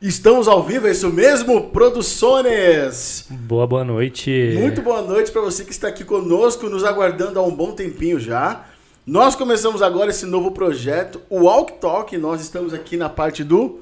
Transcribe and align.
Estamos 0.00 0.48
ao 0.48 0.62
vivo, 0.62 0.86
é 0.86 0.90
isso 0.90 1.10
mesmo? 1.10 1.70
Produções! 1.70 3.26
Boa, 3.30 3.66
boa 3.66 3.84
noite. 3.84 4.54
Muito 4.58 4.82
boa 4.82 5.00
noite 5.00 5.32
para 5.32 5.40
você 5.40 5.64
que 5.64 5.72
está 5.72 5.88
aqui 5.88 6.04
conosco, 6.04 6.68
nos 6.68 6.84
aguardando 6.84 7.38
há 7.38 7.42
um 7.42 7.54
bom 7.54 7.72
tempinho 7.72 8.20
já. 8.20 8.66
Nós 9.06 9.34
começamos 9.34 9.82
agora 9.82 10.10
esse 10.10 10.26
novo 10.26 10.50
projeto, 10.50 11.20
o 11.30 11.44
Walk 11.44 11.74
Talk. 11.80 12.16
Nós 12.18 12.40
estamos 12.40 12.74
aqui 12.74 12.96
na 12.96 13.08
parte 13.08 13.42
do 13.42 13.80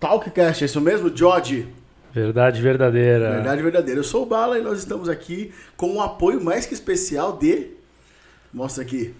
Talkcast, 0.00 0.64
é 0.64 0.66
isso 0.66 0.80
mesmo, 0.80 1.14
George? 1.14 1.68
Verdade 2.12 2.62
verdadeira. 2.62 3.30
Verdade 3.32 3.62
verdadeira. 3.62 4.00
Eu 4.00 4.04
sou 4.04 4.22
o 4.22 4.26
Bala 4.26 4.58
e 4.58 4.62
nós 4.62 4.78
estamos 4.78 5.08
aqui 5.08 5.52
com 5.76 5.94
um 5.94 6.00
apoio 6.00 6.42
mais 6.42 6.64
que 6.64 6.74
especial 6.74 7.36
de. 7.36 7.68
Mostra 8.52 8.82
aqui. 8.82 9.14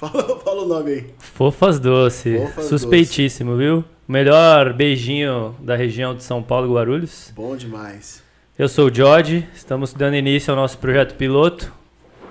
Fala, 0.00 0.40
fala 0.40 0.62
o 0.62 0.66
nome 0.66 0.90
aí. 0.90 1.06
Fofas 1.18 1.78
Doce. 1.78 2.38
Fofas 2.38 2.64
Suspeitíssimo, 2.64 3.56
viu? 3.56 3.84
Melhor 4.08 4.72
beijinho 4.72 5.54
da 5.60 5.76
região 5.76 6.14
de 6.16 6.24
São 6.24 6.42
Paulo, 6.42 6.74
Guarulhos. 6.74 7.32
Bom 7.36 7.54
demais. 7.54 8.22
Eu 8.58 8.68
sou 8.68 8.88
o 8.88 8.94
George, 8.94 9.46
estamos 9.54 9.92
dando 9.92 10.16
início 10.16 10.50
ao 10.50 10.56
nosso 10.56 10.78
projeto 10.78 11.14
piloto. 11.14 11.72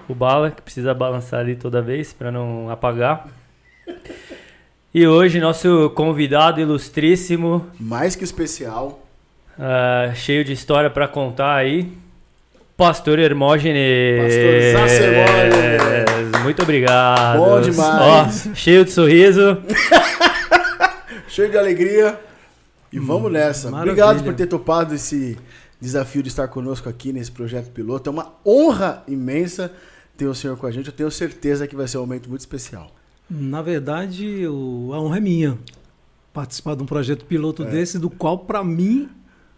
O 0.07 0.15
Bala, 0.15 0.49
que 0.51 0.61
precisa 0.61 0.93
balançar 0.93 1.39
ali 1.39 1.55
toda 1.55 1.81
vez 1.81 2.11
para 2.11 2.31
não 2.31 2.69
apagar. 2.69 3.27
E 4.93 5.05
hoje, 5.07 5.39
nosso 5.39 5.91
convidado 5.91 6.59
ilustríssimo, 6.59 7.65
Mais 7.79 8.15
que 8.15 8.23
especial. 8.23 9.05
ah, 9.57 10.11
cheio 10.15 10.43
de 10.43 10.51
história 10.53 10.89
para 10.89 11.07
contar 11.07 11.55
aí. 11.55 11.91
Pastor 12.79 13.19
Hermógenes. 13.19 14.23
Pastor 14.73 15.03
Hermógenes. 15.03 16.43
Muito 16.43 16.61
obrigado. 16.61 17.37
Bom 17.37 17.59
demais. 17.59 18.47
Ó, 18.47 18.55
cheio 18.55 18.85
de 18.85 18.91
sorriso. 18.91 19.57
Cheio 21.27 21.51
de 21.51 21.57
alegria. 21.57 22.17
E 22.91 22.97
vamos 22.97 23.29
nessa. 23.33 23.69
maravilha. 23.69 23.91
Obrigado 23.91 24.23
por 24.23 24.33
ter 24.33 24.47
topado 24.47 24.95
esse 24.95 25.37
desafio 25.79 26.23
de 26.23 26.29
estar 26.29 26.47
conosco 26.47 26.87
aqui 26.87 27.11
nesse 27.11 27.29
projeto 27.29 27.69
piloto. 27.69 28.09
É 28.09 28.13
uma 28.13 28.33
honra 28.45 29.03
imensa 29.09 29.73
ter 30.15 30.27
o 30.27 30.33
senhor 30.33 30.55
com 30.55 30.65
a 30.65 30.71
gente. 30.71 30.87
Eu 30.87 30.93
tenho 30.93 31.11
certeza 31.11 31.67
que 31.67 31.75
vai 31.75 31.85
ser 31.85 31.97
um 31.97 32.01
momento 32.01 32.29
muito 32.29 32.41
especial. 32.41 32.89
Na 33.29 33.61
verdade, 33.61 34.45
a 34.45 34.49
honra 34.49 35.17
é 35.17 35.19
minha 35.19 35.57
participar 36.33 36.75
de 36.77 36.83
um 36.83 36.85
projeto 36.85 37.25
piloto 37.25 37.65
desse, 37.65 37.99
do 37.99 38.09
qual, 38.09 38.37
para 38.39 38.63
mim, 38.63 39.09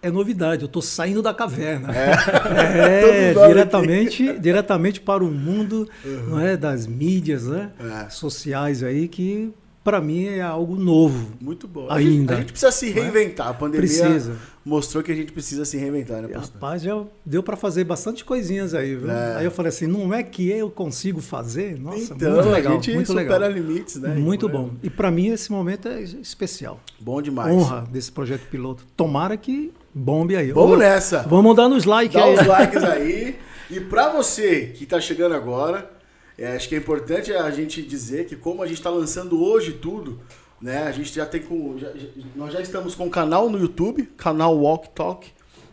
é 0.02 0.10
novidade. 0.12 0.62
Eu 0.64 0.68
estou 0.68 0.82
saindo 0.82 1.22
da 1.22 1.34
caverna. 1.34 1.90
É, 1.96 3.34
nós 3.34 3.48
diretamente, 3.48 4.40
diretamente 4.40 5.00
para 5.02 5.24
o 5.24 5.32
mundo 5.32 5.88
não 6.28 6.40
é, 6.40 6.56
das 6.58 6.88
mídias 6.88 7.44
né, 7.48 7.72
É. 8.06 8.10
sociais 8.10 8.84
aí, 8.84 9.08
que 9.08 9.52
para 9.84 10.00
mim 10.00 10.26
é 10.26 10.42
algo 10.42 10.76
novo. 10.76 11.32
Muito 11.42 11.68
bom. 11.68 11.88
A 11.90 12.00
gente- 12.00 12.12
Ainda. 12.12 12.34
A 12.36 12.38
gente, 12.38 12.52
precisa 12.52 12.72
se 12.72 12.90
reinventar. 12.92 13.48
A 13.48 13.54
pandemia 13.54 13.80
Precisa. 13.88 14.36
mostrou 14.64 15.02
que 15.04 15.12
a 15.12 15.16
gente 15.16 15.32
precisa 15.32 15.66
se 15.66 15.76
reinventar, 15.76 16.22
né, 16.22 16.28
pastor? 16.28 16.54
Rapaz, 16.54 16.84
já 16.84 17.04
deu 17.26 17.42
para 17.42 17.58
fazer 17.58 17.84
bastante 17.84 18.24
coisinhas 18.24 18.76
aí, 18.76 18.96
viu? 18.96 19.10
É. 19.10 19.38
Aí 19.38 19.46
eu 19.46 19.50
falei 19.50 19.70
assim, 19.70 19.88
não 19.88 20.14
é 20.14 20.22
que 20.22 20.48
eu 20.52 20.70
consigo 20.70 21.20
fazer? 21.20 21.80
Nossa, 21.80 22.14
então, 22.14 22.32
muito 22.34 22.50
legal, 22.50 22.74
a 22.74 22.76
gente 22.76 22.94
muito 22.94 23.08
supera 23.08 23.48
legal. 23.48 23.52
limites, 23.52 23.96
né? 23.96 24.14
Muito 24.14 24.46
Então, 24.46 24.60
é 24.60 24.64
bom. 24.66 24.70
E 24.84 24.90
para 24.90 25.10
mim 25.10 25.30
esse 25.30 25.52
momento 25.52 25.88
é 25.88 26.00
especial. 26.04 26.80
Bom 27.00 27.20
demais. 27.20 27.52
honra 27.52 27.84
desse 27.92 28.12
projeto 28.12 28.44
piloto. 28.52 28.86
Tomara 28.96 29.36
que 29.36 29.72
bombe 29.94 30.36
aí. 30.36 30.52
Vamos 30.52 30.74
Ô, 30.74 30.78
nessa. 30.78 31.24
Vamos 31.24 31.56
dar 31.56 31.68
nos 31.70 31.86
likes 31.86 32.14
Dá 32.20 32.24
aí. 32.26 32.36
os 32.36 32.46
likes 32.48 32.84
aí. 32.84 33.40
E 33.70 33.80
pra 33.80 34.10
você 34.10 34.68
que 34.76 34.86
tá 34.86 35.00
chegando 35.00 35.34
agora, 35.36 35.90
é, 36.38 36.56
acho 36.56 36.68
que 36.68 36.76
é 36.76 36.78
importante 36.78 37.34
a 37.34 37.50
gente 37.52 37.82
dizer 37.82 38.26
que 38.26 38.36
como 38.36 38.62
a 38.64 38.68
gente 38.68 38.82
tá 38.82 38.90
lançando 38.90 39.42
hoje 39.44 39.74
tudo, 39.74 40.20
né? 40.62 40.84
A 40.84 40.92
gente 40.92 41.14
já 41.14 41.26
tem 41.26 41.42
com. 41.42 41.78
já- 41.78 41.90
já- 41.96 42.08
nós 42.36 42.52
já 42.54 42.62
estamos 42.62 42.96
com 42.96 43.06
um 43.06 43.10
canal 43.10 43.50
no 43.50 43.58
YouTube, 43.60 44.04
canal 44.18 44.58
Walk 44.58 44.90
Talk. 44.90 45.28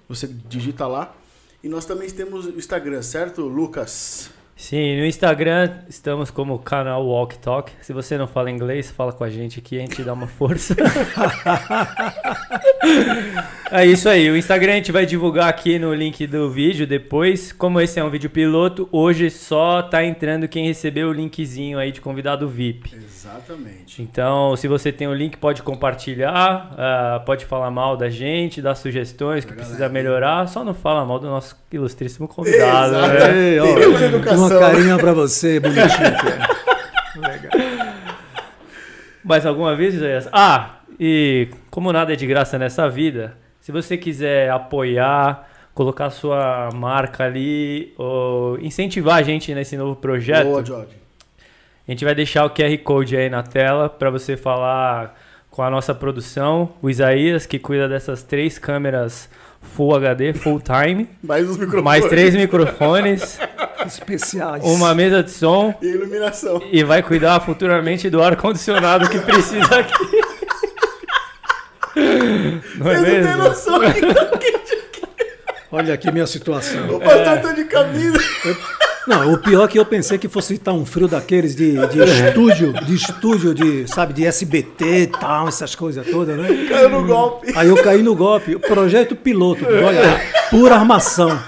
Você 0.08 0.26
digita 0.48 0.86
lá. 0.86 1.12
E 1.62 1.68
nós 1.68 1.84
também 1.84 2.08
temos 2.08 2.46
o 2.46 2.50
Instagram, 2.50 3.02
certo, 3.02 3.42
Lucas? 3.42 4.30
Sim, 4.56 4.96
no 4.98 5.04
Instagram 5.06 5.82
estamos 5.88 6.30
como 6.30 6.58
canal 6.58 7.04
Walk 7.06 7.38
Talk. 7.38 7.70
Se 7.82 7.92
você 7.92 8.16
não 8.18 8.26
fala 8.26 8.50
inglês, 8.50 8.90
fala 8.90 9.12
com 9.12 9.22
a 9.24 9.30
gente 9.30 9.58
aqui, 9.60 9.76
a 9.76 9.80
gente 9.80 10.02
dá 10.02 10.12
uma 10.12 10.26
força. 10.26 10.74
é 13.70 13.84
isso 13.86 14.08
aí, 14.08 14.30
o 14.30 14.36
Instagram 14.36 14.72
a 14.72 14.76
gente 14.76 14.90
vai 14.92 15.04
divulgar 15.04 15.48
aqui 15.48 15.78
no 15.78 15.92
link 15.92 16.26
do 16.26 16.50
vídeo 16.50 16.86
depois. 16.86 17.52
Como 17.52 17.80
esse 17.80 18.00
é 18.00 18.04
um 18.04 18.08
vídeo 18.08 18.30
piloto, 18.30 18.88
hoje 18.90 19.30
só 19.30 19.82
tá 19.82 20.02
entrando 20.02 20.48
quem 20.48 20.66
recebeu 20.66 21.08
o 21.08 21.12
linkzinho 21.12 21.78
aí 21.78 21.92
de 21.92 22.00
convidado 22.00 22.48
VIP. 22.48 22.94
Exatamente. 22.96 24.00
Então, 24.00 24.56
se 24.56 24.66
você 24.66 24.90
tem 24.90 25.06
o 25.06 25.12
link, 25.12 25.36
pode 25.36 25.62
compartilhar, 25.62 26.74
ah, 26.78 27.22
pode 27.26 27.44
falar 27.44 27.70
mal 27.70 27.96
da 27.96 28.08
gente, 28.08 28.62
dar 28.62 28.74
sugestões 28.74 29.44
que 29.44 29.52
precisa 29.52 29.88
melhorar. 29.88 30.48
Só 30.48 30.64
não 30.64 30.72
fala 30.72 31.04
mal 31.04 31.18
do 31.18 31.26
nosso 31.26 31.56
ilustríssimo 31.70 32.26
convidado. 32.26 32.94
Exato. 32.94 33.08
né? 33.08 33.38
Ei, 33.38 33.58
ó, 33.60 34.34
uma 34.34 34.48
carinha 34.48 34.96
pra 34.96 35.12
você, 35.12 35.60
bonitinho. 35.60 35.86
é. 35.86 37.28
Legal. 37.28 37.52
Mais 39.22 39.44
alguma 39.44 39.76
vez, 39.76 39.94
Isaías? 39.94 40.28
Ah, 40.32 40.76
e 40.98 41.48
como 41.70 41.92
nada 41.92 42.14
é 42.14 42.16
de 42.16 42.26
graça 42.26 42.58
nessa 42.58 42.88
vida, 42.88 43.36
se 43.68 43.72
você 43.72 43.98
quiser 43.98 44.50
apoiar, 44.50 45.46
colocar 45.74 46.08
sua 46.08 46.70
marca 46.74 47.24
ali, 47.24 47.92
ou 47.98 48.58
incentivar 48.60 49.16
a 49.18 49.22
gente 49.22 49.54
nesse 49.54 49.76
novo 49.76 49.94
projeto, 49.94 50.46
Boa, 50.46 50.64
Jorge. 50.64 50.92
a 51.86 51.90
gente 51.90 52.02
vai 52.02 52.14
deixar 52.14 52.46
o 52.46 52.50
QR 52.50 52.78
Code 52.82 53.14
aí 53.14 53.28
na 53.28 53.42
tela 53.42 53.90
para 53.90 54.08
você 54.08 54.38
falar 54.38 55.14
com 55.50 55.60
a 55.62 55.68
nossa 55.68 55.94
produção, 55.94 56.70
o 56.80 56.88
Isaías, 56.88 57.44
que 57.44 57.58
cuida 57.58 57.86
dessas 57.86 58.22
três 58.22 58.58
câmeras 58.58 59.28
Full 59.60 59.96
HD, 59.96 60.32
full 60.32 60.60
time, 60.62 61.06
Mais 61.22 61.46
os 61.46 61.58
microfones. 61.58 61.84
mais 61.84 62.04
três 62.06 62.34
microfones, 62.34 63.38
Especiais. 63.84 64.64
uma 64.64 64.94
mesa 64.94 65.22
de 65.22 65.30
som 65.30 65.74
E 65.82 65.88
iluminação. 65.88 66.62
e 66.72 66.82
vai 66.84 67.02
cuidar 67.02 67.38
futuramente 67.40 68.08
do 68.08 68.22
ar-condicionado 68.22 69.10
que 69.10 69.18
precisa 69.18 69.80
aqui. 69.80 69.92
Não 72.76 72.90
é 72.90 72.94
Vocês 72.94 73.00
não 73.00 73.04
têm 73.04 73.22
mesmo? 73.22 73.42
noção. 73.44 73.80
Olha 75.70 75.94
aqui 75.94 76.10
minha 76.10 76.26
situação. 76.26 76.96
O 76.96 77.00
pastor 77.00 77.38
tá 77.40 77.52
de 77.52 77.64
camisa. 77.64 78.18
Não, 79.06 79.32
o 79.32 79.38
pior 79.38 79.64
é 79.64 79.68
que 79.68 79.78
eu 79.78 79.84
pensei 79.86 80.18
que 80.18 80.28
fosse 80.28 80.54
estar 80.54 80.72
um 80.72 80.84
frio 80.84 81.08
daqueles 81.08 81.54
de, 81.54 81.72
de 81.88 81.98
estúdio, 82.02 82.72
de 82.84 82.94
estúdio, 82.94 83.54
de, 83.54 83.88
sabe, 83.88 84.12
de 84.12 84.26
SBT 84.26 84.84
e 84.84 85.06
tal, 85.06 85.48
essas 85.48 85.74
coisas 85.74 86.06
todas, 86.06 86.36
né? 86.36 86.66
Caiu 86.68 86.90
no 86.90 87.06
golpe. 87.06 87.52
Aí 87.56 87.68
eu 87.68 87.82
caí 87.82 88.02
no 88.02 88.14
golpe. 88.14 88.54
O 88.54 88.60
projeto 88.60 89.16
piloto, 89.16 89.64
olha, 89.66 90.20
pura 90.50 90.74
armação. 90.74 91.38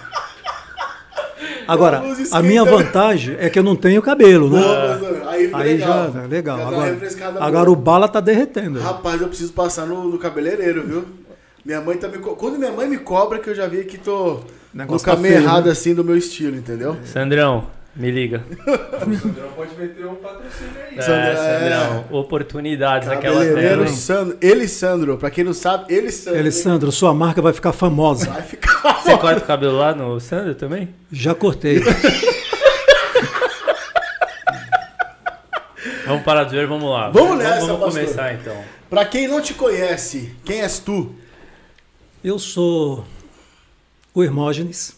Agora, 1.72 2.03
A 2.32 2.42
minha 2.42 2.64
vantagem 2.64 3.36
é 3.38 3.48
que 3.48 3.58
eu 3.58 3.62
não 3.62 3.76
tenho 3.76 4.03
cabelo, 4.03 4.50
né? 4.50 4.60
Pastor. 4.60 5.22
Aí 5.28 5.44
fica 5.47 5.56
Aí 5.58 5.72
legal. 5.75 6.12
já, 6.12 6.22
legal. 6.22 6.58
Já 6.58 6.64
uma 6.64 6.72
Agora, 6.72 6.98
agora 7.41 7.70
o 7.70 7.76
bala 7.76 8.08
tá 8.08 8.20
derretendo. 8.20 8.81
Rapaz, 8.81 9.20
eu 9.20 9.28
preciso 9.28 9.53
passar 9.53 9.86
no, 9.86 10.08
no 10.08 10.19
cabeleireiro, 10.19 10.82
viu? 10.86 11.04
Minha 11.64 11.81
mãe 11.81 11.97
tá 11.97 12.08
me 12.08 12.19
co... 12.19 12.34
Quando 12.34 12.58
minha 12.58 12.72
mãe 12.72 12.88
me 12.88 12.98
cobra, 12.98 13.38
que 13.38 13.48
eu 13.50 13.54
já 13.54 13.66
vi 13.66 13.84
que 13.84 13.98
tô 13.98 14.41
no 14.72 14.81
negócio 14.81 15.04
tá 15.04 15.14
caminho 15.14 15.34
feio, 15.34 15.44
errado 15.44 15.66
né? 15.66 15.72
assim 15.72 15.94
do 15.94 16.03
meu 16.03 16.16
estilo, 16.16 16.56
entendeu? 16.56 16.97
Sandrão, 17.04 17.66
me 17.96 18.10
liga. 18.10 18.42
Sandrão 19.20 19.50
pode 19.56 19.74
meter 19.74 20.06
um 20.06 20.14
patrocínio 20.14 20.72
aí. 20.90 20.98
É, 20.98 21.02
Sandrão, 21.02 21.36
Sandrão, 21.36 22.04
oportunidades 22.18 23.08
naquela 23.08 23.36
Cabeleireiro 23.40 23.84
tela. 23.84 23.96
Sandro. 23.96 24.38
Elisandro, 24.40 25.18
pra 25.18 25.30
quem 25.30 25.44
não 25.44 25.52
sabe, 25.52 25.92
Elisandro. 25.92 26.38
Alessandro, 26.40 26.92
sua 26.92 27.12
marca 27.12 27.42
vai 27.42 27.52
ficar 27.52 27.72
famosa. 27.72 28.30
Vai 28.30 28.42
ficar. 28.42 29.02
Você 29.02 29.16
corta 29.18 29.40
o 29.40 29.46
cabelo 29.46 29.76
lá 29.78 29.94
no 29.94 30.20
Sandro 30.20 30.54
também? 30.54 30.88
Já 31.10 31.34
cortei. 31.34 31.80
Vamos 36.06 36.24
parar 36.24 36.42
de 36.44 36.56
ver, 36.56 36.66
vamos 36.66 36.90
lá. 36.90 37.08
Vamos 37.10 37.38
nessa, 37.38 37.66
Vamos 37.66 37.84
pastor. 37.84 38.00
começar 38.02 38.34
então. 38.34 38.64
Pra 38.88 39.04
quem 39.04 39.28
não 39.28 39.40
te 39.40 39.54
conhece, 39.54 40.34
quem 40.44 40.60
és 40.60 40.81
tu? 40.81 41.14
Eu 42.22 42.36
sou 42.38 43.04
o 44.12 44.22
Hermógenes, 44.25 44.96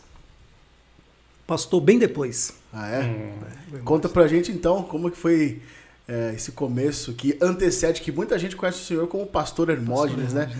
pastor 1.47 1.83
bem 1.83 1.99
depois. 1.99 2.55
Ah, 2.73 2.89
é? 2.89 3.03
Hum. 3.03 3.81
Conta 3.85 4.09
pra 4.09 4.27
gente 4.27 4.51
então 4.51 4.83
como 4.83 5.11
que 5.11 5.17
foi 5.17 5.61
é, 6.09 6.33
esse 6.35 6.53
começo 6.53 7.13
que 7.13 7.37
antecede, 7.41 8.01
que 8.01 8.11
muita 8.11 8.39
gente 8.39 8.57
conhece 8.57 8.81
o 8.81 8.85
senhor 8.85 9.07
como 9.09 9.27
pastor 9.27 9.69
Hermógenes, 9.71 10.33
né? 10.33 10.51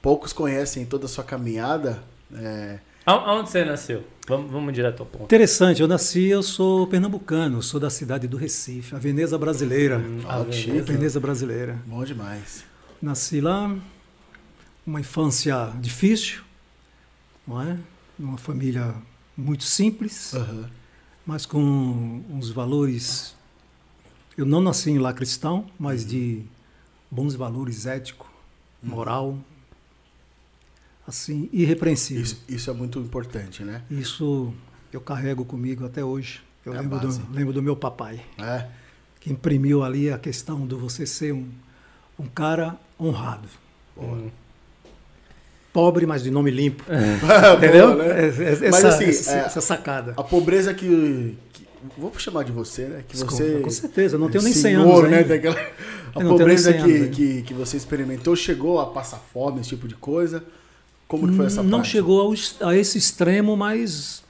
Poucos 0.00 0.32
conhecem 0.32 0.86
toda 0.86 1.06
a 1.06 1.08
sua 1.08 1.24
caminhada. 1.24 2.02
é, 2.34 2.78
Aonde 3.04 3.50
você 3.50 3.64
nasceu? 3.64 4.04
Vamos, 4.26 4.50
vamos 4.50 4.72
direto 4.74 5.00
ao 5.00 5.06
ponto. 5.06 5.24
Interessante, 5.24 5.80
eu 5.80 5.88
nasci, 5.88 6.26
eu 6.26 6.42
sou 6.42 6.86
pernambucano, 6.86 7.62
sou 7.62 7.80
da 7.80 7.88
cidade 7.88 8.28
do 8.28 8.36
Recife, 8.36 8.94
a 8.94 8.98
Veneza 8.98 9.38
brasileira. 9.38 10.02
Ah, 10.28 10.44
que 10.44 10.50
A 10.50 10.52
chique. 10.52 10.80
Veneza 10.82 11.18
brasileira. 11.18 11.78
Bom 11.86 12.04
demais. 12.04 12.64
Nasci 13.00 13.40
lá, 13.40 13.74
uma 14.86 15.00
infância 15.00 15.72
difícil, 15.80 16.42
não 17.46 17.62
é? 17.62 17.76
Uma 18.18 18.36
família 18.36 18.94
muito 19.36 19.64
simples, 19.64 20.34
Aham. 20.34 20.68
Mas 21.28 21.44
com 21.44 22.22
uns 22.30 22.48
valores. 22.48 23.36
Eu 24.34 24.46
não 24.46 24.62
nasci 24.62 24.90
em 24.92 24.98
lá 24.98 25.12
cristão, 25.12 25.66
mas 25.78 26.06
de 26.06 26.42
bons 27.10 27.34
valores 27.34 27.84
ético, 27.84 28.32
moral, 28.82 29.38
assim, 31.06 31.50
irrepreensível. 31.52 32.22
Isso, 32.22 32.42
isso 32.48 32.70
é 32.70 32.72
muito 32.72 32.98
importante, 32.98 33.62
né? 33.62 33.82
Isso 33.90 34.54
eu 34.90 35.02
carrego 35.02 35.44
comigo 35.44 35.84
até 35.84 36.02
hoje. 36.02 36.40
Eu 36.64 36.72
É 36.72 36.80
lembro, 36.80 36.98
do, 36.98 37.30
lembro 37.30 37.52
do 37.52 37.62
meu 37.62 37.76
papai, 37.76 38.24
É. 38.38 38.66
que 39.20 39.30
imprimiu 39.30 39.84
ali 39.84 40.10
a 40.10 40.18
questão 40.18 40.66
de 40.66 40.76
você 40.76 41.04
ser 41.04 41.34
um, 41.34 41.46
um 42.18 42.26
cara 42.26 42.80
honrado. 42.98 43.48
Hum. 43.98 44.30
Pobre, 45.78 46.06
mas 46.06 46.24
de 46.24 46.30
nome 46.32 46.50
limpo. 46.50 46.82
Boa, 47.20 47.54
Entendeu? 47.54 47.94
né? 47.94 48.06
É- 48.06 48.26
é- 48.26 48.70
Mas 48.70 48.84
essa, 48.84 48.88
assim, 48.88 49.04
essa, 49.04 49.32
é- 49.32 49.38
essa 49.46 49.60
sacada. 49.60 50.12
A 50.16 50.24
pobreza 50.24 50.74
que, 50.74 51.36
que- 51.52 51.68
Vou 51.96 52.12
chamar 52.18 52.42
de 52.42 52.50
você, 52.50 52.86
né? 52.86 53.04
Que 53.06 53.14
Desculpa, 53.14 53.36
você. 53.44 53.60
com 53.60 53.70
certeza, 53.70 54.16
eu 54.16 54.18
não 54.18 54.28
tenho 54.28 54.42
nem 54.42 54.52
100 54.52 54.62
senhor, 54.62 54.98
anos 55.04 55.10
né? 55.10 55.22
Daquela... 55.22 55.56
A 56.14 56.20
pobreza 56.20 56.72
100 56.72 56.82
que, 56.82 56.90
anos 56.96 57.16
que, 57.16 57.42
que 57.42 57.54
você 57.54 57.76
experimentou 57.76 58.34
chegou 58.34 58.80
a 58.80 58.86
passar 58.86 59.18
fome, 59.32 59.60
esse 59.60 59.68
tipo 59.68 59.86
de 59.86 59.94
coisa? 59.94 60.42
Como 61.06 61.28
que 61.28 61.34
foi 61.36 61.46
essa 61.46 61.62
Não 61.62 61.78
parte? 61.78 61.92
chegou 61.92 62.20
ao 62.20 62.68
a 62.68 62.76
esse 62.76 62.98
extremo, 62.98 63.56
mas 63.56 64.24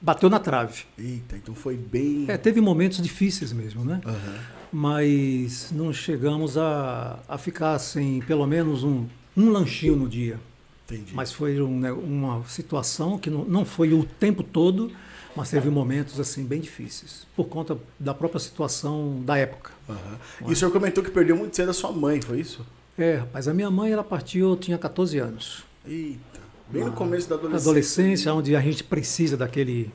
bateu 0.00 0.30
na 0.30 0.38
trave. 0.38 0.84
Eita, 0.98 1.36
então 1.36 1.54
foi 1.54 1.76
bem. 1.76 2.24
É, 2.28 2.38
teve 2.38 2.62
momentos 2.62 2.98
difíceis 3.02 3.52
mesmo, 3.52 3.84
né? 3.84 4.00
Aham. 4.06 4.34
Mas 4.72 5.68
não 5.70 5.92
chegamos 5.92 6.56
a, 6.56 7.18
a 7.28 7.36
ficar 7.36 7.78
sem 7.78 8.20
pelo 8.22 8.46
menos 8.46 8.82
um, 8.82 9.04
um 9.36 9.50
lanchinho 9.50 9.94
no 9.96 10.08
dia. 10.08 10.40
Entendi. 10.86 11.14
Mas 11.14 11.32
foi 11.32 11.60
um, 11.60 11.80
né, 11.80 11.92
uma 11.92 12.44
situação 12.46 13.18
que 13.18 13.30
não, 13.30 13.44
não 13.44 13.64
foi 13.64 13.92
o 13.92 14.04
tempo 14.04 14.42
todo, 14.42 14.90
mas 15.34 15.50
teve 15.50 15.70
momentos 15.70 16.20
assim 16.20 16.44
bem 16.44 16.60
difíceis, 16.60 17.26
por 17.34 17.46
conta 17.46 17.76
da 17.98 18.14
própria 18.14 18.38
situação 18.38 19.22
da 19.24 19.36
época. 19.36 19.72
Aham. 19.88 20.18
E 20.46 20.52
o 20.52 20.56
senhor 20.56 20.70
comentou 20.70 21.02
que 21.02 21.10
perdeu 21.10 21.36
muito 21.36 21.56
cedo 21.56 21.70
a 21.70 21.72
sua 21.72 21.90
mãe, 21.90 22.20
foi 22.20 22.40
isso? 22.40 22.64
É, 22.96 23.16
rapaz, 23.16 23.48
a 23.48 23.54
minha 23.54 23.70
mãe 23.70 23.90
ela 23.90 24.04
partiu, 24.04 24.50
eu 24.50 24.56
tinha 24.56 24.78
14 24.78 25.18
anos. 25.18 25.64
Eita. 25.86 26.44
Bem 26.68 26.84
no 26.84 26.92
começo 26.92 27.28
da 27.28 27.34
adolescência. 27.34 27.70
adolescência, 27.70 28.34
onde 28.34 28.56
a 28.56 28.60
gente 28.60 28.84
precisa 28.84 29.36
daquele, 29.36 29.92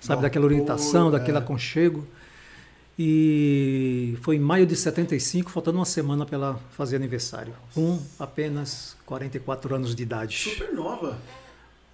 sabe, 0.00 0.22
daquela 0.22 0.44
orientação, 0.44 1.08
apoio, 1.08 1.18
daquele 1.18 1.38
é. 1.38 1.40
aconchego. 1.40 2.06
E 2.98 4.16
foi 4.20 4.36
em 4.36 4.40
maio 4.40 4.66
de 4.66 4.76
75, 4.76 5.50
faltando 5.50 5.78
uma 5.78 5.84
semana 5.84 6.26
para 6.26 6.36
ela 6.36 6.60
fazer 6.76 6.96
aniversário, 6.96 7.54
com 7.74 7.98
apenas 8.18 8.96
44 9.06 9.74
anos 9.74 9.94
de 9.94 10.02
idade. 10.02 10.36
Super 10.36 10.72
nova. 10.74 11.18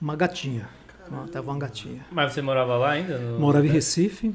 Uma 0.01 0.17
gatinha, 0.17 0.69
uma, 1.09 1.27
tava 1.29 1.51
uma 1.51 1.59
gatinha. 1.59 2.05
Mas 2.11 2.33
você 2.33 2.43
morava 2.43 2.77
lá 2.77 2.91
ainda? 2.91 3.19
No... 3.19 3.39
Morava 3.39 3.67
em 3.67 3.71
Recife. 3.71 4.35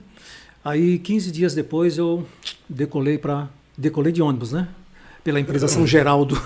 Aí, 0.64 0.98
15 1.00 1.32
dias 1.32 1.54
depois, 1.54 1.98
eu 1.98 2.26
decolei 2.70 3.18
para 3.18 3.50
decolei 3.78 4.12
de 4.14 4.22
ônibus, 4.22 4.52
né? 4.54 4.68
Pela 5.24 5.40
empresa 5.40 5.68
São 5.68 5.86
Geraldo. 5.86 6.36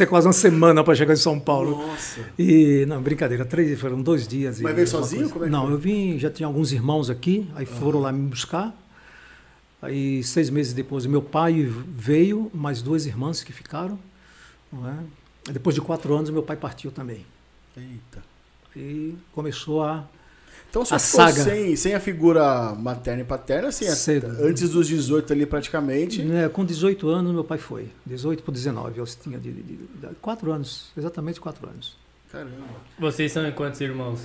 É 0.00 0.06
quase 0.06 0.26
uma 0.26 0.32
semana 0.32 0.82
para 0.82 0.96
chegar 0.96 1.12
em 1.12 1.18
São 1.18 1.38
Paulo. 1.38 1.76
Nossa. 1.76 2.20
E, 2.36 2.84
não, 2.88 3.00
brincadeira, 3.00 3.44
três, 3.44 3.78
foram 3.78 4.02
dois 4.02 4.26
dias. 4.26 4.58
e 4.58 4.62
Mas 4.62 4.74
veio 4.74 4.88
sozinho? 4.88 5.28
Como 5.28 5.44
é 5.44 5.46
que 5.46 5.52
não, 5.52 5.66
foi? 5.66 5.74
eu 5.74 5.78
vim, 5.78 6.18
já 6.18 6.28
tinha 6.28 6.46
alguns 6.46 6.72
irmãos 6.72 7.08
aqui, 7.08 7.48
aí 7.54 7.64
foram 7.64 8.00
lá 8.00 8.10
me 8.10 8.26
buscar. 8.26 8.74
Aí, 9.82 10.22
seis 10.22 10.48
meses 10.48 10.72
depois, 10.72 11.04
meu 11.06 11.20
pai 11.20 11.62
veio, 11.64 12.48
mais 12.54 12.80
duas 12.80 13.04
irmãs 13.04 13.42
que 13.42 13.52
ficaram. 13.52 13.98
Não 14.72 14.88
é? 14.88 14.96
Depois 15.52 15.74
de 15.74 15.80
quatro 15.80 16.14
anos, 16.14 16.30
meu 16.30 16.42
pai 16.42 16.56
partiu 16.56 16.92
também. 16.92 17.26
Eita. 17.76 18.22
E 18.76 19.14
começou 19.34 19.82
a. 19.82 20.04
Então 20.70 20.84
só 20.86 20.94
A 20.94 20.98
saga. 20.98 21.32
sem, 21.44 21.76
sem 21.76 21.94
a 21.94 22.00
figura 22.00 22.72
materna 22.74 23.20
e 23.22 23.24
paterna, 23.24 23.68
assim, 23.68 23.84
Cedo. 23.90 24.28
antes 24.40 24.70
dos 24.70 24.86
18 24.88 25.30
ali 25.32 25.44
praticamente. 25.44 26.22
Né, 26.22 26.48
com 26.48 26.64
18 26.64 27.08
anos, 27.08 27.32
meu 27.34 27.44
pai 27.44 27.58
foi. 27.58 27.90
18 28.06 28.42
para 28.42 28.54
19, 28.54 28.98
eu 28.98 29.04
tinha 29.04 29.38
de, 29.38 29.52
de, 29.52 29.62
de, 29.62 29.76
de- 29.76 30.14
quatro 30.22 30.50
anos, 30.50 30.90
exatamente 30.96 31.38
quatro 31.40 31.68
anos. 31.68 31.98
Caramba. 32.30 32.52
Vocês 32.98 33.30
são 33.32 33.46
em 33.46 33.52
quantos 33.52 33.80
irmãos? 33.82 34.20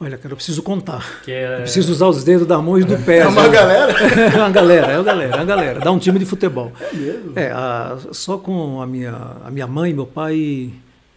Olha, 0.00 0.18
cara, 0.18 0.32
eu 0.32 0.36
preciso 0.36 0.62
contar. 0.62 1.20
Que 1.22 1.30
é... 1.30 1.54
Eu 1.58 1.60
preciso 1.62 1.92
usar 1.92 2.06
os 2.08 2.24
dedos 2.24 2.46
da 2.46 2.58
mão 2.58 2.76
e 2.78 2.82
do 2.84 2.96
pé. 2.98 3.18
É 3.18 3.26
uma 3.28 3.46
galera? 3.48 3.92
É 4.34 4.36
uma 4.36 4.50
galera, 4.50 4.86
é 4.92 4.96
uma 4.98 5.04
galera, 5.04 5.32
é 5.32 5.36
uma 5.36 5.44
galera. 5.44 5.80
Dá 5.80 5.92
um 5.92 5.98
time 5.98 6.18
de 6.18 6.24
futebol. 6.24 6.72
É 6.80 6.96
mesmo? 6.96 7.32
É, 7.36 7.50
a- 7.52 7.96
só 8.10 8.36
com 8.36 8.82
a 8.82 8.86
minha, 8.86 9.14
a 9.44 9.50
minha 9.50 9.66
mãe 9.68 9.92
e 9.92 9.94
meu 9.94 10.06
pai, 10.06 10.70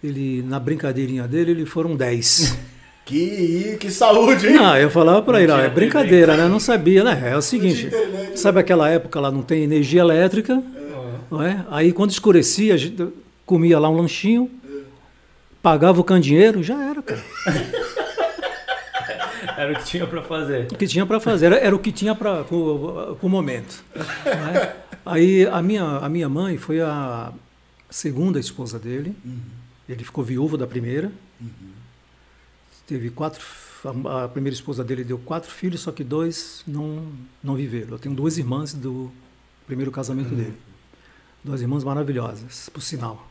ele, 0.04 0.44
na 0.48 0.60
brincadeirinha 0.60 1.27
dele, 1.27 1.51
ele 1.51 1.66
foram 1.66 1.95
10. 1.95 2.57
Que, 3.06 3.77
que 3.80 3.92
saúde, 3.92 4.48
hein? 4.48 4.56
Não, 4.56 4.75
eu 4.78 4.89
falava 4.89 5.21
para 5.21 5.39
ele, 5.39 5.51
ó, 5.51 5.60
é 5.60 5.69
brincadeira, 5.69 6.36
né? 6.36 6.48
Não 6.48 6.60
sabia, 6.60 7.04
né? 7.04 7.33
É 7.33 7.38
o 7.38 7.42
seguinte, 7.42 7.86
internet, 7.86 8.39
sabe 8.39 8.60
aquela 8.60 8.89
época 8.89 9.19
lá 9.19 9.30
não 9.30 9.44
tem 9.44 9.62
energia 9.62 10.01
elétrica, 10.01 10.60
não 11.30 11.39
é? 11.39 11.63
Aí 11.69 11.92
quando 11.94 12.10
escurecia, 12.10 12.74
a 12.74 12.78
gente 12.78 13.07
comia 13.45 13.78
lá 13.78 13.92
um 13.92 13.98
lanchinho, 13.98 14.50
pagava 15.62 16.01
o 16.01 16.04
candeeiro, 16.04 16.63
já 16.63 16.83
era, 16.83 17.00
cara. 17.04 17.21
Era 19.57 19.74
o 19.74 19.75
que 19.75 19.86
tinha 19.86 20.07
pra 20.07 20.22
fazer. 20.22 20.72
O 20.72 20.75
que 20.78 20.88
tinha 20.88 21.06
para 21.06 21.19
fazer, 21.19 21.46
era, 21.48 21.57
era 21.57 21.75
o 21.75 21.80
que 21.80 21.92
tinha 21.92 22.13
para 22.16 22.46
o 22.52 23.30
momento. 23.30 23.84
né? 23.96 24.75
Aí 25.06 25.46
a 25.48 25.62
minha, 25.62 25.84
a 25.84 26.10
minha 26.10 26.28
mãe 26.28 26.57
foi 26.57 26.81
a 26.81 27.31
segunda 27.90 28.40
esposa 28.40 28.80
dele. 28.80 29.16
Ele 29.88 30.04
ficou 30.04 30.24
viúvo 30.24 30.57
da 30.57 30.66
primeira. 30.68 31.12
Teve 32.88 33.10
quatro. 33.10 33.44
A, 33.84 34.24
a 34.24 34.28
primeira 34.28 34.56
esposa 34.56 34.84
dele 34.84 35.04
deu 35.04 35.18
quatro 35.19 35.52
filhos, 35.52 35.81
só 35.81 35.92
que 35.92 36.04
dois 36.04 36.63
não, 36.68 37.07
não 37.44 37.56
viveram. 37.56 37.92
Eu 37.92 38.00
tenho 38.00 38.16
duas 38.16 38.38
irmãs 38.38 38.74
do 38.74 39.12
primeiro 39.68 39.92
casamento 39.92 40.34
dele. 40.34 40.57
Duas 41.44 41.62
irmãs 41.62 41.84
maravilhosas, 41.84 42.69
por 42.69 42.81
sinal. 42.81 43.28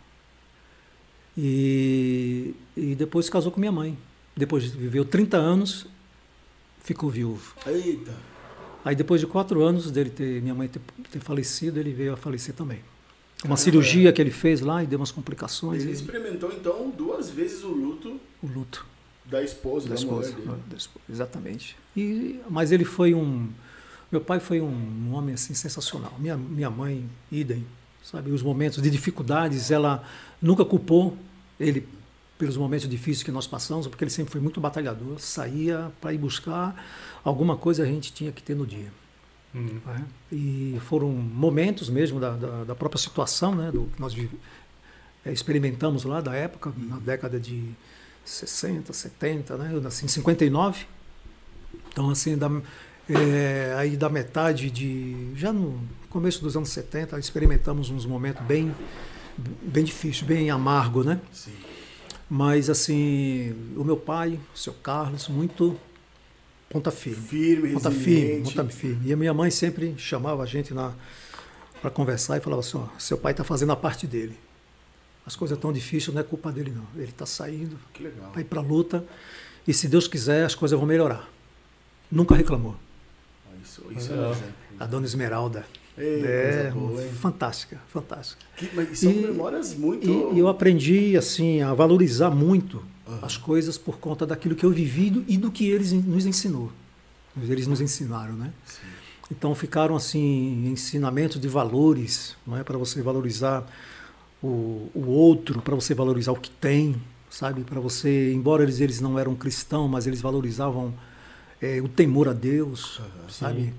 E, 1.37 2.55
e 2.77 2.95
depois 2.95 3.29
casou 3.29 3.51
com 3.51 3.59
minha 3.59 3.73
mãe. 3.73 3.99
Depois 4.37 4.65
viveu 4.67 5.05
30 5.05 5.37
anos, 5.37 5.87
ficou 6.85 7.11
viúvo. 7.11 7.55
Eita. 7.67 8.15
Aí 8.85 8.95
depois 8.95 9.21
de 9.21 9.27
quatro 9.27 9.65
anos 9.65 9.91
dele 9.91 10.11
ter 10.11 10.43
minha 10.43 10.55
mãe 10.55 10.69
ter, 10.69 10.81
ter 11.11 11.19
falecido, 11.19 11.81
ele 11.81 11.93
veio 11.93 12.13
a 12.13 12.17
falecer 12.17 12.55
também. 12.55 12.81
Uma 13.43 13.57
cirurgia 13.57 14.13
que 14.13 14.21
ele 14.21 14.31
fez 14.31 14.61
lá 14.61 14.83
e 14.85 14.87
deu 14.87 14.99
umas 14.99 15.11
complicações 15.11 15.83
Ele 15.83 15.91
e 15.91 15.95
experimentou 15.95 16.51
então 16.53 16.91
duas 16.91 17.29
vezes 17.29 17.63
o 17.63 17.69
luto 17.69 18.21
o 18.43 18.47
luto 18.47 18.87
da 19.25 19.43
esposa, 19.43 19.89
da 19.89 19.95
da, 19.95 20.01
esposa, 20.01 20.33
mulher 20.33 20.59
da 20.67 20.77
esposa, 20.77 21.05
exatamente. 21.11 21.77
E 21.97 22.41
mas 22.49 22.73
ele 22.73 22.85
foi 22.85 23.15
um 23.15 23.49
meu 24.13 24.21
pai 24.21 24.39
foi 24.39 24.61
um, 24.61 24.67
um 24.67 25.15
homem 25.15 25.35
assim 25.35 25.55
sensacional. 25.55 26.13
Minha 26.19 26.37
minha 26.37 26.71
mãe 26.71 27.05
idem, 27.33 27.67
sabe, 28.03 28.31
os 28.31 28.43
momentos 28.43 28.83
de 28.83 28.91
dificuldades, 28.91 29.71
ela 29.71 30.05
nunca 30.41 30.65
culpou 30.65 31.17
ele 31.59 31.87
pelos 32.39 32.57
momentos 32.57 32.89
difíceis 32.89 33.23
que 33.23 33.31
nós 33.31 33.47
passamos, 33.47 33.87
porque 33.87 34.05
ele 34.05 34.11
sempre 34.11 34.33
foi 34.33 34.41
muito 34.41 34.61
batalhador, 34.61 35.19
saía 35.21 35.93
para 36.01 36.13
ir 36.13 36.19
buscar 36.19 36.85
alguma 37.23 37.57
coisa 37.57 37.83
a 37.83 37.87
gente 37.87 38.13
tinha 38.13 38.33
que 38.33 38.43
ter 38.43 38.55
no 38.55 38.67
dia. 38.67 38.93
Hum. 39.55 39.79
né? 39.87 40.05
E 40.33 40.79
foram 40.87 41.11
momentos 41.11 41.89
mesmo 41.89 42.19
da, 42.19 42.31
da, 42.31 42.65
da 42.65 42.75
própria 42.75 43.01
situação, 43.01 43.55
né, 43.55 43.71
do 43.71 43.87
que 43.95 44.01
nós 44.01 44.15
eh, 45.25 45.33
experimentamos 45.33 46.05
lá 46.05 46.21
da 46.21 46.35
época, 46.35 46.73
na 46.77 46.99
década 46.99 47.39
de 47.39 47.71
60, 48.25 48.93
70, 48.93 49.57
né, 49.57 49.71
eu 49.73 49.81
nasci 49.81 50.05
em 50.05 50.09
59. 50.09 50.87
Então, 51.89 52.11
assim, 52.11 52.37
da, 52.37 52.51
eh, 53.09 53.75
aí 53.79 53.97
da 53.97 54.09
metade 54.09 54.71
de. 54.71 55.33
Já 55.37 55.53
no 55.53 55.81
começo 56.11 56.43
dos 56.43 56.57
anos 56.57 56.71
70, 56.71 57.17
experimentamos 57.19 57.91
uns 57.91 58.05
momentos 58.05 58.43
bem, 58.45 58.75
bem 59.39 59.85
difíceis, 59.85 60.27
bem 60.27 60.51
amargo, 60.51 61.05
né? 61.05 61.21
Sim. 61.33 61.53
Mas, 62.29 62.71
assim, 62.71 63.55
o 63.77 63.85
meu 63.85 63.97
pai, 63.97 64.41
o 64.55 64.59
seu 64.59 64.73
Carlos, 64.73 65.29
muito 65.29 65.79
ponta 66.71 66.91
firme. 66.91 67.23
Firme, 67.27 67.73
Ponta 67.75 67.91
firme, 67.91 68.43
ponta 68.43 68.65
firme. 68.69 69.09
E 69.09 69.13
a 69.13 69.17
minha 69.17 69.35
mãe 69.35 69.51
sempre 69.51 69.95
chamava 69.99 70.43
a 70.43 70.47
gente 70.47 70.73
para 71.81 71.91
conversar 71.91 72.39
e 72.39 72.41
falava 72.41 72.61
assim: 72.61 72.79
ó, 72.79 72.87
seu 72.99 73.19
pai 73.19 73.33
está 73.33 73.45
fazendo 73.45 73.73
a 73.73 73.77
parte 73.77 74.07
dele. 74.07 74.37
As 75.27 75.37
coisas 75.37 75.57
tão 75.59 75.73
difíceis 75.73 76.15
não 76.15 76.21
é 76.21 76.25
culpa 76.25 76.51
dele, 76.53 76.71
não. 76.75 76.87
Ele 76.97 77.11
está 77.11 77.25
saindo 77.25 77.79
Que 77.93 78.03
legal. 78.03 78.33
para 78.49 78.61
a 78.61 78.63
luta 78.63 79.05
e, 79.67 79.73
se 79.73 79.89
Deus 79.89 80.07
quiser, 80.07 80.45
as 80.45 80.55
coisas 80.55 80.79
vão 80.79 80.87
melhorar. 80.87 81.29
Nunca 82.11 82.35
reclamou. 82.35 82.77
Isso, 83.63 83.83
isso 83.97 84.13
é 84.13 84.17
um 84.17 84.31
exemplo. 84.31 84.55
A 84.79 84.87
dona 84.87 85.07
Esmeralda. 85.07 85.67
Ei, 85.97 86.23
é, 86.25 86.71
boa, 86.75 87.01
fantástica, 87.21 87.81
fantástica. 87.89 88.43
Que- 88.57 88.69
mas 88.75 88.99
são 88.99 89.13
E- 89.13 89.15
memórias 89.15 89.75
muito. 89.75 90.33
E, 90.35 90.39
eu 90.39 90.49
aprendi 90.49 91.17
assim 91.17 91.61
a 91.63 91.73
valorizar 91.73 92.31
muito 92.31 92.83
Aham. 93.07 93.21
as 93.23 93.37
coisas 93.37 93.79
por 93.79 93.99
conta 93.99 94.27
daquilo 94.27 94.57
que 94.57 94.65
eu 94.65 94.71
vivi 94.71 95.25
e 95.29 95.37
do 95.39 95.51
que 95.53 95.69
eles 95.69 95.93
nos 95.93 96.27
ensinou. 96.27 96.73
Eles 97.41 97.67
nos 97.67 97.81
ensinaram, 97.81 98.35
né? 98.35 98.53
Sim. 98.67 98.81
Então 99.31 99.55
ficaram 99.55 99.95
assim 99.97 100.67
ensinamentos 100.69 101.41
de 101.41 101.49
valores, 101.49 102.37
não 102.47 102.57
é 102.57 102.63
para 102.65 102.77
você 102.77 103.01
valorizar 103.01 103.65
o, 104.43 104.91
o 104.95 105.07
outro, 105.07 105.63
para 105.63 105.75
você 105.75 105.95
valorizar 105.95 106.33
o 106.33 106.37
que 106.37 106.51
tem, 106.51 106.97
sabe? 107.31 107.63
Para 107.63 107.81
você, 107.81 108.33
embora 108.33 108.63
eles 108.63 108.81
eles 108.81 109.01
não 109.01 109.19
eram 109.19 109.35
cristãos, 109.35 109.91
mas 109.91 110.07
eles 110.07 110.21
valorizavam 110.21 110.93
eh, 111.63 111.81
o 111.81 111.89
temor 111.89 112.29
a 112.29 112.33
Deus, 112.33 113.01
Aham. 113.01 113.29
sabe? 113.31 113.75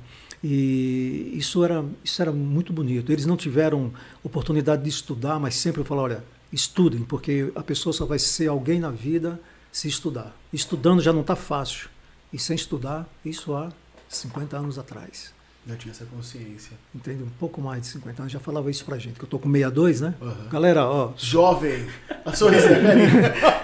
E 0.48 1.32
isso 1.34 1.66
era, 1.66 1.84
isso 2.04 2.22
era 2.22 2.32
muito 2.32 2.72
bonito. 2.72 3.12
Eles 3.12 3.26
não 3.26 3.36
tiveram 3.36 3.92
oportunidade 4.24 4.84
de 4.84 4.90
estudar, 4.90 5.40
mas 5.40 5.56
sempre 5.56 5.82
eu 5.82 5.86
falo, 5.86 6.02
olha, 6.02 6.24
estudem, 6.54 7.02
porque 7.02 7.52
a 7.56 7.64
pessoa 7.64 7.92
só 7.92 8.06
vai 8.06 8.20
ser 8.20 8.48
alguém 8.48 8.80
na 8.80 8.92
vida 8.92 9.40
se 9.72 9.88
estudar. 9.88 10.38
Estudando 10.54 11.02
já 11.02 11.12
não 11.12 11.22
está 11.22 11.36
fácil. 11.36 11.90
E 12.32 12.38
sem 12.38 12.56
estudar, 12.56 13.10
isso 13.26 13.56
há 13.56 13.72
50 14.08 14.56
anos 14.56 14.78
atrás. 14.78 15.34
Já 15.68 15.76
tinha 15.78 15.92
essa 15.92 16.06
consciência. 16.06 16.78
Entende? 16.94 17.24
Um 17.24 17.30
pouco 17.40 17.60
mais 17.60 17.82
de 17.82 17.88
50 17.88 18.22
anos. 18.22 18.32
Já 18.32 18.40
falava 18.40 18.70
isso 18.70 18.86
pra 18.86 19.00
gente, 19.00 19.18
que 19.18 19.26
eu 19.26 19.30
tô 19.30 19.40
com 19.40 19.52
62, 19.52 20.02
né? 20.02 20.14
Uhum. 20.22 20.50
Galera, 20.52 20.86
ó. 20.86 21.12
Jovem. 21.18 21.88
A 22.24 22.34
sorrisinha, 22.36 22.76
peraí. 22.76 23.08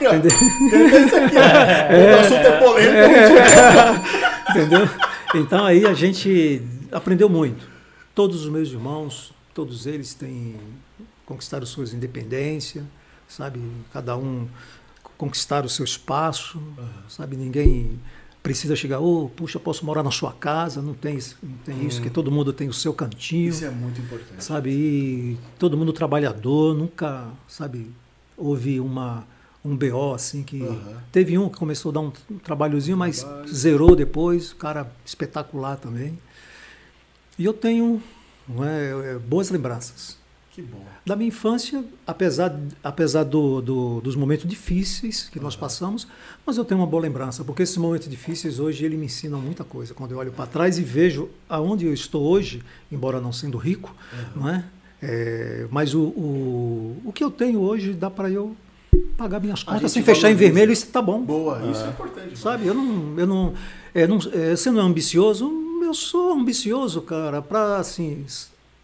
Entendeu? 0.02 0.32
Tem 0.72 1.06
isso 1.06 1.16
aqui, 1.16 1.36
ó. 1.38 2.18
O 2.18 2.20
assunto 2.22 2.48
é 2.48 2.60
polêmico. 2.60 3.12
Entendeu? 4.50 5.11
Então 5.36 5.66
aí 5.66 5.86
a 5.86 5.94
gente 5.94 6.62
aprendeu 6.92 7.30
muito. 7.30 7.68
Todos 8.14 8.44
os 8.46 8.50
meus 8.52 8.70
irmãos, 8.70 9.34
todos 9.54 9.86
eles 9.86 10.14
têm 10.14 10.56
conquistaram 11.26 11.66
suas 11.66 11.94
independência, 11.94 12.84
sabe? 13.28 13.62
Cada 13.94 14.18
um 14.18 14.48
conquistar 15.18 15.64
o 15.64 15.70
seu 15.70 15.86
espaço, 15.86 16.62
sabe? 17.08 17.38
Ninguém 17.38 17.98
precisa 18.44 18.76
chegar, 18.76 19.00
oh, 19.00 19.30
puxa, 19.34 19.60
posso 19.60 19.86
morar 19.86 20.04
na 20.04 20.12
sua 20.12 20.34
casa, 20.34 20.82
não 20.82 20.94
tem, 20.96 21.16
isso- 21.16 21.38
não 21.42 21.56
tem 21.60 21.86
isso, 21.86 22.02
que 22.02 22.10
todo 22.10 22.32
mundo 22.32 22.52
tem 22.52 22.68
o 22.68 22.74
seu 22.74 22.92
cantinho, 22.92 23.50
Isso 23.50 23.64
é 23.64 23.70
muito 23.70 24.02
importante. 24.02 24.44
sabe? 24.44 24.72
E 24.72 25.38
todo 25.60 25.78
mundo 25.78 25.94
trabalhador, 25.94 26.76
nunca, 26.76 27.30
sabe, 27.48 27.92
houve 28.36 28.80
uma 28.80 29.26
um 29.64 29.76
BO 29.76 30.14
assim 30.14 30.42
que 30.44 30.64
Aham. 30.64 30.98
teve 31.12 31.38
um 31.38 31.48
que 31.50 31.58
começou 31.58 31.92
a 31.92 31.94
dar 31.94 32.00
um, 32.02 32.12
um 32.32 32.38
trabalhozinho, 32.40 32.98
mas 32.98 33.24
Trabalho. 33.24 33.48
zerou 33.54 33.96
depois, 33.96 34.54
cara 34.54 34.92
espetacular 35.06 35.78
também. 35.78 36.18
E 37.38 37.46
eu 37.46 37.54
tenho 37.54 38.02
é, 38.62 39.12
é, 39.14 39.20
boas 39.20 39.50
lembranças. 39.50 40.20
Que 40.52 40.62
bom. 40.62 40.84
Da 41.06 41.16
minha 41.16 41.30
infância, 41.30 41.82
apesar, 42.06 42.60
apesar 42.84 43.24
do, 43.24 43.62
do- 43.62 44.02
dos 44.02 44.18
momentos 44.18 44.46
difíceis 44.50 45.30
que 45.30 45.40
nós 45.40 45.56
passamos, 45.56 46.06
mas 46.46 46.58
eu 46.58 46.66
tenho 46.66 46.82
uma 46.82 46.86
boa 46.88 47.02
lembrança, 47.02 47.42
porque 47.46 47.64
esses 47.64 47.78
momentos 47.78 48.10
difíceis 48.10 48.60
hoje 48.60 48.84
ele 48.84 48.98
me 48.98 49.06
ensinam 49.06 49.40
muita 49.40 49.64
coisa. 49.64 49.94
Quando 49.94 50.12
eu 50.12 50.18
olho 50.18 50.32
para 50.34 50.46
trás 50.48 50.78
e 50.78 50.84
vejo 50.84 51.30
aonde 51.48 51.86
eu 51.86 51.94
estou 51.94 52.24
hoje, 52.24 52.62
embora 52.92 53.22
não 53.22 53.32
sendo 53.32 53.58
rico, 53.58 53.96
não 54.36 54.50
é? 54.50 54.66
É, 55.02 55.68
mas 55.72 55.94
o, 55.96 56.02
o, 56.02 57.02
o 57.06 57.14
que 57.14 57.24
eu 57.24 57.32
tenho 57.32 57.60
hoje 57.62 57.94
dá 57.94 58.10
para 58.10 58.30
eu 58.30 58.54
pagar 59.18 59.40
minhas 59.40 59.64
contas 59.64 59.92
sem 59.92 60.04
fechar 60.04 60.32
em 60.32 60.36
vermelho, 60.36 60.72
isso 60.72 60.86
está 60.86 61.02
bom. 61.02 61.22
Boa, 61.22 61.62
isso 61.72 61.84
é 61.84 61.90
importante. 61.90 62.38
Sabe, 62.38 62.68
eu 62.68 62.74
não. 62.74 63.20
Eu 63.20 63.28
não, 63.28 63.54
é, 63.94 64.08
não 64.08 64.20
é, 64.34 64.56
você 64.56 64.72
não 64.72 64.82
é 64.82 64.84
ambicioso? 64.84 65.52
Eu 65.84 65.94
sou 65.94 66.34
ambicioso, 66.34 67.02
cara, 67.02 67.42
para 67.42 67.78
assim. 67.78 68.26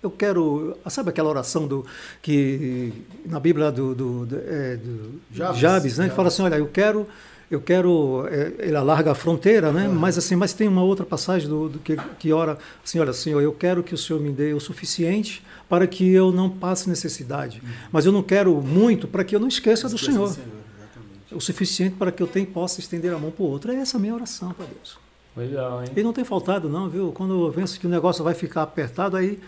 Eu 0.01 0.11
quero. 0.11 0.77
Sabe 0.87 1.09
aquela 1.09 1.29
oração 1.29 1.67
do 1.67 1.85
que 2.21 2.93
na 3.25 3.39
Bíblia 3.39 3.71
do, 3.71 3.95
do, 3.95 4.25
do, 4.25 4.35
é, 4.37 4.77
do 4.77 5.19
Jabes. 5.31 5.59
Jabes, 5.59 5.97
né? 5.97 6.05
Jabes. 6.05 6.15
fala 6.15 6.27
assim: 6.27 6.43
olha, 6.43 6.55
eu 6.55 6.67
quero. 6.67 7.07
Eu 7.49 7.61
quero. 7.61 8.27
é, 8.29 8.53
ele 8.67 8.75
alarga 8.75 9.11
a 9.11 9.15
fronteira, 9.15 9.71
né? 9.71 9.87
Mas 9.87 10.17
assim, 10.17 10.35
mas 10.35 10.53
tem 10.53 10.67
uma 10.67 10.83
outra 10.83 11.05
passagem 11.05 11.47
do, 11.47 11.69
do 11.69 11.79
que, 11.79 11.95
que 12.19 12.33
ora 12.33 12.57
assim: 12.83 12.99
olha, 12.99 13.13
Senhor, 13.13 13.41
eu 13.41 13.53
quero 13.53 13.81
que 13.81 13.93
o 13.93 13.97
Senhor 13.97 14.19
me 14.19 14.31
dê 14.31 14.53
o 14.53 14.59
suficiente 14.59 15.41
para 15.69 15.87
que 15.87 16.11
eu 16.11 16.31
não 16.31 16.49
passe 16.49 16.89
necessidade. 16.89 17.61
Mas 17.91 18.05
eu 18.05 18.11
não 18.11 18.21
quero 18.21 18.61
muito 18.61 19.07
para 19.07 19.23
que 19.23 19.35
eu 19.35 19.39
não 19.39 19.47
esqueça 19.47 19.87
do 19.87 19.95
Esqueça 19.95 20.11
Senhor 20.11 20.25
exatamente. 20.25 21.35
o 21.35 21.39
suficiente 21.39 21.95
para 21.95 22.11
que 22.11 22.21
eu 22.21 22.27
tenha, 22.27 22.45
possa 22.45 22.81
estender 22.81 23.13
a 23.13 23.17
mão 23.17 23.31
para 23.31 23.43
o 23.43 23.47
outro. 23.47 23.71
É 23.71 23.75
essa 23.75 23.97
a 23.97 23.99
minha 23.99 24.13
oração 24.13 24.51
para 24.51 24.65
Deus. 24.65 24.97
Legal, 25.35 25.83
hein? 25.83 25.91
E 25.95 26.03
não 26.03 26.11
tem 26.11 26.25
faltado, 26.25 26.67
não, 26.67 26.89
viu? 26.89 27.11
Quando 27.11 27.47
eu 27.47 27.53
penso 27.53 27.79
que 27.79 27.85
o 27.85 27.89
negócio 27.89 28.23
vai 28.23 28.33
ficar 28.33 28.63
apertado, 28.63 29.15
aí 29.15 29.39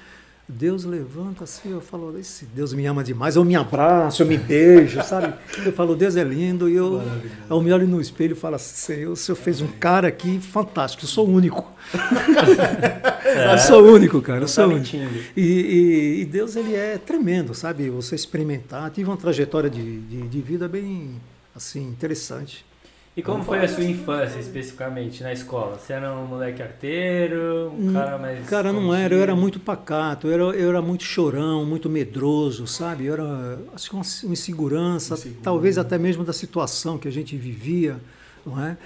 Deus 0.52 0.84
levanta 0.84 1.44
assim, 1.44 1.72
eu 1.72 1.80
falo, 1.80 2.18
esse 2.18 2.44
Deus 2.46 2.74
me 2.74 2.84
ama 2.88 3.04
demais, 3.04 3.36
eu 3.36 3.46
me 3.46 3.56
abraço, 3.56 4.24
eu 4.24 4.28
me 4.28 4.36
beijo, 4.36 5.00
sabe? 5.04 5.32
Eu 5.64 5.72
falo, 5.72 5.96
Deus 5.96 6.16
é 6.16 6.24
lindo, 6.24 6.68
e 6.68 6.76
eu, 6.76 7.00
eu 7.48 7.62
me 7.62 7.72
olho 7.72 7.88
no 7.88 8.02
espelho 8.02 8.34
e 8.34 8.36
falo 8.36 8.56
assim, 8.56 8.76
Senhor, 8.76 9.12
o 9.12 9.16
Senhor 9.16 9.36
fez 9.36 9.62
um 9.62 9.68
cara 9.68 10.08
aqui 10.08 10.40
fantástico, 10.40 11.04
eu 11.04 11.08
sou 11.08 11.30
único. 11.30 11.72
Eu 13.52 13.58
sou 13.60 13.84
único, 13.94 14.22
cara, 14.22 14.42
eu 14.42 14.48
sou 14.48 14.68
tá 14.68 14.74
único. 14.76 14.96
E, 15.38 15.42
e- 15.42 16.22
e 16.22 16.26
Deus, 16.26 16.56
ele 16.56 16.76
é 16.76 16.98
tremendo, 16.98 17.54
sabe? 17.54 17.90
Você 17.90 18.16
experimentar. 18.16 18.90
Tive 18.90 19.10
uma 19.10 19.18
trajetória 19.18 19.70
de, 19.70 20.00
de, 20.02 20.28
de 20.28 20.42
vida 20.42 20.68
bem, 20.68 21.12
assim, 21.56 21.88
interessante. 21.88 22.66
E 23.20 23.22
como 23.22 23.44
foi 23.44 23.60
a 23.60 23.68
sua 23.68 23.84
infância, 23.84 24.40
especificamente, 24.40 25.22
na 25.22 25.34
escola? 25.34 25.78
Você 25.78 25.92
era 25.92 26.14
um 26.14 26.26
moleque 26.26 26.62
arteiro, 26.64 27.70
um 27.78 27.90
Hum, 27.90 27.94
cara 27.94 28.18
mais... 28.18 28.48
Cara, 28.48 28.72
não 28.72 28.94
era. 28.96 29.14
Eu 29.14 29.22
era 29.22 29.36
muito 29.36 29.60
pacato, 29.60 30.28
eu 30.28 30.34
era, 30.34 30.58
eu 30.58 30.70
era 30.70 30.82
muito 30.82 31.04
chorão, 31.04 31.66
muito 31.66 31.90
medroso, 31.90 32.66
sabe? 32.66 33.08
Eu 33.08 33.14
era, 33.16 33.60
acho 33.76 33.90
que 33.90 33.96
uma, 33.96 34.06
uma 34.24 34.34
insegurança, 34.34 35.16
talvez 35.44 35.78
até 35.78 35.98
mesmo 35.98 36.24
da 36.24 36.32
situação 36.32 36.98
que 36.98 37.10
a 37.10 37.12
gente 37.12 37.36
vivia, 37.36 38.00
não 38.46 38.64
é? 38.64 38.78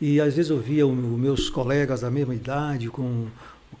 E 0.00 0.20
às 0.20 0.34
vezes 0.34 0.50
eu 0.50 0.58
via 0.58 0.86
os 0.86 0.96
meus 0.96 1.50
colegas 1.50 2.00
da 2.00 2.10
mesma 2.10 2.34
idade 2.34 2.88
com 2.88 3.26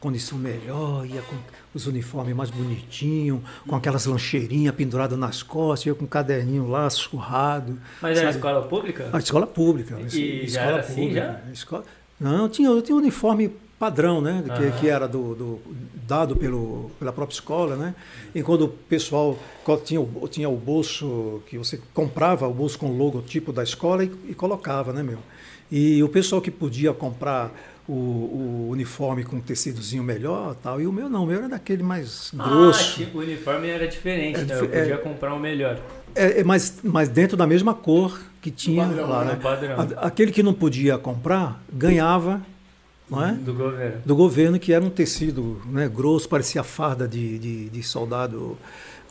condição 0.02 0.36
melhor, 0.36 1.06
ia 1.06 1.22
com 1.22 1.36
os 1.72 1.86
uniformes 1.86 2.34
mais 2.34 2.50
bonitinhos, 2.50 3.40
com 3.66 3.76
aquelas 3.76 4.04
lancheirinhas 4.04 4.74
penduradas 4.74 5.16
nas 5.18 5.42
costas, 5.42 5.86
eu 5.86 5.94
com 5.96 6.04
um 6.04 6.08
caderninho 6.08 6.68
lá 6.68 6.90
surrado. 6.90 7.78
Mas 8.00 8.18
era 8.18 8.26
sabe? 8.32 8.36
escola 8.38 8.62
pública? 8.66 9.08
A 9.12 9.18
escola 9.18 9.46
pública. 9.46 9.98
E 10.12 10.44
escola 10.44 10.66
era 10.66 10.80
assim, 10.80 10.94
pública. 11.06 11.40
já? 11.46 11.52
Escola- 11.52 11.84
Não, 12.20 12.48
tinha, 12.48 12.68
eu 12.68 12.82
tinha 12.82 12.96
um 12.96 12.98
uniforme 12.98 13.50
padrão, 13.78 14.20
né? 14.20 14.44
Que, 14.56 14.80
que 14.80 14.88
era 14.88 15.06
do, 15.08 15.34
do- 15.34 15.60
dado 16.06 16.36
pelo, 16.36 16.90
pela 16.98 17.12
própria 17.12 17.34
escola, 17.34 17.74
né? 17.76 17.94
E 18.34 18.42
quando 18.42 18.62
o 18.66 18.68
pessoal 18.68 19.38
tinha 19.84 20.00
o, 20.00 20.28
tinha 20.28 20.48
o 20.48 20.56
bolso 20.56 21.42
que 21.46 21.56
você 21.58 21.80
comprava, 21.94 22.46
o 22.46 22.52
bolso 22.54 22.78
com 22.78 22.86
o 22.90 22.96
logotipo 22.96 23.52
da 23.52 23.62
escola 23.62 24.04
e, 24.04 24.12
e 24.28 24.34
colocava, 24.34 24.92
né, 24.92 25.02
meu? 25.02 25.18
E 25.70 26.02
o 26.02 26.08
pessoal 26.08 26.40
que 26.42 26.50
podia 26.50 26.92
comprar 26.92 27.50
o, 27.88 27.92
o 27.92 28.68
uniforme 28.70 29.24
com 29.24 29.36
um 29.36 29.40
tecidozinho 29.40 30.02
melhor 30.02 30.54
tal, 30.62 30.80
e 30.80 30.86
o 30.86 30.92
meu 30.92 31.08
não, 31.08 31.24
o 31.24 31.26
meu 31.26 31.38
era 31.38 31.48
daquele 31.48 31.82
mais 31.82 32.30
grosso. 32.34 32.80
Ah, 32.80 32.94
tipo, 33.04 33.18
o 33.18 33.20
uniforme 33.22 33.68
era 33.68 33.86
diferente, 33.88 34.38
É 34.38 34.42
então 34.42 34.56
eu 34.56 34.62
dife- 34.66 34.76
é. 34.76 34.80
podia 34.80 34.98
comprar 34.98 35.34
o 35.34 35.38
melhor. 35.40 35.78
É, 36.14 36.40
é, 36.40 36.44
mas, 36.44 36.78
mas 36.82 37.08
dentro 37.08 37.36
da 37.36 37.46
mesma 37.46 37.74
cor 37.74 38.20
que 38.40 38.50
tinha 38.50 38.86
padrão, 38.86 39.08
lá, 39.08 39.24
né? 39.24 39.38
né? 39.42 39.96
A- 39.98 40.06
Aquele 40.06 40.30
que 40.30 40.42
não 40.42 40.52
podia 40.54 40.96
comprar 40.98 41.60
ganhava, 41.72 42.40
não 43.10 43.24
é? 43.24 43.32
Do 43.32 43.54
governo. 43.54 44.00
Do 44.04 44.16
governo 44.16 44.58
que 44.58 44.72
era 44.72 44.84
um 44.84 44.90
tecido 44.90 45.60
né, 45.66 45.88
grosso, 45.88 46.28
parecia 46.28 46.62
farda 46.62 47.08
de, 47.08 47.38
de, 47.38 47.68
de 47.70 47.82
soldado 47.82 48.56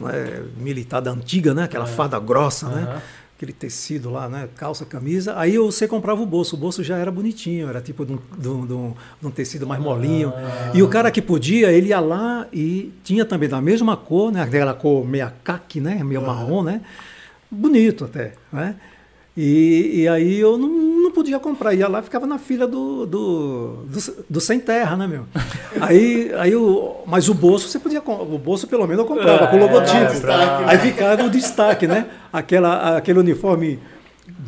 é, 0.06 0.42
militar 0.58 1.02
da 1.02 1.12
antiga, 1.12 1.54
né? 1.54 1.64
Aquela 1.64 1.84
Ah. 1.86 1.88
farda 1.88 2.20
grossa, 2.20 2.68
né? 2.70 3.02
Aquele 3.42 3.54
tecido 3.54 4.12
lá, 4.12 4.30
né? 4.30 4.48
Calça, 4.56 4.86
camisa. 4.86 5.34
Aí 5.36 5.58
você 5.58 5.88
comprava 5.88 6.22
o 6.22 6.28
bolso. 6.28 6.56
O 6.56 6.60
bolso 6.60 6.84
já 6.84 6.96
era 7.00 7.10
bonitinho, 7.10 7.68
era 7.68 7.82
tipo 7.82 8.06
de 8.06 8.14
um, 8.14 8.20
de 8.38 8.48
um- 8.48 8.66
de 8.68 8.74
um- 8.74 8.94
de 9.20 9.28
um 9.28 9.32
tecido 9.32 9.66
mais 9.66 9.82
molinho. 9.82 10.32
Ah. 10.36 10.70
E 10.76 10.84
o 10.84 10.88
cara 10.88 11.10
que 11.10 11.24
podia, 11.24 11.72
ele 11.72 11.88
ia 11.88 12.00
lá 12.00 12.46
e 12.54 12.94
tinha 13.04 13.26
também 13.26 13.50
da 13.50 13.60
mesma 13.60 13.98
cor, 13.98 14.32
né? 14.32 14.44
Aquela 14.44 14.76
cor 14.76 15.04
meia 15.08 15.34
caque, 15.44 15.82
né? 15.82 16.04
Meio 16.04 16.22
marrom, 16.22 16.62
né? 16.62 16.82
Bonito 17.50 18.06
até, 18.06 18.34
né? 18.54 18.76
E, 19.36 20.02
e 20.02 20.08
aí 20.10 20.40
eu 20.40 20.58
não, 20.58 20.68
não 20.68 21.12
podia 21.12 21.40
comprar. 21.40 21.74
Ia 21.74 21.88
lá 21.88 22.00
e 22.00 22.04
ficava 22.04 22.28
na 22.28 22.38
fila 22.38 22.68
do, 22.68 23.06
do, 23.06 23.68
do, 23.88 24.14
do 24.30 24.42
sem 24.42 24.60
terra, 24.60 24.96
né, 24.98 25.08
meu? 25.08 25.26
Aí, 25.80 26.30
aí 26.38 26.54
o, 26.54 26.96
mas 27.08 27.30
o 27.30 27.34
bolso 27.34 27.68
você 27.70 27.80
podia 27.80 28.02
O 28.06 28.38
bolso 28.38 28.68
pelo 28.68 28.86
menos 28.86 29.00
eu 29.00 29.06
comprava, 29.06 29.48
com 29.48 29.56
o 29.56 29.60
É, 29.60 29.62
logotipo. 29.64 30.20
pra- 30.20 30.64
Aí 30.68 30.78
ficava 30.80 31.24
o 31.24 31.30
destaque, 31.30 31.88
né? 31.88 32.08
Aquela, 32.32 32.98
aquele 32.98 33.20
uniforme 33.20 33.80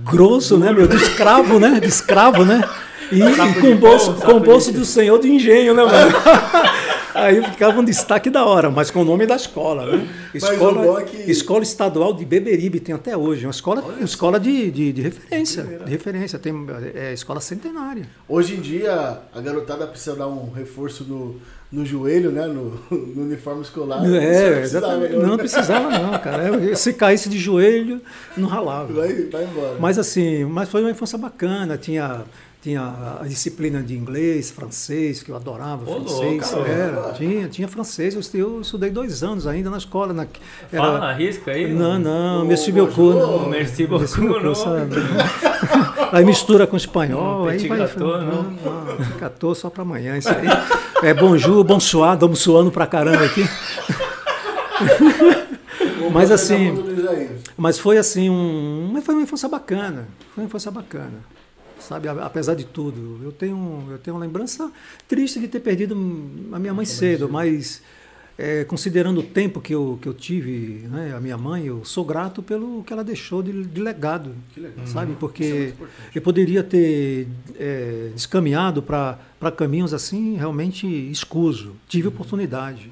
grosso, 0.03 0.57
né, 0.57 0.71
meu? 0.73 0.85
De 0.85 0.97
escravo, 0.97 1.59
né? 1.59 1.79
De 1.79 1.87
escravo, 1.87 2.43
né? 2.43 2.61
E, 3.09 3.19
e 3.21 3.61
com 3.61 3.71
o 3.71 3.75
bolso, 3.75 4.13
com 4.15 4.39
bolso 4.39 4.71
do 4.73 4.83
senhor 4.83 5.17
de 5.19 5.29
engenho, 5.31 5.73
né, 5.73 5.83
mano? 5.83 6.11
Aí 7.13 7.43
ficava 7.43 7.79
um 7.79 7.83
destaque 7.83 8.29
da 8.29 8.45
hora, 8.45 8.69
mas 8.71 8.89
com 8.89 9.01
o 9.01 9.05
nome 9.05 9.25
da 9.25 9.35
escola, 9.35 9.85
né? 9.85 10.07
Escola, 10.33 11.01
é 11.01 11.03
que- 11.05 11.31
escola 11.31 11.63
Estadual 11.63 12.13
de 12.13 12.25
Beberibe 12.25 12.79
tem 12.79 12.93
até 12.95 13.15
hoje, 13.15 13.45
uma 13.45 13.51
escola, 13.51 13.81
uma 13.81 14.03
escola 14.03 14.39
de, 14.39 14.71
de, 14.71 14.91
de 14.93 15.01
referência, 15.01 15.63
de 15.63 15.91
referência, 15.91 16.39
tem 16.39 16.53
é, 16.95 17.13
escola 17.13 17.39
centenária. 17.39 18.07
Hoje 18.27 18.55
em 18.55 18.61
dia, 18.61 19.19
a 19.33 19.41
garotada 19.41 19.85
precisa 19.87 20.15
dar 20.15 20.27
um 20.27 20.51
reforço 20.51 21.03
no, 21.03 21.35
no 21.71 21.85
joelho, 21.85 22.31
né? 22.31 22.47
No, 22.47 22.79
no 22.91 23.23
uniforme 23.23 23.61
escolar. 23.61 24.03
É, 24.05 24.49
não 24.49 24.57
precisava, 24.57 25.07
não. 25.09 25.27
Não 25.27 25.37
precisava 25.37 25.89
não, 25.99 26.19
cara. 26.19 26.75
Se 26.75 26.93
caísse 26.93 27.29
de 27.29 27.37
joelho, 27.37 28.01
não 28.35 28.47
ralava. 28.47 28.91
Vai, 28.93 29.13
vai 29.23 29.43
embora. 29.43 29.77
Mas 29.79 29.97
assim, 29.99 30.45
mas 30.45 30.69
foi 30.69 30.81
uma 30.81 30.91
infância 30.91 31.17
bacana, 31.17 31.77
tinha 31.77 32.21
tinha 32.63 32.81
a- 33.21 33.27
disciplina 33.27 33.83
de 33.83 33.93
inglês, 33.93 34.49
francês, 34.49 35.21
que 35.21 35.29
eu 35.29 35.35
adorava, 35.35 35.83
Ô, 35.83 35.95
francês. 35.95 36.51
louco, 36.53 36.69
era, 36.69 37.11
tinha, 37.11 37.47
tinha 37.49 37.67
francês, 37.67 38.13
eu 38.13 38.21
estudei, 38.21 38.41
eu 38.41 38.61
estudei 38.61 38.89
dois 38.89 39.21
anos 39.21 39.45
ainda 39.45 39.69
na 39.69 39.77
escola. 39.77 40.13
Na, 40.13 40.25
Fala, 40.71 41.09
arrisca 41.09 41.51
aí. 41.51 41.73
não, 41.73 41.99
não, 41.99 42.45
merci 42.45 42.71
beaucoup. 42.71 43.13
não. 43.13 43.49
Merci 43.49 43.85
Merci 43.85 44.21
beaucoup, 44.21 44.43
não. 44.43 44.53
Aí 46.13 46.23
mistura 46.23 46.67
com 46.67 46.77
espanhol, 46.77 47.45
Um 47.45 47.47
aí 47.47 47.67
vai. 47.67 47.79
gâteau, 47.79 48.21
não? 48.21 48.43
não, 48.43 49.17
gâteau 49.19 49.55
só 49.55 49.67
para 49.69 49.81
amanhã, 49.81 50.15
isso 50.15 50.29
aí. 50.29 50.45
É 51.01 51.11
bonjour, 51.11 51.63
bonsoir, 51.63 52.13
estamos 52.13 52.37
suando 52.39 52.71
pra 52.71 52.85
caramba 52.85 53.25
aqui. 53.25 53.43
Mas 56.13 56.29
assim-. 56.31 56.71
Mas 57.57 57.79
foi 57.79 57.97
assim, 57.97 58.29
um, 58.29 58.91
mas 58.93 59.03
foi 59.03 59.15
uma 59.15 59.23
infância 59.23 59.49
bacana. 59.49 60.07
Foi 60.35 60.43
uma 60.43 60.47
infância 60.47 60.69
bacana. 60.71 61.25
Sabe, 61.87 62.07
apesar 62.07 62.55
de 62.55 62.65
tudo. 62.65 63.19
Eu 63.23 63.31
tenho, 63.31 63.83
eu 63.91 63.97
tenho 63.97 64.15
uma 64.15 64.25
lembrança 64.25 64.71
triste 65.07 65.39
de 65.39 65.47
ter 65.47 65.59
perdido 65.59 65.93
a 66.51 66.59
minha 66.59 66.73
mãe 66.73 66.85
cedo, 66.85 67.29
mas 67.29 67.81
é, 68.37 68.63
considerando 68.63 69.19
o 69.19 69.23
tempo 69.23 69.61
que 69.61 69.73
eu, 69.75 69.99
que 70.01 70.07
eu 70.07 70.13
tive, 70.13 70.87
né, 70.89 71.13
a 71.15 71.19
minha 71.19 71.37
mãe, 71.37 71.65
eu 71.65 71.85
sou 71.85 72.03
grato 72.03 72.41
pelo 72.41 72.83
que 72.83 72.91
ela 72.91 73.03
deixou 73.03 73.43
de, 73.43 73.63
de 73.63 73.81
legado. 73.81 74.33
Legal. 74.57 74.87
Sabe, 74.87 75.03
é 75.03 75.07
muito 75.07 75.19
porque 75.19 75.67
importante. 75.75 75.91
eu 76.15 76.21
poderia 76.21 76.63
ter 76.63 77.27
é, 77.59 78.09
descaminhado 78.15 78.81
para 78.81 79.17
caminhos 79.55 79.93
assim 79.93 80.35
realmente 80.35 80.87
escuso. 81.11 81.75
Tive 81.87 82.07
oportunidade 82.07 82.91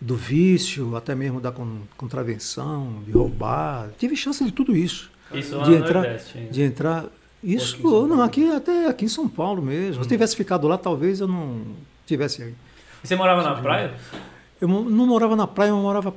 do 0.00 0.16
vício, 0.16 0.96
até 0.96 1.14
mesmo 1.14 1.40
da 1.40 1.52
con- 1.52 1.82
contravenção, 1.96 3.02
de 3.06 3.12
roubar. 3.12 3.90
Tive 3.98 4.16
chance 4.16 4.42
de 4.44 4.50
tudo 4.52 4.76
isso. 4.76 5.10
Isso 5.32 5.62
de 5.62 5.74
entrar, 5.74 6.02
Nordeste. 6.02 6.48
de 6.50 6.62
entrar. 6.62 7.06
Isso, 7.42 7.76
aqui 7.76 8.08
não, 8.08 8.22
aqui 8.22 8.52
até 8.52 8.86
aqui 8.86 9.04
em 9.04 9.08
São 9.08 9.28
Paulo 9.28 9.60
mesmo. 9.60 10.02
Se 10.02 10.08
tivesse 10.08 10.36
ficado 10.36 10.68
lá, 10.68 10.78
talvez 10.78 11.20
eu 11.20 11.26
não 11.26 11.62
tivesse 12.06 12.42
aí. 12.42 12.54
E 13.02 13.08
você 13.08 13.16
morava 13.16 13.42
na 13.42 13.54
praia? 13.56 13.94
Eu 14.60 14.68
não 14.68 15.06
morava 15.06 15.34
na 15.34 15.46
praia, 15.46 15.70
eu 15.70 15.76
morava 15.76 16.14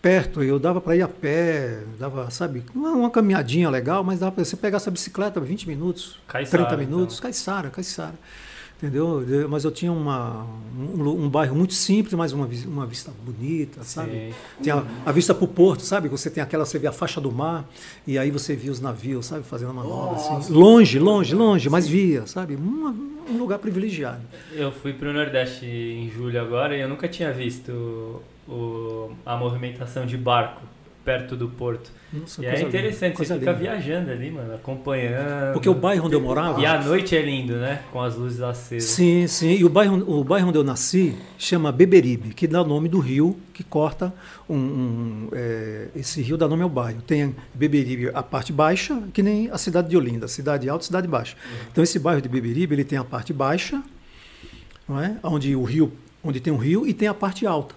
perto. 0.00 0.42
Eu 0.42 0.58
dava 0.58 0.80
para 0.80 0.94
ir 0.94 1.02
a 1.02 1.08
pé, 1.08 1.82
dava, 1.98 2.30
sabe, 2.30 2.62
uma, 2.74 2.90
uma 2.90 3.10
caminhadinha 3.10 3.68
legal, 3.70 4.04
mas 4.04 4.20
dava 4.20 4.30
para 4.32 4.44
você 4.44 4.56
pegar 4.56 4.76
essa 4.76 4.90
bicicleta 4.90 5.40
20 5.40 5.66
minutos, 5.66 6.20
Caiçara, 6.28 6.66
30 6.66 6.76
minutos, 6.76 7.18
então. 7.18 7.30
Caiçara. 7.70 8.14
Entendeu? 8.84 9.22
Eu- 9.26 9.48
Mas 9.48 9.64
eu 9.64 9.70
tinha 9.70 9.90
uma, 9.90 10.44
um, 10.78 11.24
um 11.24 11.28
bairro 11.28 11.56
muito 11.56 11.72
simples, 11.72 12.12
mas 12.12 12.32
uma, 12.34 12.46
uma 12.66 12.84
vista 12.86 13.10
bonita, 13.24 13.82
sabe? 13.82 14.34
Tinha 14.62 14.74
a, 14.76 14.84
a 15.06 15.12
vista 15.12 15.34
para 15.34 15.44
o 15.44 15.48
porto, 15.48 15.80
sabe? 15.80 16.06
Você 16.10 16.28
tem 16.28 16.42
aquela, 16.42 16.66
você 16.66 16.78
vê 16.78 16.86
a 16.86 16.92
faixa 16.92 17.18
do 17.20 17.32
mar 17.32 17.66
e 18.06 18.18
aí 18.18 18.30
você 18.30 18.54
via 18.54 18.70
os 18.70 18.80
navios, 18.80 19.24
sabe? 19.26 19.42
Fazendo 19.44 19.70
a 19.70 19.74
manobra 19.74 20.16
assim. 20.16 20.52
Longe, 20.52 20.98
longe, 20.98 21.34
longe, 21.34 21.70
mas 21.70 21.88
via, 21.88 22.26
sabe? 22.26 22.56
Uma- 22.56 22.94
um 23.30 23.38
lugar 23.38 23.58
privilegiado. 23.58 24.20
Eu 24.52 24.70
fui 24.70 24.92
pro 24.92 25.10
Nordeste 25.12 25.64
em 25.64 26.10
julho 26.10 26.38
agora 26.38 26.76
e 26.76 26.80
eu 26.82 26.88
nunca 26.88 27.08
tinha 27.08 27.32
visto 27.32 28.20
o- 28.46 29.10
a 29.24 29.34
movimentação 29.34 30.04
de 30.04 30.18
barco 30.18 30.60
perto 31.04 31.36
do 31.36 31.48
porto. 31.48 31.90
Nossa, 32.12 32.42
E 32.42 32.46
é 32.46 32.54
linda, 32.54 32.68
interessante, 32.68 33.16
coisa 33.16 33.34
você 33.34 33.40
fica 33.40 33.52
linda. 33.52 33.62
viajando 33.62 34.10
ali, 34.10 34.30
mano, 34.30 34.54
acompanhando. 34.54 35.52
Porque 35.52 35.68
o 35.68 35.74
bairro 35.74 36.06
onde 36.06 36.14
eu 36.14 36.20
morava. 36.20 36.60
E 36.60 36.66
a 36.66 36.80
noite 36.82 37.14
é 37.16 37.20
lindo, 37.20 37.56
né? 37.56 37.82
Com 37.92 38.00
as 38.00 38.16
luzes 38.16 38.40
acesas. 38.40 38.88
Sim, 38.90 39.26
sim. 39.26 39.52
E 39.54 39.64
o 39.64 39.68
bairro, 39.68 39.96
o 40.08 40.24
bairro 40.24 40.48
onde 40.48 40.56
eu 40.58 40.64
nasci 40.64 41.14
chama 41.36 41.70
Beberibe, 41.70 42.32
que 42.32 42.46
dá 42.46 42.62
o 42.62 42.64
nome 42.66 42.88
do 42.88 42.98
rio 42.98 43.36
que 43.52 43.62
corta 43.62 44.12
um, 44.48 44.56
um, 44.56 45.28
é, 45.32 45.88
esse 45.94 46.22
rio 46.22 46.36
dá 46.36 46.48
nome 46.48 46.62
ao 46.62 46.68
bairro. 46.68 47.02
Tem 47.02 47.34
Beberibe 47.52 48.10
a 48.14 48.22
parte 48.22 48.52
baixa, 48.52 49.00
que 49.12 49.22
nem 49.22 49.50
a 49.50 49.58
cidade 49.58 49.88
de 49.88 49.96
Olinda, 49.96 50.26
cidade 50.26 50.68
alta, 50.68 50.84
cidade 50.84 51.06
baixa. 51.06 51.36
Então 51.70 51.84
esse 51.84 51.98
bairro 51.98 52.22
de 52.22 52.28
Beberibe 52.28 52.74
ele 52.74 52.84
tem 52.84 52.98
a 52.98 53.04
parte 53.04 53.32
baixa, 53.32 53.82
não 54.88 55.00
é? 55.00 55.16
Onde 55.22 55.54
o 55.54 55.62
rio, 55.64 55.92
onde 56.22 56.40
tem 56.40 56.52
um 56.52 56.56
rio 56.56 56.86
e 56.86 56.94
tem 56.94 57.08
a 57.08 57.14
parte 57.14 57.46
alta. 57.46 57.74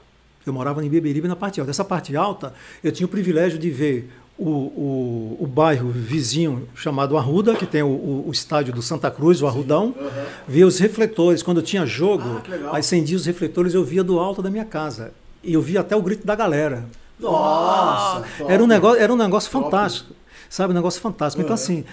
Eu 0.49 0.53
morava 0.53 0.83
em 0.85 0.89
Beberibe 0.89 1.27
na 1.27 1.35
parte 1.35 1.59
alta. 1.59 1.69
Essa 1.71 1.83
parte 1.85 2.15
alta, 2.15 2.53
eu 2.83 2.91
tinha 2.91 3.05
o 3.05 3.09
privilégio 3.09 3.57
de 3.59 3.69
ver 3.69 4.09
o, 4.37 4.49
o, 4.49 5.37
o 5.41 5.47
bairro 5.47 5.89
vizinho 5.89 6.67
chamado 6.75 7.17
Arruda, 7.17 7.55
que 7.55 7.65
tem 7.65 7.81
o, 7.81 8.23
o, 8.27 8.29
estádio 8.31 8.73
do 8.73 8.81
Santa 8.81 9.09
Cruz, 9.09 9.41
o 9.41 9.47
Arrudão, 9.47 9.95
ver 10.47 10.63
os 10.63 10.77
refletores. 10.79 11.41
Quando 11.41 11.61
tinha 11.61 11.85
jogo, 11.85 12.41
Ah, 12.71 12.77
acendia 12.77 13.17
os 13.17 13.25
refletores, 13.25 13.73
eu 13.73 13.83
via 13.83 14.03
do 14.03 14.19
alto 14.19 14.41
da 14.41 14.49
minha 14.49 14.65
casa. 14.65 15.11
E 15.43 15.53
eu 15.53 15.61
via 15.61 15.79
até 15.81 15.95
o 15.95 16.01
grito 16.01 16.25
da 16.25 16.35
galera. 16.35 16.85
Nossa, 17.19 18.25
top. 18.37 18.51
Era 18.51 18.63
um 18.63 18.67
negócio, 18.67 19.01
era 19.01 19.11
um 19.11 19.17
negócio 19.17 19.51
Top. 19.51 19.65
fantástico. 19.65 20.13
Sabe, 20.49 20.71
um 20.71 20.75
negócio 20.75 21.01
fantástico. 21.01 21.41
Então, 21.41 21.55
Uhum. 21.55 21.61
assim, 21.61 21.83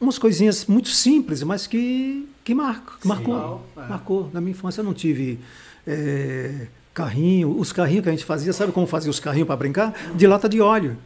umas 0.00 0.18
coisinhas 0.18 0.66
muito 0.66 0.88
simples, 0.88 1.42
mas 1.42 1.66
que, 1.66 2.28
que, 2.44 2.54
marcam, 2.54 2.94
que 3.00 3.06
marcou. 3.08 3.34
Legal, 3.34 3.62
é. 3.76 3.80
Marcou. 3.88 4.30
Na 4.32 4.40
minha 4.40 4.50
infância 4.50 4.80
eu 4.80 4.84
não 4.84 4.92
tive 4.92 5.38
é, 5.86 6.66
carrinho. 6.94 7.56
Os 7.58 7.72
carrinhos 7.72 8.02
que 8.02 8.08
a 8.08 8.12
gente 8.12 8.24
fazia, 8.24 8.52
sabe 8.52 8.72
como 8.72 8.86
fazia 8.86 9.10
os 9.10 9.20
carrinhos 9.20 9.46
para 9.46 9.56
brincar? 9.56 9.94
De 10.14 10.26
lata 10.26 10.48
de 10.48 10.60
óleo. 10.60 10.96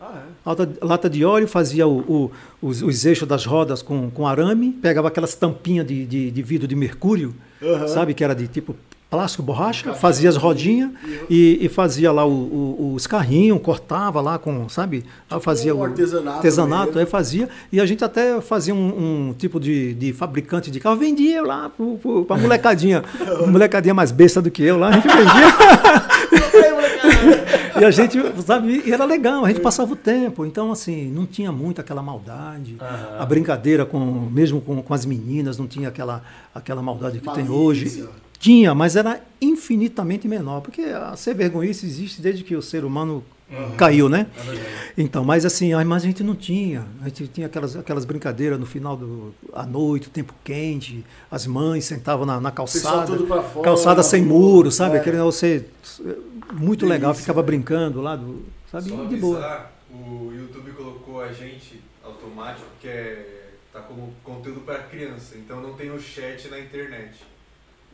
Ah, 0.00 0.22
é. 0.46 0.84
Lata 0.84 1.10
de 1.10 1.24
óleo, 1.24 1.46
fazia 1.46 1.86
o- 1.86 1.98
o- 2.00 2.30
os, 2.62 2.80
os 2.82 3.04
eixos 3.04 3.28
das 3.28 3.44
rodas 3.44 3.82
com, 3.82 4.10
com 4.10 4.26
arame, 4.26 4.72
pegava 4.72 5.08
aquelas 5.08 5.34
tampinhas 5.34 5.86
de, 5.86 6.06
de, 6.06 6.30
de 6.30 6.42
vidro 6.42 6.66
de 6.66 6.74
mercúrio, 6.74 7.34
Aham. 7.62 7.86
sabe, 7.86 8.14
que 8.14 8.24
era 8.24 8.34
de 8.34 8.48
tipo 8.48 8.74
plástico, 9.10 9.42
borracha, 9.42 9.92
fazia 9.92 10.28
as 10.28 10.36
rodinhas 10.36 10.90
e, 11.28 11.58
e 11.60 11.68
fazia 11.68 12.12
lá 12.12 12.24
o- 12.24 12.30
o- 12.30 12.92
os 12.94 13.06
carrinhos, 13.08 13.60
cortava 13.60 14.20
lá 14.20 14.38
com, 14.38 14.68
sabe, 14.68 15.04
aí 15.28 15.40
fazia 15.40 15.74
um 15.74 15.78
o 15.80 15.84
artesanato 15.84 16.36
artesanato, 16.36 16.98
aí 16.98 17.06
fazia, 17.06 17.48
e 17.72 17.80
a 17.80 17.86
gente 17.86 18.04
até 18.04 18.40
fazia 18.40 18.72
um, 18.74 19.28
um 19.30 19.34
tipo 19.36 19.58
de, 19.58 19.94
de 19.94 20.12
fabricante 20.12 20.70
de 20.70 20.78
carro, 20.78 20.96
vendia 20.96 21.42
lá 21.42 21.70
para 22.26 22.36
molecadinha, 22.36 23.02
molecadinha 23.50 23.92
mais 23.94 24.12
besta 24.12 24.40
do 24.40 24.50
que 24.50 24.62
eu 24.62 24.78
lá, 24.78 24.88
a 24.88 24.92
gente 24.92 25.08
vendia. 25.08 26.10
E 27.80 27.84
a 27.84 27.90
gente, 27.90 28.18
sabe, 28.44 28.82
e 28.84 28.92
era 28.92 29.04
legal, 29.06 29.44
a 29.44 29.48
gente 29.48 29.60
passava 29.60 29.90
o 29.92 29.96
tempo. 29.96 30.44
Então, 30.44 30.70
assim, 30.70 31.10
não 31.10 31.24
tinha 31.24 31.50
muito 31.50 31.80
aquela 31.80 32.02
maldade. 32.02 32.76
Aham. 32.78 33.16
A 33.18 33.24
brincadeira 33.24 33.86
com, 33.86 33.98
mesmo 34.30 34.60
com, 34.60 34.82
com 34.82 34.92
as 34.92 35.06
meninas, 35.06 35.56
não 35.56 35.66
tinha 35.66 35.88
aquela, 35.88 36.22
aquela 36.54 36.82
maldade 36.82 37.20
que 37.20 37.24
tem 37.32 37.44
Malícia. 37.44 37.54
hoje. 37.54 38.08
Tinha, 38.40 38.74
mas 38.74 38.96
era 38.96 39.20
infinitamente 39.40 40.26
menor. 40.26 40.62
Porque 40.62 40.80
a 40.80 41.14
ser 41.14 41.34
vergonhice 41.34 41.86
existe 41.86 42.20
desde 42.22 42.42
que 42.42 42.56
o 42.56 42.62
ser 42.62 42.84
humano 42.84 43.22
caiu, 43.76 44.08
né? 44.08 44.26
Então, 44.96 45.24
mas 45.24 45.44
assim, 45.44 45.72
a- 45.74 45.84
mas 45.84 46.02
a 46.02 46.06
gente 46.06 46.22
não 46.22 46.34
tinha. 46.34 46.86
A 47.02 47.08
gente 47.08 47.28
tinha 47.28 47.46
aquelas, 47.48 47.76
aquelas 47.76 48.04
brincadeiras 48.04 48.58
no 48.58 48.64
final 48.64 48.96
do 48.96 49.34
à 49.52 49.66
noite, 49.66 50.08
o 50.08 50.10
tempo 50.10 50.34
quente, 50.42 51.04
as 51.30 51.46
mães 51.46 51.84
sentavam 51.84 52.24
na, 52.24 52.40
na 52.40 52.50
calçada, 52.50 53.16
fora, 53.18 53.62
calçada 53.62 54.02
sem 54.02 54.22
muro, 54.22 54.70
sabe? 54.70 54.96
é. 54.96 55.00
Aquele 55.00 55.18
você 55.18 55.66
muito 56.52 56.86
legal, 56.86 57.10
Delícia, 57.12 57.22
ficava 57.22 57.40
né? 57.42 57.46
brincando 57.46 58.00
lá, 58.00 58.16
do, 58.16 58.42
sabe? 58.70 58.88
Só 58.88 59.04
de 59.04 59.16
boa. 59.16 59.70
o 59.92 60.32
YouTube 60.32 60.72
colocou 60.72 61.20
a 61.20 61.32
gente 61.32 61.80
automático 62.02 62.66
que 62.80 62.88
é 62.88 63.36
tá 63.72 63.80
como 63.80 64.12
conteúdo 64.24 64.60
para 64.62 64.78
criança, 64.84 65.36
então 65.36 65.60
não 65.60 65.74
tem 65.74 65.90
o 65.90 66.00
chat 66.00 66.48
na 66.48 66.58
internet. 66.58 67.14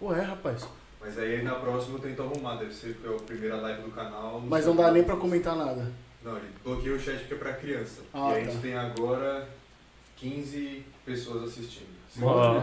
Ué, 0.02 0.20
rapaz. 0.20 0.66
Mas 1.00 1.18
aí 1.18 1.42
na 1.42 1.54
próxima 1.54 1.96
eu 1.96 2.02
tento 2.02 2.22
arrumar, 2.22 2.56
deve 2.56 2.72
ser 2.74 2.94
que 3.00 3.06
é 3.06 3.10
a 3.10 3.14
primeira 3.14 3.56
live 3.56 3.82
do 3.82 3.90
canal. 3.90 4.42
Mas 4.46 4.64
sei 4.64 4.74
não 4.74 4.82
dá 4.82 4.90
nem 4.90 5.04
pra 5.04 5.16
comentar 5.16 5.54
nada. 5.56 5.90
Não, 6.24 6.36
ele 6.36 6.46
bloqueia 6.64 6.94
o 6.94 6.98
chat 6.98 7.18
porque 7.18 7.34
é 7.34 7.36
pra 7.36 7.52
criança. 7.52 8.00
Ah, 8.12 8.30
e 8.30 8.42
a 8.42 8.44
tá. 8.44 8.50
gente 8.50 8.56
tem 8.62 8.74
agora 8.76 9.46
15 10.16 10.82
pessoas 11.04 11.44
assistindo. 11.44 11.86
Ó. 12.22 12.62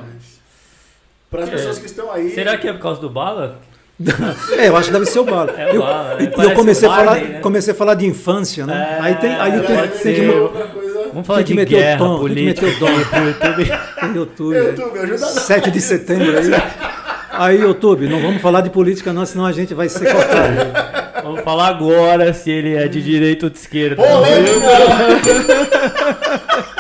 Para 1.30 1.44
as 1.44 1.50
É. 1.50 1.52
pessoas 1.54 1.80
que 1.80 1.86
estão 1.86 2.12
aí. 2.12 2.30
Será 2.32 2.58
que 2.58 2.68
é 2.68 2.74
por 2.74 2.82
causa 2.82 3.00
do 3.00 3.10
bala? 3.10 3.60
É, 4.58 4.68
eu 4.68 4.76
acho 4.76 4.88
que 4.88 4.94
deve 4.94 5.06
ser 5.06 5.20
o 5.20 5.24
bala. 5.24 5.52
É 5.58 5.68
o 5.72 5.76
eu, 5.76 5.82
Bala, 5.82 6.16
né? 6.16 6.24
e 6.38 6.44
eu 6.44 6.54
comecei, 6.56 6.88
o 6.88 6.92
a 6.92 6.96
falar, 6.96 7.12
Barney, 7.12 7.30
né? 7.30 7.40
comecei 7.40 7.74
a 7.74 7.76
falar 7.76 7.94
de 7.96 8.06
infância, 8.08 8.66
né? 8.66 8.98
É, 8.98 9.02
aí 9.02 9.16
tem, 9.16 9.32
aí 9.36 9.52
tem, 9.62 9.78
tem 9.78 9.92
ser. 9.98 10.16
que, 10.16 10.28
outra 10.36 10.68
coisa. 10.68 11.10
Vamos 11.14 11.28
falar 11.28 11.38
Tem 11.40 11.46
que 11.46 11.52
de 11.54 11.58
meter 11.60 11.76
o 11.76 11.78
guerra, 11.80 11.98
tom, 12.00 12.08
tem 12.08 12.16
que 12.16 12.22
política. 12.22 12.66
meter 12.68 12.76
o 12.76 12.80
tom. 12.80 13.10
pro 13.10 13.24
YouTube. 13.24 13.66
tem 14.00 14.10
YouTube, 14.16 14.56
YouTube, 14.58 15.00
ajuda 15.00 15.20
nós. 15.20 15.30
7 15.44 15.72
de 15.72 15.82
setembro 15.82 16.38
aí. 16.38 16.93
Aí, 17.34 17.60
YouTube, 17.60 18.08
não 18.08 18.22
vamos 18.22 18.42
falar 18.42 18.62
de 18.62 18.70
política 18.70 19.12
não, 19.12 19.26
senão 19.26 19.46
a 19.46 19.52
gente 19.52 19.74
vai 19.74 19.90
ser 19.90 20.12
cortado. 20.12 21.24
Vamos 21.24 21.42
falar 21.42 21.68
agora 21.68 22.34
se 22.34 22.52
ele 22.52 22.76
é 22.76 22.88
de 22.88 23.02
direita 23.02 23.48
ou 23.48 23.50
de 23.50 23.58
esquerda. 23.58 23.96
Polêmica! 23.96 24.64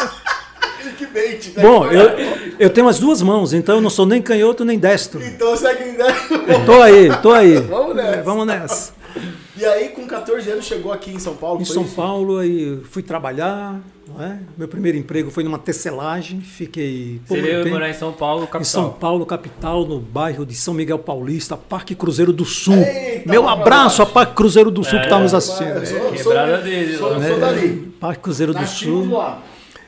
Né? 1.55 1.61
Bom, 1.61 1.85
eu, 1.85 2.09
eu 2.57 2.69
tenho 2.69 2.87
as 2.87 2.99
duas 2.99 3.21
mãos, 3.21 3.53
então 3.53 3.75
eu 3.75 3.81
não 3.81 3.89
sou 3.89 4.05
nem 4.05 4.21
canhoto 4.21 4.65
nem 4.65 4.79
destro. 4.79 5.23
Então 5.23 5.55
segue 5.55 5.89
em 5.89 5.93
10. 5.93 6.15
Tô 6.65 6.81
aí, 6.81 7.09
tô 7.21 7.31
aí. 7.31 7.57
Vamos 7.57 7.95
nessa. 7.95 8.23
Vamos 8.23 8.47
nessa. 8.47 8.92
E 9.63 9.65
aí, 9.65 9.89
com 9.89 10.05
14 10.05 10.51
anos, 10.51 10.65
chegou 10.65 10.91
aqui 10.91 11.09
em 11.11 11.19
São 11.19 11.35
Paulo? 11.37 11.61
Em 11.61 11.65
foi 11.65 11.73
São 11.73 11.83
isso? 11.83 11.95
Paulo, 11.95 12.37
aí 12.39 12.81
fui 12.89 13.01
trabalhar. 13.01 13.79
não 14.05 14.21
é? 14.21 14.39
Meu 14.57 14.67
primeiro 14.67 14.97
emprego 14.97 15.31
foi 15.31 15.41
numa 15.41 15.57
tecelagem. 15.57 16.41
Fiquei 16.41 17.21
Você 17.25 17.41
veio 17.41 17.69
morar 17.69 17.89
em 17.89 17.93
São 17.93 18.11
Paulo, 18.11 18.41
capital. 18.45 18.61
Em 18.61 18.65
São 18.65 18.89
Paulo, 18.91 19.25
capital, 19.25 19.85
no 19.85 19.99
bairro 20.01 20.45
de 20.45 20.53
São 20.53 20.73
Miguel 20.73 20.99
Paulista, 20.99 21.55
Parque 21.55 21.95
Cruzeiro 21.95 22.33
do 22.33 22.43
Sul. 22.43 22.75
Eita, 22.75 23.29
Meu 23.31 23.47
abraço 23.47 24.01
a 24.01 24.05
Parque 24.05 24.33
Cruzeiro 24.33 24.69
do 24.69 24.83
Sul 24.83 24.99
que 24.99 25.05
está 25.05 25.17
nos 25.17 25.33
assistindo. 25.33 25.85
sou- 25.85 26.11
quebrada 26.11 26.55
sou- 26.57 26.63
dele, 26.65 26.97
Sou, 26.97 27.09
sou 27.13 27.23
É, 27.23 27.39
dali. 27.39 27.93
Parque 28.01 28.21
Cruzeiro 28.21 28.53
do 28.53 28.59
Nativo 28.59 29.03
Sul. 29.05 29.17
lá. 29.17 29.41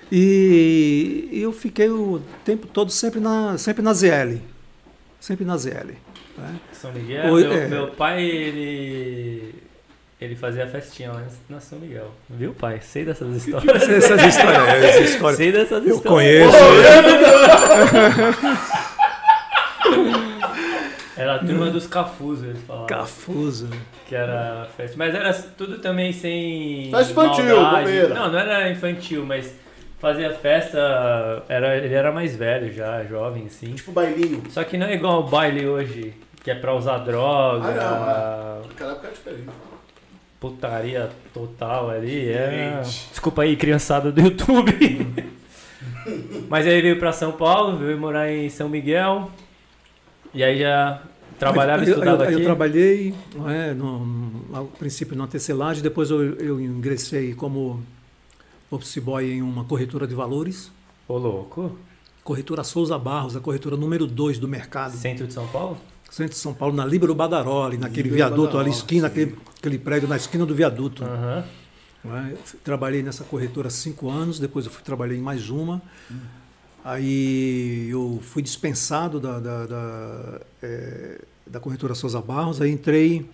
E 0.09 1.27
eu 1.33 1.51
fiquei 1.51 1.89
o 1.89 2.21
tempo 2.45 2.65
todo 2.67 2.89
sempre 2.91 3.19
na, 3.19 3.57
sempre 3.57 3.83
na 3.83 3.93
ZL. 3.93 4.39
Sempre 5.19 5.43
na 5.43 5.57
ZL. 5.57 5.95
né? 6.37 6.55
São 6.71 6.91
Miguel, 6.93 7.31
Oi, 7.33 7.43
meu, 7.43 7.51
é. 7.53 7.67
meu 7.67 7.87
pai, 7.87 8.23
ele. 8.25 9.55
Ele 10.19 10.35
fazia 10.35 10.65
festinha 10.65 11.11
lá 11.11 11.21
na 11.49 11.59
São 11.59 11.77
Miguel. 11.77 12.09
Viu, 12.29 12.53
pai? 12.53 12.79
Sei 12.81 13.03
dessas 13.03 13.35
histórias. 13.35 13.81
Essas 13.89 14.23
histórias, 14.23 14.67
essas 14.83 15.09
histórias. 15.09 15.37
Sei 15.37 15.51
dessas 15.51 15.85
Eu 15.85 15.95
histórias. 15.97 16.51
conheço. 16.51 16.57
Era 21.17 21.35
a 21.35 21.39
turma 21.39 21.69
dos 21.69 21.87
Cafus, 21.87 22.43
eles 22.43 22.61
falavam. 22.63 22.87
Cafuso. 22.87 23.69
Que 24.05 24.13
era 24.15 24.67
festa. 24.75 24.97
Mas 24.97 25.15
era 25.15 25.33
tudo 25.33 25.77
também 25.79 26.11
sem. 26.11 26.89
Festa 26.91 27.11
infantil, 27.13 27.55
maldade. 27.61 27.85
bobeira. 27.85 28.13
Não, 28.13 28.31
não 28.31 28.39
era 28.39 28.69
infantil, 28.69 29.25
mas 29.25 29.55
fazia 29.97 30.33
festa. 30.33 31.43
Era, 31.47 31.77
ele 31.77 31.93
era 31.93 32.11
mais 32.11 32.35
velho 32.35 32.71
já, 32.73 33.03
jovem, 33.05 33.45
assim. 33.47 33.73
Tipo 33.75 33.93
bailinho. 33.93 34.43
Só 34.49 34.63
que 34.65 34.77
não 34.77 34.87
é 34.87 34.93
igual 34.95 35.21
o 35.21 35.23
baile 35.23 35.65
hoje, 35.65 36.13
que 36.43 36.51
é 36.51 36.55
pra 36.55 36.73
usar 36.75 36.97
droga, 36.99 37.69
Ah, 37.81 38.59
Naquela 38.67 38.91
época 38.91 39.07
é 39.07 39.11
diferente. 39.11 39.49
Putaria 40.49 41.09
total 41.33 41.89
ali. 41.89 42.29
É... 42.29 42.81
Desculpa 43.09 43.41
aí, 43.43 43.55
criançada 43.55 44.11
do 44.11 44.21
YouTube. 44.21 44.71
Mas 46.49 46.67
aí 46.67 46.81
veio 46.81 46.99
pra 46.99 47.11
São 47.11 47.31
Paulo, 47.31 47.77
veio 47.77 47.97
morar 47.97 48.31
em 48.31 48.49
São 48.49 48.69
Miguel. 48.69 49.31
E 50.33 50.43
aí 50.43 50.59
já 50.59 51.01
trabalhava 51.39 51.83
e 51.83 51.87
eu, 51.87 51.93
estudava 51.93 52.25
eu, 52.25 52.29
eu 52.31 52.35
aqui. 52.37 52.43
trabalhei, 52.45 53.15
não 53.35 53.49
é, 53.49 53.73
no, 53.73 54.05
no- 54.05 54.55
ao 54.55 54.65
princípio 54.65 55.15
na 55.17 55.27
tecelagem, 55.27 55.81
depois 55.81 56.09
eu, 56.11 56.35
eu 56.35 56.59
ingressei 56.61 57.33
como 57.33 57.81
office 58.69 58.97
boy 58.99 59.25
em 59.33 59.41
uma 59.41 59.63
corretora 59.65 60.05
de 60.05 60.13
valores. 60.13 60.71
Ô, 61.07 61.17
louco. 61.17 61.77
Corretora 62.23 62.63
Souza 62.63 62.97
Barros, 62.97 63.35
a 63.35 63.39
corretora 63.39 63.75
número 63.77 64.05
2 64.07 64.39
do 64.39 64.47
mercado. 64.47 64.91
Centro 64.95 65.27
de 65.27 65.33
São 65.33 65.47
Paulo? 65.47 65.77
Centro 66.09 66.33
de 66.33 66.39
São 66.39 66.53
Paulo, 66.53 66.75
na 66.75 66.85
Líbero 66.85 67.13
Badaroli, 67.13 67.77
naquele 67.77 68.03
Líbero 68.03 68.15
viaduto 68.15 68.41
ali, 68.41 68.69
Badaroli, 68.69 68.69
esquina, 68.71 69.07
sim. 69.07 69.11
aquele, 69.13 69.37
aquele 69.59 69.77
prédio 69.79 70.07
na 70.07 70.15
esquina 70.15 70.45
do 70.45 70.55
viaduto. 70.55 71.03
É? 71.03 71.43
Eu 72.31 72.37
fui- 72.43 72.59
Trabalhei 72.63 73.01
nessa 73.03 73.23
corretora 73.23 73.69
cinco 73.69 74.09
anos, 74.09 74.39
depois 74.39 74.65
eu 74.65 74.71
fui 74.71 74.83
trabalhei 74.83 75.17
em 75.17 75.21
mais 75.21 75.49
uma. 75.49 75.81
Aí 76.83 77.89
eu 77.89 78.19
fui 78.21 78.41
dispensado 78.43 79.19
da, 79.19 79.39
da, 79.39 79.65
da, 79.65 80.41
eh, 80.61 81.21
da 81.47 81.59
corretora 81.59 81.95
Souza 81.95 82.21
Barros, 82.21 82.61
aí 82.61 82.69
entrei 82.71 83.27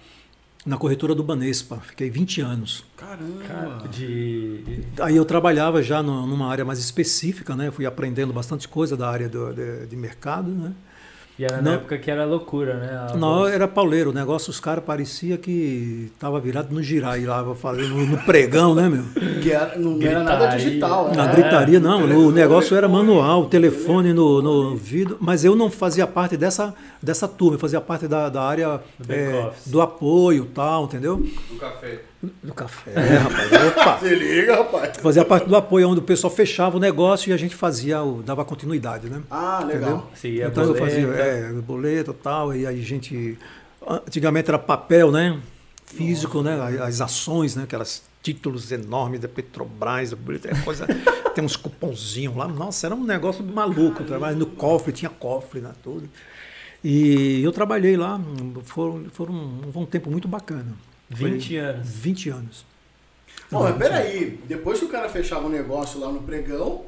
na 0.66 0.78
corretora 0.78 1.14
do 1.14 1.22
Banespa, 1.24 1.78
fiquei 1.78 2.10
20 2.10 2.40
anos. 2.40 2.86
Caramba. 2.96 3.44
Cara, 3.46 3.88
de. 3.90 4.84
Aí 5.02 5.18
eu 5.18 5.26
trabalhava 5.26 5.84
já 5.84 6.02
numa 6.02 6.48
área 6.50 6.64
mais 6.64 6.80
específica, 6.80 7.56
né? 7.56 7.72
Fui 7.72 7.86
aprendendo 7.86 8.32
bastante 8.32 8.68
coisa 8.70 8.96
da 8.96 9.10
área 9.10 9.28
do- 9.28 9.54
de, 9.54 9.88
de 9.88 9.96
mercado, 9.98 10.50
né? 10.50 10.72
E 11.42 11.44
era 11.44 11.56
na 11.58 11.64
Não. 11.64 11.72
época 11.74 11.98
que 11.98 12.12
era 12.12 12.24
loucura, 12.24 12.76
né? 12.76 13.08
A 13.10 13.18
Não, 13.18 13.38
bolsa. 13.40 13.52
era 13.56 13.68
pauleiro. 13.68 14.12
O 14.12 14.14
negócio, 14.14 14.52
os 14.52 14.60
caras 14.60 14.84
parecia 14.84 15.40
que 15.40 16.12
tava 16.20 16.40
virado 16.40 16.72
no 16.72 16.84
girar 16.84 17.20
e 17.20 17.26
lá 17.26 17.44
fazendo 17.56 17.96
no 17.96 18.16
pregão, 18.20 18.76
né, 18.76 18.88
meu? 18.88 19.04
Que 19.42 19.52
era, 19.52 19.76
não 19.76 20.00
era 20.00 20.22
nada 20.24 20.38
Gritaria. 20.38 20.66
digital. 20.66 21.12
Na 21.16 21.26
né? 21.26 21.34
gritaria, 21.34 21.80
não. 21.80 22.04
o 22.04 22.32
negócio 22.32 22.78
era 22.78 22.88
manual, 22.88 23.46
telefone 23.48 24.14
no, 24.14 24.40
no 24.40 24.76
vidro. 24.76 25.18
Mas 25.20 25.44
eu 25.44 25.56
não 25.56 25.72
fazia 25.72 26.06
parte 26.06 26.38
dessa, 26.38 26.76
dessa 27.02 27.28
turma, 27.28 27.56
eu 27.56 27.60
fazia 27.60 27.82
parte 27.82 28.08
da, 28.08 28.30
da 28.30 28.44
área 28.44 28.80
Do 29.00 29.12
é, 29.12 29.52
do 29.66 29.82
apoio 29.82 30.46
tal, 30.54 30.84
entendeu? 30.84 31.18
Do 31.50 31.56
café. 31.56 32.02
Do 32.44 32.54
café, 32.54 32.92
rapaz. 33.18 33.50
Opa! 33.68 33.98
Se 34.06 34.14
liga, 34.16 34.56
rapaz. 34.58 34.98
Fazia 34.98 35.26
parte 35.26 35.48
do 35.50 35.56
apoio, 35.56 35.90
onde 35.90 36.00
o 36.00 36.04
pessoal 36.04 36.32
fechava 36.32 36.78
o 36.78 36.80
negócio 36.80 37.30
e 37.32 37.34
a 37.34 37.38
gente 37.38 37.56
fazia, 37.56 38.04
o, 38.04 38.22
dava 38.22 38.46
continuidade, 38.46 39.10
né? 39.10 39.24
Ah, 39.30 39.64
legal. 39.66 40.10
Seguia 40.14 40.48
então 40.48 40.64
eu 40.64 40.74
boleta. 40.74 40.86
fazia 40.86 41.08
é, 41.08 41.52
boleto 41.54 42.12
e 42.12 42.14
tal, 42.24 42.56
e 42.56 42.68
aí 42.68 42.80
a 42.80 42.84
gente. 42.84 43.38
Antigamente 43.88 44.50
era 44.50 44.60
papel, 44.60 45.12
né? 45.12 45.40
Físico, 45.86 46.44
né? 46.44 46.62
As- 46.62 46.82
As 46.82 47.02
ações, 47.02 47.56
né? 47.56 47.64
Aquelas 47.64 48.04
títulos 48.22 48.72
enormes 48.72 49.20
da 49.20 49.28
Petrobras, 49.28 50.14
é 50.14 50.56
coisa, 50.64 50.86
tem 51.34 51.44
uns 51.44 51.56
cupomzinhos 51.56 52.36
lá. 52.36 52.48
Nossa, 52.48 52.86
era 52.86 52.94
um 52.94 53.04
negócio 53.04 53.44
maluco. 53.44 54.04
Trabalhar 54.04 54.36
no 54.36 54.46
cofre, 54.46 54.92
tinha 54.94 55.10
cofre, 55.10 55.60
né? 55.60 55.72
Tudo. 55.84 56.08
E 56.84 57.42
eu 57.44 57.52
trabalhei 57.52 57.98
lá, 57.98 58.20
foram, 58.66 59.06
foram 59.12 59.34
um, 59.34 59.72
um 59.76 59.86
tempo 59.88 60.12
muito 60.12 60.28
bacana. 60.28 60.74
Foi 61.16 61.32
20 61.32 61.56
anos. 61.58 61.88
20 61.88 62.30
anos. 62.30 62.66
Não, 63.52 63.64
mas 63.64 63.76
peraí. 63.78 64.40
Depois 64.48 64.80
que 64.80 64.86
o 64.86 64.90
cara 64.90 65.10
fechava 65.10 65.46
o 65.46 65.50
negócio 65.50 66.00
lá 66.00 66.12
no 66.12 66.22
pregão, 66.22 66.84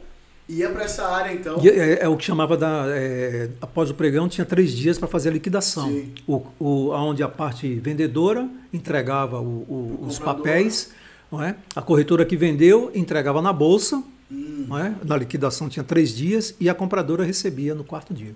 ia 0.48 0.70
pra 0.70 0.84
essa 0.86 1.06
área 1.08 1.34
então. 1.34 1.58
E 1.64 1.70
é, 1.70 2.04
é 2.04 2.08
o 2.08 2.16
que 2.16 2.24
chamava 2.24 2.56
da. 2.56 2.86
é, 2.90 3.50
após 3.62 3.90
o 3.90 3.94
pregão, 3.94 4.30
tinha 4.30 4.46
três 4.46 4.72
dias 4.72 4.98
para 4.98 5.08
fazer 5.08 5.30
a 5.30 5.32
liquidação. 5.34 5.88
Sim. 5.90 6.14
O, 6.28 6.42
o, 6.60 6.90
onde 6.92 7.22
a 7.24 7.28
parte 7.28 7.74
vendedora 7.76 8.48
entregava 8.72 9.40
o- 9.42 9.66
o- 9.68 10.00
O 10.04 10.08
os 10.08 10.20
papéis, 10.20 10.92
não 11.32 11.44
é? 11.44 11.56
a 11.76 11.82
corretora 11.82 12.26
que 12.26 12.38
vendeu 12.38 12.92
entregava 12.96 13.42
na 13.42 13.52
bolsa, 13.52 14.02
Hum. 14.32 14.66
não 14.68 14.78
é? 14.80 14.96
na 15.04 15.18
liquidação 15.18 15.68
tinha 15.70 15.84
três 15.84 16.16
dias 16.16 16.56
e 16.60 16.70
a 16.70 16.74
compradora 16.74 17.24
recebia 17.24 17.76
no 17.76 17.84
quarto 17.84 18.14
dia. 18.14 18.34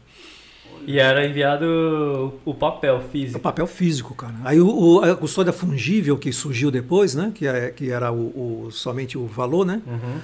E 0.86 1.00
era 1.00 1.26
enviado 1.28 2.34
o 2.46 2.54
papel 2.54 2.98
É 2.98 3.10
físico. 3.12 3.40
papel 3.42 3.68
físico, 3.68 4.16
cara. 4.16 4.36
Aí 4.46 4.60
o, 4.62 4.68
o- 4.70 5.00
a 5.04 5.16
custódia 5.18 5.52
fungível 5.52 6.18
que 6.18 6.32
surgiu 6.32 6.72
depois, 6.72 7.14
né? 7.14 7.32
que, 7.36 7.46
é, 7.46 7.70
que 7.72 7.92
era 7.92 8.10
o, 8.12 8.66
o- 8.68 8.72
somente 8.72 9.18
o 9.18 9.26
valor, 9.28 9.66
né? 9.66 9.82
Uhum. 9.86 10.20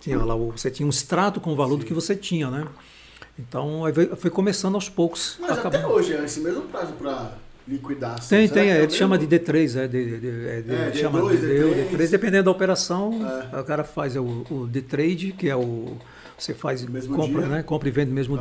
tinha 0.00 0.18
lá, 0.22 0.34
o- 0.34 0.52
você 0.52 0.70
tinha 0.70 0.86
um 0.86 0.90
extrato 0.90 1.40
com 1.40 1.52
o 1.52 1.56
valor 1.56 1.78
do 1.78 1.84
que 1.86 1.94
você 1.94 2.14
tinha, 2.14 2.50
né? 2.50 2.66
Então 3.38 3.82
foi 4.18 4.30
começando 4.30 4.74
aos 4.74 4.88
poucos. 4.90 5.38
Mas 5.40 5.52
acabou. 5.52 5.78
até 5.80 5.86
hoje 5.88 6.12
é 6.14 6.24
esse 6.24 6.40
mesmo 6.40 6.62
prazo 6.62 6.92
pra 6.92 7.32
liquidar. 7.66 8.16
assim. 8.18 8.28
Tem, 8.36 8.48
tem, 8.48 8.70
é, 8.70 8.80
o 8.80 8.82
ele 8.82 8.90
chama 8.92 9.16
de 9.16 9.26
mesmo? 9.26 9.46
D3, 9.46 9.76
é, 9.80 9.88
de, 9.88 10.20
de, 10.20 10.26
é, 10.48 10.60
de- 10.60 10.74
É, 10.74 10.92
chama 10.92 11.20
D2, 11.22 11.40
de 11.40 11.46
D3. 11.46 11.90
D3, 11.96 12.10
dependendo 12.10 12.44
da 12.44 12.50
operação, 12.50 13.10
É. 13.52 13.58
o 13.58 13.64
cara 13.64 13.84
faz 13.84 14.16
o, 14.16 14.22
o 14.50 14.66
D-Trade, 14.70 15.32
que 15.32 15.48
é 15.48 15.56
o. 15.56 15.96
Você 16.38 16.52
faz, 16.52 16.84
Mesmo 16.84 17.14
compra, 17.16 17.40
dia. 17.42 17.48
né? 17.50 17.62
Compra 17.62 17.88
e 17.88 17.92
vende 17.92 18.10
no 18.10 18.14
mesmo 18.16 18.36
É. 18.36 18.40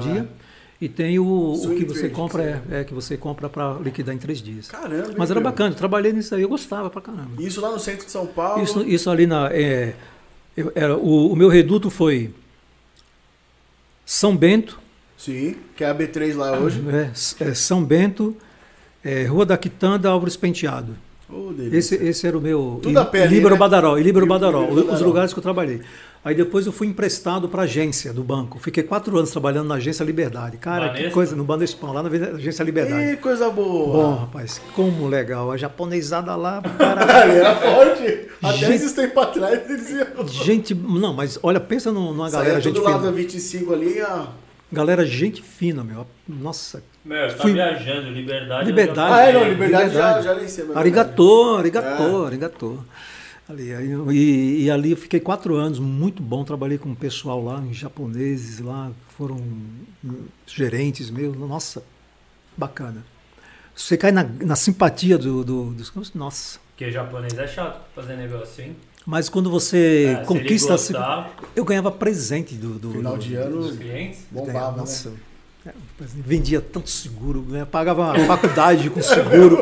E 0.82 0.90
tem 0.90 1.20
o, 1.20 1.24
o 1.24 1.76
que 1.76 1.86
você 1.86 2.00
trade, 2.00 2.16
compra, 2.16 2.64
que 2.68 2.74
é, 2.74 2.80
é, 2.80 2.84
que 2.84 2.92
você 2.92 3.16
compra 3.16 3.48
para 3.48 3.74
liquidar 3.74 4.16
em 4.16 4.18
três 4.18 4.42
dias. 4.42 4.68
Caramba. 4.68 5.14
Mas 5.16 5.30
era 5.30 5.40
meu? 5.40 5.48
bacana, 5.48 5.70
eu 5.70 5.76
trabalhei 5.76 6.12
nisso 6.12 6.34
aí, 6.34 6.42
eu 6.42 6.50
gostava 6.50 6.90
pra 6.90 7.00
caramba. 7.00 7.40
Isso 7.40 7.62
lá 7.62 7.70
no 7.70 7.80
centro 7.80 8.04
de 8.08 8.12
São 8.12 8.26
Paulo. 8.26 8.64
Isso, 8.64 8.82
isso 8.82 9.08
ali 9.12 9.28
na. 9.28 9.48
é, 9.54 9.94
eu- 10.58 10.72
era, 10.74 10.98
o, 10.98 11.32
o 11.32 11.36
meu 11.36 11.50
reduto 11.50 11.92
foi 11.92 12.32
São 14.06 14.36
Bento, 14.36 14.80
Sim, 15.18 15.56
que 15.76 15.84
é 15.84 15.90
a 15.90 15.94
B3 15.96 16.36
lá 16.36 16.58
hoje. 16.60 16.82
é, 17.40 17.50
é, 17.50 17.54
São 17.54 17.84
Bento, 17.84 18.36
é, 19.04 19.26
Rua 19.26 19.46
da 19.46 19.58
Quitanda, 19.58 20.10
Álvares 20.10 20.36
Penteado. 20.36 20.96
Delícia. 21.56 21.96
Esse, 21.96 22.04
esse 22.08 22.28
era 22.28 22.38
o 22.38 22.42
meu. 22.42 22.80
Tudo 22.84 22.98
a 22.98 23.06
pé 23.06 23.26
Líbero 23.26 23.54
né? 23.54 23.60
Badaró, 23.60 23.98
e 23.98 24.04
Líbero 24.04 24.26
Líbero 24.26 24.28
Badaró, 24.28 24.68
os 24.68 24.84
Badaró. 24.84 25.06
lugares 25.06 25.32
que 25.32 25.40
eu 25.40 25.44
trabalhei. 25.44 25.80
Aí 26.24 26.36
depois 26.36 26.68
eu 26.68 26.72
fui 26.72 26.86
emprestado 26.86 27.50
para 27.50 27.62
a 27.62 27.64
agência 27.64 28.14
do 28.14 28.24
banco. 28.24 28.60
Fiquei 28.60 28.84
quatro 28.84 29.18
anos 29.18 29.32
trabalhando 29.32 29.68
na 29.70 29.76
agência 29.76 30.04
Liberdade. 30.04 30.58
Cara, 30.58 30.90
que 30.90 30.94
Banespa? 30.98 31.14
coisa, 31.14 31.36
no 31.36 31.44
Banespão, 31.44 31.92
lá 31.92 32.04
na 32.04 32.10
agência 32.10 32.62
Liberdade. 32.64 33.14
Ih, 33.14 33.18
coisa 33.18 33.50
boa. 33.50 33.92
Bom, 33.92 34.16
rapaz, 34.18 34.62
como 34.76 35.08
legal. 35.08 35.52
A 35.52 35.58
japonesada 35.58 36.36
lá, 36.36 36.62
cara. 36.78 37.06
Cara, 37.08 37.34
era 37.34 37.56
forte. 37.56 38.28
Até 38.44 38.58
Gente- 38.58 38.74
esses 38.74 38.92
tempos 38.94 39.24
atrás 39.24 39.68
eles 39.68 39.90
iam. 39.90 40.28
gente, 40.28 40.76
não, 40.76 41.12
mas 41.14 41.40
olha, 41.42 41.60
pensa 41.60 41.92
num- 41.92 42.12
numa 42.14 42.30
Saía 42.30 42.44
galera 42.44 42.62
gente 42.62 42.80
lá 42.80 42.92
da 42.94 43.00
fina. 43.00 43.12
25 43.12 43.74
ali, 43.74 44.02
ó. 44.04 44.28
Galera, 44.72 45.04
gente 45.06 45.42
fina, 45.42 45.84
meu. 45.84 46.06
Nossa. 46.30 46.84
Meu, 47.04 47.30
você 47.30 47.36
tá 47.36 47.42
Fui- 47.42 47.54
viajando, 47.54 48.10
liberdade. 48.12 48.68
Liberdade. 48.68 49.14
Ah, 49.14 49.22
é, 49.26 49.34
não, 49.34 49.50
liberdade, 49.50 49.86
Liberdade. 49.86 50.24
já, 50.24 50.34
já 50.34 50.40
nem 50.40 50.48
sei. 50.48 50.66
mas 50.66 50.78
Arigatô, 50.78 51.56
arigatô, 51.58 52.24
É. 52.24 52.28
arigatô. 52.28 52.78
Ali, 53.52 53.74
aí 53.74 53.92
eu- 53.92 54.12
e, 54.12 54.64
e 54.64 54.72
ali 54.72 54.92
eu 54.92 54.98
fiquei 54.98 55.20
quatro 55.20 55.56
anos, 55.56 55.78
muito 55.78 56.24
bom. 56.24 56.44
Trabalhei 56.46 56.78
com 56.78 56.92
o 56.92 56.96
pessoal 56.96 57.44
lá, 57.44 57.58
uns 57.58 57.76
japoneses 57.76 58.60
lá, 58.60 58.90
foram 59.18 59.36
hum, 60.04 60.26
gerentes 60.48 61.10
meus. 61.10 61.36
Nossa, 61.38 61.84
bacana. 62.56 63.04
Você 63.76 63.98
cai 63.98 64.12
na, 64.12 64.24
na 64.24 64.56
simpatia 64.56 65.18
do, 65.18 65.44
do- 65.44 65.72
dos. 65.74 66.14
Nossa. 66.14 66.60
Porque 66.70 66.92
japonês 66.92 67.38
é 67.38 67.48
chato 67.48 67.82
fazer 67.94 68.16
negócio, 68.16 68.64
hein? 68.64 68.76
Mas 69.06 69.28
quando 69.28 69.50
você 69.50 70.16
É, 70.18 70.22
se 70.22 70.26
conquista. 70.28 70.72
gostar 70.74 71.26
sim- 71.28 71.50
eu 71.56 71.66
ganhava 71.66 71.92
presente 71.92 72.56
do. 72.56 72.80
do 72.80 72.92
Final 72.92 73.18
do- 73.18 73.20
de 73.20 73.36
ano 73.36 73.58
dos 73.64 73.78
clientes. 73.78 74.20
bombava, 74.32 74.72
né? 74.72 74.78
Nossa. 74.78 75.12
É, 75.66 75.74
Vendia 76.00 76.60
tanto 76.62 76.90
seguro, 76.90 77.42
né? 77.48 77.66
pagava 77.66 78.14
a 78.14 78.26
faculdade 78.26 78.90
com 78.90 79.00
seguro, 79.02 79.58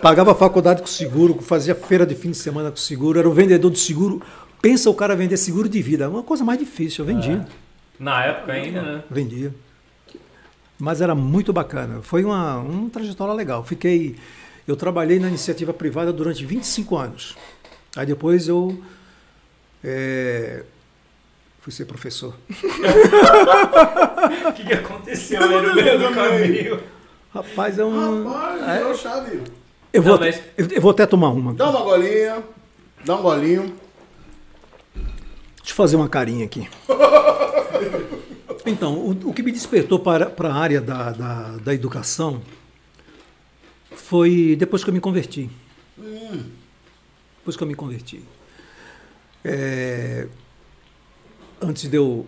pagava 0.00 0.32
a 0.32 0.34
faculdade 0.34 0.80
com 0.80 0.86
seguro, 0.86 1.40
fazia 1.40 1.74
feira 1.74 2.06
de 2.06 2.14
fim 2.14 2.30
de 2.30 2.36
semana 2.36 2.70
com 2.70 2.76
seguro, 2.76 3.18
era 3.18 3.28
o 3.28 3.32
vendedor 3.32 3.70
de 3.70 3.78
seguro. 3.78 4.22
Pensa 4.60 4.90
o 4.90 4.94
cara 4.94 5.16
vender 5.16 5.36
seguro 5.36 5.68
de 5.68 5.80
vida, 5.80 6.04
é 6.04 6.08
uma 6.08 6.22
coisa 6.22 6.44
mais 6.44 6.58
difícil, 6.58 7.04
eu 7.04 7.14
vendia, 7.14 7.46
Na 7.98 8.24
época 8.24 8.52
ainda, 8.52 8.82
né? 8.82 9.04
vendia. 9.10 9.54
Mas 10.78 11.00
era 11.00 11.14
muito 11.14 11.52
bacana, 11.52 12.00
foi 12.02 12.24
uma, 12.24 12.58
uma 12.58 12.90
trajetória 12.90 13.32
legal. 13.34 13.64
Fiquei, 13.64 14.16
eu 14.66 14.76
trabalhei 14.76 15.18
na 15.18 15.28
iniciativa 15.28 15.72
privada 15.72 16.12
durante 16.12 16.44
25 16.44 16.96
anos. 16.96 17.36
Aí 17.96 18.06
depois 18.06 18.48
eu 18.48 18.82
é, 19.82 20.62
Fui 21.60 21.72
ser 21.72 21.84
professor. 21.84 22.34
O 24.46 24.52
que, 24.52 24.64
que 24.64 24.72
aconteceu 24.72 25.42
ali 25.42 25.66
no 25.66 25.74
meio 25.74 25.98
do 25.98 26.14
caminho? 26.14 26.82
Rapaz, 27.32 27.78
é 27.78 27.84
um. 27.84 28.28
Rapaz, 28.28 28.62
é, 28.68 28.78
virou 28.78 28.94
chave. 28.94 29.42
Eu, 29.92 30.02
vou, 30.02 30.12
Não, 30.12 30.20
mas- 30.20 30.40
eu, 30.56 30.80
vou 30.80 30.90
até 30.90 31.06
tomar 31.06 31.30
uma. 31.30 31.52
Dá 31.54 31.70
uma 31.70 31.80
golinha. 31.82 32.42
Dá 33.04 33.16
um 33.16 33.22
golinho. 33.22 33.74
Deixa 34.94 35.72
eu 35.72 35.74
fazer 35.74 35.96
uma 35.96 36.08
carinha 36.08 36.44
aqui. 36.44 36.68
Então, 38.66 38.94
o, 38.98 39.10
o 39.30 39.32
que 39.32 39.42
me 39.42 39.50
despertou 39.50 39.98
para, 39.98 40.26
para 40.26 40.50
a 40.50 40.54
área 40.54 40.82
da, 40.82 41.10
da, 41.12 41.42
da 41.56 41.74
educação 41.74 42.42
foi 43.90 44.54
depois 44.58 44.84
que 44.84 44.90
eu 44.90 44.94
me 44.94 45.00
converti. 45.00 45.50
Depois 47.38 47.56
que 47.56 47.62
eu 47.62 47.66
me 47.66 47.74
converti. 47.74 48.22
É, 49.42 50.28
antes 51.60 51.88
de 51.88 51.96
eu. 51.96 52.26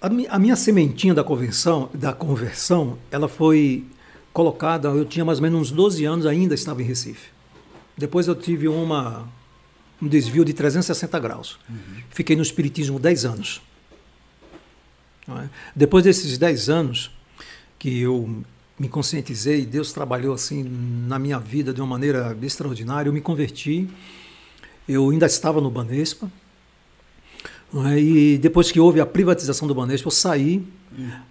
A, 0.00 0.06
a 0.06 0.38
minha 0.38 0.54
sementinha 0.56 1.12
da 1.12 1.24
convenção, 1.24 1.90
da 1.92 2.12
conversão, 2.12 2.96
ela 3.10 3.28
foi 3.28 3.84
colocada, 4.32 4.88
eu 4.88 5.04
tinha 5.04 5.24
mais 5.24 5.38
ou 5.38 5.42
menos 5.42 5.60
uns 5.60 5.70
12 5.70 6.04
anos, 6.04 6.26
ainda 6.26 6.54
estava 6.54 6.82
em 6.82 6.84
Recife. 6.84 7.30
Depois 7.96 8.28
eu 8.28 8.34
tive 8.34 8.68
uma, 8.68 9.28
um 10.00 10.08
desvio 10.08 10.44
de 10.44 10.52
360 10.52 11.18
graus. 11.18 11.58
Fiquei 12.10 12.36
no 12.36 12.42
Espiritismo 12.42 12.98
10 12.98 13.24
anos. 13.24 13.62
É? 15.28 15.48
Depois 15.74 16.04
desses 16.04 16.38
10 16.38 16.68
anos 16.68 17.10
que 17.78 18.00
eu 18.00 18.42
me 18.78 18.88
conscientizei, 18.88 19.66
Deus 19.66 19.92
trabalhou 19.92 20.34
assim 20.34 20.62
na 21.06 21.18
minha 21.18 21.38
vida 21.38 21.72
de 21.72 21.80
uma 21.80 21.86
maneira 21.86 22.36
extraordinária, 22.42 23.08
eu 23.08 23.12
me 23.12 23.20
converti, 23.20 23.88
eu 24.88 25.10
ainda 25.10 25.26
estava 25.26 25.60
no 25.60 25.70
Banespa, 25.70 26.30
é? 27.86 27.98
e 27.98 28.38
depois 28.38 28.72
que 28.72 28.80
houve 28.80 29.00
a 29.00 29.06
privatização 29.06 29.68
do 29.68 29.74
Banespa, 29.74 30.08
eu 30.08 30.10
saí, 30.10 30.66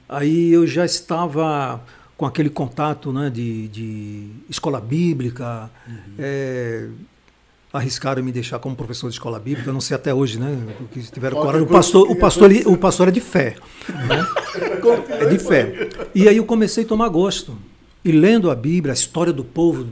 aí 0.07 0.51
eu 0.51 0.65
já 0.65 0.85
estava 0.85 1.83
com 2.19 2.25
aquele 2.25 2.49
contato 2.49 3.13
né, 3.13 3.29
de, 3.29 3.69
de 3.69 4.27
escola 4.49 4.81
bíblica, 4.81 5.71
é, 6.17 6.89
arriscaram 7.71 8.21
me 8.21 8.29
deixar 8.29 8.59
como 8.59 8.75
professor 8.75 9.07
de 9.07 9.13
escola 9.15 9.39
bíblica, 9.39 9.69
eu 9.69 9.73
não 9.73 9.79
sei 9.79 9.95
até 9.95 10.13
hoje, 10.13 10.37
né? 10.37 10.53
Porque 10.79 10.99
tiveram 10.99 11.37
coragem. 11.37 11.61
O 11.61 11.67
pastor, 11.71 12.11
o 12.11 12.15
pastor, 12.17 12.51
ele- 12.51 12.67
o 12.67 12.75
pastor 12.75 13.07
é 13.07 13.11
de 13.11 13.21
fé. 13.21 13.55
Né? 13.87 14.27
É 15.21 15.25
de 15.27 15.39
fé. 15.39 15.87
E 16.13 16.27
aí 16.27 16.35
eu 16.35 16.43
comecei 16.45 16.83
a 16.83 16.87
tomar 16.87 17.07
gosto. 17.07 17.55
E 18.03 18.11
lendo 18.11 18.51
a 18.51 18.55
Bíblia, 18.55 18.91
a 18.91 18.95
história 18.97 19.31
do 19.31 19.45
povo 19.45 19.87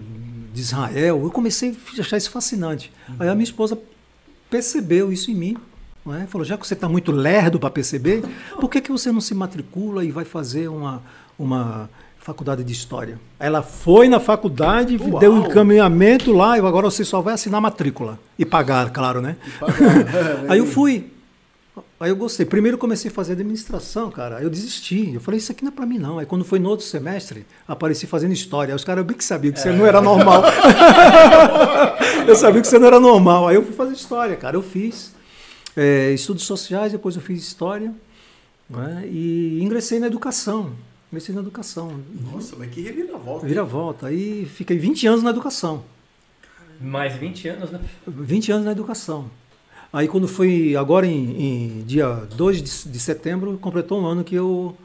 de 0.54 0.60
Israel, 0.60 1.22
eu 1.24 1.32
comecei 1.32 1.78
a 1.98 2.02
achar 2.02 2.18
isso 2.18 2.30
fascinante. 2.30 2.92
Aí 3.18 3.30
a 3.30 3.36
minha 3.36 3.46
esposa 3.46 3.80
percebeu 4.50 5.14
isso 5.14 5.32
em 5.32 5.36
mim. 5.36 5.58
Não 6.06 6.14
é? 6.14 6.28
Falou, 6.28 6.44
já 6.44 6.58
que 6.58 6.68
você 6.68 6.74
está 6.74 6.90
muito 6.90 7.14
lerdo 7.14 7.58
para 7.58 7.70
perceber, 7.70 8.22
por 8.60 8.70
que, 8.70 8.82
que 8.82 8.92
você 8.92 9.14
não 9.14 9.22
se 9.22 9.34
matricula 9.34 10.04
e 10.04 10.12
vai 10.12 10.26
fazer 10.26 10.68
uma, 10.68 11.02
uma 11.40 11.90
faculdade 12.28 12.62
de 12.62 12.74
História? 12.74 13.18
Ela 13.40 13.64
foi 13.64 14.10
na 14.10 14.20
faculdade, 14.20 14.98
Uau! 14.98 15.18
deu 15.18 15.32
um 15.32 15.46
encaminhamento 15.46 16.34
lá, 16.34 16.58
e 16.58 16.60
agora 16.60 16.92
você 16.92 17.06
só 17.06 17.22
vai 17.22 17.34
assinar 17.34 17.62
matrícula. 17.62 18.20
E 18.38 18.46
pagar, 18.46 18.90
claro, 18.92 19.22
né? 19.22 19.38
Aí 20.50 20.60
eu 20.60 20.66
fui. 20.66 21.10
Aí 21.98 22.10
eu 22.10 22.18
gostei. 22.18 22.46
Primeiro 22.46 22.78
comecei 22.78 23.10
a 23.10 23.14
fazer 23.14 23.32
administração, 23.32 24.12
cara. 24.12 24.38
Aí 24.38 24.44
eu 24.44 24.50
desisti. 24.50 25.14
Eu 25.14 25.22
falei, 25.22 25.38
isso 25.38 25.54
aqui 25.54 25.64
não 25.64 25.72
é 25.72 25.74
pra 25.74 25.86
mim, 25.86 25.98
não. 25.98 26.20
Aí 26.20 26.26
quando 26.26 26.44
foi 26.44 26.60
no 26.60 26.70
outro 26.70 26.86
semestre, 26.86 27.46
apareci 27.66 28.06
fazendo 28.06 28.34
história. 28.34 28.74
Aí 28.74 28.76
os 28.76 28.84
caras 28.84 29.06
bem 29.06 29.16
que 29.16 29.24
sabiam 29.24 29.54
que 29.54 29.60
você 29.60 29.72
não 29.72 29.86
era 29.86 30.02
normal. 30.02 30.44
eu 32.28 32.36
sabia 32.36 32.62
que 32.62 32.68
você 32.68 32.78
não 32.78 32.88
era 32.88 33.00
normal. 33.00 33.48
Aí 33.48 33.56
eu 33.56 33.64
fui 33.64 33.74
fazer 33.74 33.94
história, 33.94 34.36
cara. 34.36 34.58
Eu 34.58 34.62
fiz 34.62 35.14
é, 35.78 36.12
estudos 36.12 36.44
sociais, 36.44 36.92
depois 36.92 37.16
eu 37.16 37.22
fiz 37.22 37.42
história. 37.42 37.94
né? 38.70 39.08
E 39.08 39.60
ingressei 39.62 40.00
na 40.00 40.08
educação. 40.08 40.74
Ingressei 41.12 41.34
na 41.34 41.42
educação. 41.42 42.00
Nossa, 42.32 42.56
mas 42.58 42.70
que 42.70 42.82
reviravolta. 42.82 43.48
Vira 43.48 43.64
volta. 43.64 44.08
Aí 44.08 44.46
fiquei 44.46 44.78
20 44.78 45.08
anos 45.08 45.24
na 45.24 45.30
educação. 45.30 45.84
Mais 46.82 47.16
20 47.16 47.48
anos, 47.48 47.72
né? 47.72 47.80
20 48.06 48.52
anos 48.52 48.66
na 48.66 48.72
educação. 48.72 49.30
Aí 49.92 50.08
quando 50.08 50.28
foi 50.28 50.76
agora 50.76 51.08
em, 51.08 51.80
em 51.80 51.84
dia 51.86 52.28
2 52.36 52.58
de, 52.62 52.90
de 52.92 53.00
setembro, 53.00 53.58
completou 53.58 54.02
um 54.02 54.06
ano 54.06 54.24
que 54.24 54.36
eu 54.36 54.76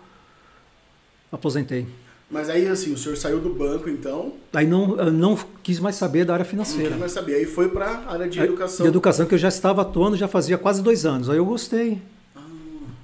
aposentei. 1.31 1.87
Mas 2.31 2.49
aí, 2.49 2.67
assim, 2.67 2.95
o 2.95 2.97
senhor 2.97 3.15
saiu 3.17 3.41
do 3.41 3.51
banco, 3.53 3.91
então, 3.91 4.33
Aí 4.55 4.67
não, 4.67 4.97
eu 4.99 5.13
não 5.13 5.39
quis 5.63 5.79
mais 5.79 5.97
saber 5.97 6.25
da 6.25 6.33
área 6.33 6.45
não 6.45 6.51
financeira. 6.51 6.89
quis 6.89 6.99
mais 6.99 7.13
saber. 7.13 7.35
Aí 7.35 7.45
foi 7.45 7.69
pra 7.69 8.05
área 8.07 8.27
de 8.27 8.41
Aí, 8.41 8.47
educação. 8.47 8.85
De 8.85 8.89
educação 8.89 9.27
que 9.27 9.35
eu 9.35 9.39
já 9.39 9.49
estava 9.49 9.83
atuando 9.83 10.17
já 10.17 10.27
fazia 10.27 10.57
quase 10.57 10.83
dois 10.83 11.05
anos. 11.05 11.29
Aí 11.29 11.37
eu 11.37 11.45
gostei. 11.45 12.01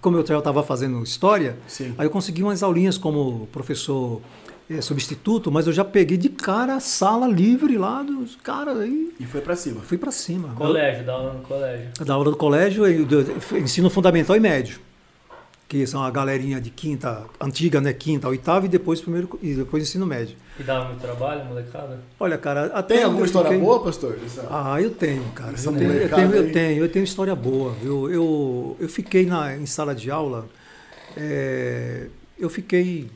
Como 0.00 0.16
eu 0.16 0.26
já 0.26 0.38
estava 0.38 0.62
fazendo 0.62 1.02
história, 1.02 1.56
Sim. 1.66 1.94
aí 1.98 2.06
eu 2.06 2.10
consegui 2.10 2.42
umas 2.42 2.62
aulinhas 2.62 2.96
como 2.96 3.48
professor 3.52 4.20
eh, 4.70 4.80
substituto, 4.80 5.50
mas 5.50 5.66
eu 5.66 5.72
já 5.72 5.84
peguei 5.84 6.16
de 6.16 6.28
cara 6.28 6.76
a 6.76 6.80
sala 6.80 7.26
livre 7.26 7.76
lá 7.76 8.02
dos 8.02 8.36
caras 8.36 8.78
aí. 8.78 9.12
E 9.18 9.24
foi 9.24 9.40
pra 9.40 9.56
cima. 9.56 9.80
Fui 9.80 9.98
para 9.98 10.12
cima. 10.12 10.50
Colégio, 10.54 11.04
dá 11.04 11.14
aula 11.14 11.32
no 11.32 11.40
colégio. 11.40 11.88
da 12.04 12.14
aula 12.14 12.30
do 12.30 12.36
colégio, 12.36 12.86
e 12.86 13.06
ensino 13.58 13.90
fundamental 13.90 14.36
e 14.36 14.40
médio, 14.40 14.78
que 15.68 15.86
são 15.86 16.02
a 16.02 16.10
galerinha 16.10 16.60
de 16.60 16.70
quinta, 16.70 17.24
antiga, 17.38 17.78
né, 17.80 17.92
quinta, 17.92 18.26
oitava 18.26 18.64
e 18.64 18.68
depois 18.70 19.02
primeiro 19.02 19.38
e 19.42 19.52
depois 19.52 19.82
ensino 19.82 20.06
médio. 20.06 20.34
E 20.58 20.62
dava 20.62 20.86
muito 20.86 21.00
trabalho, 21.00 21.44
molecada? 21.44 22.00
Olha, 22.18 22.38
cara, 22.38 22.66
até 22.74 22.94
Tem 22.96 23.04
alguma 23.04 23.26
história 23.26 23.50
fiquei- 23.50 23.64
boa, 23.64 23.82
pastor? 23.84 24.18
Essa- 24.24 24.46
Ah, 24.50 24.80
eu 24.80 24.90
tenho, 24.90 25.22
cara. 25.34 25.52
Essa 25.52 25.68
Eu 25.68 25.76
tenho, 25.76 25.92
eu 25.92 26.08
tenho, 26.08 26.34
eu 26.34 26.52
tenho, 26.52 26.84
eu 26.84 26.88
tenho 26.88 27.04
história 27.04 27.36
boa, 27.36 27.72
viu? 27.74 28.10
Eu, 28.10 28.76
eu 28.80 28.88
fiquei 28.88 29.26
na, 29.26 29.54
em 29.56 29.66
sala 29.66 29.94
de 29.94 30.10
aula, 30.10 30.48
é, 31.16 32.06
eu 32.38 32.48
fiquei 32.48 33.10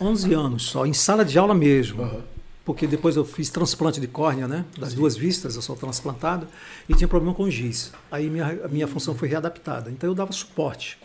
11 0.00 0.34
anos 0.34 0.64
só, 0.64 0.84
em 0.84 0.92
sala 0.92 1.24
de 1.24 1.38
aula 1.38 1.54
mesmo. 1.54 2.02
Aham. 2.02 2.20
Porque 2.64 2.86
depois 2.86 3.14
eu 3.14 3.26
fiz 3.26 3.50
transplante 3.50 4.00
de 4.00 4.06
córnea, 4.06 4.48
né? 4.48 4.64
Das 4.78 4.94
duas 4.94 5.14
vistas, 5.14 5.54
eu 5.54 5.60
sou 5.60 5.76
transplantado, 5.76 6.48
e 6.88 6.94
tinha 6.94 7.06
problema 7.06 7.34
com 7.34 7.42
o 7.42 7.50
giz. 7.50 7.92
Aí 8.10 8.30
minha, 8.30 8.58
a 8.64 8.68
minha 8.68 8.88
função 8.88 9.14
foi 9.14 9.28
readaptada. 9.28 9.90
Então 9.90 10.08
eu 10.08 10.14
dava 10.14 10.32
suporte. 10.32 10.98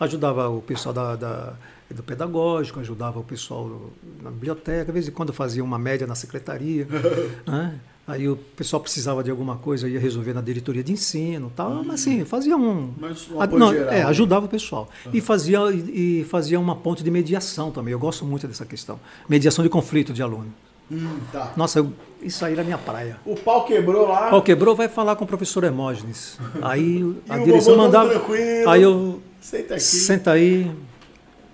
Ajudava 0.00 0.48
o 0.48 0.62
pessoal 0.62 0.92
da, 0.92 1.16
da- 1.16 1.52
do 1.90 2.02
pedagógico, 2.02 2.80
ajudava 2.80 3.18
o 3.18 3.24
pessoal 3.24 3.90
na 4.22 4.30
biblioteca, 4.30 4.84
de 4.86 4.92
vez 4.92 5.08
em 5.08 5.10
quando 5.10 5.32
fazia 5.32 5.64
uma 5.64 5.78
média 5.78 6.06
na 6.06 6.14
secretaria. 6.14 6.86
né? 7.46 7.74
Aí 8.06 8.26
o 8.28 8.36
pessoal 8.36 8.80
precisava 8.80 9.22
de 9.22 9.30
alguma 9.30 9.56
coisa, 9.56 9.86
ia 9.88 10.00
resolver 10.00 10.32
na 10.32 10.40
diretoria 10.40 10.82
de 10.82 10.92
ensino 10.92 11.52
tal. 11.54 11.82
Mas 11.84 12.00
assim, 12.00 12.24
fazia 12.24 12.56
um. 12.56 12.90
Mas 12.98 13.30
um 13.30 13.38
Ah, 13.40 13.44
apoio 13.44 13.60
não, 13.60 13.72
geral. 13.72 13.92
é, 13.92 14.02
ajudava 14.02 14.46
o 14.46 14.48
pessoal. 14.48 14.88
E, 15.12 15.20
fazia, 15.20 15.58
e, 15.72 16.20
e 16.20 16.24
fazia 16.24 16.58
uma 16.58 16.74
ponte 16.74 17.02
de 17.02 17.10
mediação 17.10 17.70
também. 17.70 17.92
Eu 17.92 17.98
gosto 17.98 18.24
muito 18.24 18.46
dessa 18.48 18.64
questão. 18.64 18.98
Mediação 19.28 19.62
de 19.62 19.68
conflito 19.68 20.12
de 20.14 20.22
aluno. 20.22 20.46
Hum, 20.90 21.18
tá. 21.30 21.52
Nossa, 21.54 21.80
eu- 21.80 21.92
isso 22.22 22.42
aí 22.46 22.54
era 22.54 22.64
minha 22.64 22.78
praia. 22.78 23.18
O 23.26 23.34
pau 23.34 23.66
quebrou 23.66 24.08
lá. 24.08 24.30
Pau 24.30 24.40
quebrou, 24.40 24.74
vai 24.74 24.88
falar 24.88 25.14
com 25.16 25.24
o 25.24 25.28
professor 25.28 25.62
Hermógenes. 25.64 26.38
Aí 26.62 27.14
a 27.28 27.36
o 27.36 27.44
direção 27.44 27.76
mandava. 27.76 28.08
tranquilo. 28.08 28.70
Aí 28.70 28.82
eu. 28.82 29.20
Senta 29.50 29.74
aqui. 29.74 29.82
Senta 29.82 30.32
aí. 30.32 30.70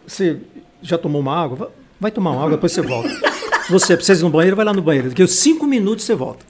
Você 0.07 0.39
já 0.83 0.99
tomou 0.99 1.21
uma 1.21 1.37
água? 1.37 1.57
Va- 1.57 1.71
Vai 2.01 2.11
tomar 2.11 2.33
uma 2.33 2.41
água, 2.41 2.53
depois 2.57 2.73
você 2.73 2.83
volta. 2.83 3.09
Você 3.71 3.97
precisa 3.97 4.21
ir 4.21 4.25
no 4.25 4.31
banheiro, 4.31 4.55
vai 4.57 4.65
lá 4.65 4.75
no 4.75 4.83
banheiro. 4.83 5.09
Daqui 5.09 5.23
a 5.23 5.27
cinco 5.29 5.67
minutos 5.67 6.05
você 6.05 6.15
volta. 6.15 6.45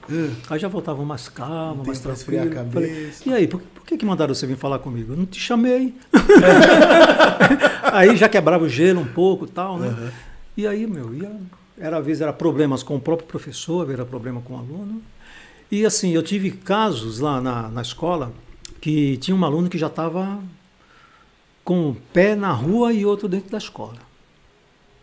Aí 0.49 0.59
já 0.59 0.67
voltava 0.67 1.01
mais 1.05 1.29
calmo, 1.29 1.83
mais 1.85 1.99
tranquilo. 1.99 2.41
a 2.59 2.65
Falei, 2.65 2.89
cabeça. 2.89 3.23
e 3.29 3.33
aí, 3.33 3.47
por, 3.47 3.61
por 3.61 3.85
que, 3.85 3.95
que 3.97 4.05
mandaram 4.05 4.33
você 4.33 4.45
vir 4.45 4.57
falar 4.57 4.79
comigo? 4.79 5.13
Eu 5.13 5.17
não 5.17 5.25
te 5.25 5.39
chamei. 5.39 5.93
aí 7.91 8.15
já 8.17 8.27
quebrava 8.27 8.63
o 8.65 8.69
gelo 8.69 9.01
um 9.01 9.05
pouco 9.05 9.45
e 9.45 9.49
tal, 9.49 9.77
né? 9.77 10.11
E 10.57 10.67
aí, 10.67 10.85
meu, 10.87 11.13
ia, 11.13 11.31
era, 11.77 11.97
às 11.99 12.05
vezes 12.05 12.21
era 12.21 12.33
problemas 12.33 12.83
com 12.83 12.95
o 12.95 12.99
próprio 12.99 13.27
professor, 13.27 13.89
era 13.89 14.05
problema 14.05 14.41
com 14.41 14.55
o 14.55 14.57
aluno. 14.57 15.01
E 15.71 15.85
assim, 15.85 16.11
eu 16.11 16.21
tive 16.23 16.51
casos 16.51 17.19
lá 17.19 17.39
na, 17.41 17.69
na 17.69 17.81
escola 17.81 18.33
que 18.81 19.17
tinha 19.17 19.35
um 19.35 19.43
aluno 19.45 19.69
que 19.69 19.77
já 19.77 19.87
estava 19.87 20.39
com 21.65 21.89
o 21.89 21.95
pé 22.13 22.33
na 22.35 22.51
rua 22.53 22.93
e 22.93 23.05
outro 23.05 23.27
dentro 23.27 23.49
da 23.49 23.57
escola. 23.57 23.97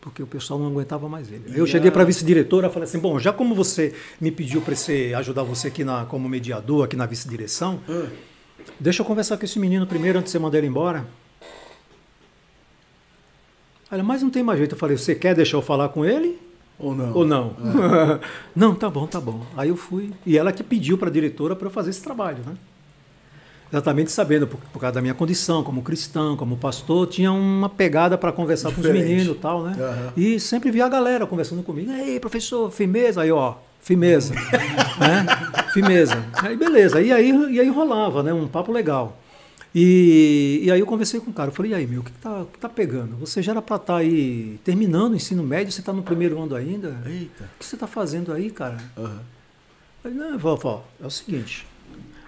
Porque 0.01 0.23
o 0.23 0.27
pessoal 0.27 0.59
não 0.59 0.69
aguentava 0.69 1.09
mais 1.09 1.31
ele. 1.31 1.45
Eu 1.55 1.65
E 1.65 1.69
cheguei 1.69 1.89
a- 1.91 1.93
para 1.93 2.03
a 2.03 2.05
vice-diretora 2.07 2.69
e 2.69 2.71
falei 2.73 2.89
assim: 2.89 2.99
bom, 2.99 3.19
já 3.19 3.33
como 3.33 3.55
você 3.55 3.95
me 4.21 4.31
pediu 4.31 4.61
para 4.63 4.75
ajudar 5.19 5.43
você 5.43 5.69
aqui 5.69 5.85
na, 5.85 6.07
como 6.07 6.29
mediador, 6.29 6.85
aqui 6.85 6.97
na 6.97 7.05
vice-direção, 7.07 7.79
deixa 8.81 9.03
eu 9.03 9.07
conversar 9.07 9.37
com 9.37 9.45
esse 9.45 9.59
menino 9.59 9.87
primeiro 9.87 10.19
antes 10.19 10.31
de 10.33 10.39
você 10.39 10.39
mandar 10.41 10.59
ele 10.59 10.67
embora. 10.69 11.07
Olha, 13.91 14.03
mas 14.03 14.23
não 14.23 14.31
tem 14.31 14.43
mais 14.43 14.59
jeito. 14.59 14.75
Eu 14.75 14.79
falei: 14.79 14.97
você 14.97 15.15
quer 15.15 15.35
deixar 15.35 15.57
eu 15.57 15.63
falar 15.63 15.89
com 15.91 16.05
ele? 16.05 16.39
ou 16.79 16.95
não? 16.97 17.15
Ou 17.15 17.25
não? 17.25 17.57
não, 18.57 18.75
tá 18.75 18.91
bom, 18.91 19.07
tá 19.07 19.21
bom. 19.21 19.47
Aí 19.57 19.69
eu 19.69 19.77
fui. 19.77 20.11
E 20.27 20.37
ela 20.37 20.51
que 20.53 20.65
pediu 20.65 20.99
para 20.99 21.09
a 21.09 21.13
diretora 21.13 21.55
para 21.55 21.67
eu 21.69 21.71
fazer 21.71 21.91
esse 21.91 22.03
trabalho, 22.03 22.39
né? 22.45 22.55
Exatamente 23.73 24.13
sabendo, 24.13 24.47
por, 24.47 24.61
por 24.71 24.79
causa 24.79 24.97
da 24.97 25.01
minha 25.01 25.15
condição, 25.15 25.65
como 25.65 25.81
cristão, 25.81 26.37
como 26.37 26.59
pastor, 26.59 27.07
tinha 27.07 27.33
uma 27.33 27.71
pegada 27.71 28.19
para 28.19 28.31
conversar 28.31 28.69
com 28.69 28.81
os 28.81 28.87
Diferente. 28.87 29.09
meninos 29.09 29.35
e 29.35 29.39
tal, 29.39 29.63
né? 29.63 29.75
Aham. 29.81 30.13
E 30.15 30.39
sempre 30.39 30.71
via 30.71 30.85
a 30.85 30.89
galera 30.91 31.27
conversando 31.27 31.63
comigo. 31.63 31.91
Ei, 31.91 32.21
professor, 32.21 32.71
firmeza. 32.71 33.23
Aí, 33.23 33.33
ó, 33.33 33.55
firmeza. 33.81 34.35
né? 35.01 35.25
Firmeza. 35.73 36.23
Aí, 36.35 36.55
beleza. 36.55 37.01
E 37.01 37.11
aí, 37.11 37.31
e 37.51 37.59
aí 37.59 37.69
rolava, 37.71 38.23
né? 38.23 38.31
Um 38.31 38.47
papo 38.47 38.71
legal. 38.71 39.19
E, 39.75 40.61
e 40.65 40.71
aí 40.71 40.81
eu 40.81 40.87
conversei 40.87 41.19
com 41.19 41.31
o 41.31 41.33
cara, 41.33 41.49
eu 41.49 41.55
falei, 41.55 41.73
e 41.73 41.75
aí, 41.75 41.87
meu, 41.87 42.03
o 42.03 42.05
que, 42.05 42.13
que, 42.13 42.19
tá, 42.19 42.45
que 42.53 42.59
tá 42.59 42.69
pegando? 42.69 43.17
Você 43.17 43.41
já 43.41 43.53
era 43.53 43.63
para 43.63 43.77
estar 43.77 43.95
tá 43.95 43.99
aí 44.01 44.61
terminando 44.63 45.13
o 45.13 45.17
ensino 45.17 45.43
médio, 45.43 45.73
você 45.73 45.81
está 45.81 45.95
no 45.95 46.03
primeiro 46.03 46.39
ano 46.39 46.55
ainda? 46.55 46.95
Eita. 47.07 47.45
O 47.45 47.59
que 47.59 47.65
você 47.65 47.77
está 47.77 47.87
fazendo 47.87 48.35
aí, 48.35 48.51
cara? 48.51 48.77
Uhum. 48.99 49.19
Falei, 50.03 50.19
não, 50.19 50.39
vovó, 50.39 50.85
é 51.03 51.07
o 51.07 51.11
seguinte, 51.11 51.67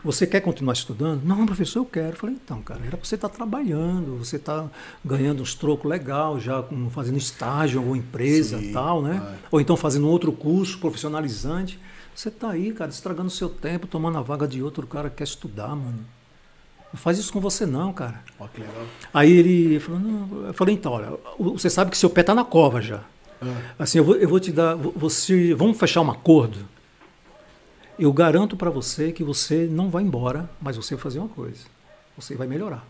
você 0.05 0.27
quer 0.27 0.41
continuar 0.41 0.75
estudando? 0.75 1.25
Não, 1.25 1.47
professor, 1.47 1.81
eu 1.81 1.87
quero. 1.87 2.11
Eu 2.11 2.17
falei, 2.17 2.37
então, 2.37 2.61
cara, 2.61 2.81
era 2.87 2.97
para 2.97 3.07
você 3.07 3.15
estar 3.15 3.31
tá 3.31 3.35
trabalhando, 3.35 4.19
você 4.19 4.37
está 4.37 4.69
ganhando 5.03 5.43
uns 5.43 5.55
trocos 5.55 5.91
legal, 5.91 6.39
já 6.39 6.63
com, 6.63 6.91
fazendo 6.91 7.17
estágio 7.17 7.77
em 7.77 7.79
alguma 7.79 7.97
empresa 7.97 8.59
e 8.61 8.73
tal, 8.73 9.01
né? 9.01 9.39
Ou 9.51 9.61
então 9.61 9.77
fazendo 9.77 10.07
outro 10.09 10.31
curso 10.31 10.79
profissionalizante. 10.79 11.81
Você 12.15 12.29
está 12.29 12.51
aí, 12.51 12.73
cara, 12.73 12.91
estragando 12.91 13.31
seu 13.31 13.49
tempo, 13.49 13.87
tomando 13.87 14.19
a 14.19 14.23
vaga 14.23 14.47
de 14.47 14.63
outro 14.63 14.87
cara 14.87 15.09
que 15.09 15.17
quer 15.17 15.25
estudar, 15.25 15.75
mano. 15.75 16.05
Não 16.93 16.99
faz 17.01 17.19
isso 17.19 17.33
com 17.33 17.41
você 17.41 17.67
não, 17.67 17.93
cara. 17.93 18.23
Ó, 18.39 18.47
que 18.47 18.61
legal. 18.61 18.85
Aí 19.13 19.33
ele 19.33 19.81
falou, 19.81 19.99
não. 19.99 20.47
Eu 20.47 20.55
falei, 20.55 20.75
então, 20.77 20.93
olha, 20.93 21.09
você 21.39 21.69
sabe 21.69 21.91
que 21.91 21.99
seu 21.99 22.11
pé 22.11 22.23
tá 22.23 22.35
na 22.35 22.45
cova 22.45 22.81
já. 22.81 23.01
É. 23.43 23.57
Assim, 23.79 23.99
eu 23.99 24.05
vou, 24.05 24.15
eu 24.15 24.29
vou 24.29 24.39
te 24.39 24.53
dar. 24.53 24.77
Você, 24.77 25.55
vamos 25.55 25.77
fechar 25.77 26.03
um 26.03 26.11
acordo. 26.11 26.59
Eu 27.99 28.13
garanto 28.13 28.57
para 28.57 28.71
você 28.71 29.13
que 29.13 29.23
você 29.23 29.69
não 29.71 29.89
vai 29.89 30.03
embora, 30.03 30.49
mas 30.61 30.77
você 30.77 30.95
vai 30.95 31.03
fazer 31.03 31.19
uma 31.19 31.29
coisa. 31.29 31.65
Você 32.17 32.35
vai 32.35 32.47
melhorar. 32.47 32.85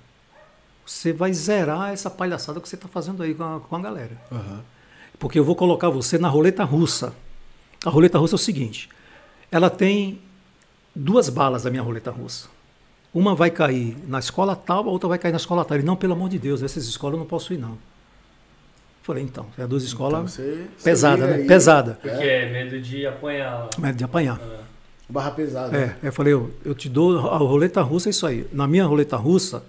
Você 0.86 1.12
vai 1.12 1.32
zerar 1.32 1.92
essa 1.92 2.10
palhaçada 2.10 2.60
que 2.60 2.68
você 2.68 2.74
está 2.74 2.88
fazendo 2.88 3.22
aí 3.22 3.34
com 3.34 3.42
a, 3.42 3.60
com 3.60 3.76
a 3.76 3.80
galera. 3.80 4.20
Uhum. 4.30 4.60
Porque 5.18 5.38
eu 5.38 5.44
vou 5.44 5.56
colocar 5.56 5.88
você 5.88 6.18
na 6.18 6.28
roleta 6.28 6.64
russa. 6.64 7.14
A 7.84 7.90
roleta 7.90 8.18
russa 8.18 8.34
é 8.34 8.36
o 8.36 8.38
seguinte: 8.38 8.88
ela 9.50 9.70
tem 9.70 10.20
duas 10.94 11.28
balas 11.28 11.62
da 11.62 11.70
minha 11.70 11.82
roleta 11.82 12.10
russa. 12.10 12.48
Uma 13.12 13.34
vai 13.34 13.50
cair 13.50 13.96
na 14.08 14.18
escola 14.18 14.56
tal, 14.56 14.88
a 14.88 14.90
outra 14.90 15.08
vai 15.08 15.18
cair 15.18 15.32
na 15.32 15.36
escola 15.36 15.64
tal. 15.64 15.76
Ele, 15.76 15.86
não, 15.86 15.96
pelo 15.96 16.14
amor 16.14 16.28
de 16.28 16.38
Deus, 16.38 16.62
essas 16.62 16.86
escolas 16.86 17.14
eu 17.14 17.20
não 17.20 17.26
posso 17.26 17.54
ir, 17.54 17.58
não. 17.58 17.78
Falei, 19.02 19.22
então, 19.22 19.46
é 19.58 19.66
duas 19.66 19.84
escolas 19.84 20.38
então, 20.38 20.66
pesada, 20.82 21.26
né? 21.26 21.34
Aí, 21.34 21.46
pesada. 21.46 21.98
Porque 22.00 22.24
é 22.24 22.50
medo 22.50 22.80
de 22.80 23.06
apanhar. 23.06 23.68
Medo 23.78 23.98
de 23.98 24.04
apanhar. 24.04 24.40
É. 24.40 24.73
Barra 25.08 25.30
pesada. 25.32 25.76
É, 25.76 25.96
eu 26.02 26.12
falei, 26.12 26.32
eu, 26.32 26.50
eu 26.64 26.74
te 26.74 26.88
dou 26.88 27.18
a 27.28 27.36
roleta 27.36 27.82
russa, 27.82 28.08
é 28.08 28.10
isso 28.10 28.26
aí. 28.26 28.46
Na 28.52 28.66
minha 28.66 28.86
roleta 28.86 29.16
russa, 29.16 29.62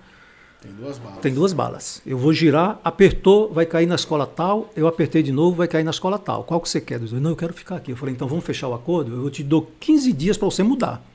tem 0.65 0.73
duas 0.73 0.97
balas. 0.97 1.19
Tem 1.19 1.33
duas 1.33 1.53
balas. 1.53 2.01
Eu 2.05 2.17
vou 2.17 2.33
girar, 2.33 2.79
apertou, 2.83 3.53
vai 3.53 3.65
cair 3.67 3.85
na 3.85 3.95
escola 3.95 4.25
tal, 4.25 4.71
eu 4.75 4.87
apertei 4.87 5.21
de 5.21 5.31
novo, 5.31 5.57
vai 5.57 5.67
cair 5.67 5.83
na 5.83 5.91
escola 5.91 6.17
tal. 6.17 6.43
Qual 6.43 6.59
que 6.59 6.67
você 6.67 6.81
quer? 6.81 6.99
Eu 6.99 7.19
não, 7.19 7.29
eu 7.31 7.35
quero 7.35 7.53
ficar 7.53 7.75
aqui. 7.75 7.91
Eu 7.91 7.97
falei, 7.97 8.15
então 8.15 8.27
vamos 8.27 8.43
fechar 8.43 8.67
o 8.67 8.73
acordo? 8.73 9.25
Eu 9.25 9.29
te 9.29 9.43
dou 9.43 9.71
15 9.79 10.11
dias 10.11 10.37
para 10.37 10.45
você 10.47 10.63
mudar. 10.63 11.05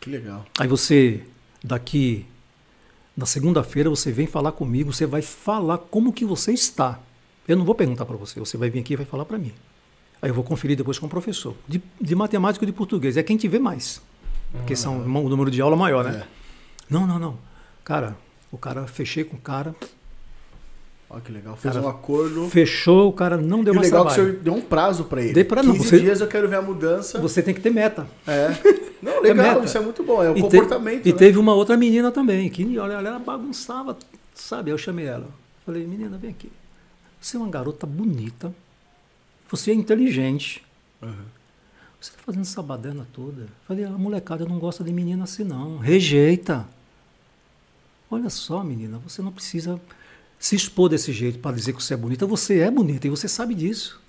Que 0.00 0.08
legal. 0.08 0.44
Aí 0.58 0.66
você, 0.66 1.22
daqui, 1.62 2.24
na 3.14 3.26
segunda-feira, 3.26 3.90
você 3.90 4.10
vem 4.10 4.26
falar 4.26 4.52
comigo, 4.52 4.92
você 4.92 5.04
vai 5.04 5.20
falar 5.20 5.76
como 5.78 6.12
que 6.12 6.24
você 6.24 6.52
está. 6.52 6.98
Eu 7.46 7.56
não 7.56 7.64
vou 7.64 7.74
perguntar 7.74 8.06
para 8.06 8.16
você, 8.16 8.40
você 8.40 8.56
vai 8.56 8.70
vir 8.70 8.80
aqui 8.80 8.94
e 8.94 8.96
vai 8.96 9.06
falar 9.06 9.26
para 9.26 9.36
mim. 9.36 9.52
Aí 10.22 10.30
eu 10.30 10.34
vou 10.34 10.44
conferir 10.44 10.76
depois 10.76 11.00
com 11.00 11.06
o 11.06 11.08
professor. 11.08 11.54
De, 11.66 11.82
de 12.00 12.14
matemática 12.14 12.64
e 12.64 12.66
de 12.66 12.72
português. 12.72 13.16
É 13.16 13.22
quem 13.24 13.36
te 13.36 13.48
vê 13.48 13.58
mais. 13.58 14.00
Porque 14.52 14.76
são 14.76 15.02
o 15.02 15.28
número 15.28 15.50
de 15.50 15.60
aula 15.60 15.74
maior, 15.74 16.04
né? 16.04 16.22
É. 16.22 16.26
Não, 16.88 17.06
não, 17.06 17.18
não. 17.18 17.38
Cara, 17.82 18.16
o 18.50 18.56
cara, 18.56 18.86
fechei 18.86 19.24
com 19.24 19.36
o 19.36 19.40
cara. 19.40 19.74
Olha 21.10 21.20
que 21.20 21.32
legal. 21.32 21.56
Fez 21.56 21.74
cara, 21.74 21.84
um 21.84 21.88
acordo. 21.88 22.48
Fechou, 22.48 23.08
o 23.08 23.12
cara 23.12 23.36
não 23.36 23.64
deu 23.64 23.74
e 23.74 23.76
mais 23.76 23.88
legal 23.88 24.06
trabalho. 24.06 24.24
que 24.24 24.30
o 24.30 24.32
senhor 24.32 24.44
deu 24.44 24.54
um 24.54 24.60
prazo 24.60 25.04
para 25.04 25.22
ele. 25.22 25.32
Dei 25.32 25.44
pra 25.44 25.62
não. 25.62 25.72
15 25.72 25.88
você, 25.88 26.00
dias 26.00 26.20
eu 26.20 26.28
quero 26.28 26.48
ver 26.48 26.56
a 26.56 26.62
mudança. 26.62 27.18
Você 27.18 27.42
tem 27.42 27.52
que 27.52 27.60
ter 27.60 27.70
meta. 27.70 28.06
É. 28.26 28.50
Não, 29.02 29.20
legal, 29.20 29.60
é 29.60 29.64
isso 29.64 29.76
é 29.76 29.80
muito 29.80 30.04
bom. 30.04 30.22
É 30.22 30.30
o 30.30 30.38
e 30.38 30.40
comportamento. 30.40 31.02
Te, 31.02 31.08
né? 31.08 31.14
E 31.16 31.18
teve 31.18 31.36
uma 31.36 31.52
outra 31.54 31.76
menina 31.76 32.12
também, 32.12 32.48
que 32.48 32.78
olha, 32.78 32.92
ela 32.92 33.18
bagunçava, 33.18 33.98
sabe? 34.32 34.70
Eu 34.70 34.78
chamei 34.78 35.06
ela. 35.06 35.26
Falei, 35.66 35.84
menina, 35.84 36.16
vem 36.16 36.30
aqui. 36.30 36.52
Você 37.20 37.36
é 37.36 37.40
uma 37.40 37.50
garota 37.50 37.84
bonita. 37.84 38.54
Você 39.52 39.70
é 39.70 39.74
inteligente. 39.74 40.64
Uhum. 41.02 41.12
Você 42.00 42.10
está 42.10 42.22
fazendo 42.24 42.40
essa 42.40 42.62
badana 42.62 43.06
toda. 43.12 43.48
Falei, 43.68 43.84
a 43.84 43.90
molecada 43.90 44.46
não 44.46 44.58
gosta 44.58 44.82
de 44.82 44.90
menina 44.90 45.24
assim, 45.24 45.44
não. 45.44 45.76
Rejeita. 45.76 46.66
Olha 48.10 48.30
só, 48.30 48.64
menina, 48.64 48.98
você 49.06 49.20
não 49.20 49.30
precisa 49.30 49.78
se 50.38 50.56
expor 50.56 50.88
desse 50.88 51.12
jeito 51.12 51.38
para 51.38 51.54
dizer 51.54 51.74
que 51.74 51.82
você 51.82 51.92
é 51.92 51.96
bonita. 51.98 52.26
Você 52.26 52.60
é 52.60 52.70
bonita 52.70 53.06
e 53.06 53.10
você 53.10 53.28
sabe 53.28 53.54
disso. 53.54 54.00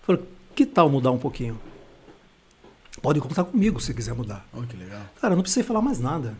Falei, 0.00 0.22
que 0.54 0.64
tal 0.64 0.88
mudar 0.88 1.10
um 1.10 1.18
pouquinho? 1.18 1.60
Pode 3.02 3.20
contar 3.20 3.44
comigo 3.44 3.80
se 3.80 3.92
quiser 3.92 4.14
mudar. 4.14 4.48
Oh, 4.54 4.62
que 4.62 4.78
legal. 4.78 5.02
Cara, 5.20 5.36
não 5.36 5.42
precisa 5.42 5.62
falar 5.62 5.82
mais 5.82 6.00
nada. 6.00 6.34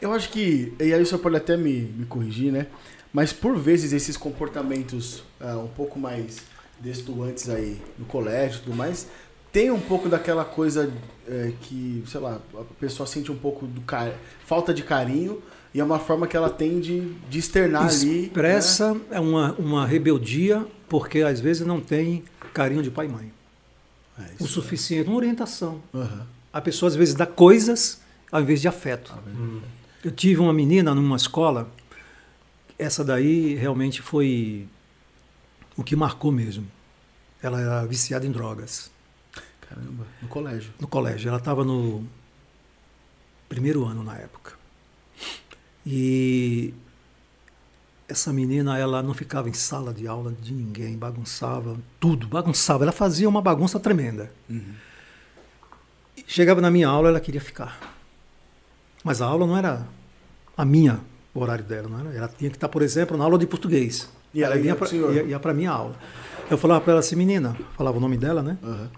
Eu 0.00 0.10
acho 0.10 0.30
que, 0.30 0.72
e 0.80 0.94
aí 0.94 1.02
o 1.02 1.06
senhor 1.06 1.20
pode 1.20 1.36
até 1.36 1.54
me, 1.54 1.82
me 1.82 2.06
corrigir, 2.06 2.50
né? 2.50 2.66
Mas 3.14 3.32
por 3.32 3.56
vezes 3.56 3.92
esses 3.92 4.16
comportamentos 4.16 5.22
uh, 5.40 5.60
um 5.60 5.68
pouco 5.68 6.00
mais 6.00 6.38
destoantes 6.80 7.48
aí 7.48 7.80
no 7.96 8.04
colégio 8.04 8.58
e 8.58 8.62
tudo 8.64 8.76
mais, 8.76 9.06
tem 9.52 9.70
um 9.70 9.78
pouco 9.78 10.08
daquela 10.08 10.44
coisa 10.44 10.92
é, 11.28 11.52
que, 11.62 12.02
sei 12.08 12.20
lá, 12.20 12.40
a 12.54 12.64
pessoa 12.80 13.06
sente 13.06 13.30
um 13.30 13.36
pouco 13.36 13.66
do 13.66 13.80
car... 13.82 14.12
falta 14.44 14.74
de 14.74 14.82
carinho 14.82 15.40
e 15.72 15.78
é 15.78 15.84
uma 15.84 16.00
forma 16.00 16.26
que 16.26 16.36
ela 16.36 16.50
tem 16.50 16.80
de, 16.80 17.12
de 17.30 17.38
externar 17.38 17.86
Expressa 17.86 18.04
ali. 18.04 18.24
Expressa 18.24 18.94
né? 18.94 19.00
é 19.12 19.20
uma, 19.20 19.52
uma 19.52 19.86
rebeldia 19.86 20.66
porque 20.88 21.20
às 21.20 21.38
vezes 21.38 21.64
não 21.64 21.80
tem 21.80 22.24
carinho 22.52 22.82
de 22.82 22.90
pai 22.90 23.06
e 23.06 23.08
mãe. 23.08 23.32
É, 24.18 24.42
o 24.42 24.46
suficiente, 24.46 25.06
é. 25.06 25.08
uma 25.08 25.16
orientação. 25.16 25.80
Uhum. 25.92 26.20
A 26.52 26.60
pessoa 26.60 26.88
às 26.88 26.96
vezes 26.96 27.14
dá 27.14 27.26
coisas 27.26 28.00
ao 28.32 28.40
invés 28.40 28.60
de 28.60 28.66
afeto. 28.66 29.14
Uhum. 29.24 29.60
Eu 30.04 30.10
tive 30.10 30.40
uma 30.40 30.52
menina 30.52 30.92
numa 30.92 31.16
escola, 31.16 31.68
essa 32.78 33.04
daí 33.04 33.54
realmente 33.54 34.02
foi 34.02 34.68
o 35.76 35.84
que 35.84 35.96
marcou 35.96 36.32
mesmo. 36.32 36.66
Ela 37.42 37.60
era 37.60 37.86
viciada 37.86 38.26
em 38.26 38.32
drogas. 38.32 38.90
Caramba, 39.60 40.06
no 40.20 40.28
colégio. 40.28 40.72
No 40.80 40.88
colégio. 40.88 41.28
Ela 41.28 41.38
estava 41.38 41.64
no 41.64 42.06
primeiro 43.48 43.84
ano 43.84 44.02
na 44.02 44.16
época. 44.16 44.52
E 45.86 46.74
essa 48.08 48.32
menina, 48.32 48.78
ela 48.78 49.02
não 49.02 49.14
ficava 49.14 49.48
em 49.48 49.52
sala 49.52 49.92
de 49.92 50.06
aula 50.06 50.32
de 50.32 50.52
ninguém, 50.52 50.96
bagunçava 50.96 51.76
tudo, 51.98 52.26
bagunçava. 52.26 52.84
Ela 52.84 52.92
fazia 52.92 53.28
uma 53.28 53.42
bagunça 53.42 53.78
tremenda. 53.80 54.32
Uhum. 54.48 54.74
Chegava 56.26 56.60
na 56.60 56.70
minha 56.70 56.88
aula, 56.88 57.08
ela 57.08 57.20
queria 57.20 57.40
ficar. 57.40 57.78
Mas 59.02 59.20
a 59.20 59.26
aula 59.26 59.46
não 59.46 59.56
era 59.56 59.86
a 60.56 60.64
minha, 60.64 61.00
o 61.34 61.40
horário 61.40 61.64
dela, 61.64 61.88
não 61.88 61.98
era. 61.98 62.16
Ela 62.16 62.28
tinha 62.28 62.50
que 62.50 62.56
estar, 62.56 62.68
por 62.68 62.80
exemplo, 62.80 63.16
na 63.16 63.24
aula 63.24 63.38
de 63.38 63.46
português. 63.46 64.08
E 64.32 64.42
ela 64.42 64.56
vinha 64.56 64.76
para 64.76 64.90
ia, 64.94 65.22
ia 65.24 65.40
para 65.40 65.52
minha 65.52 65.70
aula. 65.70 65.96
Eu 66.50 66.56
falava 66.56 66.80
para 66.80 66.92
ela 66.92 67.00
assim, 67.00 67.16
menina, 67.16 67.56
falava 67.76 67.96
o 67.96 68.00
nome 68.00 68.16
dela, 68.16 68.42
né? 68.42 68.56
Uhum. 68.62 68.88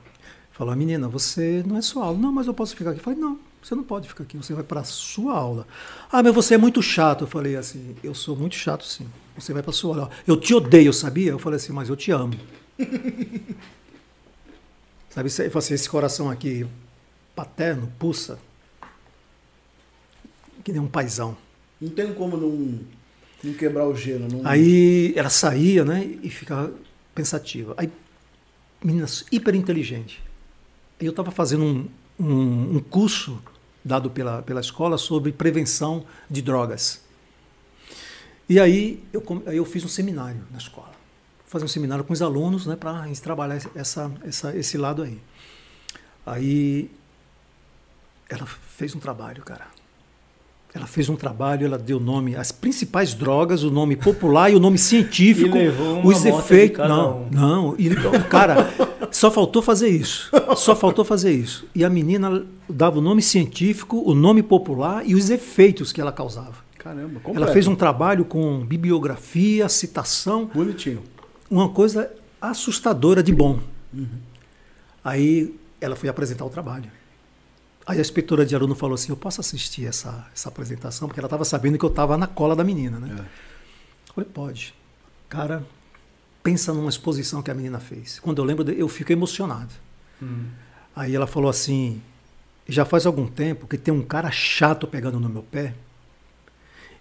Falava, 0.53 0.77
menina, 0.77 1.09
você 1.09 1.63
não 1.67 1.77
é 1.77 1.83
sua 1.83 2.05
aula. 2.07 2.19
Não, 2.19 2.33
mas 2.33 2.47
eu 2.47 2.55
posso 2.55 2.75
ficar 2.77 2.91
aqui. 2.91 3.01
Eu 3.01 3.05
falei, 3.05 3.19
não, 3.19 3.39
você 3.63 3.75
não 3.75 3.83
pode 3.83 4.09
ficar 4.09 4.25
aqui, 4.25 4.37
você 4.37 4.55
vai 4.55 4.65
para 4.65 4.81
a 4.81 4.85
sua 4.85 5.35
aula. 5.35 5.67
Ah, 6.11 6.23
mas 6.23 6.35
você 6.35 6.55
é 6.55 6.59
muito 6.59 6.83
chato. 6.83 7.25
Eu 7.25 7.29
falei 7.29 7.57
assim, 7.57 7.97
eu 8.03 8.15
sou 8.15 8.37
muito 8.37 8.57
chato 8.57 8.85
sim. 8.85 9.07
Você 9.37 9.53
vai 9.53 9.63
para 9.63 9.71
a 9.71 9.75
sua 9.75 9.97
aula. 9.97 10.11
Eu 10.27 10.37
te 10.37 10.55
odeio, 10.55 10.93
sabia? 10.93 11.31
Eu 11.31 11.39
falei 11.39 11.57
assim, 11.57 11.73
mas 11.73 11.89
eu 11.89 11.97
te 11.97 12.11
amo. 12.11 12.35
Sabe, 15.11 15.29
assim, 15.29 15.75
esse 15.75 15.89
coração 15.89 16.31
aqui 16.31 16.67
paterno, 17.35 17.91
pulsa, 17.99 18.39
que 20.63 20.73
nem 20.73 20.81
um 20.81 20.89
paizão. 20.89 21.37
Não 21.81 21.91
tem 21.91 22.13
como 22.15 22.37
não, 22.37 22.81
não 23.43 23.53
quebrar 23.55 23.87
o 23.87 23.95
gelo. 23.95 24.29
Não... 24.31 24.47
Aí 24.47 25.13
ela 25.17 25.31
saía, 25.31 25.85
né, 25.85 26.05
e 26.23 26.31
ficava 26.31 26.73
pensativa. 27.15 27.75
Aí, 27.77 27.91
menina 28.83 29.07
hiper 29.31 29.55
inteligente. 29.55 30.23
Eu 31.01 31.11
estava 31.11 31.31
fazendo 31.31 31.65
um, 31.65 31.89
um, 32.19 32.77
um 32.77 32.81
curso 32.81 33.43
dado 33.85 34.11
pela, 34.11 34.43
pela 34.43 34.61
escola 34.61 34.99
sobre 34.99 35.33
prevenção 35.33 36.05
de 36.29 36.43
drogas. 36.43 37.01
E 38.49 38.59
aí 38.61 39.03
eu, 39.13 39.23
aí 39.47 39.57
eu 39.57 39.65
fiz 39.65 39.85
um 39.85 39.89
seminário 39.89 40.43
na 40.51 40.59
escola. 40.59 40.93
Fazer 41.47 41.65
um 41.65 41.69
seminário 41.69 42.05
com 42.05 42.13
os 42.13 42.23
alunos 42.23 42.67
né, 42.67 42.77
para 42.77 43.07
trabalhar 43.23 43.61
essa, 43.75 44.13
essa, 44.25 44.57
esse 44.57 44.77
lado 44.77 45.03
aí. 45.03 45.21
Aí 46.25 46.91
ela 48.29 48.47
fez 48.47 48.95
um 48.95 48.99
trabalho, 48.99 49.43
cara. 49.43 49.69
Ela 50.77 50.87
fez 50.87 51.09
um 51.09 51.17
trabalho, 51.17 51.65
ela 51.65 51.79
deu 51.79 51.99
nome 51.99 52.37
às 52.37 52.53
principais 52.53 53.15
drogas, 53.15 53.63
o 53.63 53.71
nome 53.71 53.97
popular 53.97 54.53
e 54.53 54.55
o 54.55 54.61
nome 54.61 54.77
científico, 54.77 55.57
e 55.57 55.61
levou 55.61 56.07
os 56.07 56.23
efeitos. 56.23 56.87
Não, 56.87 57.23
um. 57.23 57.29
não. 57.31 57.75
E, 57.79 57.89
cara, 58.29 58.69
só 59.11 59.31
faltou 59.31 59.63
fazer 59.63 59.89
isso. 59.89 60.31
Só 60.55 60.77
faltou 60.77 61.03
fazer 61.03 61.33
isso. 61.33 61.67
E 61.75 61.83
a 61.83 61.89
menina 61.89 62.45
dava 62.69 62.99
o 62.99 63.01
nome 63.01 63.23
científico, 63.23 64.03
o 64.05 64.15
nome 64.15 64.43
popular 64.43 65.03
e 65.07 65.15
os 65.15 65.31
efeitos 65.31 65.95
que 65.95 66.01
ela 66.01 66.13
causava. 66.13 66.57
Caramba, 66.77 67.21
completo. 67.21 67.45
Ela 67.45 67.53
fez 67.55 67.67
um 67.67 67.75
trabalho 67.75 68.27
com 68.27 68.61
bibliografia, 68.61 69.71
citação. 69.71 70.51
Bonitinho. 70.53 71.03
Uma 71.51 71.71
coisa 71.71 72.13
assustadora 72.39 73.23
de 73.23 73.33
bom. 73.33 73.61
Uhum. 73.95 74.07
Aí 75.03 75.55
ela 75.81 75.97
foi 75.97 76.11
apresentar 76.11 76.45
o 76.45 76.51
trabalho. 76.51 76.91
Aí 77.87 77.99
a 77.99 78.01
inspetora 78.01 78.45
de 78.45 78.55
aluno 78.57 78.75
falou 78.75 78.95
assim: 78.95 79.11
Eu 79.11 79.17
posso 79.17 79.41
assistir 79.41 79.87
essa, 79.87 80.29
essa 80.35 80.49
apresentação? 80.49 81.07
Porque 81.07 81.21
ela 81.21 81.29
estava 81.29 81.45
sabendo 81.45 81.79
que 81.79 81.85
eu 81.85 81.89
estava 81.89 82.19
na 82.19 82.27
cola 82.27 82.57
da 82.57 82.65
menina, 82.65 82.99
né? 82.99 83.15
É. 83.17 83.21
Eu 83.21 84.15
falei: 84.15 84.31
Pode. 84.31 84.75
Cara, 85.29 85.65
pensa 86.43 86.73
numa 86.73 86.89
exposição 86.89 87.43
que 87.43 87.51
a 87.51 87.55
menina 87.55 87.79
fez. 87.79 88.19
Quando 88.19 88.39
eu 88.39 88.45
lembro, 88.45 88.69
eu 88.73 88.89
fico 88.89 89.13
emocionado. 89.13 89.73
Hum. 90.21 90.47
Aí 90.97 91.15
ela 91.15 91.29
falou 91.29 91.49
assim: 91.49 92.03
Já 92.69 92.85
faz 92.85 93.07
algum 93.07 93.29
tempo 93.29 93.69
que 93.69 93.79
tem 93.79 93.95
um 93.95 94.03
cara 94.03 94.33
chato 94.33 94.89
pegando 94.89 95.21
no 95.21 95.29
meu 95.29 95.45
pé. 95.45 95.73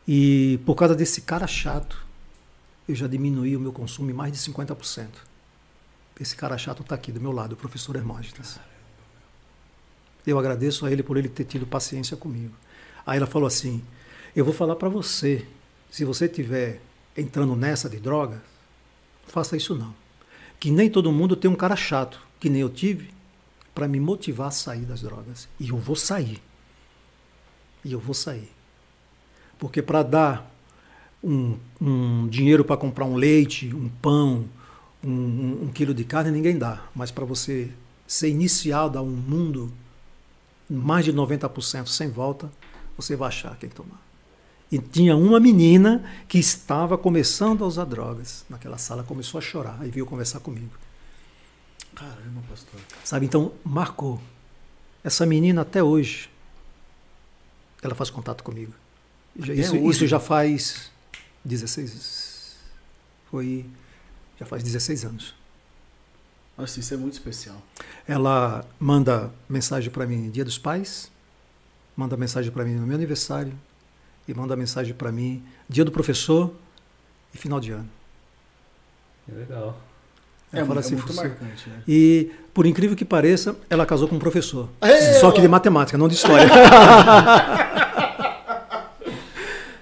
E 0.07 0.59
por 0.67 0.75
causa 0.75 0.93
desse 0.93 1.21
cara 1.21 1.47
chato, 1.47 2.05
eu 2.87 2.93
já 2.93 3.07
diminuí 3.07 3.57
o 3.57 3.59
meu 3.59 3.73
consumo 3.73 4.11
em 4.11 4.13
mais 4.13 4.31
de 4.31 4.37
50%. 4.37 5.07
Esse 6.19 6.35
cara 6.35 6.55
chato 6.59 6.83
está 6.83 6.93
aqui 6.93 7.11
do 7.11 7.19
meu 7.19 7.31
lado, 7.31 7.53
o 7.53 7.55
professor 7.55 7.95
Hermógenes. 7.95 8.59
Eu 10.25 10.39
agradeço 10.39 10.85
a 10.85 10.91
ele 10.91 11.03
por 11.03 11.17
ele 11.17 11.29
ter 11.29 11.43
tido 11.43 11.67
paciência 11.67 12.17
comigo. 12.17 12.53
Aí 13.05 13.17
ela 13.17 13.27
falou 13.27 13.47
assim: 13.47 13.83
Eu 14.35 14.43
vou 14.43 14.53
falar 14.53 14.75
para 14.75 14.89
você, 14.89 15.45
se 15.91 16.03
você 16.03 16.25
estiver 16.25 16.81
entrando 17.15 17.55
nessa 17.55 17.89
de 17.89 17.99
droga, 17.99 18.43
faça 19.27 19.55
isso 19.55 19.75
não. 19.75 19.93
Que 20.59 20.71
nem 20.71 20.89
todo 20.89 21.11
mundo 21.11 21.35
tem 21.35 21.49
um 21.49 21.55
cara 21.55 21.75
chato, 21.75 22.19
que 22.39 22.49
nem 22.49 22.61
eu 22.61 22.69
tive, 22.69 23.09
para 23.73 23.87
me 23.87 23.99
motivar 23.99 24.47
a 24.47 24.51
sair 24.51 24.85
das 24.85 25.01
drogas. 25.01 25.47
E 25.59 25.69
eu 25.69 25.77
vou 25.77 25.95
sair. 25.95 26.41
E 27.83 27.91
eu 27.91 27.99
vou 27.99 28.15
sair. 28.15 28.49
Porque 29.59 29.81
para 29.81 30.01
dar 30.01 30.51
um, 31.23 31.57
um 31.79 32.27
dinheiro 32.27 32.63
para 32.63 32.77
comprar 32.77 33.05
um 33.05 33.15
leite, 33.15 33.73
um 33.73 33.89
pão, 33.89 34.45
um, 35.03 35.09
um, 35.09 35.63
um 35.63 35.71
quilo 35.71 35.93
de 35.93 36.03
carne, 36.03 36.31
ninguém 36.31 36.57
dá. 36.57 36.83
Mas 36.95 37.11
para 37.11 37.25
você 37.25 37.69
ser 38.07 38.29
iniciado 38.29 38.97
a 38.97 39.01
um 39.01 39.11
mundo 39.11 39.71
mais 40.69 41.05
de 41.05 41.13
90% 41.13 41.87
sem 41.87 42.09
volta, 42.09 42.51
você 42.97 43.15
vai 43.15 43.27
achar 43.27 43.55
quem 43.57 43.69
tomar. 43.69 44.01
E 44.71 44.79
tinha 44.79 45.15
uma 45.15 45.39
menina 45.39 46.03
que 46.27 46.39
estava 46.39 46.97
começando 46.97 47.63
a 47.63 47.67
usar 47.67 47.85
drogas. 47.85 48.45
Naquela 48.49 48.77
sala 48.77 49.03
começou 49.03 49.37
a 49.37 49.41
chorar, 49.41 49.77
aí 49.79 49.89
veio 49.89 50.05
conversar 50.05 50.39
comigo. 50.39 50.71
Caramba, 51.93 52.41
pastor. 52.49 52.79
Sabe, 53.03 53.25
então 53.25 53.53
marcou. 53.63 54.19
Essa 55.03 55.25
menina 55.25 55.61
até 55.61 55.83
hoje, 55.83 56.29
ela 57.81 57.93
faz 57.93 58.09
contato 58.09 58.43
comigo. 58.43 58.73
Isso, 59.35 59.75
isso 59.75 60.07
já 60.07 60.19
faz 60.19 60.91
16. 61.43 62.55
Foi. 63.29 63.65
Já 64.39 64.45
faz 64.45 64.63
16 64.63 65.05
anos. 65.05 65.35
Nossa, 66.57 66.79
isso 66.79 66.93
é 66.93 66.97
muito 66.97 67.13
especial. 67.13 67.61
Ela 68.07 68.63
manda 68.79 69.29
mensagem 69.49 69.89
para 69.91 70.05
mim 70.05 70.29
Dia 70.29 70.45
dos 70.45 70.57
Pais, 70.57 71.11
manda 71.95 72.15
mensagem 72.15 72.51
para 72.51 72.63
mim 72.63 72.75
no 72.75 72.87
meu 72.87 72.95
aniversário 72.95 73.53
e 74.27 74.33
manda 74.33 74.55
mensagem 74.55 74.93
para 74.93 75.11
mim 75.11 75.43
Dia 75.69 75.83
do 75.83 75.91
Professor 75.91 76.53
e 77.33 77.37
final 77.37 77.59
de 77.59 77.71
ano. 77.71 77.89
Que 79.25 79.31
legal. 79.33 79.77
É, 80.53 80.63
fala 80.63 80.79
é 80.79 80.79
assim, 80.79 80.95
muito 80.95 81.07
"Professor, 81.07 81.27
marcante, 81.29 81.69
né? 81.69 81.81
E, 81.87 82.31
por 82.53 82.65
incrível 82.65 82.95
que 82.95 83.03
pareça, 83.03 83.55
ela 83.69 83.85
casou 83.85 84.07
com 84.07 84.15
um 84.15 84.19
professor. 84.19 84.69
Ei, 84.81 85.15
Só 85.19 85.31
que 85.31 85.41
de 85.41 85.47
matemática, 85.49 85.97
não 85.97 86.07
de 86.07 86.15
história. 86.15 86.47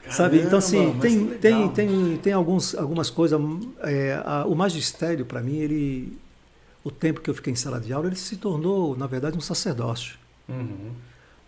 Sabe? 0.09 0.39
Então, 0.41 0.59
assim, 0.59 0.97
tem, 0.99 1.28
tem, 1.28 1.69
tem, 1.69 2.17
tem 2.17 2.34
alguns, 2.34 2.76
algumas 2.76 3.09
coisas. 3.09 3.39
é, 3.82 4.21
a- 4.24 4.45
o 4.45 4.55
magistério, 4.55 5.26
para 5.26 5.41
mim, 5.41 5.57
ele. 5.57 6.17
O 6.84 6.92
tempo 6.92 7.22
que 7.22 7.30
eu 7.30 7.34
fiquei 7.34 7.54
em 7.54 7.56
sala 7.56 7.80
de 7.80 7.94
aula, 7.94 8.08
ele 8.08 8.16
se 8.16 8.36
tornou, 8.38 8.96
na 8.98 9.08
verdade, 9.08 9.38
um 9.38 9.42
sacerdócio. 9.42 10.18
Uhum. 10.50 10.92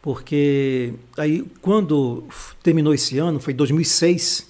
Porque 0.01 0.93
aí, 1.17 1.41
quando 1.61 2.23
terminou 2.63 2.93
esse 2.93 3.17
ano, 3.17 3.39
foi 3.39 3.53
2006, 3.53 4.49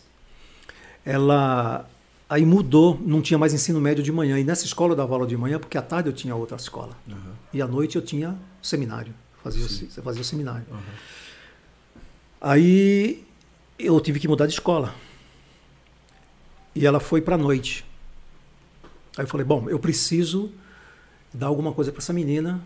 ela 1.04 1.90
aí 2.30 2.46
mudou, 2.46 3.00
não 3.06 3.22
tinha 3.22 3.38
mais 3.38 3.54
ensino 3.54 3.80
médio 3.80 4.04
de 4.04 4.12
manhã. 4.12 4.38
E 4.40 4.44
nessa 4.44 4.66
escola 4.66 4.94
eu 4.94 4.96
dava 4.98 5.14
aula 5.14 5.26
de 5.28 5.38
manhã, 5.38 5.60
porque 5.60 5.78
à 5.78 5.82
tarde 5.82 6.10
eu 6.10 6.14
tinha 6.14 6.36
outra 6.36 6.58
escola. 6.58 6.98
Aham, 7.10 7.18
E 7.54 7.62
à 7.62 7.68
noite 7.68 7.96
eu 7.96 8.02
tinha 8.02 8.38
seminário, 8.62 9.14
fazia, 9.44 9.66
o, 9.66 9.70
Sim. 9.70 9.88
se- 9.90 10.02
fazia 10.02 10.22
o 10.22 10.26
seminário. 10.26 10.66
aham. 10.72 10.82
Aí 12.42 13.24
eu 13.80 14.00
tive 14.00 14.20
que 14.20 14.28
mudar 14.28 14.46
de 14.48 14.54
escola. 14.54 14.94
E 16.76 16.86
ela 16.86 17.00
foi 17.00 17.22
para 17.22 17.36
a 17.36 17.38
noite. 17.38 17.86
Aí 19.18 19.24
eu 19.24 19.28
falei, 19.28 19.46
bom, 19.46 19.70
eu 19.70 19.80
preciso 19.80 20.52
dar 21.36 21.48
alguma 21.48 21.74
coisa 21.74 21.92
para 21.92 22.02
essa 22.02 22.14
menina, 22.14 22.62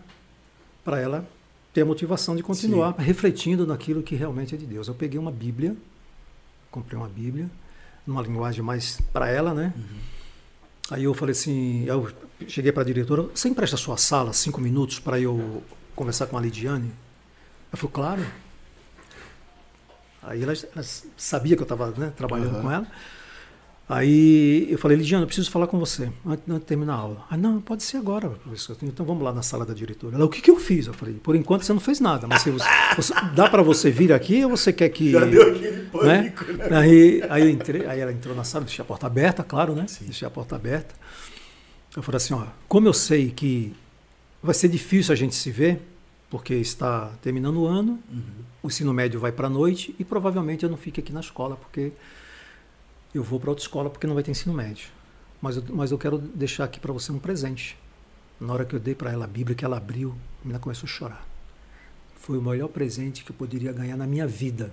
para 0.84 1.00
ela 1.00 1.28
ter 1.72 1.82
a 1.82 1.84
motivação 1.84 2.34
de 2.34 2.42
continuar 2.42 2.94
refletindo 2.98 3.66
naquilo 3.66 4.02
que 4.02 4.14
realmente 4.14 4.54
é 4.54 4.58
de 4.58 4.66
Deus. 4.66 4.88
Eu 4.88 4.94
peguei 4.94 5.18
uma 5.18 5.30
Bíblia, 5.30 5.76
comprei 6.70 6.98
uma 6.98 7.08
Bíblia, 7.08 7.50
numa 8.06 8.22
linguagem 8.22 8.62
mais 8.62 9.00
para 9.12 9.28
ela, 9.28 9.54
né? 9.54 9.72
Aí 10.90 11.04
eu 11.04 11.14
falei 11.14 11.32
assim, 11.32 11.84
eu 11.84 12.10
cheguei 12.48 12.72
para 12.72 12.82
a 12.82 12.86
diretora, 12.86 13.22
você 13.34 13.48
empresta 13.48 13.76
a 13.76 13.78
sua 13.78 13.96
sala 13.96 14.32
cinco 14.32 14.60
minutos 14.60 14.98
para 14.98 15.20
eu 15.20 15.62
conversar 15.94 16.26
com 16.26 16.36
a 16.36 16.40
Lidiane? 16.40 16.90
Ela 17.70 17.76
falou, 17.76 17.92
claro. 17.92 18.26
Aí 20.22 20.42
ela, 20.42 20.52
ela 20.52 20.84
sabia 21.16 21.56
que 21.56 21.62
eu 21.62 21.64
estava 21.64 21.92
trabalhando 22.12 22.54
Aham. 22.54 22.62
com 22.62 22.70
ela. 22.70 22.86
Aí 23.92 24.68
eu 24.70 24.78
falei, 24.78 24.96
Lidiane, 24.96 25.24
eu 25.24 25.26
preciso 25.26 25.50
falar 25.50 25.66
com 25.66 25.76
você 25.76 26.12
antes, 26.24 26.44
de 26.46 26.60
terminar 26.60 26.94
a 26.94 26.96
aula. 26.98 27.26
Ah, 27.28 27.36
não, 27.36 27.60
pode 27.60 27.82
ser 27.82 27.96
agora, 27.96 28.28
professor. 28.30 28.76
Então 28.84 29.04
vamos 29.04 29.24
lá 29.24 29.32
na 29.32 29.42
sala 29.42 29.66
da 29.66 29.74
diretora. 29.74 30.14
Ela, 30.14 30.24
o 30.24 30.28
que, 30.28 30.40
que 30.40 30.48
eu 30.48 30.60
fiz? 30.60 30.86
Eu 30.86 30.94
falei, 30.94 31.14
por 31.14 31.34
enquanto 31.34 31.64
você 31.64 31.72
não 31.72 31.80
fez 31.80 31.98
nada, 31.98 32.28
mas 32.28 32.42
se 32.42 32.52
você, 32.52 32.64
você- 32.94 33.12
dá 33.34 33.50
para 33.50 33.62
você 33.64 33.90
vir 33.90 34.12
aqui 34.12 34.44
ou 34.44 34.50
você 34.50 34.72
quer 34.72 34.88
que. 34.90 35.10
Já 35.10 35.24
deu 35.24 35.42
aquele 35.42 35.70
né? 35.72 35.88
pânico, 35.90 36.44
né? 36.52 36.68
Aí, 36.78 37.22
aí, 37.28 37.42
eu 37.42 37.50
entrei, 37.50 37.84
aí 37.84 37.98
ela 37.98 38.12
entrou 38.12 38.32
na 38.36 38.44
sala, 38.44 38.64
deixei 38.64 38.80
a 38.80 38.86
porta 38.86 39.08
aberta, 39.08 39.42
claro, 39.42 39.74
né? 39.74 39.86
Sim. 39.88 40.04
Deixei 40.04 40.26
a 40.28 40.30
porta 40.30 40.54
aberta. 40.54 40.94
Eu 41.96 42.02
falei 42.04 42.18
assim, 42.18 42.32
ó, 42.34 42.44
como 42.68 42.86
eu 42.86 42.92
sei 42.92 43.30
que 43.30 43.74
vai 44.40 44.54
ser 44.54 44.68
difícil 44.68 45.12
a 45.12 45.16
gente 45.16 45.34
se 45.34 45.50
ver, 45.50 45.82
porque 46.30 46.54
está 46.54 47.10
terminando 47.20 47.56
o 47.56 47.66
ano, 47.66 47.98
Uhum. 48.08 48.22
o 48.62 48.68
ensino 48.68 48.94
médio 48.94 49.18
vai 49.18 49.32
para 49.32 49.48
a 49.48 49.50
noite 49.50 49.96
e 49.98 50.04
provavelmente 50.04 50.62
eu 50.62 50.70
não 50.70 50.76
fico 50.76 51.00
aqui 51.00 51.12
na 51.12 51.18
escola, 51.18 51.56
porque 51.56 51.90
eu 53.14 53.22
vou 53.22 53.40
para 53.40 53.50
outra 53.50 53.62
escola 53.62 53.90
porque 53.90 54.06
não 54.06 54.14
vai 54.14 54.22
ter 54.22 54.30
ensino 54.30 54.54
médio. 54.54 54.88
Mas 55.40 55.56
eu, 55.56 55.64
mas 55.70 55.90
eu 55.90 55.98
quero 55.98 56.18
deixar 56.18 56.64
aqui 56.64 56.78
para 56.78 56.92
você 56.92 57.10
um 57.10 57.18
presente. 57.18 57.76
Na 58.40 58.52
hora 58.52 58.64
que 58.64 58.74
eu 58.74 58.80
dei 58.80 58.94
para 58.94 59.10
ela 59.10 59.24
a 59.24 59.28
Bíblia, 59.28 59.56
que 59.56 59.64
ela 59.64 59.76
abriu, 59.76 60.10
a 60.10 60.44
menina 60.44 60.58
começou 60.58 60.86
a 60.86 60.90
chorar. 60.90 61.26
Foi 62.14 62.38
o 62.38 62.42
melhor 62.42 62.68
presente 62.68 63.24
que 63.24 63.30
eu 63.30 63.36
poderia 63.36 63.72
ganhar 63.72 63.96
na 63.96 64.06
minha 64.06 64.26
vida. 64.26 64.72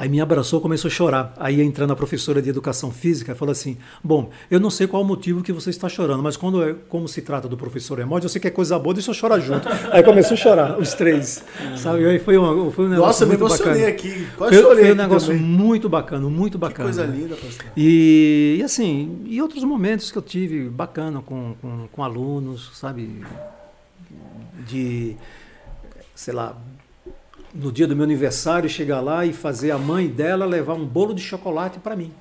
Aí 0.00 0.08
me 0.08 0.18
abraçou, 0.18 0.62
começou 0.62 0.88
a 0.88 0.90
chorar. 0.90 1.34
Aí 1.36 1.60
entrando 1.60 1.92
a 1.92 1.96
professora 1.96 2.40
de 2.40 2.48
educação 2.48 2.90
física, 2.90 3.34
falou 3.34 3.52
assim: 3.52 3.76
Bom, 4.02 4.30
eu 4.50 4.58
não 4.58 4.70
sei 4.70 4.86
qual 4.86 5.02
o 5.02 5.04
motivo 5.04 5.42
que 5.42 5.52
você 5.52 5.68
está 5.68 5.90
chorando, 5.90 6.22
mas 6.22 6.38
quando 6.38 6.64
é, 6.64 6.74
como 6.88 7.06
se 7.06 7.20
trata 7.20 7.46
do 7.46 7.54
professor 7.54 7.98
Emódio, 7.98 8.24
eu 8.24 8.30
sei 8.30 8.40
que 8.40 8.48
é 8.48 8.50
coisa 8.50 8.78
boa, 8.78 8.94
deixa 8.94 9.10
eu 9.10 9.14
chorar 9.14 9.38
junto. 9.40 9.68
Aí 9.92 10.02
começou 10.02 10.32
a 10.32 10.36
chorar, 10.38 10.78
os 10.78 10.94
três. 10.94 11.44
Sabe? 11.76 12.06
Aí 12.06 12.18
foi, 12.18 12.38
uma, 12.38 12.70
foi 12.70 12.86
um 12.86 12.88
negócio 12.88 13.06
Nossa, 13.08 13.24
eu 13.24 13.28
me 13.28 13.36
muito 13.36 13.52
emocionei 13.52 13.82
bacana. 13.82 13.94
aqui. 13.94 14.26
Quase 14.38 14.54
Foi, 14.54 14.62
chorei 14.62 14.84
foi 14.86 14.92
um 14.94 14.96
negócio 14.96 15.28
também. 15.34 15.42
muito 15.42 15.88
bacana, 15.90 16.28
muito 16.30 16.52
Que 16.52 16.58
bacana. 16.58 16.84
coisa 16.84 17.04
linda, 17.04 17.36
pastor. 17.36 17.66
E, 17.76 18.56
e 18.58 18.62
assim, 18.62 19.20
e 19.26 19.42
outros 19.42 19.62
momentos 19.64 20.10
que 20.10 20.16
eu 20.16 20.22
tive 20.22 20.70
bacana 20.70 21.20
com, 21.20 21.54
com, 21.60 21.88
com 21.92 22.02
alunos, 22.02 22.70
sabe? 22.72 23.20
De, 24.66 25.14
sei 26.14 26.32
lá, 26.32 26.56
no 27.54 27.72
dia 27.72 27.86
do 27.86 27.94
meu 27.96 28.04
aniversário, 28.04 28.68
chegar 28.68 29.00
lá 29.00 29.24
e 29.26 29.32
fazer 29.32 29.70
a 29.70 29.78
mãe 29.78 30.08
dela 30.08 30.46
levar 30.46 30.74
um 30.74 30.84
bolo 30.86 31.14
de 31.14 31.22
chocolate 31.22 31.78
para 31.78 31.96
mim. 31.96 32.12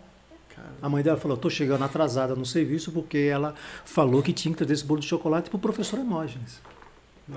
Cara, 0.56 0.68
A 0.82 0.90
mãe 0.90 1.04
dela 1.04 1.18
falou: 1.18 1.36
estou 1.36 1.52
chegando 1.52 1.84
atrasada 1.84 2.36
no 2.36 2.46
serviço 2.46 2.92
porque 2.92 3.18
ela 3.18 3.54
falou 3.86 4.22
que 4.22 4.34
tinha 4.34 4.52
que 4.52 4.58
trazer 4.58 4.74
esse 4.74 4.86
bolo 4.86 5.00
de 5.00 5.08
chocolate 5.08 5.50
para 5.50 5.58
o 5.58 5.60
professor 5.60 6.00
Hermógenes. 6.00 6.60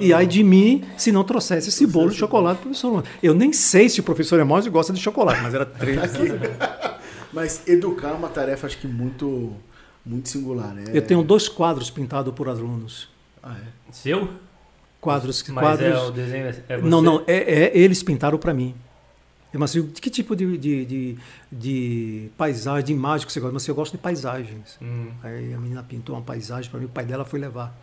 E 0.00 0.14
aí 0.14 0.26
de 0.26 0.42
mim, 0.42 0.84
se 0.96 1.12
não 1.12 1.22
trouxesse 1.22 1.68
esse 1.68 1.86
bolo 1.86 2.08
de 2.10 2.16
chocolate 2.16 2.56
para 2.60 2.62
o 2.62 2.70
professor 2.70 2.88
Hermógenes. 2.88 3.18
Eu 3.22 3.34
nem 3.34 3.52
sei 3.52 3.88
se 3.88 4.00
o 4.00 4.02
professor 4.02 4.38
Hermógenes 4.38 4.72
gosta 4.72 4.92
de 4.92 5.00
chocolate, 5.00 5.42
mas 5.42 5.52
era 5.52 5.66
três. 5.66 6.00
Mas 7.32 7.66
educar 7.66 8.10
é 8.10 8.12
uma 8.12 8.28
tarefa, 8.28 8.66
acho 8.66 8.76
que 8.76 8.86
muito, 8.86 9.54
muito 10.04 10.28
singular, 10.28 10.74
né? 10.74 10.84
Eu 10.92 11.00
tenho 11.00 11.22
dois 11.22 11.48
quadros 11.48 11.88
pintados 11.88 12.34
por 12.34 12.46
alunos. 12.46 13.08
Ah, 13.42 13.56
é? 13.56 13.92
Seu? 13.92 14.28
Quadros, 15.02 15.42
Mas 15.48 15.62
quadros. 15.64 15.88
é 15.88 15.98
o 15.98 16.10
desenho 16.12 16.46
é 16.46 16.48
é 16.68 16.76
você? 16.78 16.88
não, 16.88 17.02
não, 17.02 17.24
é, 17.26 17.34
é- 17.64 17.76
eles 17.76 18.02
pintaram 18.04 18.38
para 18.38 18.54
mim. 18.54 18.72
Eu 19.52 19.58
mas 19.60 19.74
que 19.74 20.08
tipo 20.08 20.34
de, 20.36 20.56
de, 20.56 20.84
de, 20.86 21.18
de 21.50 22.30
paisagem, 22.38 22.84
de 22.86 22.92
imagem 22.92 23.26
que 23.26 23.32
você 23.32 23.40
gosta? 23.40 23.52
Mas 23.52 23.66
eu 23.68 23.74
gosto 23.74 23.92
de 23.92 23.98
paisagens. 23.98 24.78
Hum, 24.80 25.10
Aí 25.22 25.52
a 25.52 25.58
menina 25.58 25.82
pintou 25.82 26.14
uma 26.14 26.22
paisagem 26.22 26.70
para 26.70 26.78
mim, 26.80 26.86
o 26.86 26.88
pai 26.88 27.04
dela 27.04 27.24
foi 27.24 27.40
levar. 27.40 27.76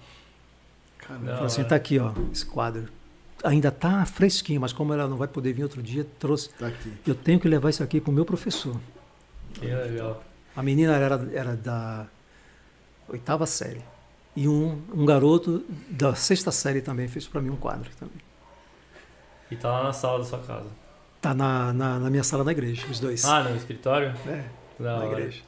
Caramba. 0.98 1.32
Falou 1.34 1.46
assim, 1.46 1.64
tá 1.66 1.76
aqui, 1.76 2.00
ó, 2.00 2.14
esse 2.32 2.46
quadro. 2.46 2.88
Ainda 3.44 3.70
tá 3.70 4.06
fresquinho, 4.06 4.62
mas 4.62 4.72
como 4.74 4.94
ela 4.94 5.08
não 5.08 5.18
vai 5.18 5.28
poder 5.28 5.52
vir 5.54 5.64
outro 5.64 5.84
dia, 5.84 6.08
trouxe. 6.20 6.50
Tá 6.58 6.68
aqui. 6.68 6.92
Eu 7.06 7.14
tenho 7.16 7.40
que 7.40 7.48
levar 7.50 7.70
isso 7.70 7.84
aqui 7.84 8.00
pro 8.02 8.12
meu 8.14 8.26
professor. 8.26 8.76
que 9.54 9.66
legal. 9.68 10.24
A 10.56 10.64
menina 10.64 10.96
era, 10.96 11.30
era 11.34 11.56
da 11.56 12.08
oitava 13.10 13.46
série. 13.46 13.82
E 14.40 14.48
um, 14.48 14.82
um 14.94 15.06
garoto 15.06 15.66
da 15.90 16.16
sexta 16.16 16.50
série 16.50 16.80
também 16.80 17.10
fez 17.10 17.28
para 17.28 17.42
mim 17.42 17.50
um 17.50 17.58
quadro 17.58 17.90
também. 18.00 18.16
E 19.52 19.56
tá 19.58 19.70
lá 19.70 19.84
na 19.84 19.92
sala 19.92 20.20
da 20.20 20.24
sua 20.24 20.40
casa. 20.40 20.70
Tá 21.20 21.34
na, 21.34 21.74
na, 21.74 22.00
na 22.00 22.10
minha 22.10 22.24
sala 22.24 22.46
na 22.46 22.54
igreja, 22.54 22.86
os 22.90 23.02
dois. 23.02 23.26
Ah, 23.26 23.44
no 23.44 23.58
escritório? 23.58 24.14
É, 24.26 24.46
Da 24.80 24.92
na 25.00 25.04
hora. 25.04 25.20
igreja. 25.20 25.42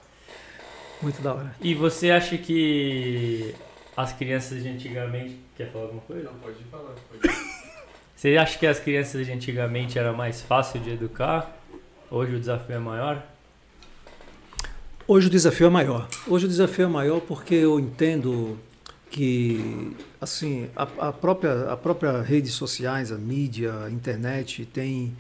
Muito 1.02 1.22
da 1.22 1.34
hora. 1.36 1.56
E 1.62 1.74
você 1.74 2.12
acha 2.12 2.38
que 2.38 3.56
as 3.96 4.12
crianças 4.12 4.62
de 4.62 4.68
antigamente. 4.68 5.39
Quer 5.56 5.72
falar 5.72 5.86
alguma 5.86 6.02
coisa? 6.02 6.24
Não, 6.24 6.34
pode 6.39 6.62
falar. 6.66 6.92
Pode. 7.10 7.34
Você 8.14 8.36
acha 8.38 8.60
que 8.60 8.68
as 8.68 8.78
crianças 8.80 9.26
de 9.26 9.32
antigamente 9.32 9.98
era 9.98 10.12
mais 10.12 10.42
fácil 10.42 10.82
de 10.82 10.89
educar? 10.92 11.58
Hoje 12.10 12.36
o 12.36 12.39
desafio 12.39 12.76
é 12.76 12.80
maior? 12.80 13.24
Hoje 15.08 15.28
o 15.28 15.30
desafio 15.30 15.68
é 15.68 15.70
maior. 15.70 16.10
Hoje 16.28 16.46
o 16.46 16.50
desafio 16.50 16.86
é 16.86 16.88
maior 16.88 17.22
porque 17.22 17.56
eu 17.56 17.80
entendo 17.80 18.60
que 19.12 19.91
assim 20.22 20.68
a, 20.76 20.84
a 21.09 21.12
própria 21.14 21.70
a 21.72 21.76
própria 21.78 22.22
redes 22.22 22.53
sociais, 22.53 23.12
a 23.12 23.18
mídia, 23.18 23.74
a 23.86 23.91
internet 23.91 24.66
tem 24.66 25.14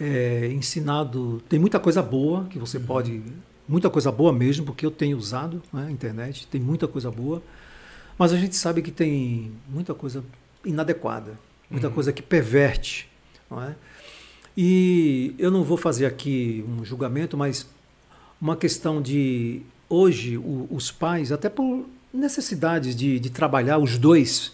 é, 0.00 0.48
ensinado 0.52 1.42
tem 1.48 1.58
muita 1.58 1.78
coisa 1.78 2.02
boa 2.02 2.44
que 2.50 2.58
você 2.58 2.80
pode 2.80 3.22
muita 3.68 3.88
coisa 3.90 4.10
boa 4.10 4.32
mesmo 4.32 4.64
porque 4.64 4.84
eu 4.86 4.90
tenho 4.90 5.16
usado 5.18 5.62
né, 5.72 5.86
a 5.88 5.90
internet 5.90 6.46
tem 6.48 6.60
muita 6.60 6.88
coisa 6.88 7.10
boa, 7.10 7.42
mas 8.18 8.32
a 8.32 8.36
gente 8.36 8.56
sabe 8.56 8.80
que 8.82 8.90
tem 8.90 9.52
muita 9.68 9.94
coisa 9.94 10.24
inadequada, 10.64 11.38
muita 11.70 11.88
Uhum. 11.88 11.94
coisa 11.94 12.12
que 12.12 12.22
perverte, 12.22 13.08
não 13.50 13.62
é? 13.62 13.74
E 14.56 15.34
eu 15.38 15.50
não 15.50 15.62
vou 15.64 15.76
fazer 15.76 16.06
aqui 16.06 16.64
um 16.68 16.84
julgamento, 16.84 17.36
mas 17.36 17.66
uma 18.40 18.56
questão 18.56 19.02
de 19.02 19.62
hoje 19.88 20.38
o- 20.38 20.66
os 20.70 20.90
pais, 20.90 21.32
até 21.32 21.48
por 21.48 21.84
necessidades 22.14 22.94
de, 22.94 23.18
de 23.18 23.30
trabalhar 23.30 23.78
os 23.78 23.98
dois, 23.98 24.52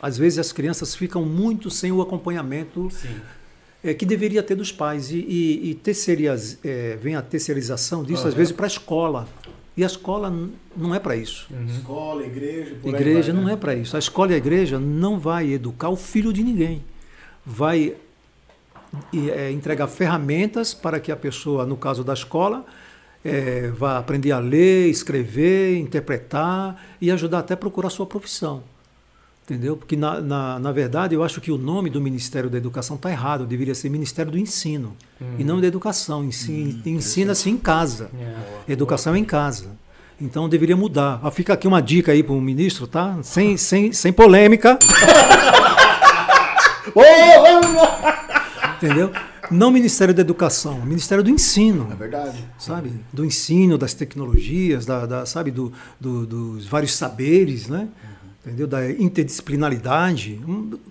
às 0.00 0.16
vezes 0.18 0.38
as 0.38 0.52
crianças 0.52 0.94
ficam 0.94 1.24
muito 1.24 1.70
sem 1.70 1.90
o 1.90 2.00
acompanhamento 2.02 2.88
é, 3.82 3.94
que 3.94 4.04
deveria 4.04 4.42
ter 4.42 4.54
dos 4.54 4.70
pais 4.70 5.10
e, 5.10 5.16
e, 5.16 5.70
e 5.70 5.74
terceirias- 5.74 6.58
é, 6.64 6.96
vem 7.00 7.16
a 7.16 7.22
terceirização 7.22 8.04
disso 8.04 8.20
Aham. 8.22 8.28
às 8.28 8.34
vezes 8.34 8.52
para 8.52 8.66
a 8.66 8.68
escola 8.68 9.26
e 9.76 9.82
a 9.82 9.86
escola 9.86 10.30
não 10.76 10.94
é 10.94 10.98
para 10.98 11.16
isso. 11.16 11.46
Uhum. 11.50 11.66
Escola, 11.66 12.26
igreja, 12.26 12.74
por 12.82 12.94
aí 12.94 13.00
Igreja 13.00 13.32
vai, 13.32 13.40
não 13.40 13.48
né? 13.48 13.54
é 13.54 13.56
para 13.56 13.74
isso. 13.74 13.96
A 13.96 13.98
escola 13.98 14.32
e 14.32 14.34
a 14.34 14.36
igreja 14.38 14.78
não 14.78 15.18
vai 15.18 15.50
educar 15.52 15.88
o 15.88 15.96
filho 15.96 16.32
de 16.32 16.42
ninguém. 16.42 16.84
Vai 17.46 17.94
é, 19.14 19.50
entregar 19.50 19.86
ferramentas 19.86 20.74
para 20.74 21.00
que 21.00 21.10
a 21.10 21.16
pessoa, 21.16 21.64
no 21.64 21.76
caso 21.76 22.04
da 22.04 22.12
escola, 22.12 22.66
é, 23.24 23.70
vá 23.76 23.98
aprender 23.98 24.32
a 24.32 24.38
ler, 24.38 24.88
escrever, 24.88 25.76
interpretar 25.78 26.80
e 27.00 27.10
ajudar 27.10 27.40
até 27.40 27.54
a 27.54 27.56
procurar 27.56 27.90
sua 27.90 28.06
profissão. 28.06 28.62
Entendeu? 29.44 29.76
Porque, 29.76 29.96
na, 29.96 30.20
na, 30.20 30.58
na 30.60 30.70
verdade, 30.72 31.12
eu 31.14 31.24
acho 31.24 31.40
que 31.40 31.50
o 31.50 31.58
nome 31.58 31.90
do 31.90 32.00
Ministério 32.00 32.48
da 32.48 32.56
Educação 32.56 32.94
está 32.94 33.10
errado. 33.10 33.44
Deveria 33.44 33.74
ser 33.74 33.88
Ministério 33.88 34.30
do 34.30 34.38
Ensino 34.38 34.94
e 35.38 35.42
não 35.44 35.60
da 35.60 35.66
Educação. 35.66 36.24
Ensi- 36.24 36.80
Ensina-se 36.86 37.50
em 37.50 37.56
casa. 37.56 38.10
É. 38.68 38.72
Educação 38.72 39.14
é 39.14 39.18
em 39.18 39.24
casa. 39.24 39.66
Então 40.20 40.48
deveria 40.48 40.76
mudar. 40.76 41.18
Ah, 41.22 41.30
Fica 41.32 41.52
aqui 41.54 41.66
uma 41.66 41.80
dica 41.82 42.12
aí 42.12 42.22
para 42.22 42.34
o 42.34 42.40
ministro, 42.40 42.86
tá? 42.86 43.16
Sem, 43.22 43.56
sem, 43.56 43.92
sem 43.92 44.12
polêmica, 44.12 44.78
entendeu? 48.76 49.10
Não 49.50 49.70
Ministério 49.70 50.14
da 50.14 50.20
Educação, 50.20 50.84
Ministério 50.84 51.22
do 51.24 51.30
Ensino. 51.30 51.88
É 51.92 51.94
verdade. 51.96 52.44
sabe? 52.58 52.92
Do 53.12 53.24
ensino, 53.24 53.76
das 53.76 53.94
tecnologias, 53.94 54.86
da, 54.86 55.06
da- 55.06 55.26
sabe? 55.26 55.50
Do, 55.50 55.72
do- 55.98 56.26
dos 56.26 56.66
vários 56.66 56.94
saberes, 56.94 57.68
né? 57.68 57.88
Entendeu? 58.44 58.66
Da 58.66 58.90
interdisciplinaridade, 58.90 60.40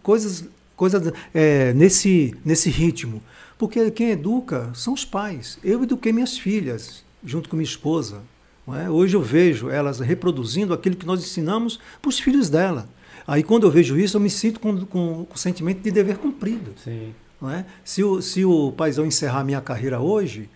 coisas, 0.04 0.46
coisas 0.76 1.12
é, 1.34 1.74
nesse, 1.74 2.36
nesse 2.44 2.70
ritmo. 2.70 3.22
Porque 3.58 3.90
quem 3.92 4.12
educa 4.12 4.70
são 4.74 4.94
os 4.94 5.04
pais. 5.04 5.58
Eu 5.64 5.84
eduquei 5.84 6.12
minhas 6.14 6.38
filhas, 6.38 7.04
junto 7.24 7.50
com 7.50 7.56
minha 7.58 7.66
esposa. 7.68 8.22
não 8.68 8.76
é? 8.80 8.90
Hoje 8.90 9.16
eu 9.16 9.22
vejo 9.22 9.70
elas 9.70 10.00
reproduzindo 10.00 10.74
aquilo 10.74 10.96
que 10.96 11.06
nós 11.06 11.22
ensinamos 11.22 11.80
para 12.02 12.10
os 12.10 12.20
filhos 12.20 12.50
dela. 12.50 12.88
Aí 13.28 13.44
quando 13.44 13.64
eu 13.68 13.72
vejo 13.72 13.98
isso, 14.00 14.18
eu 14.18 14.22
me 14.22 14.30
sinto 14.30 14.60
com, 14.60 14.86
com, 14.86 15.26
com 15.26 15.36
o 15.36 15.38
sentimento 15.38 15.82
de 15.82 15.92
dever 15.92 16.18
cumprido. 16.18 16.74
Sim. 16.84 17.14
Não 17.42 17.50
é? 17.52 17.66
se, 17.86 18.04
o, 18.04 18.22
se 18.22 18.44
o 18.44 18.72
paizão 18.74 19.06
encerrar 19.06 19.44
minha 19.44 19.62
carreira 19.62 20.00
hoje, 20.00 20.50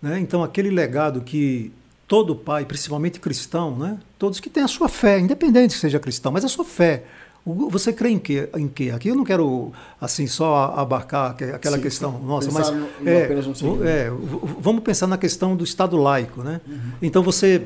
né, 0.00 0.18
então 0.18 0.42
aquele 0.42 0.70
legado 0.70 1.20
que 1.20 1.70
todo 2.08 2.34
pai, 2.34 2.64
principalmente 2.64 3.20
cristão, 3.20 3.76
né, 3.76 3.98
todos 4.18 4.40
que 4.40 4.48
têm 4.48 4.62
a 4.62 4.68
sua 4.68 4.88
fé, 4.88 5.18
independente 5.18 5.74
que 5.74 5.80
seja 5.80 5.98
cristão, 5.98 6.32
mas 6.32 6.44
a 6.44 6.48
sua 6.48 6.64
fé, 6.64 7.04
você 7.44 7.92
crê 7.92 8.08
em 8.10 8.18
quê? 8.18 8.48
Em 8.56 8.66
quê? 8.66 8.90
Aqui 8.94 9.08
eu 9.08 9.14
não 9.14 9.22
quero 9.24 9.72
assim 10.00 10.26
só 10.26 10.74
abarcar 10.76 11.30
aque- 11.32 11.44
aquela 11.44 11.76
Sim, 11.76 11.82
questão, 11.82 12.18
nossa, 12.18 12.50
mas 12.50 12.70
no- 12.70 12.88
é, 13.08 13.28
um 13.62 13.84
é, 13.84 14.10
vamos 14.58 14.82
pensar 14.82 15.06
na 15.06 15.16
questão 15.16 15.54
do 15.54 15.62
Estado 15.62 15.96
laico, 15.96 16.42
né? 16.42 16.60
Uhum. 16.66 16.78
Então 17.00 17.22
você 17.22 17.62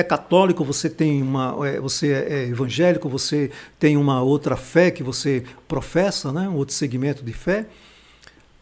é 0.00 0.02
católico, 0.02 0.64
você 0.64 0.90
tem 0.90 1.22
uma, 1.22 1.56
é, 1.66 1.78
você 1.78 2.12
é 2.12 2.48
evangélico, 2.48 3.08
você 3.08 3.50
tem 3.78 3.96
uma 3.96 4.22
outra 4.22 4.56
fé 4.56 4.90
que 4.90 5.02
você 5.02 5.44
professa, 5.68 6.32
né? 6.32 6.48
Um 6.48 6.56
outro 6.56 6.74
segmento 6.74 7.22
de 7.22 7.32
fé. 7.32 7.66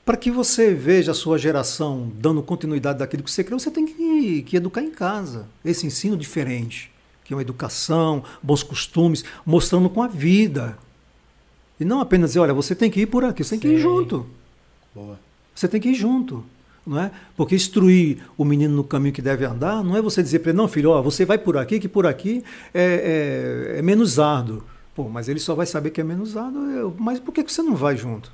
Para 0.04 0.16
que 0.16 0.30
você 0.30 0.72
veja 0.72 1.12
a 1.12 1.14
sua 1.14 1.38
geração 1.38 2.10
dando 2.14 2.42
continuidade 2.42 2.98
daquilo 2.98 3.22
que 3.22 3.30
você 3.30 3.44
crê, 3.44 3.54
você 3.54 3.70
tem 3.70 3.86
que, 3.86 4.42
que 4.42 4.56
educar 4.56 4.82
em 4.82 4.90
casa. 4.90 5.46
Esse 5.64 5.86
ensino 5.86 6.16
diferente, 6.16 6.90
que 7.24 7.32
é 7.32 7.36
uma 7.36 7.42
educação, 7.42 8.24
bons 8.42 8.62
costumes, 8.62 9.24
mostrando 9.44 9.90
com 9.90 10.02
a 10.02 10.08
vida. 10.08 10.78
E 11.78 11.84
não 11.84 12.00
apenas 12.00 12.30
dizer, 12.30 12.40
olha, 12.40 12.54
você 12.54 12.74
tem 12.74 12.90
que 12.90 13.02
ir 13.02 13.06
por 13.06 13.24
aqui, 13.24 13.44
você 13.44 13.50
tem 13.50 13.60
que 13.60 13.68
ir 13.68 13.76
Sim. 13.76 13.82
junto. 13.82 14.26
Boa. 14.94 15.20
Você 15.54 15.68
tem 15.68 15.80
que 15.80 15.90
ir 15.90 15.94
junto. 15.94 16.44
Não 16.88 16.98
é? 17.00 17.10
Porque 17.36 17.54
instruir 17.54 18.16
o 18.36 18.44
menino 18.46 18.74
no 18.74 18.82
caminho 18.82 19.12
que 19.12 19.20
deve 19.20 19.44
andar 19.44 19.84
não 19.84 19.94
é 19.94 20.00
você 20.00 20.22
dizer 20.22 20.38
para 20.38 20.50
ele, 20.52 20.56
não, 20.58 20.66
filho, 20.66 20.88
ó, 20.90 21.02
você 21.02 21.24
vai 21.26 21.36
por 21.36 21.58
aqui, 21.58 21.78
que 21.78 21.86
por 21.88 22.06
aqui 22.06 22.42
é, 22.72 23.74
é, 23.74 23.78
é 23.78 23.82
menos 23.82 24.18
árduo. 24.18 24.62
Pô, 24.94 25.08
mas 25.08 25.28
ele 25.28 25.38
só 25.38 25.54
vai 25.54 25.66
saber 25.66 25.90
que 25.90 26.00
é 26.00 26.04
menos 26.04 26.34
árduo. 26.36 26.94
mas 26.98 27.20
por 27.20 27.32
que 27.34 27.44
que 27.44 27.52
você 27.52 27.62
não 27.62 27.76
vai 27.76 27.94
junto? 27.96 28.32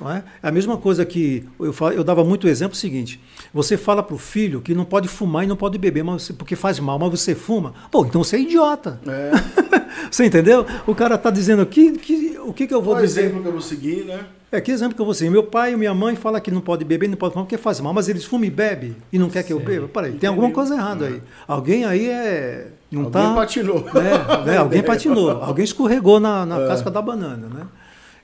Não 0.00 0.08
é? 0.08 0.22
É 0.40 0.48
a 0.48 0.52
mesma 0.52 0.76
coisa 0.76 1.04
que 1.04 1.44
eu, 1.58 1.72
fa- 1.72 1.92
eu 1.92 2.04
dava 2.04 2.22
muito 2.24 2.46
exemplo 2.46 2.76
seguinte: 2.76 3.20
você 3.52 3.76
fala 3.76 4.00
para 4.04 4.14
o 4.14 4.18
filho 4.18 4.60
que 4.60 4.72
não 4.72 4.84
pode 4.84 5.08
fumar 5.08 5.42
e 5.42 5.48
não 5.48 5.56
pode 5.56 5.76
beber 5.78 6.04
mas 6.04 6.22
você- 6.22 6.32
porque 6.32 6.54
faz 6.54 6.78
mal, 6.78 6.96
mas 7.00 7.10
você 7.10 7.34
fuma. 7.34 7.74
Pô, 7.90 8.06
então 8.06 8.22
você 8.22 8.36
é 8.36 8.40
idiota. 8.40 9.00
É, 9.06 9.30
Você 10.10 10.24
entendeu? 10.24 10.64
O 10.86 10.94
cara 10.94 11.16
está 11.16 11.30
dizendo 11.30 11.60
aqui 11.62 11.92
que, 11.98 12.38
o 12.38 12.52
que, 12.52 12.66
que 12.68 12.74
eu 12.74 12.80
vou 12.80 12.94
o 12.96 13.00
dizer. 13.00 13.22
exemplo 13.22 13.42
que 13.42 13.48
eu 13.48 13.52
vou 13.52 13.60
seguir, 13.60 14.04
né? 14.04 14.24
É, 14.52 14.60
que 14.60 14.70
exemplo 14.72 14.94
que 14.96 15.00
eu 15.00 15.04
vou 15.04 15.14
seguir? 15.14 15.30
Meu 15.30 15.44
pai 15.44 15.74
e 15.74 15.76
minha 15.76 15.94
mãe 15.94 16.16
falam 16.16 16.40
que 16.40 16.50
não 16.50 16.60
pode 16.60 16.84
beber, 16.84 17.08
não 17.08 17.16
pode 17.16 17.32
fumar 17.34 17.46
porque 17.46 17.56
faz 17.56 17.78
mal, 17.80 17.92
mas 17.94 18.08
eles 18.08 18.24
fumam 18.24 18.46
e 18.46 18.50
bebem 18.50 18.96
e 19.12 19.18
não 19.18 19.30
quer 19.30 19.44
que 19.44 19.52
eu 19.52 19.60
beba. 19.60 19.86
Peraí, 19.86 20.12
tem 20.12 20.28
alguma 20.28 20.50
coisa 20.50 20.74
errada 20.74 21.06
aí. 21.06 21.22
Alguém 21.46 21.84
aí 21.84 22.08
é. 22.08 22.68
Não 22.90 23.04
Alguém 23.04 23.22
tá, 23.22 23.34
patinou. 23.34 23.84
né, 23.94 24.44
né, 24.46 24.56
alguém 24.58 24.82
patinou, 24.84 25.30
alguém 25.30 25.64
escorregou 25.64 26.18
na, 26.18 26.44
na 26.44 26.60
É. 26.62 26.66
casca 26.66 26.90
da 26.90 27.00
banana, 27.00 27.46
né? 27.48 27.66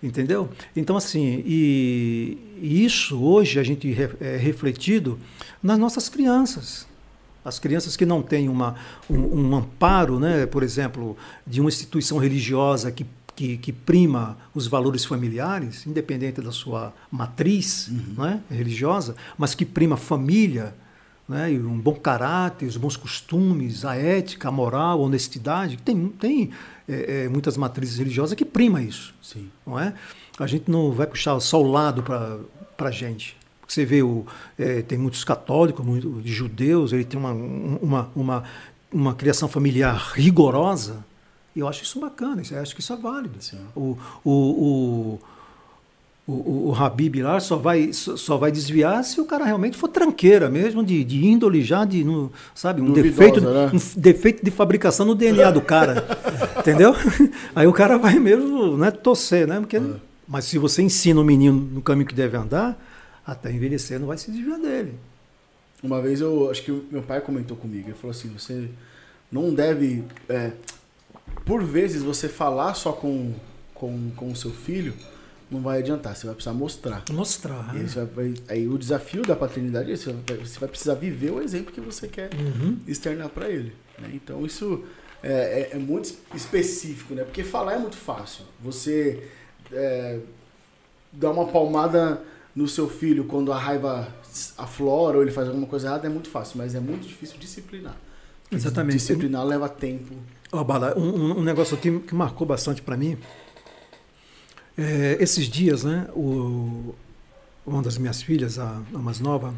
Entendeu? 0.02 0.48
Então, 0.74 0.96
assim, 0.96 1.42
e, 1.46 2.36
e 2.60 2.84
isso 2.84 3.22
hoje 3.22 3.58
a 3.58 3.62
gente 3.62 3.90
re- 3.92 4.10
é 4.20 4.36
refletido 4.36 5.18
nas 5.62 5.78
nossas 5.78 6.08
crianças. 6.08 6.86
As 7.44 7.58
crianças 7.60 7.96
que 7.96 8.04
não 8.04 8.20
têm 8.22 8.48
uma, 8.48 8.74
um, 9.08 9.18
um 9.18 9.56
amparo, 9.56 10.18
né, 10.18 10.44
por 10.46 10.64
exemplo, 10.64 11.16
de 11.46 11.60
uma 11.60 11.68
instituição 11.68 12.18
religiosa 12.18 12.90
que, 12.90 13.06
que, 13.36 13.58
que 13.58 13.70
prima 13.70 14.36
os 14.54 14.66
valores 14.66 15.04
familiares, 15.04 15.86
independente 15.86 16.40
da 16.40 16.50
sua 16.50 16.92
matriz 17.10 17.90
né, 18.16 18.40
religiosa, 18.50 19.14
mas 19.36 19.54
que 19.54 19.66
prima 19.66 19.94
a 19.94 19.98
família, 19.98 20.74
né, 21.28 21.52
e 21.52 21.60
um 21.60 21.78
bom 21.78 21.94
caráter, 21.94 22.66
os 22.66 22.76
bons 22.76 22.96
costumes, 22.96 23.84
a 23.84 23.94
ética, 23.94 24.48
a 24.48 24.50
moral, 24.50 25.00
a 25.00 25.02
honestidade. 25.02 25.76
Tem, 25.76 26.08
tem 26.08 26.50
é, 26.88 27.24
é, 27.24 27.28
muitas 27.28 27.56
matrizes 27.56 27.98
religiosas 27.98 28.34
que 28.34 28.44
prima 28.44 28.80
isso 28.80 29.14
Sim. 29.22 29.50
não 29.66 29.78
é? 29.78 29.92
A 30.38 30.46
gente 30.46 30.70
não 30.70 30.92
vai 30.92 31.06
puxar 31.06 31.38
só 31.40 31.60
o 31.62 31.70
lado 31.70 32.02
para 32.02 32.88
a 32.88 32.90
gente. 32.90 33.36
Você 33.66 33.84
vê, 33.84 34.02
o, 34.02 34.24
é, 34.58 34.82
tem 34.82 34.96
muitos 34.96 35.24
católicos, 35.24 35.84
muitos 35.84 36.30
judeus, 36.30 36.92
ele 36.92 37.04
tem 37.04 37.18
uma, 37.18 37.32
uma, 37.32 38.10
uma, 38.14 38.44
uma 38.92 39.14
criação 39.14 39.48
familiar 39.48 40.12
rigorosa, 40.14 41.04
e 41.56 41.60
eu 41.60 41.66
acho 41.66 41.82
isso 41.82 41.98
bacana, 41.98 42.42
eu 42.50 42.60
acho 42.60 42.74
que 42.74 42.82
isso 42.82 42.92
é 42.92 42.96
válido. 42.96 43.38
O, 43.74 43.96
o, 44.22 44.30
o, 44.30 45.18
o, 46.30 46.68
o, 46.68 46.74
Habib 46.74 47.22
lá 47.22 47.40
só 47.40 47.56
vai, 47.56 47.94
só, 47.94 48.36
vai 48.36 48.52
desviar 48.52 49.02
se 49.02 49.18
o 49.22 49.24
cara 49.24 49.46
realmente 49.46 49.74
for 49.74 49.88
tranqueira 49.88 50.50
mesmo, 50.50 50.84
de, 50.84 51.02
de 51.02 51.24
índole 51.24 51.62
já, 51.62 51.86
de, 51.86 52.04
no, 52.04 52.30
sabe, 52.54 52.82
um 52.82 52.92
Duvidosa, 52.92 53.10
defeito, 53.10 53.40
né? 53.40 53.70
um 53.72 54.00
defeito 54.00 54.44
de 54.44 54.50
fabricação 54.50 55.06
no 55.06 55.14
DNA 55.14 55.50
do 55.50 55.62
cara. 55.62 56.06
entendeu? 56.60 56.94
Aí 57.54 57.66
o 57.66 57.72
cara 57.72 57.96
vai 57.96 58.18
mesmo 58.18 58.76
né, 58.76 58.90
torcer, 58.90 59.48
né? 59.48 59.58
Porque, 59.58 59.80
Mas 60.28 60.44
se 60.44 60.58
você 60.58 60.82
ensina 60.82 61.18
o 61.18 61.24
menino 61.24 61.58
no 61.58 61.80
caminho 61.80 62.06
que 62.06 62.14
deve 62.14 62.36
andar, 62.36 62.78
até 63.26 63.50
envelhecer 63.50 63.98
não 63.98 64.08
vai 64.08 64.18
se 64.18 64.30
desviar 64.30 64.58
dele. 64.58 64.92
Uma 65.82 66.02
vez 66.02 66.20
eu 66.20 66.50
acho 66.50 66.62
que 66.62 66.82
meu 66.90 67.02
pai 67.02 67.22
comentou 67.22 67.56
comigo, 67.56 67.88
ele 67.88 67.96
falou 67.96 68.10
assim, 68.10 68.28
você 68.28 68.68
não 69.32 69.54
deve. 69.54 70.04
é, 70.28 70.52
por 71.46 71.62
vezes 71.64 72.02
você 72.02 72.28
falar 72.28 72.74
só 72.74 72.92
com, 72.92 73.32
com, 73.72 74.10
com 74.16 74.30
o 74.32 74.36
seu 74.36 74.50
filho, 74.50 74.92
não 75.50 75.60
vai 75.62 75.78
adiantar. 75.78 76.14
Você 76.16 76.26
vai 76.26 76.34
precisar 76.34 76.52
mostrar. 76.54 77.04
Mostrar. 77.12 77.70
E 77.72 77.76
aí, 77.78 77.82
né? 77.84 77.88
você 77.88 78.04
vai- 78.04 78.34
aí 78.48 78.68
o 78.68 78.76
desafio 78.76 79.22
da 79.22 79.34
paternidade 79.36 79.90
é. 79.92 79.96
Você 79.96 80.12
vai- 80.12 80.36
você 80.38 80.58
vai 80.58 80.68
precisar 80.68 80.94
viver 80.94 81.30
o 81.30 81.40
exemplo 81.40 81.72
que 81.72 81.80
você 81.80 82.08
quer 82.08 82.30
Uhum. 82.34 82.78
externar 82.86 83.28
para 83.30 83.48
ele. 83.48 83.72
né? 83.98 84.10
Então 84.12 84.44
isso 84.44 84.84
é, 85.22 85.70
é- 85.72 85.76
é 85.76 85.78
muito 85.78 86.12
específico, 86.34 87.14
né? 87.14 87.24
Porque 87.24 87.42
falar 87.42 87.74
é 87.74 87.78
muito 87.78 87.96
fácil. 87.96 88.44
Você 88.62 89.22
é, 89.72 90.18
dar 91.12 91.30
uma 91.30 91.46
palmada 91.46 92.20
no 92.54 92.68
seu 92.68 92.88
filho 92.88 93.24
quando 93.24 93.52
a 93.52 93.58
raiva 93.58 94.06
aflora 94.58 95.16
ou 95.16 95.22
ele 95.22 95.30
faz 95.32 95.48
alguma 95.48 95.66
coisa 95.66 95.86
errada 95.88 96.06
é 96.06 96.10
muito 96.10 96.28
fácil, 96.28 96.58
mas 96.58 96.74
é 96.74 96.80
muito 96.80 97.06
difícil 97.06 97.36
disciplinar. 97.38 97.96
Exatamente. 98.52 98.98
Disciplinar 98.98 99.44
leva 99.44 99.68
tempo. 99.68 100.14
Ó, 100.52 100.62
Bala, 100.64 100.96
um, 100.98 101.38
um- 101.38 101.42
negócio 101.42 101.76
aqui 101.76 101.98
que 102.00 102.14
marcou 102.14 102.46
bastante 102.46 102.80
para 102.82 102.96
mim. 102.96 103.18
É, 104.78 105.16
esses 105.20 105.46
dias, 105.46 105.84
né? 105.84 106.06
O, 106.14 106.94
uma 107.66 107.82
das 107.82 107.98
minhas 107.98 108.22
filhas, 108.22 108.58
a, 108.58 108.80
a 108.94 108.98
mais 108.98 109.18
nova, 109.20 109.54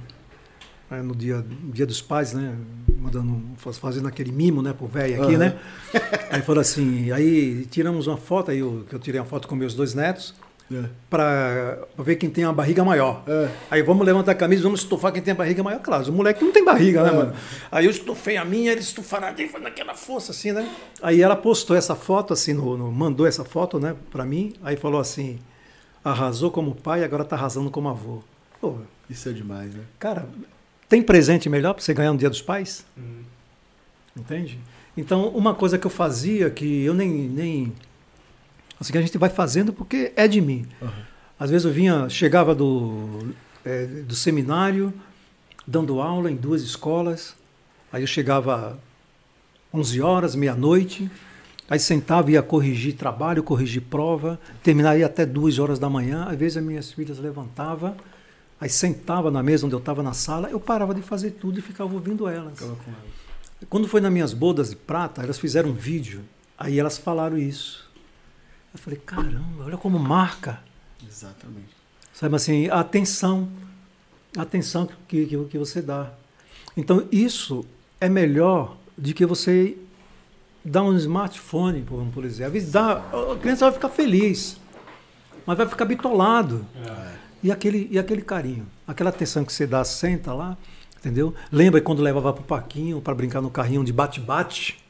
é, 0.90 1.02
no 1.02 1.14
dia, 1.14 1.44
dia 1.72 1.84
dos 1.86 2.00
pais, 2.00 2.32
né? 2.32 2.56
Mandando, 2.98 3.40
faz- 3.58 3.78
fazendo 3.78 4.08
aquele 4.08 4.32
mimo, 4.32 4.62
né? 4.62 4.72
Pro 4.72 4.86
velho 4.86 5.22
aqui, 5.22 5.34
Aham. 5.34 5.38
né? 5.38 5.58
Aí 6.30 6.40
falou 6.42 6.60
assim, 6.60 7.10
aí 7.12 7.66
tiramos 7.66 8.06
uma 8.06 8.16
foto, 8.16 8.50
aí 8.50 8.58
eu, 8.60 8.84
que 8.88 8.94
eu 8.94 8.98
tirei 8.98 9.20
uma 9.20 9.26
foto 9.26 9.46
com 9.48 9.54
meus 9.54 9.74
dois 9.74 9.92
netos, 9.94 10.34
para 11.08 11.78
ver 11.98 12.16
quem 12.16 12.28
tem 12.28 12.44
uma 12.44 12.52
barriga 12.52 12.84
maior. 12.84 13.22
É. 13.26 13.48
Aí 13.70 13.82
vamos 13.82 14.04
levantar 14.04 14.32
a 14.32 14.34
camisa, 14.34 14.62
vamos 14.62 14.80
estufar 14.80 15.12
quem 15.12 15.22
tem 15.22 15.32
a 15.32 15.34
barriga 15.34 15.62
maior. 15.62 15.80
Claro, 15.80 16.08
o 16.10 16.12
moleque 16.12 16.44
não 16.44 16.52
tem 16.52 16.64
barriga, 16.64 17.02
né, 17.02 17.08
É. 17.08 17.12
mano? 17.12 17.32
Aí 17.72 17.84
eu 17.86 17.90
estufei 17.90 18.36
a 18.36 18.44
minha, 18.44 18.70
eles 18.72 18.84
estufaram 18.86 19.28
a 19.28 19.30
dele, 19.30 19.48
foi 19.48 19.60
naquela 19.60 19.94
força 19.94 20.32
assim, 20.32 20.52
né? 20.52 20.68
Aí 21.02 21.22
ela 21.22 21.34
postou 21.36 21.74
essa 21.76 21.94
foto, 21.94 22.32
assim, 22.32 22.52
no, 22.52 22.76
no- 22.76 22.92
mandou 22.92 23.26
essa 23.26 23.44
foto, 23.44 23.78
né, 23.80 23.96
pra 24.10 24.24
mim. 24.24 24.52
Aí 24.62 24.76
falou 24.76 25.00
assim: 25.00 25.38
arrasou 26.04 26.50
como 26.50 26.74
pai, 26.74 27.02
agora 27.04 27.24
tá 27.24 27.36
arrasando 27.36 27.70
como 27.70 27.88
avô. 27.88 28.22
Pô, 28.60 28.76
Isso 29.08 29.28
é 29.28 29.32
demais, 29.32 29.72
né? 29.74 29.82
cara, 29.98 30.26
tem 30.88 31.00
presente 31.02 31.48
melhor 31.48 31.74
pra 31.74 31.82
você 31.82 31.94
ganhar 31.94 32.12
no 32.12 32.18
dia 32.18 32.28
dos 32.30 32.42
pais? 32.42 32.84
Entende? 34.16 34.58
Então, 34.96 35.28
uma 35.28 35.54
coisa 35.54 35.78
que 35.78 35.86
eu 35.86 35.90
fazia 35.90 36.50
que 36.50 36.82
eu 36.84 36.92
nem. 36.92 37.08
nem 37.08 37.72
assim, 38.80 38.92
que 38.92 38.98
a 38.98 39.02
gente 39.02 39.16
vai 39.18 39.30
fazendo 39.30 39.72
porque 39.72 40.12
é 40.16 40.26
de 40.28 40.40
mim. 40.40 40.66
Às 41.38 41.50
vezes 41.50 41.64
eu 41.64 41.72
vinha, 41.72 42.08
chegava 42.08 42.54
do, 42.54 43.32
eh, 43.64 43.86
do 43.86 44.14
seminário, 44.14 44.92
dando 45.66 46.00
aula 46.00 46.30
em 46.30 46.36
duas 46.36 46.62
escolas. 46.62 47.34
Aí 47.92 48.02
eu 48.02 48.06
chegava 48.06 48.78
11 49.72 50.00
horas, 50.00 50.34
meia-noite. 50.34 51.10
Aí 51.70 51.78
sentava 51.78 52.30
e 52.30 52.34
ia 52.34 52.42
corrigir 52.42 52.94
trabalho, 52.94 53.42
corrigir 53.42 53.82
prova. 53.82 54.40
Terminaria 54.62 55.04
até 55.04 55.26
duas 55.26 55.58
horas 55.58 55.78
da 55.78 55.88
manhã. 55.88 56.24
Às 56.24 56.36
vezes 56.38 56.56
as 56.56 56.64
minhas 56.64 56.92
filhas 56.92 57.18
levantavam, 57.18 57.94
aí 58.60 58.70
sentava 58.70 59.30
na 59.30 59.42
mesa 59.42 59.66
onde 59.66 59.74
eu 59.74 59.78
estava 59.78 60.02
na 60.02 60.14
sala. 60.14 60.48
Eu 60.50 60.58
parava 60.58 60.94
de 60.94 61.02
fazer 61.02 61.32
tudo 61.32 61.58
e 61.58 61.62
ficava 61.62 61.92
ouvindo 61.92 62.26
elas. 62.26 62.54
Ficava 62.54 62.74
com 62.74 62.90
ela. 62.90 63.18
Quando 63.68 63.86
foi 63.86 64.00
nas 64.00 64.12
minhas 64.12 64.32
bodas 64.32 64.70
de 64.70 64.76
prata, 64.76 65.22
elas 65.22 65.38
fizeram 65.38 65.70
um 65.70 65.74
vídeo. 65.74 66.22
Aí 66.56 66.78
elas 66.78 66.96
falaram 66.96 67.36
isso. 67.36 67.87
Eu 68.72 68.78
falei, 68.78 68.98
caramba, 69.04 69.64
olha 69.64 69.76
como 69.76 69.98
marca. 69.98 70.60
Exatamente. 71.06 71.76
Sabe 72.12 72.36
assim, 72.36 72.68
a 72.68 72.80
atenção. 72.80 73.48
A 74.36 74.42
atenção 74.42 74.88
que, 75.06 75.26
que, 75.26 75.44
que 75.44 75.58
você 75.58 75.80
dá. 75.80 76.10
Então, 76.76 77.06
isso 77.10 77.64
é 78.00 78.08
melhor 78.08 78.76
do 78.96 79.12
que 79.14 79.24
você 79.24 79.76
dar 80.64 80.82
um 80.82 80.96
smartphone, 80.96 81.82
por, 81.82 82.04
por 82.06 82.24
exemplo. 82.24 82.60
Dá, 82.62 82.92
a 83.32 83.38
criança 83.40 83.66
vai 83.66 83.74
ficar 83.74 83.88
feliz, 83.88 84.60
mas 85.46 85.56
vai 85.56 85.66
ficar 85.66 85.84
bitolado. 85.84 86.64
E, 87.42 87.50
aquele, 87.52 87.88
e 87.90 87.98
aquele 87.98 88.22
carinho, 88.22 88.66
aquela 88.86 89.10
atenção 89.10 89.44
que 89.44 89.52
você 89.52 89.66
dá, 89.66 89.84
senta 89.84 90.32
lá, 90.32 90.56
entendeu? 90.98 91.34
Lembra 91.52 91.80
quando 91.80 92.02
levava 92.02 92.32
pro 92.32 92.42
parquinho 92.42 93.00
para 93.00 93.14
brincar 93.14 93.40
no 93.40 93.50
carrinho 93.50 93.84
de 93.84 93.92
bate-bate, 93.92 94.82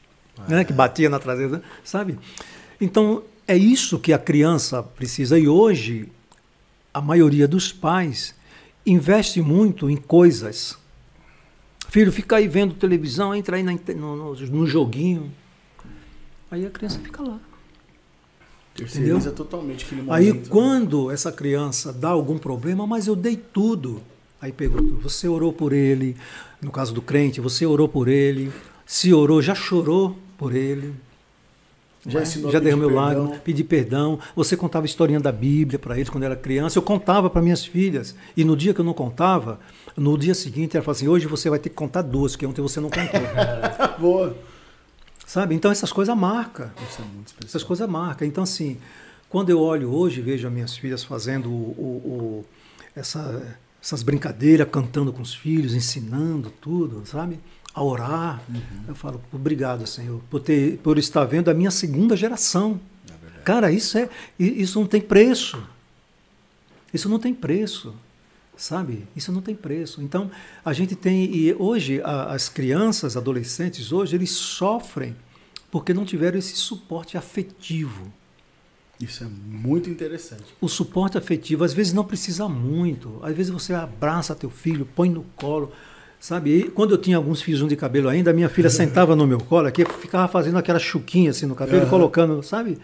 né? 0.47 0.63
que 0.63 0.73
batia 0.73 1.09
na 1.09 1.19
traseira, 1.19 1.61
sabe? 1.83 2.17
Então, 2.81 3.23
é 3.49 3.57
isso 3.57 3.97
que 3.97 4.13
a 4.13 4.19
criança 4.19 4.83
precisa. 4.83 5.39
E 5.39 5.47
hoje, 5.47 6.07
a 6.93 7.01
maioria 7.01 7.47
dos 7.47 7.73
pais 7.73 8.35
investe 8.85 9.41
muito 9.41 9.89
em 9.89 9.97
coisas. 9.97 10.77
Filho, 11.89 12.11
fica 12.11 12.35
aí 12.35 12.47
vendo 12.47 12.75
televisão, 12.75 13.33
entra 13.33 13.57
aí 13.57 13.63
na 13.63 13.73
no, 13.95 14.35
no, 14.35 14.67
joguinho. 14.67 15.31
Aí 16.51 16.63
a 16.63 16.69
criança 16.69 16.99
fica 16.99 17.23
lá. 17.23 17.39
Terceiriza 18.75 19.31
totalmente 19.31 19.83
aquele 19.83 20.03
momento. 20.03 20.13
Aí 20.13 20.31
né? 20.31 20.43
quando 20.47 21.09
essa 21.09 21.31
criança 21.31 21.91
dá 21.91 22.09
algum 22.09 22.37
problema, 22.37 22.85
mas 22.85 23.07
eu 23.07 23.15
dei 23.15 23.35
tudo. 23.35 24.03
Aí 24.39 24.51
pergunto, 24.51 25.01
você 25.01 25.27
orou 25.27 25.51
por 25.51 25.73
ele? 25.73 26.15
No 26.61 26.71
caso 26.71 26.93
do 26.93 27.01
crente, 27.01 27.41
você 27.41 27.65
orou 27.65 27.89
por 27.89 28.07
ele? 28.07 28.53
Se 28.85 29.11
orou, 29.11 29.41
já 29.41 29.55
chorou 29.55 30.15
por 30.37 30.55
ele? 30.55 30.93
Já 32.07 32.19
Né? 32.19 32.23
ensinou 32.25 32.49
já 32.51 32.59
perdão. 32.87 33.01
lágrimas, 33.01 33.37
pedir 33.39 33.63
perdão. 33.65 34.19
Você 34.35 34.55
contava 34.55 34.85
a 34.85 34.87
historinha 34.87 35.19
da 35.19 35.31
Bíblia 35.31 35.77
para 35.77 35.95
eles 35.97 36.09
quando 36.09 36.23
era 36.23 36.35
criança. 36.35 36.77
Eu 36.77 36.83
contava 36.83 37.29
para 37.29 37.41
minhas 37.41 37.65
filhas. 37.65 38.15
E 38.37 38.43
no 38.45 38.55
dia 38.55 38.73
que 38.73 38.79
eu 38.79 38.85
não 38.85 38.93
contava, 38.93 39.59
no 39.97 40.17
dia 40.17 40.33
seguinte 40.33 40.77
ela 40.77 40.83
falava 40.83 40.97
assim: 40.97 41.07
hoje 41.09 41.27
você 41.27 41.49
vai 41.49 41.59
ter 41.59 41.69
que 41.69 41.75
contar 41.75 42.01
duas, 42.01 42.35
que 42.35 42.45
ontem 42.45 42.61
você 42.61 42.79
não 42.79 42.89
contou. 42.89 43.19
Boa. 43.99 44.35
Sabe? 45.25 45.53
Então 45.55 45.69
essas 45.71 45.91
coisas 45.91 46.15
marcam. 46.15 46.67
É. 46.77 47.45
Essas 47.45 47.63
coisas 47.63 47.87
marcam. 47.87 48.27
Então, 48.27 48.43
assim, 48.43 48.77
quando 49.29 49.49
eu 49.49 49.59
olho 49.59 49.91
hoje 49.93 50.19
e 50.21 50.23
vejo 50.23 50.47
as 50.47 50.53
minhas 50.53 50.75
filhas 50.77 51.03
fazendo 51.03 51.49
o, 51.49 51.51
o- 51.77 52.09
o- 52.09 52.45
essa- 52.95 53.57
essas 53.81 54.01
brincadeiras, 54.03 54.67
cantando 54.71 55.13
com 55.13 55.21
os 55.21 55.33
filhos, 55.33 55.73
ensinando 55.75 56.51
tudo, 56.61 57.03
sabe? 57.05 57.39
A 57.73 57.83
orar, 57.83 58.41
eu 58.87 58.95
falo, 58.95 59.21
obrigado, 59.31 59.85
Senhor, 59.87 60.19
por, 60.29 60.41
ter, 60.41 60.77
por 60.79 60.97
estar 60.97 61.23
vendo 61.25 61.49
a 61.49 61.53
minha 61.53 61.71
segunda 61.71 62.17
geração. 62.17 62.79
Cara, 63.45 63.71
isso, 63.71 63.97
é, 63.97 64.09
isso 64.39 64.79
não 64.79 64.87
tem 64.87 64.99
preço. 65.01 65.61
Isso 66.93 67.07
não 67.07 67.19
tem 67.19 67.33
preço. 67.33 67.93
Sabe? 68.57 69.07
Isso 69.15 69.31
não 69.31 69.41
tem 69.41 69.55
preço. 69.55 70.01
Então, 70.01 70.29
a 70.65 70.73
gente 70.73 70.93
tem. 70.93 71.33
E 71.33 71.53
hoje, 71.57 72.01
a- 72.03 72.33
as 72.33 72.49
crianças, 72.49 73.15
adolescentes, 73.15 73.93
hoje, 73.93 74.15
eles 74.17 74.31
sofrem 74.31 75.15
porque 75.71 75.93
não 75.93 76.03
tiveram 76.03 76.37
esse 76.37 76.55
suporte 76.57 77.17
afetivo. 77.17 78.11
Isso 78.99 79.23
é 79.23 79.27
muito 79.27 79.89
interessante. 79.89 80.43
O 80.59 80.67
suporte 80.67 81.17
afetivo, 81.17 81.63
às 81.63 81.71
vezes, 81.73 81.93
não 81.93 82.03
precisa 82.03 82.49
muito. 82.49 83.17
Às 83.23 83.33
vezes, 83.33 83.49
você 83.49 83.73
abraça 83.73 84.35
teu 84.35 84.49
filho, 84.49 84.85
põe 84.93 85.09
no 85.09 85.23
colo. 85.37 85.71
Sabe? 86.19 86.49
E 86.57 86.63
quando 86.63 86.91
eu 86.91 86.97
tinha 86.97 87.15
alguns 87.17 87.41
fios 87.41 87.65
de 87.67 87.75
cabelo 87.75 88.09
ainda, 88.09 88.31
a 88.31 88.33
minha 88.33 88.49
filha 88.49 88.69
sentava 88.71 89.15
no 89.15 89.25
meu 89.25 89.39
colo 89.39 89.67
aqui, 89.67 89.85
ficava 89.85 90.27
fazendo 90.27 90.57
aquela 90.57 90.79
chuquinha 90.79 91.29
assim 91.31 91.45
no 91.45 91.55
cabelo, 91.55 91.81
Aham. 91.81 91.89
colocando, 91.89 92.43
sabe? 92.43 92.77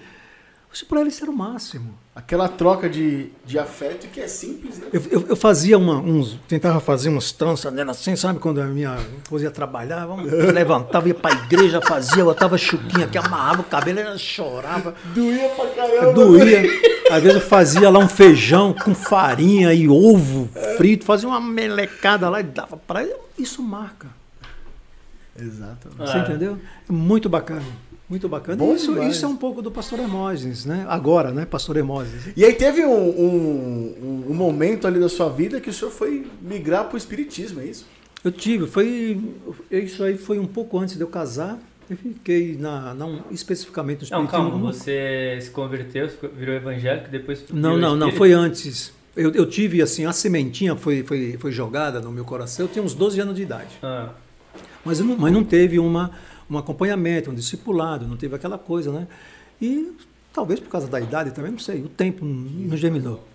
Isso 0.74 0.86
para 0.88 1.00
eles 1.00 1.22
era 1.22 1.32
o 1.32 1.36
máximo. 1.36 1.94
Aquela 2.14 2.50
troca 2.50 2.90
de, 2.90 3.28
de 3.46 3.58
afeto 3.58 4.08
que 4.08 4.20
é 4.20 4.28
simples, 4.28 4.78
né? 4.78 4.88
Eu, 4.92 5.02
eu, 5.10 5.26
eu 5.30 5.36
fazia 5.36 5.78
uma, 5.78 6.00
uns. 6.00 6.38
Tentava 6.50 6.82
fazer 6.82 7.08
umas 7.08 7.32
tranças 7.32 7.72
nela 7.74 7.92
assim, 7.92 8.14
sabe? 8.18 8.40
Quando 8.40 8.60
a 8.62 8.66
minha 8.66 8.98
esposa 9.24 9.46
ia 9.46 9.52
trabalhar, 9.52 10.06
vamos, 10.06 10.30
levantava, 10.30 11.08
ia 11.08 11.14
pra 11.14 11.32
igreja, 11.32 11.80
fazia, 11.82 12.26
botava 12.26 12.58
chuquinha 12.58 13.06
aqui, 13.06 13.18
amarrava 13.18 13.62
o 13.62 13.64
cabelo, 13.66 14.00
ela 14.00 14.18
chorava, 14.18 14.94
Doía 15.14 15.48
pra 15.50 15.66
caramba. 15.68 16.14
doía. 16.14 16.64
Às 17.10 17.24
vezes 17.24 17.42
eu 17.42 17.48
fazia 17.48 17.90
lá 17.90 18.00
um 18.00 18.10
feijão 18.10 18.74
com 18.74 18.94
farinha 18.94 19.74
e 19.74 19.88
ovo 19.88 20.50
frito, 20.78 21.06
fazia 21.06 21.28
uma 21.30 21.42
melecada 21.42 22.30
lá 22.30 22.40
e 22.40 22.44
dava 22.44 22.78
pra 22.78 23.02
ela. 23.04 23.20
Isso 23.38 23.62
marca. 23.62 24.08
Exatamente. 25.38 25.98
Você 25.98 26.18
Ah. 26.18 26.22
entendeu? 26.22 26.58
É 26.88 26.92
muito 26.92 27.28
bacana. 27.28 27.66
Muito 28.08 28.30
bacana. 28.30 28.58
Bom 28.58 28.76
isso, 28.76 28.94
demais. 28.94 29.16
isso 29.16 29.26
é 29.26 29.28
um 29.28 29.36
pouco 29.36 29.62
do 29.64 29.72
Pastor 29.72 30.00
Hermógenes, 30.00 30.64
né? 30.64 30.86
Agora, 30.88 31.32
né? 31.32 31.44
Pastor 31.46 31.76
Hermógenes. 31.76 32.28
E 32.38 32.46
aí 32.46 32.54
teve 32.54 32.86
um, 32.86 32.94
um, 32.94 34.24
um- 34.30 34.34
momento 34.34 34.86
ali 34.86 35.00
da 35.00 35.10
sua 35.10 35.28
vida 35.30 35.60
que 35.60 35.70
o 35.70 35.74
senhor 35.74 35.90
foi 35.92 36.28
migrar 36.42 36.86
pro 36.88 36.98
espiritismo, 36.98 37.62
é 37.62 37.66
isso? 37.66 37.86
Eu 38.24 38.32
tive, 38.32 38.68
foi. 38.68 39.20
Isso 39.72 40.04
aí 40.04 40.18
foi 40.18 40.38
um 40.38 40.46
pouco 40.46 40.78
antes 40.80 40.96
de 40.96 41.02
eu 41.02 41.08
casar. 41.08 41.58
Eu 41.90 41.98
fiquei 41.98 42.56
na. 42.58 42.94
Não 42.94 43.24
especificamente 43.32 44.04
no 44.04 44.18
Não, 44.18 44.24
espiritismo. 44.26 44.52
calma, 44.52 44.72
você 44.72 45.38
se 45.42 45.50
converteu, 45.50 46.08
virou 46.38 46.56
evangélico, 46.56 47.10
depois 47.10 47.44
Não, 47.52 47.74
virou 47.74 47.78
não, 47.78 47.90
não, 47.96 48.08
espírita? 48.10 48.18
foi 48.18 48.34
antes. 48.34 48.94
Eu, 49.16 49.32
eu 49.32 49.50
tive 49.50 49.82
assim, 49.82 50.06
a 50.06 50.12
sementinha 50.12 50.76
foi, 50.76 51.04
foi, 51.04 51.38
foi 51.38 51.52
jogada 51.52 52.02
no 52.02 52.12
meu 52.12 52.26
coração, 52.26 52.66
eu 52.66 52.72
tinha 52.72 52.84
uns 52.84 52.94
12 52.94 53.20
anos 53.22 53.36
de 53.36 53.44
idade. 53.44 53.78
Ah, 53.82 54.10
Mas 54.84 55.00
não, 55.00 55.18
mas 55.18 55.32
não 55.32 55.44
teve 55.44 55.80
uma, 55.80 56.12
um 56.50 56.58
acompanhamento, 56.58 57.32
um 57.32 57.36
discipulado, 57.36 58.08
não 58.08 58.18
teve 58.18 58.36
aquela 58.36 58.58
coisa, 58.58 58.92
né? 58.92 59.08
E 59.62 59.94
talvez 60.34 60.60
por 60.60 60.70
causa 60.70 60.88
da 60.88 61.00
idade 61.00 61.32
também, 61.32 61.52
não 61.52 61.60
sei, 61.60 61.82
o 61.82 61.88
tempo 61.90 62.26
não 62.26 62.76
germinou. 62.76 63.26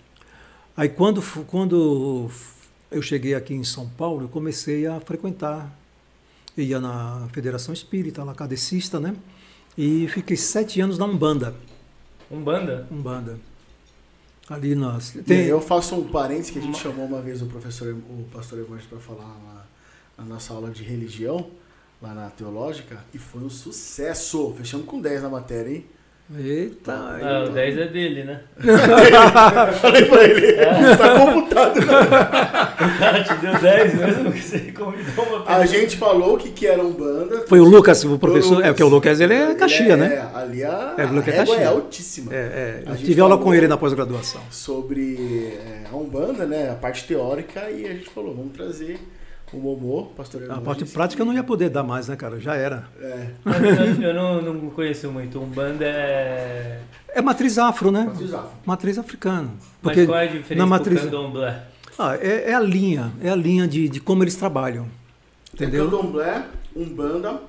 Aí 0.77 0.89
quando, 0.89 1.23
quando 1.47 2.31
eu 2.91 3.01
cheguei 3.01 3.35
aqui 3.35 3.55
em 3.55 3.65
São 3.65 3.89
Paulo, 3.89 4.25
eu 4.25 4.29
comecei 4.29 4.87
a 4.87 5.01
frequentar. 5.01 5.75
Eu 6.57 6.65
ia 6.65 6.81
na 6.81 7.27
Federação 7.33 7.73
Espírita, 7.73 8.23
lá 8.23 8.35
cadecista, 8.35 9.01
né? 9.01 9.15
E 9.79 10.09
fiquei 10.09 10.37
sete 10.37 10.81
anos 10.81 10.99
na 10.99 11.07
Umbanda. 11.07 11.55
Umbanda? 12.31 12.87
Umbanda. 12.91 13.41
Ali 14.51 14.75
nós. 14.75 15.17
Tem, 15.25 15.47
eu 15.47 15.61
faço 15.61 15.95
um 15.95 16.11
parênteses 16.11 16.51
que 16.51 16.59
a 16.59 16.63
gente 16.63 16.77
chamou 16.77 17.07
uma 17.07 17.23
vez 17.23 17.41
o 17.41 17.47
professor, 17.47 17.95
o 17.95 18.25
pastor 18.33 18.59
Evangelho 18.59 18.89
para 18.89 18.99
falar 18.99 19.29
na, 19.29 19.65
na 20.19 20.25
nossa 20.25 20.53
aula 20.53 20.71
de 20.71 20.83
religião, 20.83 21.49
lá 22.03 22.13
na 22.13 22.29
teológica, 22.31 23.05
e 23.15 23.19
foi 23.19 23.43
um 23.43 23.49
sucesso. 23.49 24.53
Fechamos 24.59 24.87
com 24.87 25.01
10 25.01 25.23
na 25.23 25.29
matéria, 25.29 25.71
hein? 25.71 25.87
Eita, 26.39 26.93
Ah, 26.93 27.45
o 27.49 27.51
10 27.51 27.79
é 27.79 27.87
dele, 27.89 28.23
né? 28.23 28.41
Falei 29.81 30.05
pra 30.05 30.23
ele, 30.25 30.53
tá 30.97 31.19
computado. 31.19 31.77
O 31.81 32.99
cara 33.01 33.25
te 33.25 33.35
deu 33.35 33.59
10 33.59 33.95
mesmo 33.95 34.33
que 34.33 34.41
você 34.41 34.59
convidou 34.73 35.25
uma 35.25 35.41
pessoa. 35.41 35.57
A 35.59 35.67
gente 35.67 35.97
falou 35.97 36.37
que, 36.39 36.51
que 36.51 36.69
era 36.69 36.81
um 36.81 36.93
banda. 36.93 37.45
Foi 37.49 37.59
o 37.59 37.65
Lucas, 37.65 38.05
o 38.05 38.17
professor. 38.17 38.51
Lucas. 38.55 38.65
É, 38.69 38.69
porque 38.73 38.85
o 38.85 38.89
Lucas 38.89 39.21
ele 39.21 39.35
é 39.35 39.55
Caxias, 39.57 39.89
Ele 39.89 39.97
né? 39.97 40.15
É, 40.15 40.39
ali 40.39 40.63
a, 40.63 40.95
É, 40.99 41.05
o 41.05 41.13
Lucas 41.13 41.35
é 41.35 41.39
régua 41.39 41.55
é 41.55 41.59
Caxias. 41.59 41.67
altíssima. 41.69 42.33
É, 42.33 42.37
é, 42.37 42.83
A 42.87 42.91
eu 42.91 42.97
gente 42.97 43.07
tive 43.07 43.21
aula 43.21 43.37
com 43.37 43.53
ele 43.53 43.67
na 43.67 43.77
pós-graduação. 43.77 44.41
Sobre 44.53 45.59
é, 45.67 45.89
a 45.93 45.97
Umbanda, 45.97 46.47
né? 46.47 46.71
A 46.71 46.75
parte 46.75 47.09
teórica, 47.09 47.69
e 47.71 47.87
a 47.87 47.93
gente 47.93 48.09
falou, 48.09 48.35
vamos 48.37 48.53
trazer 48.53 49.01
o 49.53 49.59
Momô, 49.59 50.07
pastor 50.17 50.49
A 50.51 50.61
parte 50.61 50.85
prática 50.85 51.23
eu 51.23 51.27
não 51.27 51.33
ia 51.33 51.43
poder 51.43 51.71
dar 51.71 51.83
mais, 51.83 52.09
né, 52.09 52.17
cara? 52.17 52.41
Já 52.41 52.55
era. 52.55 52.89
É, 53.01 53.29
Mas 53.45 54.01
eu, 54.01 54.15
não, 54.15 54.41
não 54.41 54.71
conheço 54.71 55.11
muito. 55.11 55.41
Um 55.41 55.47
banda 55.47 55.85
é. 55.85 56.81
É 57.09 57.21
matriz 57.21 57.59
afro, 57.59 57.91
né? 57.91 58.05
matriz 58.05 58.33
afro. 58.35 58.51
Matriz 58.65 58.99
africana. 58.99 59.49
Mas 59.83 59.95
Porque 59.95 60.07
qual 60.07 60.19
é 60.19 60.25
a 60.25 60.27
diferença 60.27 60.55
na 60.55 60.67
matriz. 60.67 61.01
do 61.01 61.11
candomblé? 61.11 61.67
Ah, 61.99 62.17
é, 62.17 62.51
é 62.51 62.55
a 62.55 62.61
linha, 62.61 63.13
é 63.23 63.29
a 63.29 63.35
linha 63.35 63.67
de, 63.67 63.89
de 63.89 64.01
como 64.01 64.23
eles 64.23 64.37
trabalham. 64.37 64.87
Entendeu? 65.53 65.87
É 65.87 65.91
candomblé, 65.91 66.47
Umbanda, 66.75 67.41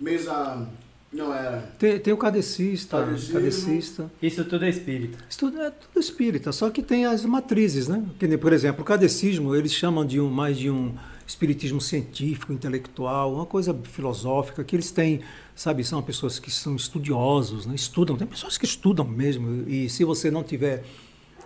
mesa... 0.00 0.66
Não, 1.12 1.32
era... 1.32 1.58
Tem, 1.78 1.98
tem 1.98 2.12
o 2.12 2.16
cadecista, 2.16 2.98
Cadecismo. 2.98 3.34
cadecista. 3.34 4.10
Isso 4.20 4.44
tudo 4.44 4.64
é 4.64 4.68
espírita. 4.68 5.18
Isso 5.30 5.38
tudo 5.38 5.60
é 5.62 5.70
tudo 5.70 6.00
espírita, 6.00 6.52
só 6.52 6.68
que 6.68 6.82
tem 6.82 7.06
as 7.06 7.24
matrizes, 7.24 7.88
né? 7.88 8.02
Que 8.18 8.26
nem, 8.26 8.36
por 8.36 8.52
exemplo, 8.52 8.82
o 8.82 8.84
cadecismo, 8.84 9.54
eles 9.54 9.72
chamam 9.72 10.04
de 10.04 10.20
um, 10.20 10.28
mais 10.28 10.58
de 10.58 10.68
um 10.68 10.94
espiritismo 11.26 11.80
científico, 11.80 12.52
intelectual, 12.52 13.34
uma 13.34 13.46
coisa 13.46 13.76
filosófica, 13.84 14.62
que 14.62 14.76
eles 14.76 14.90
têm, 14.90 15.20
sabe, 15.54 15.82
são 15.84 16.00
pessoas 16.02 16.38
que 16.38 16.50
são 16.50 16.76
estudiosos, 16.76 17.66
né? 17.66 17.74
estudam, 17.74 18.16
tem 18.16 18.26
pessoas 18.26 18.56
que 18.56 18.64
estudam 18.64 19.04
mesmo, 19.04 19.68
e 19.68 19.88
se 19.88 20.04
você 20.04 20.30
não 20.30 20.42
tiver 20.44 20.84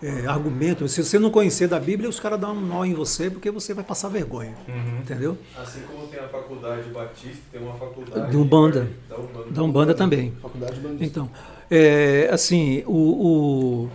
é, 0.02 0.26
argumento, 0.26 0.86
se 0.88 1.02
você 1.02 1.18
não 1.18 1.30
conhecer 1.30 1.66
da 1.68 1.78
Bíblia, 1.80 2.08
os 2.08 2.18
caras 2.20 2.38
dão 2.40 2.54
um 2.56 2.60
nó 2.60 2.84
em 2.84 2.94
você, 2.94 3.30
porque 3.30 3.50
você 3.50 3.72
vai 3.74 3.84
passar 3.84 4.08
vergonha, 4.08 4.54
entendeu? 5.00 5.36
Assim 5.56 5.80
como 5.90 6.06
tem 6.08 6.18
a 6.20 6.28
faculdade 6.28 6.88
batista, 6.90 7.40
tem 7.52 7.60
uma 7.62 7.74
faculdade 7.74 8.30
De 8.30 8.36
Umbanda. 8.36 8.90
Da 9.08 9.16
Umbanda. 9.18 9.50
Da 9.50 9.62
Umbanda 9.62 9.94
também. 9.94 10.32
Faculdade 10.42 10.78
Bandista. 10.80 11.04
Então, 11.04 11.30
é, 11.70 12.28
assim, 12.32 12.82
o- 12.86 13.86
o, 13.86 13.90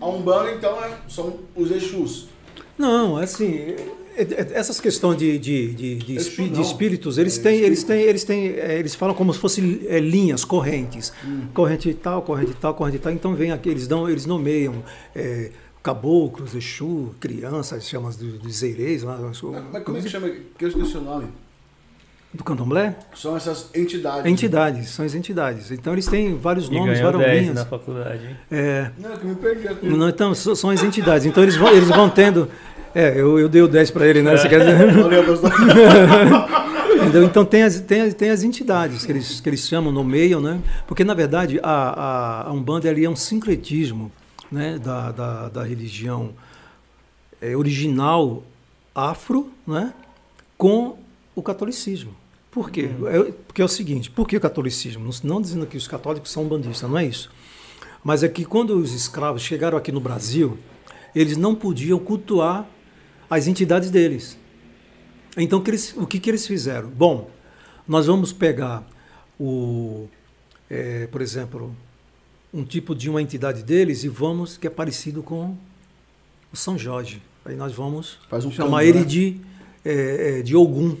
A 0.00 0.06
Umbanda, 0.08 0.52
então, 0.52 0.82
é- 0.84 0.96
são 1.08 1.38
os 1.56 1.70
Exus. 1.70 2.28
Não, 2.78 3.16
assim, 3.16 3.76
essas 4.54 4.80
questões 4.80 5.16
de, 5.18 5.38
de, 5.38 5.72
de, 5.74 5.94
de, 5.96 6.16
espí- 6.16 6.48
de 6.48 6.60
espíritos, 6.60 7.16
eles 7.18 7.38
É, 7.38 7.42
têm, 7.42 7.60
eles 7.60 7.82
têm, 7.84 8.00
eles 8.02 8.24
têm, 8.24 8.48
é, 8.50 8.78
eles 8.78 8.94
falam 8.94 9.14
como 9.14 9.32
se 9.32 9.38
fossem 9.38 9.80
é, 9.86 9.98
linhas, 10.00 10.44
correntes, 10.44 11.12
Hum. 11.24 11.42
corrente 11.54 11.92
tal, 11.94 12.22
corrente 12.22 12.52
tal, 12.60 12.74
corrente 12.74 12.98
tal. 12.98 13.12
Então 13.12 13.34
vem 13.34 13.52
aqui, 13.52 13.68
eles 13.68 13.86
dão, 13.86 14.08
eles 14.08 14.26
nomeiam 14.26 14.82
é, 15.14 15.50
caboclos, 15.82 16.54
exu, 16.54 17.14
crianças, 17.20 17.88
chamam 17.88 18.10
do- 18.10 18.38
dos 18.38 18.62
eireis 18.62 19.02
lá, 19.02 19.16
Mas 19.18 19.40
como 19.84 19.96
é 19.96 20.00
que 20.02 20.08
chama? 20.08 20.28
Que 20.58 20.64
eu 20.64 20.68
esqueci 20.68 20.96
o 20.96 21.00
nome. 21.00 21.26
do 22.32 22.44
candomblé, 22.44 22.96
São 23.12 23.36
essas 23.36 23.70
entidades. 23.74 24.24
entidades, 24.30 24.90
são 24.90 25.04
as 25.04 25.16
entidades. 25.16 25.72
Então 25.72 25.92
eles 25.92 26.06
têm 26.06 26.36
vários 26.38 26.68
E 26.68 26.72
nomes, 26.72 27.00
várias 27.00 27.22
10 27.22 27.40
linhas. 27.40 27.54
na 27.56 27.66
faculdade. 27.66 28.24
hein? 28.24 28.36
É, 28.52 28.90
Não, 28.98 29.16
que 29.16 29.24
eu 29.24 29.28
me 29.30 29.34
perdi. 29.34 29.66
aqui. 29.66 29.84
não, 29.88 30.08
então 30.08 30.32
são 30.32 30.70
as 30.70 30.80
entidades. 30.84 31.26
Então 31.26 31.42
eles 31.42 31.56
vão, 31.56 31.68
eles 31.72 31.88
vão 31.88 32.08
tendo. 32.08 32.48
É, 32.94 33.20
eu, 33.20 33.38
eu 33.38 33.48
dei 33.48 33.62
o 33.62 33.68
10 33.68 33.90
para 33.90 34.06
ele, 34.06 34.22
né? 34.22 34.36
Você 34.36 34.48
quer 34.48 34.60
dizer? 34.60 34.92
Valeu, 34.94 35.24
pastor. 35.24 35.52
Entendeu? 37.00 37.24
Então 37.24 37.44
tem 37.44 37.62
as, 37.62 37.80
tem, 37.80 38.02
as, 38.02 38.14
tem 38.14 38.30
as 38.30 38.42
entidades 38.42 39.06
que 39.06 39.12
eles, 39.12 39.40
que 39.40 39.48
eles 39.48 39.66
chamam, 39.66 39.92
nomeiam, 39.92 40.40
né? 40.40 40.60
Porque 40.86 41.04
na 41.04 41.14
verdade 41.14 41.58
a, 41.62 41.70
a, 41.70 42.48
a 42.48 42.52
Umbanda 42.52 42.88
ali 42.88 43.04
é 43.04 43.10
um 43.10 43.16
sincretismo 43.16 44.12
né? 44.50 44.78
da, 44.78 45.12
da, 45.12 45.48
da 45.48 45.62
religião 45.62 46.30
é, 47.40 47.56
original 47.56 48.42
afro 48.94 49.50
né? 49.66 49.94
com 50.58 50.98
o 51.34 51.42
catolicismo. 51.42 52.14
Por 52.50 52.70
quê? 52.70 52.90
É, 53.06 53.32
porque 53.46 53.62
é 53.62 53.64
o 53.64 53.68
seguinte, 53.68 54.10
por 54.10 54.26
que 54.26 54.36
o 54.36 54.40
catolicismo? 54.40 55.04
Não, 55.04 55.12
não 55.22 55.40
dizendo 55.40 55.66
que 55.66 55.76
os 55.76 55.86
católicos 55.86 56.30
são 56.30 56.44
bandistas, 56.44 56.90
não 56.90 56.98
é 56.98 57.06
isso. 57.06 57.30
Mas 58.02 58.22
é 58.22 58.28
que 58.28 58.44
quando 58.44 58.76
os 58.76 58.92
escravos 58.92 59.42
chegaram 59.42 59.78
aqui 59.78 59.92
no 59.92 60.00
Brasil, 60.00 60.58
eles 61.14 61.36
não 61.36 61.54
podiam 61.54 61.98
cultuar 61.98 62.66
as 63.30 63.46
entidades 63.46 63.90
deles. 63.90 64.36
Então, 65.36 65.60
que 65.62 65.70
eles- 65.70 65.94
o 65.96 66.06
que, 66.06 66.18
que 66.18 66.28
eles 66.28 66.46
fizeram? 66.46 66.88
Bom, 66.90 67.30
nós 67.86 68.06
vamos 68.06 68.32
pegar, 68.32 68.84
o, 69.38 70.08
eh, 70.68 71.08
por 71.10 71.22
exemplo, 71.22 71.74
um 72.52 72.64
tipo 72.64 72.94
de 72.94 73.08
uma 73.08 73.22
entidade 73.22 73.62
deles 73.62 74.02
e 74.02 74.08
vamos, 74.08 74.56
que 74.56 74.66
é 74.66 74.70
parecido 74.70 75.22
com 75.22 75.56
o 76.52 76.56
São 76.56 76.76
Jorge. 76.76 77.22
Aí 77.44 77.54
nós 77.54 77.72
vamos 77.72 78.18
Faz 78.28 78.44
um 78.44 78.50
chamar 78.50 78.84
ele 78.84 78.98
né? 79.00 79.04
de, 79.04 79.36
eh, 79.84 80.38
eh, 80.38 80.42
de 80.42 80.56
Ogum. 80.56 80.96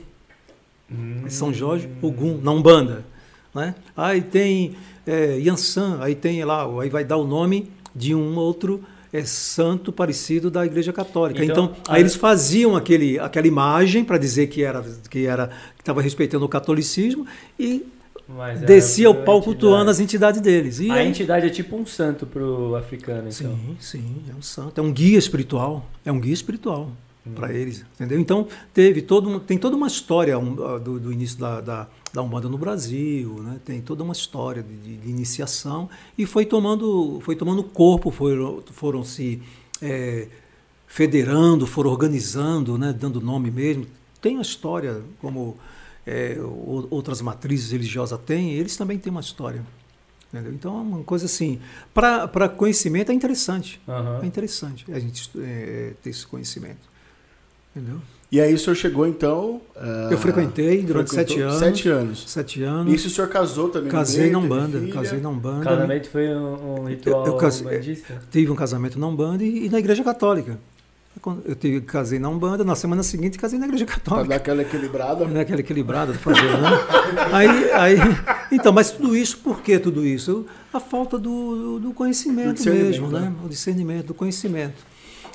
São 1.28 1.52
Jorge, 1.52 1.88
Ogum, 2.02 2.40
na 2.40 2.50
Umbanda. 2.50 3.04
Né? 3.54 3.74
Aí 3.96 4.20
tem 4.22 4.74
é, 5.06 5.38
Yansan, 5.38 5.98
aí 6.00 6.14
tem 6.14 6.44
lá, 6.44 6.64
aí 6.80 6.88
vai 6.88 7.04
dar 7.04 7.16
o 7.16 7.26
nome 7.26 7.70
de 7.94 8.14
um 8.14 8.36
outro 8.36 8.84
é, 9.12 9.24
santo 9.24 9.92
parecido 9.92 10.50
da 10.50 10.64
Igreja 10.64 10.92
Católica. 10.92 11.44
Então, 11.44 11.64
Então, 11.64 11.76
a- 11.88 11.94
aí 11.96 12.02
eles 12.02 12.14
faziam 12.14 12.76
aquele, 12.76 13.18
aquela 13.18 13.46
imagem 13.46 14.04
para 14.04 14.18
dizer 14.18 14.46
que 14.48 14.62
era 14.62 14.84
que 15.10 15.26
era 15.26 15.48
que 15.76 15.82
estava 15.82 16.00
respeitando 16.00 16.44
o 16.44 16.48
catolicismo 16.48 17.26
e 17.58 17.84
Mas 18.28 18.60
descia 18.60 19.08
o 19.10 19.12
a 19.12 19.14
pau 19.16 19.38
entidade. 19.38 19.44
cultuando 19.44 19.90
as 19.90 19.98
entidades 19.98 20.40
deles. 20.40 20.78
E 20.78 20.90
A 20.90 20.94
aí- 20.94 21.08
entidade 21.08 21.46
é 21.46 21.50
tipo 21.50 21.76
um 21.76 21.84
santo 21.84 22.24
pro 22.26 22.76
africano, 22.76 23.28
então. 23.28 23.32
Sim, 23.56 23.76
sim, 23.80 24.16
é 24.30 24.34
um 24.38 24.42
santo, 24.42 24.80
é 24.80 24.82
um 24.82 24.92
guia 24.92 25.18
espiritual, 25.18 25.84
é 26.04 26.12
um 26.12 26.20
guia 26.20 26.32
espiritual 26.34 26.90
para 27.34 27.52
eles, 27.52 27.84
entendeu? 27.94 28.18
Então 28.18 28.48
teve 28.72 29.02
todo, 29.02 29.38
tem 29.40 29.58
toda 29.58 29.76
uma 29.76 29.86
história 29.86 30.36
ah, 30.36 30.78
do, 30.78 30.98
do 30.98 31.12
início 31.12 31.38
da, 31.38 31.60
da, 31.60 31.86
da 32.12 32.22
umbanda 32.22 32.48
no 32.48 32.56
Brasil, 32.56 33.34
né? 33.42 33.60
Tem 33.64 33.80
toda 33.82 34.02
uma 34.02 34.12
história 34.12 34.62
de, 34.62 34.96
de- 34.96 35.08
iniciação 35.10 35.88
e 36.16 36.24
foi 36.24 36.46
tomando, 36.46 37.20
foi 37.22 37.36
tomando 37.36 37.62
corpo, 37.62 38.10
foram, 38.10 38.62
foram 38.72 39.04
se 39.04 39.42
eh, 39.82 40.28
federando, 40.86 41.66
foram 41.66 41.90
organizando, 41.90 42.76
né? 42.78 42.92
Dando 42.92 43.20
nome 43.20 43.50
mesmo. 43.50 43.86
Tem 44.20 44.34
uma 44.34 44.42
história 44.42 45.02
como 45.20 45.56
o- 46.38 46.86
outras 46.90 47.20
matrizes 47.20 47.70
religiosas 47.70 48.18
têm, 48.26 48.52
eles 48.52 48.76
também 48.76 48.98
têm 48.98 49.10
uma 49.10 49.20
história. 49.20 49.62
Entendeu? 50.32 50.52
Então 50.52 50.78
é 50.78 50.80
uma 50.80 51.04
coisa 51.04 51.26
assim, 51.26 51.60
para 51.92 52.48
conhecimento 52.48 53.10
é 53.10 53.14
interessante. 53.14 53.80
Aham. 53.86 54.20
É 54.22 54.26
interessante 54.26 54.86
a 54.92 54.98
gente 54.98 55.30
é, 55.38 55.92
ter 56.02 56.10
esse 56.10 56.26
conhecimento. 56.26 56.88
Entendeu? 57.74 58.00
E 58.32 58.40
aí 58.40 58.54
o 58.54 58.58
senhor 58.58 58.76
chegou, 58.76 59.06
então... 59.08 59.60
ah, 59.76 60.08
Eu 60.10 60.16
frequentei 60.18 60.82
durante 60.82 61.10
sete 61.10 61.40
anos. 61.40 61.58
Sete 61.58 61.88
anos. 61.88 62.24
Sete 62.30 62.62
anos. 62.62 62.92
Isso 62.94 63.08
o 63.08 63.10
senhor 63.10 63.28
casou 63.28 63.68
também 63.70 63.90
casei 63.90 64.30
na 64.30 64.38
Umbanda. 64.38 64.78
filha? 64.78 64.92
Casei 64.92 65.20
na 65.20 65.28
Umbanda. 65.30 65.64
Casamento 65.64 66.08
foi 66.10 66.28
um, 66.28 66.80
um 66.82 66.84
ritual 66.88 67.26
Eu- 67.26 67.32
eu 67.32 67.38
casei- 67.38 67.66
bandista? 67.66 68.22
Tive 68.30 68.50
um 68.52 68.54
casamento 68.54 68.98
na 69.00 69.06
Umbanda 69.08 69.42
e, 69.44 69.66
e 69.66 69.68
na 69.68 69.78
Igreja 69.80 70.04
Católica. 70.04 70.58
Eu 71.44 71.56
tive, 71.56 71.80
casei 71.80 72.20
na 72.20 72.28
Umbanda, 72.28 72.62
na 72.62 72.76
semana 72.76 73.02
seguinte 73.02 73.36
casei 73.36 73.58
na 73.58 73.66
Igreja 73.66 73.84
Pra 73.84 73.96
Católica. 73.96 74.28
dar 74.28 74.36
aquela 74.36 74.62
equilibrada. 74.62 75.24
Né, 75.26 75.40
aquela 75.40 75.60
equilibrada 75.60 76.12
do 76.12 76.18
fazer, 76.20 76.40
né? 76.40 76.68
aí, 77.32 77.72
aí, 77.72 77.96
então, 78.52 78.72
mas 78.72 78.92
tudo 78.92 79.16
isso, 79.16 79.38
por 79.38 79.60
que 79.60 79.76
tudo 79.80 80.06
isso? 80.06 80.46
A 80.72 80.78
falta 80.78 81.18
do, 81.18 81.80
do 81.80 81.92
conhecimento 81.92 82.64
mesmo, 82.64 83.08
né? 83.08 83.20
né? 83.22 83.32
O 83.44 83.48
discernimento, 83.48 84.06
do 84.06 84.14
conhecimento. 84.14 84.82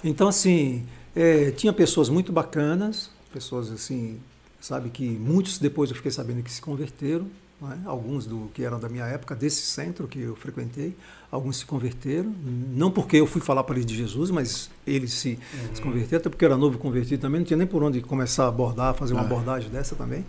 Então, 0.04 0.30
assim, 0.30 0.86
é, 1.16 1.52
tinha 1.52 1.72
pessoas 1.74 2.10
muito 2.10 2.32
bacanas, 2.32 3.10
pessoas 3.34 3.72
assim, 3.72 4.18
sabe, 4.60 4.90
que 4.90 5.08
muitos 5.08 5.58
depois 5.58 5.90
eu 5.90 5.96
fiquei 5.96 6.12
sabendo 6.12 6.42
que 6.44 6.52
se 6.52 6.62
converteram, 6.62 7.28
né? 7.62 7.80
alguns 7.86 8.26
do 8.26 8.50
que 8.54 8.64
eram 8.64 8.80
da 8.80 8.90
minha 8.90 9.06
época, 9.06 9.34
desse 9.36 9.62
centro 9.62 10.08
que 10.08 10.20
eu 10.20 10.36
frequentei, 10.36 10.96
alguns 11.32 11.58
se 11.58 11.66
converteram, 11.66 12.34
não 12.74 12.92
porque 12.92 13.18
eu 13.18 13.26
fui 13.28 13.42
falar 13.42 13.64
para 13.64 13.76
eles 13.76 13.86
de 13.86 13.96
Jesus, 13.96 14.30
mas 14.32 14.70
eles 14.86 15.14
se, 15.14 15.40
se 15.74 15.82
converteram, 15.82 16.18
até 16.20 16.30
porque 16.30 16.44
eu 16.44 16.50
era 16.50 16.58
novo 16.58 16.78
convertido 16.78 17.22
também, 17.22 17.40
não 17.40 17.46
tinha 17.46 17.58
nem 17.58 17.68
por 17.68 17.82
onde 17.84 18.02
começar 18.02 18.46
a 18.46 18.48
abordar, 18.50 18.94
fazer 18.94 19.14
uma 19.14 19.22
Ah. 19.22 19.26
abordagem 19.26 19.70
dessa 19.70 19.96
também. 19.96 20.26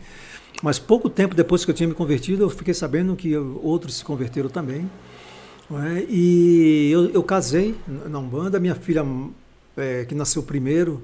Mas 0.63 0.79
pouco 0.79 1.11
tempo 1.11 1.35
depois 1.35 1.65
que 1.65 1.71
eu 1.71 1.75
tinha 1.75 1.89
me 1.89 1.95
convertido, 1.95 2.43
eu 2.45 2.49
fiquei 2.51 2.73
sabendo 2.73 3.15
que 3.15 3.37
outros 3.37 3.97
se 3.97 4.05
converteram 4.05 4.49
também. 4.49 4.89
é? 5.71 6.07
E 6.09 6.91
eu, 6.93 7.11
eu 7.11 7.23
casei 7.23 7.75
na 8.09 8.19
Umbanda, 8.21 8.59
minha 8.61 8.75
filha, 8.75 9.05
é, 9.77 10.05
que 10.05 10.15
nasceu 10.15 10.43
primeiro, 10.43 11.03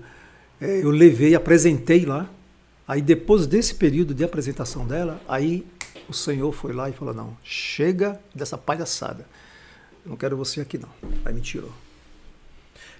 é, 0.60 0.82
eu 0.82 0.90
levei, 0.90 1.34
apresentei 1.34 2.04
lá. 2.04 2.28
Aí 2.86 3.00
depois 3.00 3.46
desse 3.46 3.74
período 3.74 4.14
de 4.14 4.24
apresentação 4.24 4.86
dela, 4.86 5.20
aí 5.28 5.66
o 6.08 6.12
Senhor 6.12 6.52
foi 6.52 6.72
lá 6.72 6.88
e 6.88 6.92
falou, 6.92 7.14
não, 7.14 7.36
chega 7.42 8.20
dessa 8.34 8.58
palhaçada. 8.58 9.26
Eu 10.04 10.10
não 10.10 10.16
quero 10.16 10.36
você 10.36 10.60
aqui 10.60 10.78
não. 10.78 10.88
Aí 11.24 11.32
me 11.32 11.40
tirou. 11.40 11.70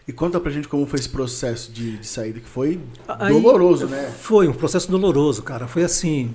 E 0.06 0.12
conta 0.12 0.40
pra 0.40 0.50
gente 0.50 0.66
como 0.66 0.86
foi 0.86 0.98
esse 0.98 1.08
processo 1.08 1.70
de, 1.70 1.98
de 1.98 2.06
saída, 2.06 2.40
que 2.40 2.48
foi 2.48 2.80
Aí, 3.06 3.32
doloroso, 3.32 3.86
né? 3.86 4.12
Foi 4.18 4.48
um 4.48 4.52
processo 4.52 4.90
doloroso, 4.90 5.42
cara. 5.42 5.68
Foi 5.68 5.84
assim, 5.84 6.34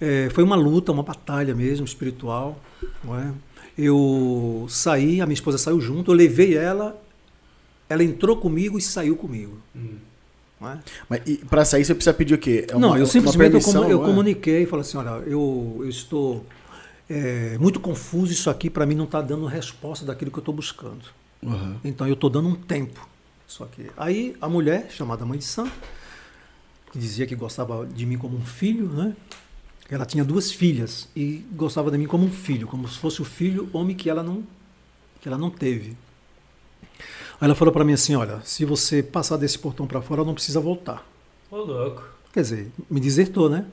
é, 0.00 0.28
foi 0.30 0.42
uma 0.42 0.56
luta, 0.56 0.90
uma 0.90 1.02
batalha 1.02 1.54
mesmo, 1.54 1.84
espiritual. 1.84 2.60
Não 3.04 3.16
é? 3.16 3.32
Eu 3.76 4.66
saí, 4.68 5.20
a 5.20 5.26
minha 5.26 5.34
esposa 5.34 5.58
saiu 5.58 5.80
junto, 5.80 6.10
eu 6.10 6.16
levei 6.16 6.56
ela, 6.56 7.00
ela 7.88 8.02
entrou 8.04 8.36
comigo 8.36 8.78
e 8.78 8.82
saiu 8.82 9.16
comigo. 9.16 9.58
Não 10.60 10.70
é? 10.70 10.78
Mas 11.08 11.22
pra 11.48 11.64
sair 11.64 11.84
você 11.84 11.94
precisa 11.94 12.12
pedir 12.14 12.34
o 12.34 12.38
quê? 12.38 12.66
É 12.68 12.72
não, 12.74 12.88
uma- 12.88 12.96
eu 12.98 13.02
uma 13.04 13.06
simplesmente 13.06 13.46
eu, 13.54 13.60
permissão, 13.60 13.82
comu- 13.82 13.92
eu 13.92 13.98
não 13.98 14.04
é? 14.04 14.08
comuniquei 14.08 14.62
e 14.62 14.66
falei 14.66 14.80
assim, 14.82 14.96
olha, 14.98 15.10
eu, 15.26 15.76
eu 15.80 15.88
estou 15.88 16.44
é, 17.08 17.56
muito 17.58 17.78
confuso, 17.80 18.32
isso 18.32 18.50
aqui 18.50 18.68
para 18.68 18.84
mim 18.84 18.94
não 18.94 19.04
está 19.04 19.20
dando 19.20 19.46
resposta 19.46 20.04
daquilo 20.04 20.30
que 20.30 20.38
eu 20.38 20.42
estou 20.42 20.54
buscando. 20.54 21.04
Uhum. 21.42 21.76
Então 21.84 22.06
eu 22.06 22.14
estou 22.14 22.28
dando 22.28 22.48
um 22.48 22.54
tempo. 22.56 23.08
Só 23.46 23.64
que 23.66 23.88
aí 23.96 24.36
a 24.40 24.48
mulher, 24.48 24.88
chamada 24.90 25.24
mãe 25.24 25.38
de 25.38 25.44
santo, 25.44 25.72
que 26.92 26.98
dizia 26.98 27.26
que 27.26 27.34
gostava 27.36 27.86
de 27.86 28.04
mim 28.04 28.18
como 28.18 28.36
um 28.36 28.44
filho, 28.44 28.88
né? 28.88 29.14
Ela 29.90 30.04
tinha 30.04 30.22
duas 30.24 30.50
filhas 30.52 31.08
e 31.16 31.44
gostava 31.52 31.90
de 31.90 31.96
mim 31.96 32.06
como 32.06 32.26
um 32.26 32.30
filho, 32.30 32.66
como 32.66 32.86
se 32.88 32.98
fosse 32.98 33.22
o 33.22 33.24
filho 33.24 33.70
homem 33.72 33.96
que 33.96 34.10
ela 34.10 34.22
não 34.22 34.42
que 35.20 35.28
ela 35.28 35.38
não 35.38 35.50
teve. 35.50 35.96
Aí 37.40 37.46
ela 37.46 37.54
falou 37.54 37.72
para 37.72 37.84
mim 37.84 37.92
assim, 37.92 38.14
olha, 38.16 38.40
se 38.44 38.64
você 38.64 39.02
passar 39.02 39.36
desse 39.36 39.58
portão 39.58 39.86
para 39.86 40.00
fora, 40.02 40.24
não 40.24 40.34
precisa 40.34 40.60
voltar. 40.60 41.06
Ô, 41.50 41.56
louco. 41.58 42.02
Quer 42.32 42.40
dizer, 42.42 42.72
me 42.90 43.00
desertou, 43.00 43.48
né? 43.48 43.64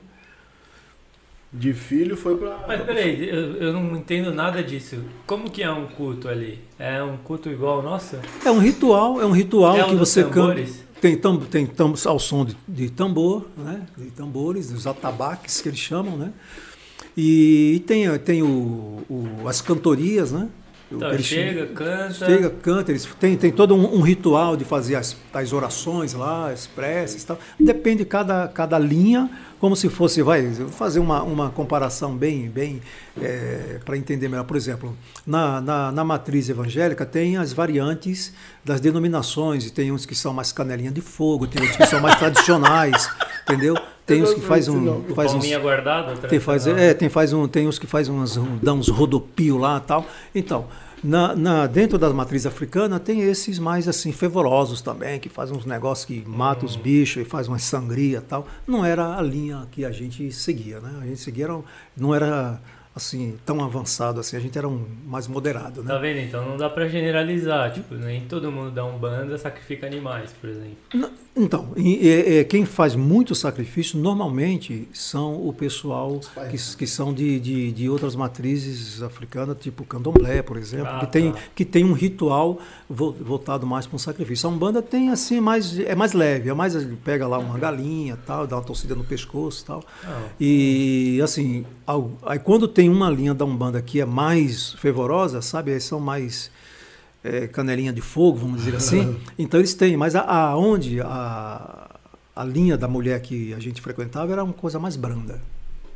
De 1.52 1.74
filho 1.74 2.18
foi 2.18 2.36
pra. 2.38 2.66
Mas 2.68 2.82
peraí, 2.82 3.30
eu, 3.30 3.56
eu 3.56 3.74
não 3.74 3.96
entendo 3.96 4.34
nada 4.34 4.62
disso. 4.62 4.98
Como 5.26 5.50
que 5.50 5.64
é 5.64 5.72
um 5.72 5.88
culto 5.88 6.28
ali? 6.28 6.60
É 6.78 7.02
um 7.02 7.16
culto 7.18 7.50
igual 7.50 7.78
ao 7.78 7.84
nosso? 7.84 8.18
É 8.44 8.52
um 8.52 8.60
ritual, 8.60 9.22
é 9.22 9.26
um 9.26 9.32
ritual 9.32 9.78
É 9.78 9.86
um 9.86 9.90
que 9.90 9.96
você 9.96 10.24
canta. 10.26 10.62
Tem, 11.00 11.16
tam, 11.18 11.38
tem 11.40 11.66
tam, 11.66 11.94
ao 12.06 12.20
som 12.20 12.44
de, 12.46 12.58
de 12.68 12.90
tambor, 12.90 13.46
né? 13.58 13.86
De 13.98 14.12
tambores, 14.12 14.70
dos 14.72 14.86
atabaques 14.86 15.62
que 15.62 15.70
eles 15.70 15.80
chamam, 15.80 16.18
né? 16.18 16.34
E, 17.16 17.74
e 17.76 17.80
tem, 17.82 18.18
tem 18.20 18.42
o, 18.44 19.04
o- 19.10 19.48
as 19.48 19.62
cantorias, 19.62 20.32
né? 20.34 20.50
Então, 20.92 21.12
eles 21.12 21.26
chega, 21.26 21.66
canta. 21.68 22.14
Chega, 22.14 22.50
canta, 22.50 22.92
eles 22.92 23.06
tem, 23.20 23.36
tem 23.36 23.52
todo 23.52 23.76
um, 23.76 23.96
um 23.96 24.02
ritual 24.02 24.56
de 24.56 24.64
fazer 24.64 24.96
as, 24.96 25.18
as 25.34 25.52
orações 25.52 26.14
lá, 26.14 26.52
as 26.52 26.68
preces 26.68 27.24
e 27.24 27.26
tal. 27.26 27.40
Depende 27.60 28.00
de 28.00 28.06
cada, 28.06 28.48
cada 28.48 28.78
linha, 28.78 29.30
como 29.60 29.76
se 29.76 29.90
fosse, 29.90 30.22
vai, 30.22 30.46
vou 30.48 30.70
fazer 30.70 31.00
uma, 31.00 31.24
uma 31.24 31.50
comparação 31.50 32.16
bem, 32.16 32.50
bem 32.50 32.82
para 33.84 33.98
entender 33.98 34.30
melhor. 34.30 34.46
Por 34.46 34.56
exemplo, 34.58 34.96
na, 35.26 35.60
na, 35.60 35.92
na 35.92 36.04
matriz 36.04 36.50
evangélica 36.50 37.06
tem 37.06 37.38
as 37.38 37.52
variantes 37.52 38.34
das 38.64 38.80
denominações, 38.80 39.66
e 39.66 39.72
tem 39.72 39.92
uns 39.92 40.06
que 40.06 40.14
são 40.14 40.34
mais 40.34 40.52
canelinha 40.52 40.92
de 40.92 41.02
fogo, 41.02 41.48
tem 41.48 41.62
outros 41.62 41.78
que 41.78 41.88
são 41.88 42.00
mais 42.00 42.16
tradicionais, 42.18 43.10
entendeu? 43.48 43.76
Tem 44.06 44.22
uns 44.22 44.34
que 44.34 44.42
faz 44.42 44.68
um. 44.68 45.02
Faz 45.16 45.34
uns, 45.34 45.46
guardado? 45.58 46.20
tem, 46.28 46.40
faz, 46.40 46.64
tradicional. 46.64 46.80
é, 46.92 46.94
tem, 46.94 47.10
faz 47.10 47.34
um, 47.34 47.48
tem 47.48 47.68
uns 47.68 47.80
que 47.80 47.88
faz 47.88 48.08
umas, 48.08 48.38
um, 48.38 48.58
dá 48.62 48.74
uns 48.74 48.88
rodopio 48.88 49.58
lá 49.58 49.78
e 49.84 49.88
tal. 49.88 50.06
Então, 50.34 50.66
na, 51.04 51.36
na- 51.36 51.68
dentro 51.68 51.98
da 51.98 52.12
matriz 52.14 52.46
africana 52.46 53.00
tem 53.00 53.22
esses 53.22 53.58
mais 53.60 53.88
assim 53.88 54.12
fervorosos 54.12 54.82
também, 54.82 55.20
que 55.20 55.28
fazem 55.30 55.58
uns 55.58 55.66
negócios 55.66 56.06
que 56.06 56.24
matam 56.28 56.66
os 56.66 56.76
bichos 56.76 57.24
e 57.24 57.26
faz 57.26 57.48
uma 57.48 57.58
sangria 57.60 58.20
e 58.20 58.22
tal. 58.22 58.48
Não 58.68 58.86
era 58.86 59.18
a 59.18 59.22
linha 59.22 59.68
que 59.72 59.84
a 59.84 59.92
gente 59.92 60.32
seguia, 60.32 60.80
né? 60.80 60.92
A 61.02 61.06
gente 61.06 61.20
seguia, 61.20 61.46
era, 61.46 61.60
não 61.98 62.14
era 62.14 62.60
assim 62.96 63.36
tão 63.46 63.62
avançado 63.64 64.20
assim, 64.22 64.38
a 64.38 64.40
gente 64.40 64.58
era 64.58 64.68
um 64.68 64.86
mais 65.06 65.28
moderado, 65.28 65.84
né? 65.84 65.94
Tá 65.94 66.00
vendo? 66.00 66.20
Então 66.20 66.48
não 66.48 66.56
dá 66.58 66.70
pra 66.70 66.88
generalizar. 66.88 67.74
Tipo, 67.74 67.94
nem 67.96 68.22
todo 68.22 68.52
mundo 68.52 68.72
dá 68.72 68.86
um 68.86 68.98
banda 68.98 69.38
sacrifica 69.38 69.86
animais, 69.86 70.32
por 70.40 70.50
exemplo. 70.50 70.78
N- 70.94 71.10
Então, 71.38 71.74
e- 71.76 72.08
e- 72.08 72.40
e 72.40 72.46
quem 72.46 72.64
faz 72.66 72.96
muito 72.96 73.36
sacrifício 73.36 74.00
normalmente 74.00 74.88
são 74.94 75.46
o 75.46 75.52
pessoal 75.52 76.22
que, 76.50 76.58
que 76.78 76.88
são 76.88 77.14
de, 77.14 77.42
de, 77.42 77.72
de 77.74 77.90
outras 77.90 78.16
matrizes 78.16 79.02
africanas, 79.04 79.58
tipo 79.60 79.84
candomblé, 79.84 80.42
por 80.42 80.56
exemplo, 80.56 80.88
Ah, 80.94 81.00
que, 81.02 81.08
tem, 81.08 81.34
tá. 81.34 81.40
que 81.54 81.66
tem 81.66 81.84
um 81.84 81.92
ritual 81.92 82.58
vo- 82.90 83.12
voltado 83.20 83.68
mais 83.68 83.86
para 83.86 83.98
um 83.98 84.00
sacrifício. 84.00 84.48
A 84.48 84.52
Umbanda 84.54 84.82
tem 84.82 85.10
assim, 85.10 85.42
mais, 85.42 85.78
é 85.78 85.94
mais 85.94 86.14
leve, 86.14 86.48
é 86.50 86.54
mais 86.54 86.74
pega 87.04 87.28
lá 87.28 87.38
uma 87.38 87.60
galinha, 87.60 88.18
tal, 88.26 88.48
dá 88.48 88.56
uma 88.56 88.64
torcida 88.64 88.96
no 88.96 89.04
pescoço 89.04 89.66
tal. 89.66 89.84
Não. 90.06 90.30
E 90.40 91.20
assim, 91.22 91.66
aí 92.26 92.40
quando 92.40 92.68
tem 92.68 92.90
uma 92.90 93.10
linha 93.10 93.34
da 93.34 93.46
Umbanda 93.46 93.82
que 93.82 94.00
é 94.02 94.06
mais 94.06 94.74
fervorosa, 94.74 95.42
sabe, 95.42 95.74
aí 95.74 95.80
são 95.80 96.00
mais 96.00 96.50
é, 97.24 97.48
canelinha 97.48 97.94
de 97.94 98.02
fogo, 98.02 98.38
vamos 98.38 98.64
dizer 98.64 98.76
assim. 98.76 99.16
então 99.38 99.60
eles 99.60 99.74
têm, 99.74 99.96
mas 99.98 100.16
a, 100.16 100.22
aonde 100.22 101.02
a, 101.02 101.90
a 102.36 102.44
linha 102.44 102.78
da 102.78 102.88
mulher 102.88 103.22
que 103.22 103.54
a 103.54 103.60
gente 103.60 103.82
frequentava 103.82 104.32
era 104.32 104.44
uma 104.44 104.54
coisa 104.54 104.80
mais 104.80 104.96
branda. 104.96 105.42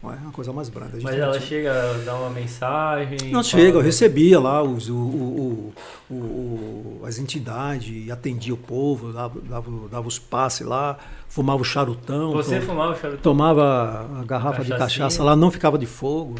É? 0.01 0.07
Uma 0.23 0.31
coisa 0.31 0.53
mais 0.53 0.69
branda. 0.69 0.91
Mas 0.93 1.03
não 1.03 1.23
ela 1.23 1.33
tinha- 1.33 1.45
chega 1.47 1.71
a 1.73 1.93
dar 2.05 2.15
uma 2.15 2.29
mensagem. 2.29 3.17
não 3.25 3.29
fala- 3.31 3.43
chega, 3.43 3.77
eu 3.77 3.81
recebia 3.81 4.39
lá 4.39 4.63
os, 4.63 4.87
o, 4.89 4.95
o- 4.95 5.73
o- 6.09 6.13
o- 6.13 7.01
as 7.05 7.17
entidades, 7.19 8.09
atendia 8.09 8.53
o 8.53 8.57
povo, 8.57 9.11
dava, 9.11 9.41
dava, 9.41 9.71
dava 9.91 10.07
os 10.07 10.17
passes 10.17 10.65
lá, 10.65 10.97
fumava 11.27 11.61
o 11.61 11.65
charutão. 11.65 12.31
Você 12.31 12.59
to- 12.59 12.65
fumava 12.67 12.93
o 12.93 12.95
charuto? 12.97 13.21
tomava 13.21 14.09
a 14.21 14.23
garrafa 14.23 14.63
de 14.63 14.69
Cachaçinha. 14.69 14.77
cachaça 15.05 15.23
lá, 15.23 15.35
não 15.35 15.51
ficava 15.51 15.77
de 15.77 15.85
fogo. 15.85 16.35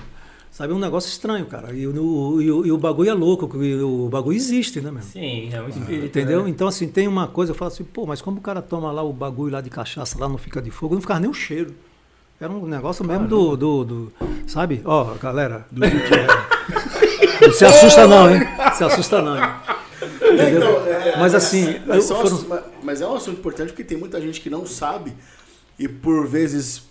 Sabe, 0.52 0.74
é 0.74 0.76
um 0.76 0.80
negócio 0.80 1.10
estranho, 1.10 1.46
cara. 1.46 1.72
E, 1.74 1.86
o- 1.86 2.42
e 2.42 2.52
o- 2.52 2.66
e 2.66 2.72
o 2.72 2.78
bagulho 2.78 3.10
é 3.10 3.14
louco, 3.14 3.46
o 3.46 4.10
bagulho 4.10 4.36
existe, 4.36 4.82
né, 4.82 4.90
meu? 4.90 5.02
Sim, 5.04 5.50
é 5.54 5.62
um 5.62 5.70
espírito. 5.70 6.06
Entendeu? 6.06 6.44
né? 6.44 6.50
Então, 6.50 6.68
assim, 6.68 6.88
tem 6.88 7.08
uma 7.08 7.28
coisa, 7.28 7.52
eu 7.52 7.56
falo 7.56 7.72
assim, 7.72 7.84
pô, 7.84 8.06
mas 8.06 8.22
como 8.22 8.38
o 8.40 8.42
cara 8.42 8.62
toma 8.62 8.92
lá 8.92 9.04
o 9.04 9.14
bagulho 9.14 9.54
lá 9.54 9.62
de 9.62 9.70
cachaça, 9.70 10.18
lá 10.20 10.28
não 10.28 10.38
fica 10.38 10.62
de 10.62 10.72
fogo, 10.72 10.96
não 10.96 11.02
ficava 11.02 11.20
nem 11.20 11.30
o 11.30 11.34
cheiro. 11.34 11.74
Era 12.40 12.52
um 12.52 12.66
negócio 12.66 13.04
mesmo 13.06 13.28
do, 13.28 13.58
do, 13.58 13.84
do- 13.84 14.14
Sabe? 14.48 14.82
Ó, 14.86 15.14
galera. 15.16 15.66
é, 17.42 17.46
não 17.48 17.54
se 17.54 17.66
assusta 17.66 18.08
não, 18.08 18.30
hein? 18.34 18.42
Se 18.76 18.84
assusta 18.84 19.22
não, 19.22 19.36
hein? 19.36 19.50
Entendeu? 20.22 20.58
Então, 20.58 20.88
é, 20.88 21.18
Mas 21.20 21.36
assim, 21.36 21.80
Mas, 21.86 22.10
eu- 22.10 22.16
foram- 22.16 22.64
mas 22.84 23.02
é 23.02 23.08
um 23.08 23.16
assunto 23.16 23.40
importante 23.40 23.70
porque 23.70 23.84
tem 23.84 23.98
muita 23.98 24.22
gente 24.22 24.40
que 24.40 24.50
não 24.50 24.66
sabe 24.66 25.14
e 25.78 25.88
por 25.88 26.26
vezes, 26.28 26.84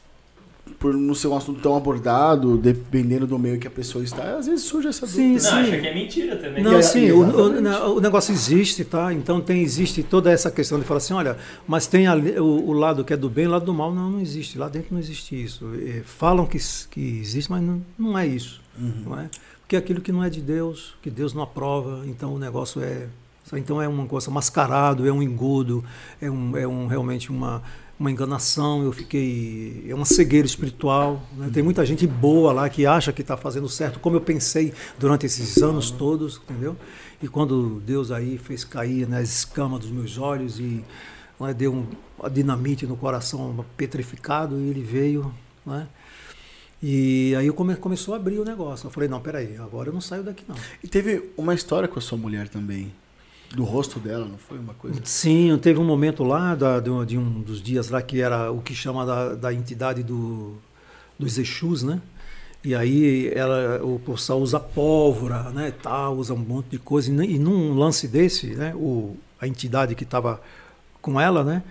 por 0.79 0.95
não 0.95 1.15
ser 1.15 1.29
um 1.29 1.37
assunto 1.37 1.61
tão 1.61 1.77
abordado, 1.77 2.57
dependendo 2.57 3.27
do 3.27 3.39
meio 3.39 3.59
que 3.59 3.67
a 3.67 3.71
pessoa 3.71 4.03
está, 4.05 4.37
às 4.37 4.47
vezes 4.47 4.65
surge 4.65 4.89
essa 4.89 5.07
Sim, 5.07 5.35
dúvida. 5.35 5.51
Não, 5.51 5.57
sim. 5.65 5.71
acha 5.73 5.81
que 5.81 5.87
é 5.87 5.95
mentira 5.95 6.37
também. 6.37 6.63
Não, 6.63 6.79
E- 6.79 6.83
sim, 6.83 7.11
o, 7.11 7.21
o- 7.21 7.61
na- 7.61 7.85
o 7.87 8.01
negócio 8.01 8.33
existe, 8.33 8.85
tá? 8.85 9.13
Então 9.13 9.41
tem, 9.41 9.63
existe 9.63 10.03
toda 10.03 10.31
essa 10.31 10.51
questão 10.51 10.79
de 10.79 10.85
falar 10.85 10.99
assim, 10.99 11.15
olha, 11.15 11.37
mas 11.67 11.87
tem 11.87 12.07
ali- 12.07 12.39
o, 12.39 12.45
o 12.69 12.73
lado 12.73 13.05
que 13.05 13.13
é 13.13 13.17
do 13.17 13.29
bem 13.29 13.45
e 13.45 13.49
o 13.49 13.51
lado 13.51 13.65
do 13.65 13.75
mal, 13.75 13.93
não, 13.95 14.11
não 14.11 14.21
existe. 14.21 14.59
Lá 14.59 14.69
dentro 14.69 14.89
não 14.93 15.01
existe 15.01 15.41
isso. 15.43 15.65
Eh, 15.81 16.03
falam 16.05 16.47
que, 16.47 16.59
que 16.91 17.19
existe, 17.21 17.51
mas 17.51 17.63
não, 17.63 17.83
não 17.99 18.19
é 18.19 18.27
isso. 18.27 18.61
Não 18.79 19.19
é? 19.19 19.29
Porque 19.61 19.77
é 19.77 19.79
aquilo 19.79 20.01
que 20.01 20.11
não 20.13 20.23
é 20.25 20.31
de 20.31 20.41
Deus, 20.41 20.95
que 21.03 21.11
Deus 21.11 21.35
não 21.35 21.43
aprova, 21.43 22.03
então 22.07 22.33
o 22.35 22.39
negócio 22.39 22.81
é. 22.83 23.07
Então 23.55 23.81
é 23.81 23.89
uma 23.89 24.07
coisa 24.07 24.31
mascarado, 24.31 25.09
é 25.09 25.11
um 25.13 25.23
engodo, 25.23 25.83
é, 26.21 26.31
um, 26.31 26.55
é 26.57 26.67
um, 26.69 26.87
realmente 26.87 27.31
uma, 27.31 27.63
uma 27.99 28.11
enganação. 28.11 28.83
Eu 28.83 28.93
fiquei. 28.93 29.85
É 29.89 29.95
uma 29.95 30.05
cegueira 30.05 30.47
espiritual. 30.47 31.23
né? 31.37 31.51
Tem 31.53 31.63
muita 31.63 31.85
gente 31.85 32.07
boa 32.07 32.53
lá 32.53 32.69
que 32.69 32.87
acha 32.87 33.13
que 33.13 33.23
está 33.23 33.37
fazendo 33.37 33.69
certo, 33.69 33.99
como 33.99 34.17
eu 34.17 34.21
pensei 34.21 34.73
durante 34.99 35.27
esses 35.27 35.61
anos 35.63 35.91
todos, 35.91 36.41
entendeu? 36.45 36.77
E 37.23 37.27
quando 37.27 37.81
Deus 37.81 38.11
aí 38.11 38.39
fez 38.39 38.65
cair 38.65 39.09
né, 39.09 39.19
as 39.19 39.31
escamas 39.31 39.81
dos 39.81 39.91
meus 39.91 40.19
olhos 40.19 40.61
e 40.61 40.85
né, 41.41 41.53
deu 41.53 41.75
um, 41.75 41.87
a 42.23 42.29
dinamite 42.29 42.87
no 42.87 42.97
coração 42.97 43.65
petrificado, 43.77 44.59
e 44.59 44.69
ele 44.71 44.83
veio. 44.83 45.33
Né? 45.67 45.89
E 46.81 47.35
aí 47.37 47.47
eu 47.49 47.55
come, 47.55 47.75
começou 47.75 48.15
a 48.15 48.17
abrir 48.17 48.39
o 48.39 48.45
negócio. 48.45 48.87
Eu 48.87 48.91
falei, 48.91 49.09
não, 49.09 49.21
peraí, 49.21 49.57
agora 49.57 49.89
eu 49.89 49.93
não 49.93 50.01
saio 50.01 50.23
daqui 50.23 50.45
não. 50.47 50.55
E 50.83 50.87
teve 50.87 51.31
uma 51.37 51.55
história 51.55 51.89
com 51.89 51.99
a 51.99 52.03
sua 52.03 52.17
mulher 52.17 52.49
também. 52.49 52.93
Do 53.55 53.65
rosto 53.65 53.99
dela, 53.99 54.27
não 54.27 54.37
foi 54.37 54.59
uma 54.59 54.75
coisa? 54.75 55.01
Sim, 55.05 55.57
teve 55.61 55.79
um 55.81 55.85
momento 55.85 56.23
lá 56.23 56.55
da- 56.55 56.81
de 56.81 57.17
um 57.17 57.41
dos 57.41 57.63
dias 57.63 57.89
lá 57.89 58.03
que 58.03 58.21
era 58.21 58.53
o 58.53 58.61
que 58.61 58.75
chama 58.75 59.07
da, 59.07 59.35
da 59.35 59.55
entidade 59.55 60.03
do, 60.03 60.57
dos 61.19 61.39
Exus, 61.39 61.83
né? 61.83 62.01
E 62.63 62.75
aí 62.75 63.33
ela, 63.35 63.83
o 63.83 63.99
pessoal 64.01 64.41
usa 64.41 64.61
pólvora, 64.61 65.45
né, 65.51 65.71
tal, 65.83 66.17
usa 66.17 66.35
um 66.35 66.39
monte 66.39 66.67
de 66.71 66.79
coisa. 66.79 67.11
E, 67.25 67.35
e 67.35 67.39
num 67.39 67.75
lance 67.75 68.07
desse, 68.07 68.49
né, 68.49 68.75
o, 68.75 69.17
a 69.41 69.47
entidade 69.47 69.95
que 69.95 70.05
estava 70.05 70.41
com 71.01 71.19
ela, 71.21 71.43
né, 71.43 71.63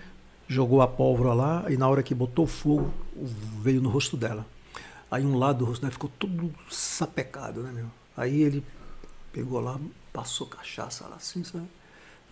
jogou 0.48 0.80
a 0.82 0.88
pólvora 0.88 1.32
lá 1.34 1.64
e 1.68 1.76
na 1.76 1.86
hora 1.86 2.02
que 2.02 2.14
botou 2.14 2.46
fogo, 2.46 2.90
veio 3.62 3.80
no 3.80 3.88
rosto 3.90 4.16
dela. 4.16 4.44
Aí 5.10 5.24
um 5.24 5.38
lado 5.38 5.58
do 5.60 5.64
rosto 5.66 5.82
dela 5.82 5.92
ficou 5.92 6.10
todo 6.18 6.50
sapecado, 6.70 7.62
né, 7.62 7.70
meu? 7.72 7.86
Aí 8.16 8.42
ele 8.42 8.64
pegou 9.32 9.60
lá, 9.60 9.78
passou 10.18 10.48
cachaça 10.48 11.06
lá 11.06 11.14
assim, 11.14 11.44
sabe? 11.44 11.64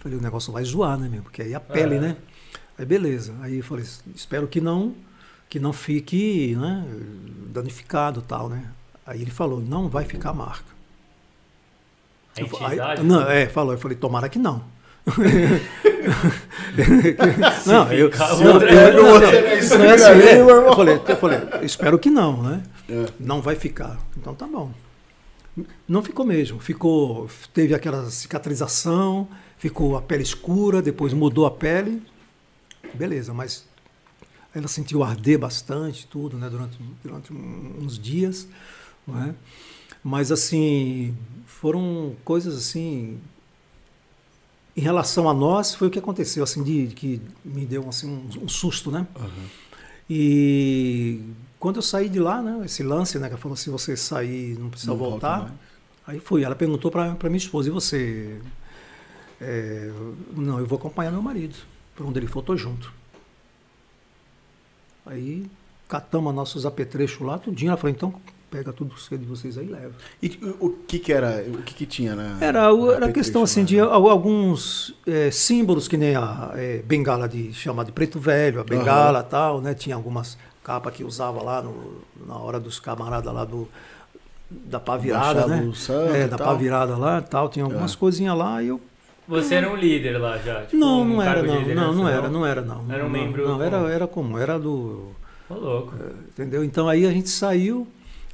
Falei, 0.01 0.19
o 0.19 0.21
negócio 0.21 0.53
vai 0.53 0.65
zoar, 0.65 0.99
né, 0.99 1.09
meu? 1.09 1.23
Porque 1.23 1.41
aí 1.41 1.55
a 1.55 1.61
pele, 1.61 1.95
É. 1.95 2.01
né? 2.01 2.17
Aí 2.77 2.85
beleza. 2.85 3.33
Aí 3.41 3.59
eu 3.59 3.63
falei, 3.65 3.85
espero 4.13 4.49
que 4.49 4.61
não 4.61 4.93
que 5.49 5.61
não 5.61 5.73
fique, 5.73 6.57
né, 6.57 6.85
danificado 7.55 8.21
tal, 8.21 8.49
né? 8.49 8.65
Aí 9.07 9.23
ele 9.23 9.31
falou, 9.31 9.61
não 9.61 9.89
vai 9.89 10.05
ficar 10.05 10.33
marca. 10.33 10.65
A 12.37 12.41
Eu 12.41 12.49
aí- 12.67 13.03
não, 13.05 13.23
é, 13.31 13.47
falou, 13.47 13.73
eu 13.73 13.79
falei, 13.79 13.97
tomara 13.97 14.29
que 14.29 14.41
não. 14.41 14.65
não, 17.67 17.93
eu, 17.93 18.11
é 18.11 18.15
assim, 18.17 18.45
é. 20.11 20.41
eu 20.41 21.17
falei, 21.17 21.39
espero 21.63 21.97
que 22.01 22.11
não, 22.11 22.43
né? 22.43 22.63
É. 22.89 23.07
Não 23.21 23.41
vai 23.41 23.55
ficar. 23.55 23.97
Então 24.17 24.35
tá 24.35 24.47
bom. 24.49 24.73
Não 25.89 26.03
ficou 26.03 26.25
mesmo. 26.27 26.61
Ficou, 26.61 27.29
teve 27.55 27.75
aquela 27.75 28.11
cicatrização, 28.11 29.29
ficou 29.57 29.97
a 29.97 30.03
pele 30.03 30.23
escura, 30.23 30.83
depois 30.83 31.13
mudou 31.13 31.47
a 31.47 31.51
pele. 31.51 32.03
Beleza, 32.95 33.33
mas 33.33 33.67
ela 34.55 34.69
sentiu 34.69 35.03
arder 35.03 35.39
bastante, 35.39 36.07
tudo, 36.07 36.37
né? 36.39 36.49
Durante, 36.49 36.79
durante 37.03 37.33
uns 37.33 37.99
dias, 37.99 38.49
não 39.07 39.23
é? 39.23 39.35
Mas 40.03 40.31
assim, 40.31 41.17
foram 41.45 42.15
coisas 42.25 42.57
assim. 42.57 43.19
Em 44.77 44.81
relação 44.81 45.29
a 45.29 45.33
nós, 45.33 45.75
foi 45.75 45.89
o 45.89 45.91
que 45.91 45.99
aconteceu, 45.99 46.45
assim, 46.45 46.63
de 46.63 46.95
que 46.95 47.21
me 47.43 47.65
deu 47.65 47.89
assim, 47.89 48.07
um, 48.07 48.45
um 48.45 48.49
susto, 48.49 48.91
né? 48.91 49.07
E 50.09 51.21
quando 51.59 51.77
eu 51.77 51.83
saí 51.83 52.09
de 52.09 52.19
lá, 52.19 52.43
né, 52.43 52.63
esse 52.65 52.83
lance, 52.83 53.19
né, 53.19 53.27
que 53.29 53.35
ela 53.35 53.41
falou 53.41 53.57
se 53.57 53.71
você 53.71 53.97
sair 53.97 54.59
não 54.59 54.69
precisa 54.71 54.93
Não 54.93 54.99
volta 54.99 55.13
voltar. 55.29 55.39
mais. 55.43 55.53
Aí 56.07 56.21
fui, 56.21 56.45
ela 56.45 56.55
perguntou 56.55 56.91
para 56.91 57.17
minha 57.25 57.37
esposa, 57.37 57.69
e 57.69 57.73
você? 57.73 58.41
É, 59.41 59.91
não, 60.37 60.59
eu 60.61 60.67
vou 60.67 60.79
acompanhar 60.79 61.11
meu 61.11 61.21
marido. 61.23 61.57
Por 61.97 62.07
onde 62.07 62.19
ele 62.19 62.27
for, 62.27 62.43
tô 62.43 62.57
junto. 62.57 62.93
Aí 65.05 65.47
catamos 65.89 66.35
nossos 66.35 66.67
apetrechos 66.67 67.21
lá, 67.27 67.39
tudinho. 67.39 67.71
Ela 67.71 67.77
falou, 67.77 67.91
então 67.95 68.15
pega 68.51 68.73
tudo 68.73 68.95
que 68.95 69.19
de 69.19 69.25
vocês 69.25 69.59
aí 69.59 69.67
e 69.67 69.71
leva. 69.71 69.95
E 70.23 70.39
o, 70.61 70.71
que 70.71 70.99
que 70.99 71.13
era? 71.13 71.45
O 71.49 71.63
que 71.63 71.75
que 71.75 71.87
tinha 71.87 72.15
na... 72.15 72.39
Era, 72.41 72.73
o- 72.73 72.87
na 72.87 72.93
era 72.95 73.13
questão 73.13 73.43
assim 73.43 73.65
de 73.65 73.79
al- 73.79 74.09
alguns 74.09 74.95
é, 75.07 75.31
símbolos 75.31 75.89
que 75.89 75.97
nem 75.97 76.15
a 76.17 76.53
é, 76.55 76.79
bengala 76.79 77.29
de 77.29 77.53
chamar 77.53 77.85
de 77.85 77.93
preto 77.93 78.19
velho, 78.21 78.61
a 78.61 78.65
bengala 78.65 79.23
tal, 79.23 79.61
né? 79.61 79.75
Tinha 79.75 79.97
algumas 79.97 80.39
capas 80.67 80.93
que 80.93 81.05
usava 81.05 81.41
lá 81.45 81.63
no- 81.63 82.03
na 82.27 82.37
hora 82.37 82.59
dos 82.59 82.81
camaradas 82.81 83.33
lá 83.33 83.45
do 83.45 83.69
da 84.51 84.81
pá 84.81 84.97
virada, 84.97 85.41
Baixava 85.47 85.63
né? 85.63 85.73
santo 85.75 86.15
é, 86.15 86.25
e 86.25 86.29
da 86.29 86.37
tal. 86.37 86.47
pá 86.49 86.55
virada 86.55 86.97
lá, 86.97 87.21
tal, 87.23 87.49
tinha 87.49 87.65
algumas 87.65 87.95
É. 87.95 87.97
coisinhas 87.97 88.37
lá 88.37 88.61
e 88.63 88.69
eu 88.69 88.81
Você 89.29 89.55
era 89.57 89.71
um 89.71 89.77
líder 89.77 90.19
lá 90.19 90.39
já? 90.39 90.63
Tipo, 90.63 90.77
não, 90.77 91.03
um 91.03 91.05
não 91.05 91.23
era 91.23 91.35
cargo 91.35 91.65
de 91.65 91.75
não, 91.75 91.87
não, 91.87 91.95
não 91.95 92.09
era, 92.09 92.29
não 92.29 92.47
era 92.47 92.63
não. 92.63 92.85
Era 92.89 93.05
um 93.05 93.09
Não, 93.09 93.11
membro 93.11 93.47
Não, 93.49 93.63
era 93.63 93.77
comum. 93.79 93.89
era 93.91 94.07
como, 94.07 94.39
era 94.39 94.59
do 94.59 95.11
Ô, 95.49 95.55
louco. 95.55 95.95
Entendeu? 96.31 96.63
Então 96.65 96.89
aí 96.89 97.07
a 97.07 97.11
gente 97.13 97.29
saiu, 97.29 97.87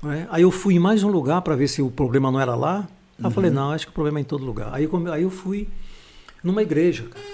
né? 0.03 0.27
aí 0.31 0.43
eu 0.43 0.51
fui 0.51 0.75
em 0.75 0.79
mais 0.79 1.03
um 1.03 1.09
lugar 1.11 1.41
para 1.43 1.55
ver 1.55 1.69
se 1.69 1.81
o 1.83 1.91
problema 1.91 2.31
não 2.31 2.41
era 2.41 2.55
lá. 2.55 2.89
Aí 3.19 3.25
eu 3.27 3.31
falei, 3.31 3.51
Uhum. 3.51 3.57
não, 3.57 3.71
acho 3.73 3.87
que 3.87 3.91
o 3.91 3.95
problema 3.95 4.19
é 4.19 4.23
em 4.23 4.25
todo 4.25 4.45
lugar. 4.45 4.69
Aí, 4.73 4.89
aí 5.13 5.23
eu 5.23 5.31
fui 5.31 5.69
numa 6.43 6.63
igreja. 6.63 7.05
cara. 7.05 7.25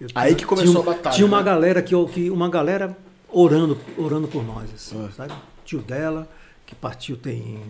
Eu 0.00 0.08
Aí 0.16 0.34
que 0.34 0.44
começou 0.44 0.82
tinha, 0.82 0.92
a 0.92 0.96
batalha, 0.96 1.14
Tinha 1.16 1.26
uma 1.26 1.38
né? 1.38 1.44
galera 1.44 1.80
que, 1.82 1.94
que 2.06 2.28
uma 2.30 2.48
galera 2.48 2.96
orando, 3.32 3.78
orando 3.96 4.28
por 4.28 4.44
nós, 4.44 4.72
assim, 4.72 5.04
Ah. 5.04 5.10
sabe? 5.10 5.34
Tio 5.64 5.80
dela, 5.80 6.28
que 6.66 6.74
partiu 6.74 7.16
tem 7.16 7.60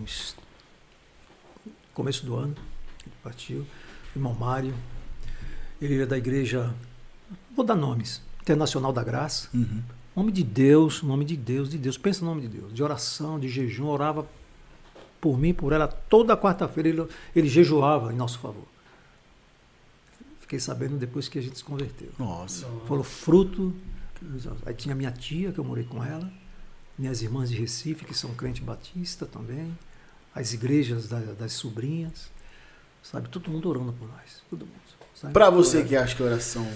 começo 1.93 2.25
do 2.25 2.35
ano, 2.35 2.55
ele 3.05 3.15
partiu, 3.23 3.65
irmão 4.15 4.33
Mário, 4.33 4.73
ele 5.81 5.95
era 5.95 6.07
da 6.07 6.17
igreja, 6.17 6.73
vou 7.55 7.65
dar 7.65 7.75
nomes, 7.75 8.21
Internacional 8.41 8.91
da 8.91 9.03
Graça. 9.03 9.47
Uhum. 9.53 9.81
Nome 10.15 10.31
de 10.31 10.43
Deus, 10.43 11.01
nome 11.01 11.23
de 11.25 11.37
Deus, 11.37 11.69
de 11.69 11.77
Deus. 11.77 11.97
Pensa 11.97 12.23
no 12.25 12.29
nome 12.31 12.41
de 12.41 12.59
Deus. 12.59 12.73
De 12.73 12.83
oração, 12.83 13.39
de 13.39 13.47
jejum, 13.47 13.85
orava 13.87 14.27
por 15.19 15.39
mim, 15.39 15.53
por 15.53 15.71
ela. 15.71 15.87
Toda 15.87 16.35
quarta-feira 16.37 16.89
ele, 16.89 17.07
ele 17.35 17.47
jejuava 17.47 18.11
em 18.13 18.15
nosso 18.15 18.37
favor. 18.39 18.65
Fiquei 20.41 20.59
sabendo 20.59 20.97
depois 20.97 21.27
que 21.29 21.39
a 21.39 21.41
gente 21.41 21.57
se 21.57 21.63
converteu. 21.63 22.11
Nossa. 22.19 22.67
Falou 22.87 23.03
fruto. 23.03 23.73
Aí 24.65 24.73
tinha 24.73 24.95
minha 24.95 25.11
tia, 25.11 25.51
que 25.51 25.59
eu 25.59 25.63
morei 25.63 25.83
com 25.83 26.03
ela. 26.03 26.29
Minhas 26.97 27.21
irmãs 27.21 27.49
de 27.49 27.57
Recife, 27.57 28.05
que 28.05 28.13
são 28.13 28.31
crente 28.35 28.61
batista 28.61 29.25
também. 29.25 29.75
As 30.35 30.53
igrejas 30.53 31.07
da- 31.07 31.19
das 31.39 31.53
sobrinhas. 31.53 32.31
Sabe? 33.01 33.27
Todo 33.29 33.49
mundo 33.49 33.67
orando 33.69 33.93
por 33.93 34.07
nós. 34.07 34.41
Todo 34.49 34.61
mundo. 34.65 35.31
Pra 35.33 35.49
você 35.49 35.77
Orando. 35.77 35.89
que 35.89 35.95
acha 35.95 36.15
que 36.15 36.23
oração 36.23 36.67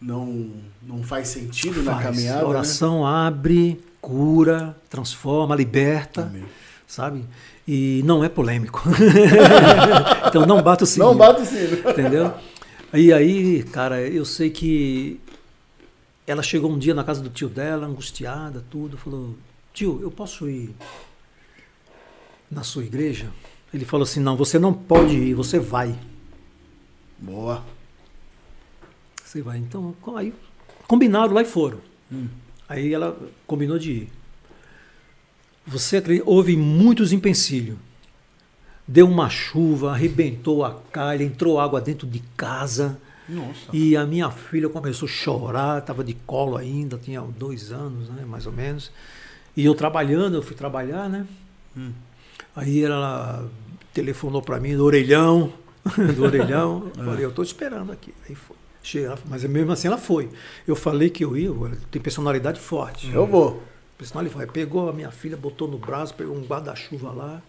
não, 0.00 0.50
não 0.82 1.02
faz 1.02 1.28
sentido 1.28 1.82
na 1.82 1.92
Faz. 1.92 2.04
caminhada, 2.04 2.42
A 2.42 2.48
oração 2.48 3.06
abre, 3.06 3.80
cura, 4.00 4.76
transforma, 4.88 5.54
liberta, 5.54 6.22
né? 6.22 6.28
Amém. 6.40 6.44
sabe? 6.86 7.24
E 7.66 8.02
não 8.04 8.24
é 8.24 8.28
polêmico. 8.28 8.82
então 10.28 10.46
não 10.46 10.62
bata 10.62 10.84
o 10.84 10.86
sininho. 10.86 11.10
Não 11.10 11.16
bate 11.16 11.42
o 11.42 11.46
sino. 11.46 11.90
Entendeu? 11.90 12.34
E 12.94 13.12
aí, 13.12 13.62
cara, 13.64 14.00
eu 14.00 14.24
sei 14.24 14.50
que 14.50 15.20
ela 16.28 16.42
chegou 16.42 16.70
um 16.70 16.78
dia 16.78 16.92
na 16.92 17.02
casa 17.02 17.22
do 17.22 17.30
tio 17.30 17.48
dela, 17.48 17.86
angustiada, 17.86 18.62
tudo, 18.70 18.98
falou: 18.98 19.34
Tio, 19.72 19.98
eu 20.02 20.10
posso 20.10 20.48
ir 20.48 20.74
na 22.50 22.62
sua 22.62 22.84
igreja? 22.84 23.30
Ele 23.72 23.86
falou 23.86 24.04
assim: 24.04 24.20
Não, 24.20 24.36
você 24.36 24.58
não 24.58 24.74
pode 24.74 25.16
ir, 25.16 25.32
você 25.32 25.58
vai. 25.58 25.98
Boa. 27.18 27.64
Você 29.24 29.40
vai. 29.40 29.56
Então, 29.56 29.96
aí, 30.16 30.34
combinado 30.86 31.32
lá 31.32 31.40
e 31.40 31.46
foram. 31.46 31.80
Hum. 32.12 32.28
Aí 32.68 32.92
ela 32.92 33.18
combinou 33.46 33.78
de 33.78 33.92
ir. 33.92 34.12
Você? 35.66 36.02
Houve 36.26 36.58
muitos 36.58 37.10
empecilhos. 37.10 37.78
Deu 38.86 39.06
uma 39.06 39.30
chuva, 39.30 39.92
arrebentou 39.92 40.62
a 40.62 40.74
calha, 40.92 41.22
entrou 41.22 41.58
água 41.58 41.80
dentro 41.80 42.06
de 42.06 42.20
casa. 42.36 43.00
Nossa. 43.28 43.68
E 43.72 43.96
a 43.96 44.06
minha 44.06 44.30
filha 44.30 44.68
começou 44.68 45.06
a 45.06 45.10
chorar, 45.10 45.78
estava 45.80 46.02
de 46.02 46.14
colo 46.14 46.56
ainda, 46.56 46.96
tinha 46.96 47.20
dois 47.20 47.70
anos, 47.70 48.08
né, 48.08 48.24
mais 48.26 48.46
ou 48.46 48.52
menos. 48.52 48.90
E 49.56 49.64
eu 49.64 49.74
trabalhando, 49.74 50.36
eu 50.36 50.42
fui 50.42 50.56
trabalhar, 50.56 51.08
né? 51.08 51.26
Hum. 51.76 51.92
Aí 52.56 52.82
ela 52.84 53.48
telefonou 53.92 54.40
para 54.40 54.58
mim 54.58 54.76
do 54.76 54.84
orelhão, 54.84 55.52
do 56.16 56.24
orelhão. 56.24 56.90
Eu 56.96 57.04
falei, 57.04 57.24
eu 57.24 57.30
estou 57.30 57.44
esperando 57.44 57.92
aqui. 57.92 58.14
Aí 58.28 58.34
foi. 58.34 58.56
Chega, 58.82 59.18
mas 59.26 59.44
mesmo 59.44 59.72
assim 59.72 59.88
ela 59.88 59.98
foi. 59.98 60.30
Eu 60.66 60.74
falei 60.74 61.10
que 61.10 61.24
eu 61.24 61.36
ia, 61.36 61.50
tem 61.90 62.00
personalidade 62.00 62.58
forte. 62.58 63.10
Eu 63.12 63.26
vou. 63.26 63.62
Vai, 64.32 64.46
pegou 64.46 64.88
a 64.88 64.92
minha 64.92 65.10
filha, 65.10 65.36
botou 65.36 65.66
no 65.66 65.76
braço, 65.76 66.14
pegou 66.14 66.36
um 66.36 66.44
guarda-chuva 66.44 67.10
lá. 67.10 67.42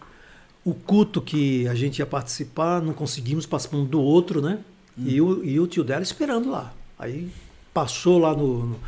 O 0.64 0.74
culto 0.74 1.22
que 1.22 1.66
a 1.68 1.74
gente 1.74 2.00
ia 2.00 2.06
participar, 2.06 2.82
não 2.82 2.92
conseguimos 2.92 3.48
um 3.72 3.84
do 3.84 4.00
outro, 4.00 4.42
né? 4.42 4.58
E, 4.96 5.20
o, 5.20 5.44
e 5.44 5.58
o 5.58 5.66
tio 5.66 5.84
dela 5.84 6.02
esperando 6.02 6.50
lá. 6.50 6.72
Aí 6.98 7.30
passou 7.72 8.18
lá 8.18 8.34
no, 8.34 8.66
no, 8.66 8.80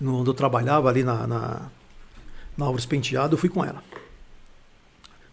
no 0.00 0.20
onde 0.20 0.30
eu 0.30 0.34
trabalhava, 0.34 0.88
ali 0.88 1.02
na, 1.02 1.26
na, 1.26 1.68
na 2.56 2.66
Álvares 2.66 2.86
Penteado, 2.86 3.34
eu 3.34 3.38
fui 3.38 3.48
com 3.48 3.64
ela. 3.64 3.82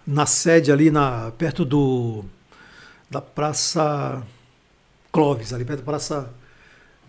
Na 0.06 0.26
sede 0.26 0.72
ali, 0.72 0.90
na, 0.92 1.32
perto 1.32 1.66
do 1.66 2.24
da 3.10 3.22
Praça 3.22 4.24
Clóvis, 5.12 5.54
ali 5.54 5.64
perto 5.64 5.80
da 5.80 5.86
Praça. 5.86 6.34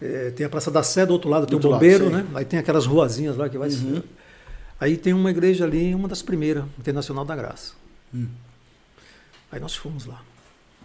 eh, 0.00 0.32
tem 0.36 0.46
a 0.46 0.48
Praça 0.48 0.70
da 0.70 0.82
Sé 0.82 1.06
do 1.06 1.12
outro 1.12 1.28
lado, 1.28 1.46
tem 1.46 1.56
o 1.56 1.58
lado, 1.58 1.72
bombeiro, 1.72 2.04
sei. 2.04 2.16
né? 2.16 2.26
Aí 2.34 2.44
tem 2.44 2.58
aquelas 2.58 2.86
ruazinhas 2.86 3.36
lá 3.36 3.48
que 3.48 3.58
vai. 3.58 3.68
Uhum. 3.70 4.02
Aí 4.78 4.96
tem 4.96 5.12
uma 5.12 5.30
igreja 5.30 5.64
ali, 5.64 5.94
uma 5.94 6.06
das 6.06 6.22
primeiras, 6.22 6.64
Internacional 6.78 7.24
da 7.24 7.34
Graça. 7.34 7.72
Hum. 8.14 8.28
Aí 9.50 9.58
nós 9.58 9.74
fomos 9.74 10.04
lá. 10.04 10.20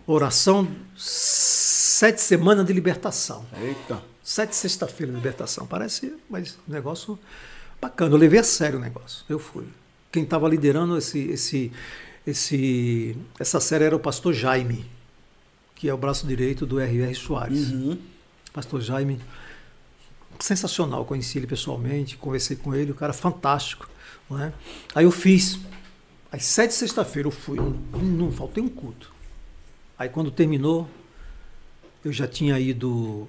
Oração, 0.08 0.68
sete 0.95 2.22
semanas 2.22 2.66
de 2.66 2.74
libertação. 2.74 3.45
Eita. 3.62 4.02
Sete 4.24 4.56
sexta-feira 4.56 5.12
de 5.12 5.18
libertação. 5.18 5.66
Parece, 5.68 6.14
mas 6.30 6.58
negócio 6.68 7.18
bacana. 7.80 8.14
Eu 8.14 8.18
levei 8.18 8.39
a 8.39 8.43
sério 8.43 8.80
o 8.80 8.82
negócio. 8.82 9.24
Eu 9.30 9.39
fui. 9.39 9.66
Quem 10.12 10.24
estava 10.24 10.47
liderando 10.47 10.97
esse, 10.97 11.20
esse, 11.20 11.72
esse, 12.26 13.16
essa 13.39 13.60
série 13.60 13.86
era 13.86 13.95
o 13.95 13.99
pastor 13.99 14.34
Jaime, 14.34 14.86
que 15.76 15.88
é 15.88 15.93
o 15.93 15.97
braço 15.97 16.28
direito 16.28 16.66
do 16.66 16.80
R.R. 16.80 17.16
Soares. 17.16 17.70
Uhum. 17.72 17.97
Pastor 18.54 18.82
Jaime, 18.82 19.20
sensacional, 20.39 21.06
conheci 21.06 21.38
ele 21.38 21.47
pessoalmente, 21.47 22.18
conversei 22.18 22.58
com 22.58 22.76
ele, 22.76 22.91
o 22.91 22.95
cara 22.95 23.14
fantástico. 23.14 23.89
Não 24.30 24.41
é? 24.41 24.54
Aí 24.93 25.06
eu 25.06 25.12
fiz, 25.12 25.60
às 26.32 26.43
sete 26.43 26.74
sexta-feira 26.74 27.28
eu 27.28 27.32
fui, 27.32 27.58
não, 27.58 27.72
não 28.02 28.32
faltei 28.32 28.62
um 28.64 28.70
culto. 28.70 29.11
Aí 30.02 30.10
quando 30.10 30.32
terminou, 30.32 30.89
eu 32.04 32.12
já 32.12 32.28
tinha 32.28 32.60
ido, 32.60 33.28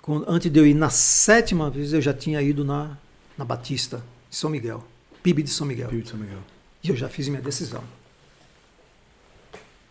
quando- 0.00 0.24
antes 0.30 0.48
de 0.52 0.56
eu 0.56 0.64
ir 0.64 0.72
na 0.72 0.88
sétima 0.88 1.68
vez, 1.68 1.92
eu 1.92 2.00
já 2.00 2.14
tinha 2.14 2.40
ido 2.40 2.64
na, 2.64 2.96
na 3.36 3.44
Batista, 3.44 4.04
de 4.30 4.36
São 4.36 4.48
Miguel, 4.48 4.84
PIB 5.20 5.42
de 5.42 5.50
São 5.50 5.66
Miguel. 5.66 5.88
Pio 5.88 6.00
de 6.00 6.08
São 6.08 6.16
Miguel. 6.16 6.38
E 6.84 6.90
eu 6.90 6.96
já 6.96 7.08
fiz 7.08 7.26
minha 7.26 7.42
decisão. 7.42 7.82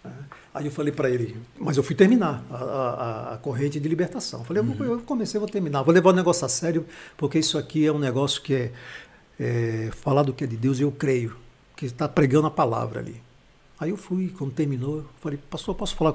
É. 0.05 0.09
Aí 0.53 0.65
eu 0.67 0.71
falei 0.71 0.93
para 0.93 1.09
ele, 1.09 1.37
mas 1.59 1.75
eu 1.75 1.83
fui 1.83 1.95
terminar 1.97 2.41
a, 2.49 2.55
a- 2.55 3.33
a 3.33 3.37
corrente 3.39 3.77
de 3.77 3.89
libertação. 3.89 4.39
Eu 4.39 4.45
falei, 4.45 4.61
eu, 4.63 4.67
vou- 4.67 4.85
eu 4.87 5.01
comecei, 5.01 5.35
eu 5.37 5.41
vou 5.41 5.49
terminar. 5.49 5.83
Vou 5.83 5.93
levar 5.93 6.11
o 6.11 6.13
negócio 6.15 6.45
a 6.45 6.49
sério, 6.49 6.85
porque 7.17 7.37
isso 7.39 7.57
aqui 7.57 7.85
é 7.85 7.91
um 7.91 7.99
negócio 7.99 8.41
que 8.41 8.53
é, 8.53 8.71
é 9.37 9.91
falar 9.91 10.23
do 10.23 10.33
que 10.33 10.45
é 10.45 10.47
de 10.47 10.55
Deus, 10.55 10.79
eu 10.79 10.93
creio, 10.93 11.35
que 11.75 11.85
está 11.85 12.07
pregando 12.07 12.47
a 12.47 12.51
palavra 12.51 13.01
ali. 13.01 13.21
Aí 13.79 13.91
eu 13.91 13.97
fui, 13.97 14.29
quando 14.29 14.51
terminou, 14.51 15.05
falei, 15.21 15.39
pastor, 15.49 15.73
posso 15.73 15.95
falar 15.95 16.13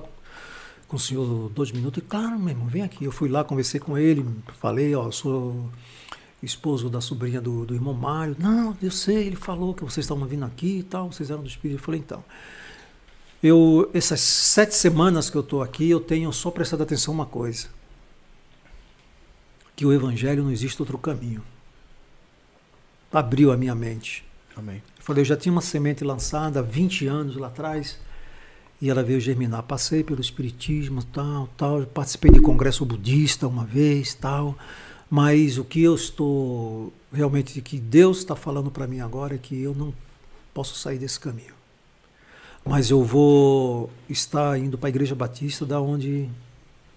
com 0.87 0.97
o 0.97 1.01
senhor 1.01 1.49
dois 1.51 1.73
minutos. 1.73 2.03
E, 2.03 2.07
claro, 2.07 2.39
meu 2.39 2.51
irmão, 2.51 2.67
vem 2.67 2.83
aqui. 2.83 3.05
Eu 3.05 3.13
fui 3.13 3.29
lá, 3.29 3.43
conversei 3.43 3.81
com 3.81 3.97
ele, 3.97 4.25
falei, 4.61 4.95
ó, 4.95 5.11
sou 5.11 5.71
esposo 6.43 6.91
da 6.91 7.01
sobrinha 7.01 7.41
do, 7.41 7.65
do 7.65 7.75
irmão 7.75 7.95
Mário. 7.95 8.37
Não, 8.39 8.77
eu 8.83 8.91
sei, 8.91 9.27
ele 9.27 9.37
falou 9.37 9.75
que 9.75 9.83
vocês 9.83 10.05
estavam 10.05 10.27
vindo 10.27 10.45
aqui 10.45 10.79
e 10.79 10.83
tal, 10.83 11.11
vocês 11.11 11.31
eram 11.31 11.43
do 11.43 11.49
Espírito. 11.49 11.79
Eu 11.79 11.83
falei, 11.83 12.01
então, 12.01 12.23
eu, 13.43 13.91
essas 13.95 14.21
sete 14.21 14.75
semanas 14.75 15.31
que 15.31 15.37
eu 15.37 15.41
estou 15.41 15.63
aqui, 15.63 15.89
eu 15.89 16.01
tenho 16.01 16.33
só 16.33 16.51
prestado 16.51 16.83
atenção 16.83 17.15
uma 17.15 17.27
coisa. 17.27 17.69
Que 19.75 19.85
o 19.85 19.93
Evangelho 19.93 20.45
não 20.45 20.51
existe 20.51 20.81
outro 20.81 20.99
caminho. 20.99 21.43
Abriu 23.13 23.51
a 23.51 23.57
minha 23.57 23.75
mente. 23.75 24.25
Amém. 24.57 24.77
Eu 24.77 25.03
falei, 25.03 25.23
eu 25.23 25.25
já 25.25 25.37
tinha 25.37 25.53
uma 25.53 25.61
semente 25.61 26.05
lançada 26.05 26.61
há 26.61 26.63
20 26.63 27.07
anos 27.07 27.37
lá 27.37 27.49
atrás, 27.49 27.99
e 28.81 28.89
ela 28.89 29.03
veio 29.03 29.21
germinar. 29.21 29.63
Passei 29.63 30.05
pelo 30.05 30.21
Espiritismo, 30.21 31.03
tal, 31.05 31.49
tal, 31.57 31.83
participei 31.87 32.31
de 32.31 32.41
congresso 32.41 32.85
budista 32.85 33.49
uma 33.49 33.65
vez, 33.65 34.15
tal, 34.15 34.57
mas 35.11 35.59
o 35.59 35.65
que 35.65 35.83
eu 35.83 35.95
estou 35.95 36.93
realmente, 37.13 37.61
que 37.61 37.79
Deus 37.79 38.19
está 38.19 38.35
falando 38.35 38.71
para 38.71 38.87
mim 38.87 39.01
agora 39.01 39.35
é 39.35 39.39
que 39.39 39.61
eu 39.61 39.75
não 39.75 39.95
posso 40.53 40.77
sair 40.77 40.99
desse 40.99 41.19
caminho. 41.19 41.55
Mas 42.65 42.91
eu 42.91 43.05
vou 43.05 43.91
estar 44.09 44.59
indo 44.59 44.79
para 44.79 44.89
a 44.89 44.91
Igreja 44.91 45.15
Batista, 45.15 45.67
da 45.67 45.81
onde 45.81 46.29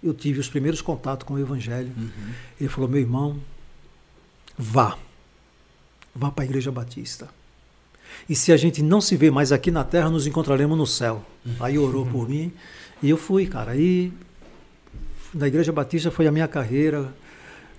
eu 0.01 0.13
tive 0.13 0.39
os 0.39 0.47
primeiros 0.47 0.81
contatos 0.81 1.27
com 1.27 1.33
o 1.33 1.39
Evangelho. 1.39 1.91
Uhum. 1.97 2.33
Ele 2.59 2.69
falou: 2.69 2.89
meu 2.89 3.01
irmão, 3.01 3.39
vá, 4.57 4.97
vá 6.15 6.31
para 6.31 6.43
a 6.43 6.45
Igreja 6.45 6.71
Batista. 6.71 7.29
E 8.29 8.35
se 8.35 8.51
a 8.51 8.57
gente 8.57 8.81
não 8.81 8.99
se 8.99 9.15
vê 9.15 9.31
mais 9.31 9.51
aqui 9.51 9.71
na 9.71 9.83
terra, 9.83 10.09
nos 10.09 10.27
encontraremos 10.27 10.77
no 10.77 10.85
céu. 10.85 11.23
Aí 11.59 11.77
orou 11.77 12.05
por 12.05 12.27
mim 12.27 12.51
e 13.01 13.09
eu 13.09 13.17
fui, 13.17 13.45
cara. 13.45 13.71
Aí 13.71 14.11
na 15.33 15.47
Igreja 15.47 15.71
Batista 15.71 16.11
foi 16.11 16.27
a 16.27 16.31
minha 16.31 16.47
carreira, 16.47 17.13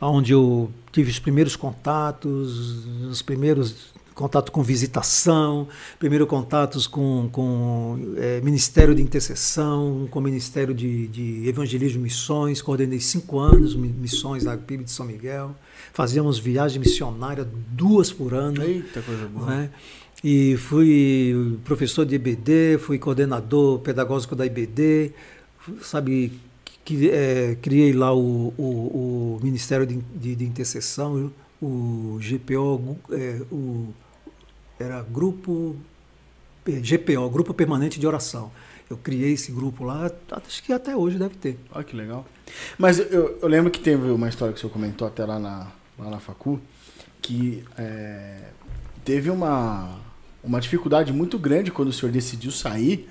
onde 0.01 0.33
eu 0.33 0.71
tive 0.93 1.11
os 1.11 1.19
primeiros 1.19 1.57
contatos, 1.57 2.87
os 3.11 3.23
primeiros 3.23 3.93
contato 4.19 4.51
com 4.51 4.65
visitação, 4.65 5.69
primeiro 5.97 6.27
contatos 6.27 6.89
com, 6.89 7.29
com 7.31 8.15
é, 8.17 8.41
Ministério 8.41 8.93
de 8.93 9.01
Intercessão, 9.01 10.09
com 10.11 10.21
Ministério 10.21 10.75
de, 10.75 11.07
de 11.07 11.49
Evangelismo 11.49 12.01
e 12.01 12.03
Missões, 12.03 12.61
coordenei 12.61 12.99
cinco 12.99 13.39
anos 13.39 13.77
missões 13.77 14.43
na 14.43 14.57
PIB 14.57 14.83
de 14.83 14.91
São 14.91 15.07
Miguel, 15.07 15.55
fazíamos 15.93 16.37
viagem 16.37 16.81
missionária 16.81 17.49
duas 17.71 18.13
por 18.13 18.35
ano. 18.35 18.61
Eita, 18.61 19.01
coisa 19.03 19.25
boa. 19.27 19.47
Né? 19.47 19.71
E 20.23 20.57
fui 20.57 21.59
professor 21.65 22.05
de 22.05 22.17
IBD, 22.17 22.79
fui 22.79 22.99
coordenador 22.99 23.79
pedagógico 23.79 24.35
da 24.35 24.45
IBD, 24.45 25.13
sabe, 25.83 26.33
que, 26.85 27.11
é, 27.11 27.57
criei 27.63 27.93
lá 27.93 28.13
o, 28.13 28.53
o, 28.59 29.37
o 29.37 29.41
Ministério 29.43 29.87
de, 29.87 29.97
de, 29.97 30.35
de, 30.35 30.45
Intercessão, 30.45 31.33
o 31.63 32.19
GPO, 32.21 32.97
é, 33.13 33.43
o, 33.53 33.95
era 34.79 35.03
grupo 35.03 35.77
GPO, 36.67 37.31
Grupo 37.31 37.55
Permanente 37.55 38.01
de 38.01 38.07
Oração. 38.07 38.51
Eu 38.91 38.97
criei 38.97 39.33
esse 39.35 39.53
grupo 39.53 39.85
lá, 39.85 40.11
acho 40.31 40.63
que 40.63 40.73
até 40.73 40.97
hoje 40.97 41.19
deve 41.19 41.37
ter. 41.37 41.59
Olha 41.71 41.85
que 41.85 41.95
legal. 41.95 42.27
Mas 42.79 42.99
eu, 42.99 43.39
eu 43.41 43.49
lembro 43.49 43.71
que 43.71 43.81
teve 43.81 44.11
uma 44.11 44.29
história 44.29 44.53
que 44.53 44.59
o 44.59 44.61
senhor 44.61 44.73
comentou 44.73 45.07
até 45.07 45.25
lá 45.25 45.39
na, 45.39 45.67
lá 45.99 46.11
na 46.11 46.21
Facu, 46.21 46.59
que 47.21 47.65
é, 47.77 48.51
teve 49.05 49.29
uma, 49.29 49.99
uma 50.43 50.61
dificuldade 50.61 51.13
muito 51.13 51.39
grande 51.39 51.71
quando 51.71 51.89
o 51.89 51.93
senhor 51.93 52.11
decidiu 52.13 52.51
sair, 52.51 53.09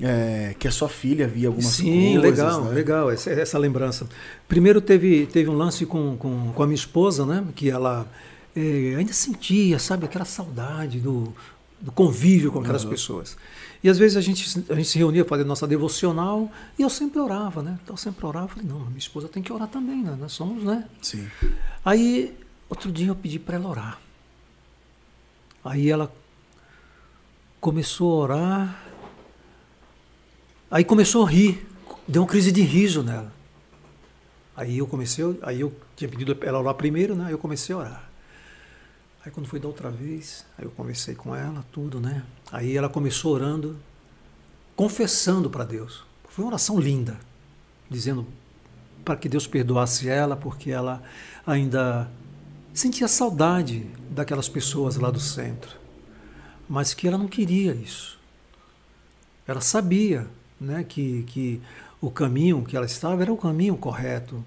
é, 0.00 0.54
que 0.58 0.68
a 0.68 0.70
sua 0.70 0.88
filha 0.88 1.26
via 1.26 1.48
algumas 1.48 1.72
Sim, 1.72 1.84
coisas. 1.84 2.12
Sim, 2.12 2.18
legal, 2.18 2.64
né? 2.64 2.74
legal, 2.74 3.10
essa, 3.10 3.30
essa, 3.30 3.58
lembrança. 3.58 4.06
Primeiro 4.46 4.80
teve, 4.80 5.26
teve 5.26 5.48
um 5.48 5.54
lance 5.54 5.86
com, 5.86 6.16
com, 6.16 6.52
com 6.52 6.62
a 6.62 6.66
minha 6.66 6.74
esposa, 6.74 7.24
né? 7.24 7.44
Que 7.54 7.70
ela 7.70 8.06
é, 8.54 8.94
ainda 8.96 9.12
sentia, 9.12 9.78
sabe, 9.78 10.04
aquela 10.04 10.24
saudade 10.24 11.00
do, 11.00 11.32
do 11.80 11.90
convívio 11.92 12.52
com 12.52 12.60
aquelas 12.60 12.84
uhum. 12.84 12.90
pessoas. 12.90 13.36
E 13.82 13.88
às 13.88 13.98
vezes 13.98 14.16
a 14.16 14.20
gente, 14.20 14.64
a 14.70 14.74
gente 14.74 14.88
se 14.88 14.98
reunia 14.98 15.24
para 15.24 15.36
fazer 15.36 15.44
nossa 15.44 15.66
devocional 15.66 16.50
e 16.78 16.82
eu 16.82 16.90
sempre 16.90 17.20
orava, 17.20 17.62
né? 17.62 17.78
Então 17.82 17.94
eu 17.94 17.98
sempre 17.98 18.26
orava, 18.26 18.48
falei, 18.48 18.66
não, 18.68 18.80
minha 18.80 18.98
esposa 18.98 19.28
tem 19.28 19.42
que 19.42 19.52
orar 19.52 19.68
também, 19.68 20.02
né? 20.02 20.16
Nós 20.18 20.32
somos, 20.32 20.64
né? 20.64 20.84
Sim. 21.00 21.26
Aí, 21.84 22.36
outro 22.68 22.90
dia 22.90 23.08
eu 23.08 23.14
pedi 23.14 23.38
para 23.38 23.56
ela 23.56 23.68
orar. 23.68 24.00
Aí 25.64 25.88
ela 25.88 26.12
começou 27.60 28.12
a 28.12 28.16
orar, 28.22 28.84
aí 30.70 30.84
começou 30.84 31.26
a 31.26 31.30
rir, 31.30 31.66
deu 32.06 32.22
uma 32.22 32.28
crise 32.28 32.52
de 32.52 32.62
riso 32.62 33.02
nela. 33.02 33.32
Aí 34.56 34.78
eu 34.78 34.86
comecei, 34.86 35.24
aí 35.42 35.60
eu 35.60 35.72
tinha 35.94 36.08
pedido 36.08 36.36
ela 36.42 36.58
orar 36.58 36.74
primeiro, 36.74 37.14
né? 37.14 37.26
Aí 37.26 37.32
eu 37.32 37.38
comecei 37.38 37.74
a 37.74 37.78
orar. 37.78 38.10
Aí 39.24 39.30
quando 39.30 39.46
foi 39.46 39.58
da 39.58 39.66
outra 39.66 39.90
vez, 39.90 40.46
aí 40.56 40.64
eu 40.64 40.70
conversei 40.70 41.14
com 41.14 41.34
ela, 41.34 41.64
tudo, 41.72 42.00
né? 42.00 42.22
Aí 42.50 42.76
ela 42.76 42.88
começou 42.88 43.34
orando, 43.34 43.76
confessando 44.74 45.50
para 45.50 45.64
Deus. 45.64 46.04
Foi 46.28 46.44
uma 46.44 46.50
oração 46.50 46.78
linda, 46.78 47.18
dizendo 47.90 48.26
para 49.04 49.16
que 49.16 49.28
Deus 49.28 49.46
perdoasse 49.46 50.08
ela, 50.08 50.36
porque 50.36 50.70
ela 50.70 51.02
ainda 51.46 52.10
sentia 52.72 53.08
saudade 53.08 53.86
daquelas 54.10 54.48
pessoas 54.48 54.96
lá 54.96 55.10
do 55.10 55.20
centro, 55.20 55.76
mas 56.68 56.94
que 56.94 57.06
ela 57.06 57.18
não 57.18 57.28
queria 57.28 57.72
isso. 57.72 58.18
Ela 59.46 59.60
sabia 59.60 60.26
né, 60.60 60.84
que, 60.84 61.22
que 61.24 61.60
o 62.00 62.10
caminho 62.10 62.64
que 62.64 62.76
ela 62.76 62.86
estava 62.86 63.22
era 63.22 63.32
o 63.32 63.36
caminho 63.36 63.76
correto 63.76 64.44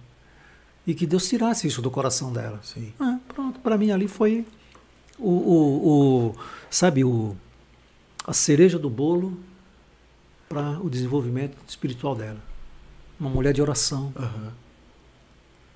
e 0.86 0.94
que 0.94 1.06
Deus 1.06 1.28
tirasse 1.28 1.68
isso 1.68 1.82
do 1.82 1.92
coração 1.92 2.34
dela. 2.34 2.60
Sim. 2.64 2.92
Ah, 3.00 3.20
pronto, 3.28 3.60
para 3.60 3.78
mim 3.78 3.92
ali 3.92 4.08
foi 4.08 4.46
o, 5.18 5.30
o, 5.30 5.88
o, 6.30 6.36
sabe, 6.70 7.04
o, 7.04 7.36
a 8.26 8.34
cereja 8.34 8.80
do 8.80 8.90
bolo 8.90 9.38
para 10.48 10.80
o 10.80 10.90
desenvolvimento 10.90 11.58
espiritual 11.68 12.16
dela. 12.16 12.42
Uma 13.20 13.30
mulher 13.30 13.54
de 13.54 13.62
oração. 13.62 14.14
Uhum. 14.18 14.52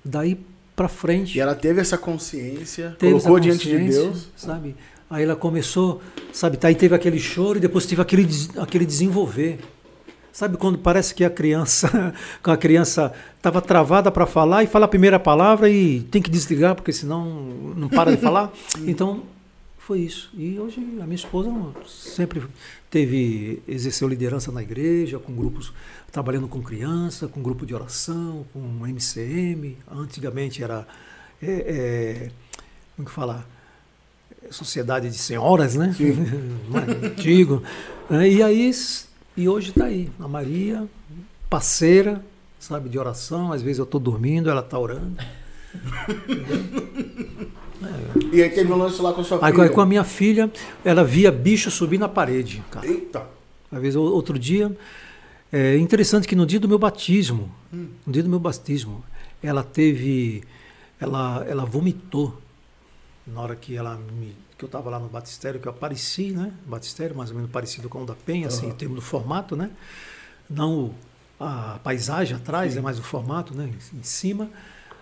Daí 0.04 0.40
para 0.74 0.88
frente. 0.88 1.38
E 1.38 1.40
ela 1.40 1.54
teve 1.54 1.80
essa 1.80 1.96
consciência, 1.96 2.96
teve 2.98 3.12
colocou 3.12 3.38
essa 3.38 3.48
consciência, 3.48 3.78
diante 3.78 3.92
de 3.92 3.98
Deus. 3.98 4.28
Sabe? 4.36 4.74
Aí 5.08 5.24
ela 5.24 5.36
começou, 5.36 6.00
sabe, 6.32 6.56
tá, 6.56 6.68
aí 6.68 6.74
teve 6.74 6.94
aquele 6.94 7.18
choro 7.18 7.58
e 7.58 7.60
depois 7.60 7.86
teve 7.86 8.00
aquele, 8.00 8.26
aquele 8.58 8.86
desenvolver. 8.86 9.58
Sabe 10.32 10.56
quando 10.56 10.78
parece 10.78 11.14
que 11.14 11.24
a 11.24 11.30
criança, 11.30 12.12
com 12.42 12.50
a 12.50 12.56
criança 12.56 13.12
estava 13.36 13.60
travada 13.62 14.10
para 14.10 14.26
falar 14.26 14.64
e 14.64 14.66
fala 14.66 14.86
a 14.86 14.88
primeira 14.88 15.20
palavra 15.20 15.70
e 15.70 16.00
tem 16.10 16.20
que 16.20 16.28
desligar 16.28 16.74
porque 16.74 16.92
senão 16.92 17.24
não 17.76 17.88
para 17.88 18.10
de 18.10 18.20
falar? 18.20 18.52
Então, 18.86 19.22
foi 19.78 20.00
isso. 20.00 20.30
E 20.34 20.58
hoje 20.58 20.80
a 21.00 21.04
minha 21.04 21.14
esposa 21.14 21.52
sempre 21.86 22.42
teve, 22.90 23.62
exerceu 23.68 24.08
liderança 24.08 24.50
na 24.50 24.62
igreja, 24.62 25.18
com 25.18 25.32
grupos, 25.34 25.72
trabalhando 26.10 26.48
com 26.48 26.62
criança, 26.62 27.28
com 27.28 27.42
grupo 27.42 27.66
de 27.66 27.74
oração, 27.74 28.46
com 28.52 28.86
MCM. 28.86 29.76
Antigamente 29.88 30.64
era, 30.64 30.86
é, 31.40 31.50
é, 31.50 32.30
como 32.96 33.06
que 33.06 33.14
falar? 33.14 33.46
Sociedade 34.50 35.08
de 35.08 35.18
senhoras, 35.18 35.74
né? 35.74 35.94
Antigo. 37.02 37.62
É, 38.10 38.28
e 38.28 38.42
aí, 38.42 38.70
e 39.36 39.48
hoje 39.48 39.70
está 39.70 39.86
aí, 39.86 40.10
a 40.20 40.28
Maria, 40.28 40.86
parceira, 41.48 42.24
sabe, 42.58 42.88
de 42.88 42.98
oração. 42.98 43.52
Às 43.52 43.62
vezes 43.62 43.78
eu 43.78 43.84
estou 43.84 44.00
dormindo, 44.00 44.50
ela 44.50 44.60
está 44.60 44.78
orando. 44.78 45.16
É. 45.20 45.44
E 48.32 48.42
aí 48.42 48.50
teve 48.50 48.72
um 48.72 48.76
lance 48.76 49.00
lá 49.00 49.12
com 49.12 49.20
a 49.20 49.24
sua 49.24 49.38
aí, 49.44 49.52
filha? 49.52 49.68
Com 49.68 49.80
a 49.80 49.86
minha 49.86 50.04
filha, 50.04 50.50
ela 50.84 51.04
via 51.04 51.30
bicho 51.30 51.70
subir 51.70 51.98
na 51.98 52.08
parede. 52.08 52.62
Cara. 52.70 52.86
Eita! 52.86 53.26
Às 53.70 53.80
vezes, 53.80 53.96
outro 53.96 54.38
dia, 54.38 54.76
é 55.52 55.76
interessante 55.76 56.26
que 56.26 56.34
no 56.34 56.46
dia 56.46 56.58
do 56.58 56.68
meu 56.68 56.78
batismo, 56.78 57.50
hum. 57.72 57.86
no 58.06 58.12
dia 58.12 58.22
do 58.22 58.28
meu 58.28 58.38
batismo, 58.38 59.04
ela 59.42 59.62
teve, 59.62 60.42
ela, 61.00 61.44
ela 61.48 61.64
vomitou 61.64 62.40
na 63.26 63.40
hora 63.40 63.56
que 63.56 63.76
ela 63.76 63.96
me, 63.96 64.36
que 64.58 64.64
eu 64.64 64.66
estava 64.66 64.90
lá 64.90 64.98
no 64.98 65.08
batistério, 65.08 65.60
que 65.60 65.66
eu 65.66 65.72
apareci, 65.72 66.30
né? 66.30 66.52
Batistério 66.66 67.16
mais 67.16 67.30
ou 67.30 67.36
menos 67.36 67.50
parecido 67.50 67.88
com 67.88 68.02
o 68.02 68.06
da 68.06 68.14
Penha, 68.14 68.42
uhum. 68.42 68.54
assim, 68.54 68.68
em 68.68 68.72
termos 68.72 68.96
do 68.96 69.02
formato, 69.02 69.56
né? 69.56 69.70
Não 70.48 70.94
a 71.38 71.78
paisagem 71.82 72.36
atrás, 72.36 72.72
Sim. 72.72 72.78
é 72.78 72.82
mais 72.82 72.98
o 72.98 73.02
formato, 73.02 73.54
né? 73.54 73.70
Em 73.92 74.02
cima. 74.02 74.48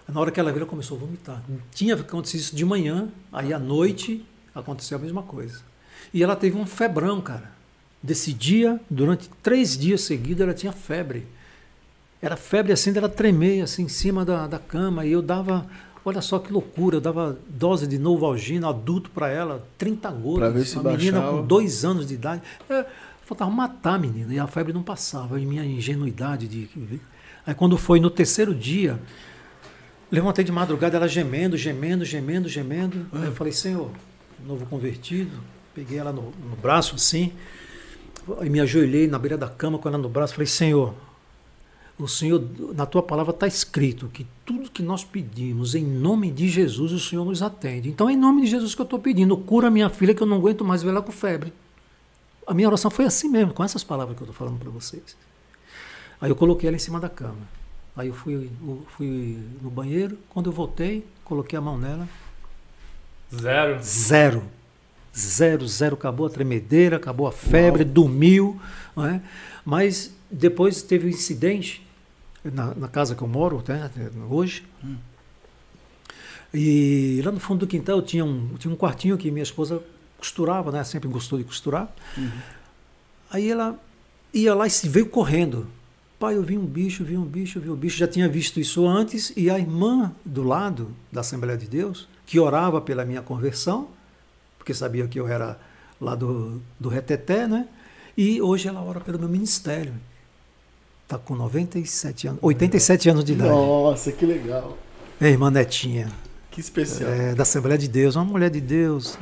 Na 0.08 0.20
hora 0.20 0.30
que 0.30 0.40
ela 0.40 0.50
viu, 0.50 0.62
ela 0.62 0.68
começou 0.68 0.96
a 0.96 1.00
vomitar. 1.00 1.42
Tinha 1.72 1.94
acontecido 1.94 2.40
isso 2.40 2.56
de 2.56 2.64
manhã, 2.64 3.08
aí 3.32 3.52
à 3.52 3.58
noite 3.58 4.24
aconteceu 4.54 4.98
a 4.98 5.00
mesma 5.00 5.22
coisa. 5.22 5.60
E 6.12 6.22
ela 6.22 6.36
teve 6.36 6.56
um 6.56 6.66
febrão, 6.66 7.20
cara. 7.20 7.50
Desse 8.02 8.32
dia, 8.32 8.80
durante 8.90 9.28
três 9.42 9.78
dias 9.78 10.02
seguidos, 10.02 10.42
ela 10.42 10.54
tinha 10.54 10.72
febre. 10.72 11.26
Era 12.20 12.36
febre 12.36 12.72
assim, 12.72 12.96
ela 12.96 13.08
tremer 13.08 13.62
assim 13.62 13.84
em 13.84 13.88
cima 13.88 14.24
da, 14.24 14.46
da 14.46 14.58
cama. 14.58 15.06
E 15.06 15.12
eu 15.12 15.22
dava, 15.22 15.66
olha 16.04 16.20
só 16.20 16.38
que 16.38 16.52
loucura, 16.52 16.96
eu 16.96 17.00
dava 17.00 17.38
dose 17.48 17.86
de 17.86 17.98
novalgina 17.98 18.68
adulto 18.68 19.10
para 19.10 19.28
ela, 19.28 19.66
30 19.78 20.10
gotas. 20.10 20.38
Pra 20.38 20.50
ver 20.50 20.64
se 20.64 20.78
uma 20.78 20.90
menina 20.92 21.20
baixava. 21.20 21.38
com 21.38 21.46
dois 21.46 21.84
anos 21.84 22.06
de 22.06 22.14
idade. 22.14 22.42
É, 22.68 22.84
faltava 23.24 23.50
matar 23.50 23.94
a 23.94 23.98
menina. 23.98 24.32
E 24.32 24.38
a 24.38 24.46
febre 24.46 24.72
não 24.72 24.82
passava. 24.82 25.40
E 25.40 25.46
minha 25.46 25.64
ingenuidade 25.64 26.46
de. 26.48 26.68
Aí 27.46 27.54
quando 27.54 27.76
foi 27.76 27.98
no 27.98 28.10
terceiro 28.10 28.54
dia, 28.54 29.00
levantei 30.10 30.44
de 30.44 30.52
madrugada, 30.52 30.96
ela 30.96 31.08
gemendo, 31.08 31.56
gemendo, 31.56 32.04
gemendo, 32.04 32.48
gemendo. 32.48 33.06
Aí 33.12 33.24
eu 33.24 33.32
falei, 33.32 33.52
Senhor, 33.52 33.90
novo 34.46 34.66
convertido. 34.66 35.32
Peguei 35.74 35.98
ela 35.98 36.12
no, 36.12 36.32
no 36.48 36.56
braço 36.60 36.94
assim. 36.94 37.32
Aí 38.38 38.48
me 38.48 38.60
ajoelhei 38.60 39.08
na 39.08 39.18
beira 39.18 39.36
da 39.36 39.48
cama 39.48 39.78
com 39.78 39.88
ela 39.88 39.98
no 39.98 40.08
braço. 40.08 40.34
Falei, 40.34 40.46
Senhor, 40.46 40.94
o 42.04 42.08
Senhor, 42.08 42.42
na 42.74 42.84
tua 42.84 43.02
palavra 43.02 43.32
está 43.32 43.46
escrito 43.46 44.08
que 44.08 44.26
tudo 44.44 44.70
que 44.70 44.82
nós 44.82 45.04
pedimos 45.04 45.74
em 45.74 45.84
nome 45.84 46.30
de 46.30 46.48
Jesus, 46.48 46.92
o 46.92 46.98
Senhor 46.98 47.24
nos 47.24 47.42
atende. 47.42 47.88
Então, 47.88 48.08
é 48.08 48.12
em 48.12 48.16
nome 48.16 48.42
de 48.42 48.48
Jesus 48.48 48.74
que 48.74 48.80
eu 48.80 48.84
estou 48.84 48.98
pedindo, 48.98 49.36
cura 49.36 49.70
minha 49.70 49.88
filha 49.88 50.14
que 50.14 50.22
eu 50.22 50.26
não 50.26 50.38
aguento 50.38 50.64
mais 50.64 50.82
ver 50.82 50.90
ela 50.90 51.02
com 51.02 51.12
febre. 51.12 51.52
A 52.46 52.52
minha 52.52 52.68
oração 52.68 52.90
foi 52.90 53.04
assim 53.04 53.28
mesmo, 53.28 53.54
com 53.54 53.62
essas 53.62 53.84
palavras 53.84 54.16
que 54.16 54.22
eu 54.22 54.26
estou 54.26 54.36
falando 54.36 54.58
para 54.58 54.70
vocês. 54.70 55.16
Aí 56.20 56.30
eu 56.30 56.36
coloquei 56.36 56.68
ela 56.68 56.76
em 56.76 56.80
cima 56.80 56.98
da 56.98 57.08
cama. 57.08 57.48
Aí 57.96 58.08
eu 58.08 58.14
fui, 58.14 58.50
eu 58.66 58.86
fui 58.96 59.38
no 59.60 59.70
banheiro, 59.70 60.18
quando 60.28 60.46
eu 60.46 60.52
voltei, 60.52 61.06
coloquei 61.24 61.58
a 61.58 61.62
mão 61.62 61.78
nela. 61.78 62.08
Zero. 63.34 63.82
Zero. 63.82 64.42
Zero, 65.16 65.68
zero. 65.68 65.94
Acabou 65.94 66.26
a 66.26 66.30
tremedeira, 66.30 66.96
acabou 66.96 67.26
a 67.26 67.32
febre, 67.32 67.84
Uau. 67.84 67.92
dormiu. 67.92 68.60
É? 68.96 69.20
Mas 69.64 70.12
depois 70.30 70.82
teve 70.82 71.06
um 71.06 71.10
incidente 71.10 71.86
na, 72.44 72.74
na 72.74 72.88
casa 72.88 73.14
que 73.14 73.22
eu 73.22 73.28
moro 73.28 73.62
né, 73.66 73.90
hoje. 74.28 74.64
Hum. 74.84 74.96
E 76.54 77.22
lá 77.24 77.32
no 77.32 77.40
fundo 77.40 77.60
do 77.60 77.66
quintal 77.66 78.02
tinha 78.02 78.24
um, 78.24 78.54
tinha 78.58 78.72
um 78.72 78.76
quartinho 78.76 79.16
que 79.16 79.30
minha 79.30 79.42
esposa 79.42 79.82
costurava, 80.18 80.70
né? 80.70 80.84
Sempre 80.84 81.08
gostou 81.08 81.38
de 81.38 81.44
costurar. 81.44 81.90
Uhum. 82.16 82.30
Aí 83.30 83.50
ela 83.50 83.78
ia 84.32 84.54
lá 84.54 84.66
e 84.66 84.70
se 84.70 84.88
veio 84.88 85.06
correndo. 85.06 85.66
Pai, 86.18 86.36
eu 86.36 86.42
vi 86.42 86.56
um 86.56 86.64
bicho, 86.64 87.02
vi 87.02 87.16
um 87.16 87.24
bicho, 87.24 87.58
vi 87.58 87.70
um 87.70 87.74
bicho. 87.74 87.96
Já 87.96 88.06
tinha 88.06 88.28
visto 88.28 88.60
isso 88.60 88.86
antes. 88.86 89.32
E 89.36 89.50
a 89.50 89.58
irmã 89.58 90.12
do 90.24 90.42
lado 90.42 90.94
da 91.10 91.22
Assembleia 91.22 91.58
de 91.58 91.66
Deus, 91.66 92.06
que 92.26 92.38
orava 92.38 92.80
pela 92.80 93.04
minha 93.04 93.22
conversão, 93.22 93.88
porque 94.58 94.74
sabia 94.74 95.08
que 95.08 95.18
eu 95.18 95.26
era 95.26 95.58
lá 96.00 96.14
do, 96.14 96.60
do 96.78 96.88
Reteté, 96.88 97.48
né? 97.48 97.66
E 98.16 98.40
hoje 98.42 98.68
ela 98.68 98.82
ora 98.82 99.00
pelo 99.00 99.18
meu 99.18 99.28
ministério. 99.28 99.94
Está 101.12 101.18
com 101.22 101.34
97 101.34 102.28
anos, 102.28 102.38
87 102.40 103.10
anos 103.10 103.22
de 103.22 103.32
idade. 103.34 103.50
Nossa, 103.50 104.10
que 104.10 104.24
legal. 104.24 104.78
É, 105.20 105.28
irmã 105.28 105.50
Netinha. 105.50 106.08
Que 106.50 106.58
especial. 106.58 107.10
É, 107.10 107.34
da 107.34 107.42
Assembleia 107.42 107.76
de 107.76 107.86
Deus, 107.86 108.16
uma 108.16 108.24
mulher 108.24 108.48
de 108.48 108.62
Deus. 108.62 109.18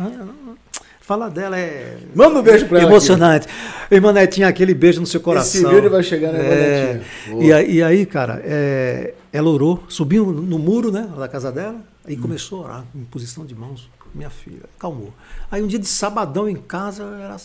Falar 1.00 1.30
dela 1.30 1.58
é. 1.58 1.98
Manda 2.14 2.38
um 2.38 2.42
beijo 2.42 2.68
pra 2.68 2.78
ela. 2.78 2.88
Emocionante. 2.88 3.48
Aqui. 3.48 3.94
Irmã 3.96 4.12
Netinha, 4.12 4.46
aquele 4.46 4.72
beijo 4.72 5.00
no 5.00 5.06
seu 5.06 5.20
coração. 5.20 5.62
Esse 5.62 5.74
vídeo 5.74 5.90
vai 5.90 6.04
chegar 6.04 6.32
na 6.32 6.38
é, 6.38 7.02
e, 7.40 7.52
aí, 7.52 7.72
e 7.72 7.82
aí, 7.82 8.06
cara, 8.06 8.40
é, 8.44 9.14
ela 9.32 9.50
orou, 9.50 9.82
subiu 9.88 10.26
no 10.26 10.60
muro 10.60 10.92
né, 10.92 11.10
da 11.18 11.26
casa 11.26 11.50
dela 11.50 11.80
e 12.06 12.14
hum. 12.14 12.20
começou 12.20 12.60
a 12.60 12.64
orar 12.66 12.84
em 12.94 13.02
posição 13.02 13.44
de 13.44 13.56
mãos. 13.56 13.90
Minha 14.14 14.30
filha, 14.30 14.62
calmou. 14.78 15.12
Aí 15.50 15.60
um 15.60 15.66
dia 15.66 15.78
de 15.78 15.88
sabadão 15.88 16.48
em 16.48 16.54
casa, 16.54 17.02
ela 17.02 17.36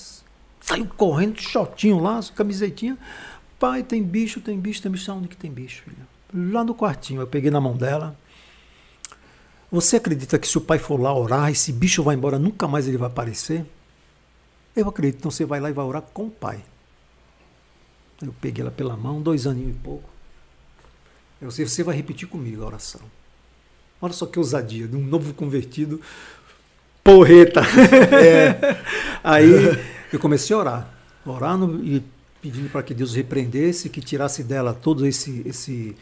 saiu 0.62 0.88
correndo, 0.96 1.40
shotinho 1.40 2.00
lá, 2.00 2.20
camisetinha. 2.36 2.96
Pai, 3.60 3.84
tem 3.84 4.04
bicho, 4.04 4.42
tem 4.42 4.60
bicho, 4.60 4.82
tem 4.82 4.92
bicho. 4.92 5.12
Onde 5.12 5.28
que 5.28 5.38
tem 5.38 5.52
bicho, 5.52 5.84
filha? 5.84 6.52
Lá 6.52 6.64
no 6.64 6.76
quartinho. 6.76 7.22
Eu 7.22 7.28
peguei 7.28 7.50
na 7.50 7.62
mão 7.62 7.76
dela. 7.76 8.18
Você 9.72 9.98
acredita 9.98 10.38
que 10.38 10.48
se 10.48 10.58
o 10.58 10.62
pai 10.62 10.78
for 10.78 11.00
lá 11.00 11.14
orar, 11.14 11.50
esse 11.50 11.72
bicho 11.72 12.04
vai 12.04 12.16
embora, 12.16 12.38
nunca 12.38 12.68
mais 12.68 12.88
ele 12.88 12.98
vai 12.98 13.08
aparecer? 13.08 13.66
Eu 14.76 14.88
acredito. 14.88 15.20
Então 15.20 15.32
você 15.32 15.46
vai 15.46 15.60
lá 15.60 15.70
e 15.70 15.74
vai 15.74 15.86
orar 15.86 16.02
com 16.02 16.28
o 16.28 16.32
pai. 16.32 16.64
Eu 18.22 18.34
peguei 18.40 18.62
ela 18.62 18.72
pela 18.72 18.96
mão, 18.96 19.22
dois 19.22 19.46
aninhos 19.48 19.76
e 19.76 19.80
pouco. 19.80 20.10
Eu 21.42 21.52
sei, 21.52 21.68
você 21.68 21.84
vai 21.84 21.96
repetir 21.96 22.28
comigo 22.28 22.64
a 22.64 22.68
oração. 22.68 23.02
Olha 24.02 24.14
só 24.14 24.26
que 24.26 24.40
ousadia, 24.40 24.88
de 24.88 24.96
um 24.96 25.04
novo 25.04 25.34
convertido. 25.34 26.02
Porreta! 27.04 27.62
É. 28.14 28.82
Aí 29.24 29.52
eu 30.12 30.20
comecei 30.20 30.56
a 30.56 30.60
orar. 30.60 30.90
Orar 31.26 31.58
no, 31.58 31.84
e 31.84 32.04
pedindo 32.46 32.70
para 32.70 32.84
que 32.84 32.94
Deus 32.94 33.16
repreendesse, 33.16 33.90
que 33.90 34.00
tirasse 34.00 34.44
dela 34.44 34.72
todo 34.72 35.08
esse, 35.08 35.42
esse, 35.48 35.96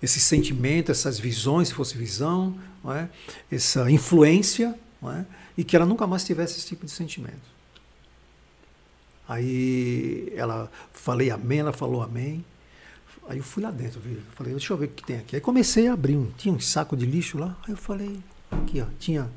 esse 0.00 0.20
sentimento, 0.20 0.92
essas 0.92 1.18
visões, 1.18 1.66
se 1.66 1.74
fosse 1.74 1.98
visão, 1.98 2.56
é? 2.94 3.08
essa 3.50 3.90
influência, 3.90 4.78
é? 5.02 5.24
e 5.56 5.64
que 5.64 5.74
ela 5.74 5.84
nunca 5.84 6.06
mais 6.06 6.24
tivesse 6.24 6.58
esse 6.58 6.66
tipo 6.68 6.86
de 6.86 6.92
sentimento. 6.92 7.58
Aí 9.28 10.32
ela 10.36 10.70
falei 10.92 11.28
amém, 11.28 11.58
ela 11.58 11.72
falou 11.72 12.02
amém. 12.02 12.44
Aí 13.28 13.38
eu 13.38 13.44
fui 13.44 13.60
lá 13.60 13.72
dentro, 13.72 14.00
falei, 14.36 14.52
deixa 14.52 14.72
eu 14.72 14.76
ver 14.76 14.86
o 14.86 14.88
que 14.90 15.04
tem 15.04 15.18
aqui. 15.18 15.34
Aí 15.34 15.42
comecei 15.42 15.88
a 15.88 15.92
abrir, 15.92 16.16
um, 16.16 16.30
tinha 16.38 16.54
um 16.54 16.60
saco 16.60 16.96
de 16.96 17.04
lixo 17.04 17.36
lá. 17.36 17.58
Aí 17.66 17.72
eu 17.72 17.76
falei, 17.76 18.20
aqui 18.52 18.80
ó, 18.80 18.86
tinha 19.00 19.28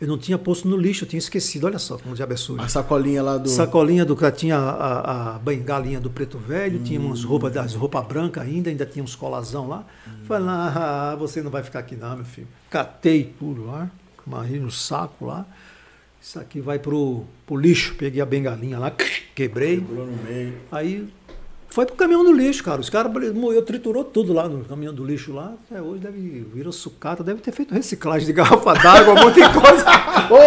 eu 0.00 0.06
não 0.06 0.16
tinha 0.16 0.38
posto 0.38 0.68
no 0.68 0.76
lixo, 0.76 1.04
eu 1.04 1.08
tinha 1.08 1.18
esquecido. 1.18 1.66
Olha 1.66 1.78
só 1.78 1.98
como 1.98 2.12
o 2.12 2.16
diabo 2.16 2.32
é 2.32 2.36
sujo. 2.36 2.62
A 2.62 2.68
sacolinha 2.68 3.22
lá 3.22 3.36
do. 3.36 3.48
Sacolinha 3.48 4.04
do. 4.04 4.16
Tinha 4.30 4.56
a, 4.56 5.34
a 5.34 5.38
bengalinha 5.40 6.00
do 6.00 6.08
preto 6.08 6.38
velho, 6.38 6.78
hum. 6.78 6.84
tinha 6.84 7.00
umas 7.00 7.24
roupas 7.24 7.52
das 7.52 7.74
roupas 7.74 8.06
brancas 8.06 8.44
ainda, 8.44 8.70
ainda 8.70 8.86
tinha 8.86 9.02
uns 9.02 9.16
colazão 9.16 9.66
lá. 9.66 9.84
Hum. 10.06 10.24
Falei, 10.24 10.48
ah, 10.48 11.16
você 11.18 11.42
não 11.42 11.50
vai 11.50 11.64
ficar 11.64 11.80
aqui 11.80 11.96
não, 11.96 12.16
meu 12.16 12.24
filho. 12.24 12.46
Catei 12.70 13.34
tudo 13.38 13.66
lá, 13.66 13.90
marrei 14.24 14.60
no 14.60 14.70
saco 14.70 15.26
lá. 15.26 15.44
Isso 16.20 16.38
aqui 16.38 16.60
vai 16.60 16.78
pro, 16.78 17.24
pro 17.44 17.56
lixo. 17.56 17.94
Peguei 17.96 18.20
a 18.20 18.26
bengalinha 18.26 18.78
lá, 18.78 18.92
quebrei. 19.34 19.76
Quebrou 19.78 20.06
no 20.06 20.22
meio. 20.22 20.54
Aí 20.70 21.08
foi 21.68 21.84
pro 21.84 21.94
caminhão 21.96 22.24
do 22.24 22.32
lixo, 22.32 22.64
cara. 22.64 22.80
Os 22.80 22.88
caras 22.88 23.12
moeu, 23.34 23.62
triturou 23.62 24.02
tudo 24.02 24.32
lá 24.32 24.48
no 24.48 24.64
caminhão 24.64 24.94
do 24.94 25.04
lixo 25.04 25.32
lá. 25.32 25.54
Até 25.66 25.80
hoje 25.80 26.00
deve 26.00 26.18
virou 26.52 26.72
sucata, 26.72 27.22
deve 27.22 27.40
ter 27.40 27.52
feito 27.52 27.74
reciclagem 27.74 28.26
de 28.26 28.32
garrafa 28.32 28.74
d'água, 28.74 29.14
um 29.14 29.24
monte 29.24 29.34
de 29.34 29.48
coisa. 29.52 29.84
Ô, 30.30 30.38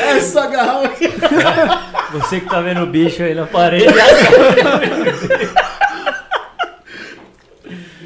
Essa 0.00 0.46
garrafa 0.46 0.86
aqui. 0.86 1.08
Você 2.12 2.40
que 2.40 2.48
tá 2.48 2.60
vendo 2.60 2.82
o 2.82 2.86
bicho 2.86 3.22
aí 3.22 3.34
na 3.34 3.46
parede. 3.46 3.86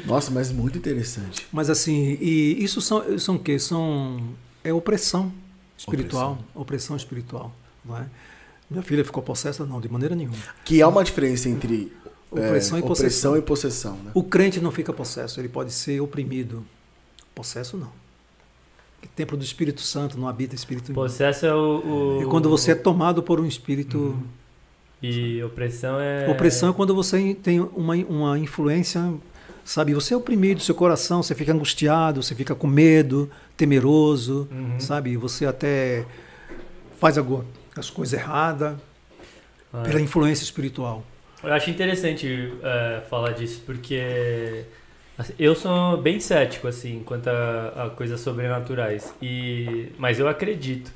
Nossa, 0.05 0.31
mas 0.31 0.51
muito 0.51 0.77
interessante. 0.77 1.47
Mas 1.51 1.69
assim, 1.69 2.17
e 2.21 2.63
isso 2.63 2.79
são, 2.79 3.17
são 3.17 3.35
o 3.35 3.39
quê? 3.39 3.57
São 3.57 4.19
é 4.63 4.71
opressão 4.71 5.31
espiritual, 5.77 6.31
opressão, 6.33 6.61
opressão 6.61 6.95
espiritual, 6.95 7.51
não 7.83 7.97
é? 7.97 8.05
Minha 8.69 8.83
filha 8.83 9.05
ficou 9.05 9.21
possessa? 9.21 9.65
Não, 9.65 9.79
de 9.79 9.89
maneira 9.89 10.15
nenhuma. 10.15 10.37
Que 10.63 10.81
há 10.81 10.87
uma 10.87 11.03
diferença 11.03 11.47
entre 11.47 11.91
opressão, 12.31 12.77
é, 12.77 12.79
e, 12.79 12.83
possessão. 12.83 13.31
opressão 13.33 13.37
e 13.37 13.41
possessão. 13.41 13.93
Né? 14.03 14.11
O 14.13 14.23
crente 14.23 14.59
não 14.59 14.71
fica 14.71 14.91
possesso, 14.91 15.39
ele 15.39 15.49
pode 15.49 15.71
ser 15.71 16.01
oprimido. 16.01 16.65
Possesso 17.33 17.77
não. 17.77 17.91
O 19.03 19.07
templo 19.15 19.37
do 19.37 19.43
Espírito 19.43 19.81
Santo 19.81 20.17
não 20.17 20.27
habita 20.27 20.55
espírito 20.55 20.91
Possesso 20.91 21.45
é 21.45 21.53
o, 21.53 22.17
o, 22.17 22.21
É 22.23 22.25
quando 22.25 22.49
você 22.49 22.71
é 22.71 22.75
tomado 22.75 23.21
por 23.21 23.39
um 23.39 23.45
espírito. 23.45 23.97
Uhum. 23.97 24.23
E 25.03 25.43
opressão 25.43 25.99
é. 25.99 26.27
Opressão 26.27 26.69
é 26.71 26.73
quando 26.73 26.95
você 26.95 27.35
tem 27.35 27.59
uma, 27.59 27.95
uma 27.95 28.39
influência. 28.39 29.13
Sabe, 29.63 29.93
você 29.93 30.13
é 30.13 30.17
oprimido, 30.17 30.61
seu 30.61 30.75
coração, 30.75 31.23
você 31.23 31.33
fica 31.33 31.51
angustiado, 31.51 32.21
você 32.21 32.35
fica 32.35 32.53
com 32.53 32.67
medo, 32.67 33.29
temeroso, 33.57 34.47
uhum. 34.51 34.79
sabe? 34.79 35.17
Você 35.17 35.45
até 35.45 36.05
faz 36.99 37.17
agora 37.17 37.45
as 37.77 37.89
coisas 37.89 38.19
erradas, 38.19 38.77
ah, 39.73 39.83
pela 39.83 40.01
influência 40.01 40.43
espiritual. 40.43 41.03
Eu 41.43 41.53
acho 41.53 41.69
interessante 41.69 42.53
é, 42.63 43.01
falar 43.09 43.31
disso, 43.31 43.61
porque 43.65 44.63
assim, 45.17 45.33
eu 45.37 45.53
sou 45.55 45.97
bem 45.97 46.19
cético, 46.19 46.67
assim, 46.67 47.03
quanto 47.05 47.27
a, 47.29 47.85
a, 47.85 47.89
coisas 47.89 48.19
sobrenaturais. 48.19 49.13
E, 49.21 49.89
mas 49.97 50.19
eu 50.19 50.27
acredito. 50.27 50.91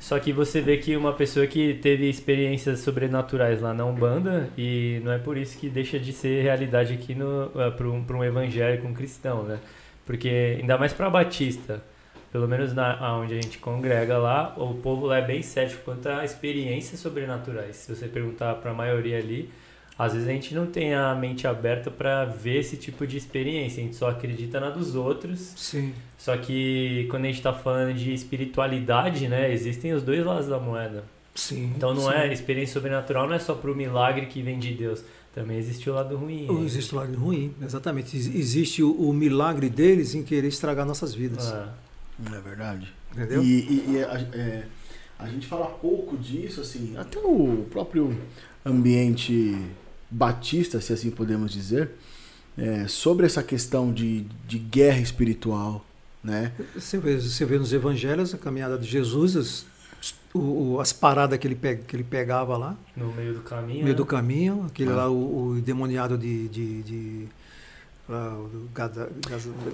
Só 0.00 0.18
que 0.18 0.32
você 0.32 0.60
vê 0.60 0.78
que 0.78 0.96
uma 0.96 1.12
pessoa 1.12 1.46
que 1.46 1.74
teve 1.74 2.08
experiências 2.08 2.80
sobrenaturais 2.80 3.60
lá 3.60 3.74
na 3.74 3.84
Umbanda, 3.84 4.48
e 4.56 5.00
não 5.04 5.12
é 5.12 5.18
por 5.18 5.36
isso 5.36 5.58
que 5.58 5.68
deixa 5.68 5.98
de 5.98 6.12
ser 6.12 6.42
realidade 6.42 6.94
aqui 6.94 7.14
uh, 7.14 7.72
para 7.72 7.88
um, 7.88 8.04
um 8.08 8.24
evangélico, 8.24 8.86
um 8.86 8.94
cristão, 8.94 9.42
né? 9.42 9.58
Porque, 10.06 10.58
ainda 10.60 10.78
mais 10.78 10.92
para 10.92 11.10
Batista, 11.10 11.82
pelo 12.30 12.46
menos 12.46 12.74
na 12.74 13.16
onde 13.16 13.38
a 13.38 13.40
gente 13.40 13.58
congrega 13.58 14.18
lá, 14.18 14.54
o 14.56 14.74
povo 14.74 15.06
lá 15.06 15.18
é 15.18 15.22
bem 15.22 15.42
cético 15.42 15.82
quanto 15.84 16.08
a 16.08 16.24
experiências 16.24 17.00
sobrenaturais. 17.00 17.76
Se 17.76 17.94
você 17.94 18.06
perguntar 18.06 18.54
para 18.56 18.70
a 18.70 18.74
maioria 18.74 19.18
ali, 19.18 19.50
às 19.98 20.12
vezes 20.12 20.28
a 20.28 20.32
gente 20.32 20.54
não 20.54 20.66
tem 20.66 20.94
a 20.94 21.14
mente 21.14 21.46
aberta 21.46 21.90
para 21.90 22.24
ver 22.24 22.60
esse 22.60 22.76
tipo 22.76 23.06
de 23.06 23.16
experiência, 23.16 23.82
a 23.82 23.86
gente 23.86 23.96
só 23.96 24.10
acredita 24.10 24.60
na 24.60 24.70
dos 24.70 24.94
outros. 24.94 25.40
Sim. 25.56 25.92
Só 26.16 26.36
que 26.36 27.06
quando 27.10 27.24
a 27.24 27.26
gente 27.28 27.38
está 27.38 27.52
falando 27.52 27.94
de 27.94 28.12
espiritualidade, 28.12 29.26
né, 29.26 29.52
existem 29.52 29.92
os 29.92 30.02
dois 30.02 30.24
lados 30.24 30.46
da 30.46 30.58
moeda. 30.58 31.02
Sim. 31.34 31.72
Então 31.76 31.94
não 31.94 32.02
sim. 32.02 32.12
é 32.12 32.32
experiência 32.32 32.74
sobrenatural, 32.74 33.26
não 33.26 33.34
é 33.34 33.38
só 33.38 33.54
para 33.54 33.70
o 33.70 33.74
milagre 33.74 34.26
que 34.26 34.42
vem 34.42 34.58
de 34.58 34.72
Deus. 34.72 35.02
Também 35.34 35.56
existe 35.56 35.88
o 35.88 35.94
lado 35.94 36.16
ruim. 36.16 36.46
Existe 36.64 36.94
o 36.94 36.96
lado 36.98 37.16
ruim, 37.16 37.54
exatamente. 37.62 38.16
Existe 38.16 38.82
o, 38.82 38.92
o 38.92 39.12
milagre 39.12 39.68
deles 39.68 40.14
em 40.14 40.22
querer 40.22 40.48
estragar 40.48 40.84
nossas 40.86 41.14
vidas. 41.14 41.52
É. 42.32 42.36
É 42.36 42.40
verdade. 42.40 42.92
Entendeu? 43.12 43.42
E, 43.42 43.46
e, 43.46 43.84
e 43.92 43.96
é, 43.98 44.28
é 44.34 44.64
a 45.18 45.26
gente 45.28 45.46
fala 45.46 45.66
pouco 45.66 46.16
disso, 46.16 46.60
assim, 46.60 46.96
até 46.96 47.18
o 47.18 47.66
próprio 47.70 48.16
ambiente 48.64 49.56
batista, 50.10 50.80
se 50.80 50.92
assim 50.92 51.10
podemos 51.10 51.52
dizer, 51.52 51.90
é, 52.56 52.86
sobre 52.86 53.26
essa 53.26 53.42
questão 53.42 53.92
de, 53.92 54.24
de 54.46 54.58
guerra 54.58 55.00
espiritual, 55.00 55.84
né? 56.22 56.52
Você 56.74 56.98
vê, 56.98 57.16
você 57.20 57.44
vê 57.44 57.58
nos 57.58 57.72
evangelhos 57.72 58.34
a 58.34 58.38
caminhada 58.38 58.78
de 58.78 58.86
Jesus, 58.86 59.36
as, 59.36 59.66
o, 60.34 60.74
o- 60.74 60.80
as 60.80 60.92
paradas 60.92 61.38
que 61.38 61.46
ele, 61.46 61.54
pe- 61.54 61.76
que 61.86 61.96
ele 61.96 62.04
pegava 62.04 62.56
lá, 62.56 62.76
No 62.96 63.12
meio 63.12 63.34
do 63.34 63.40
caminho. 63.40 63.78
no 63.78 63.84
meio 63.84 63.86
né? 63.88 63.94
do 63.94 64.06
caminho, 64.06 64.64
aquele 64.66 64.90
Ah. 64.90 64.96
lá, 64.96 65.10
o, 65.10 65.48
o 65.56 65.60
demoniado 65.60 66.16
de. 66.18 66.48
de, 66.48 66.82
de 66.82 67.28
o 68.08 68.68
Gada, 68.74 69.10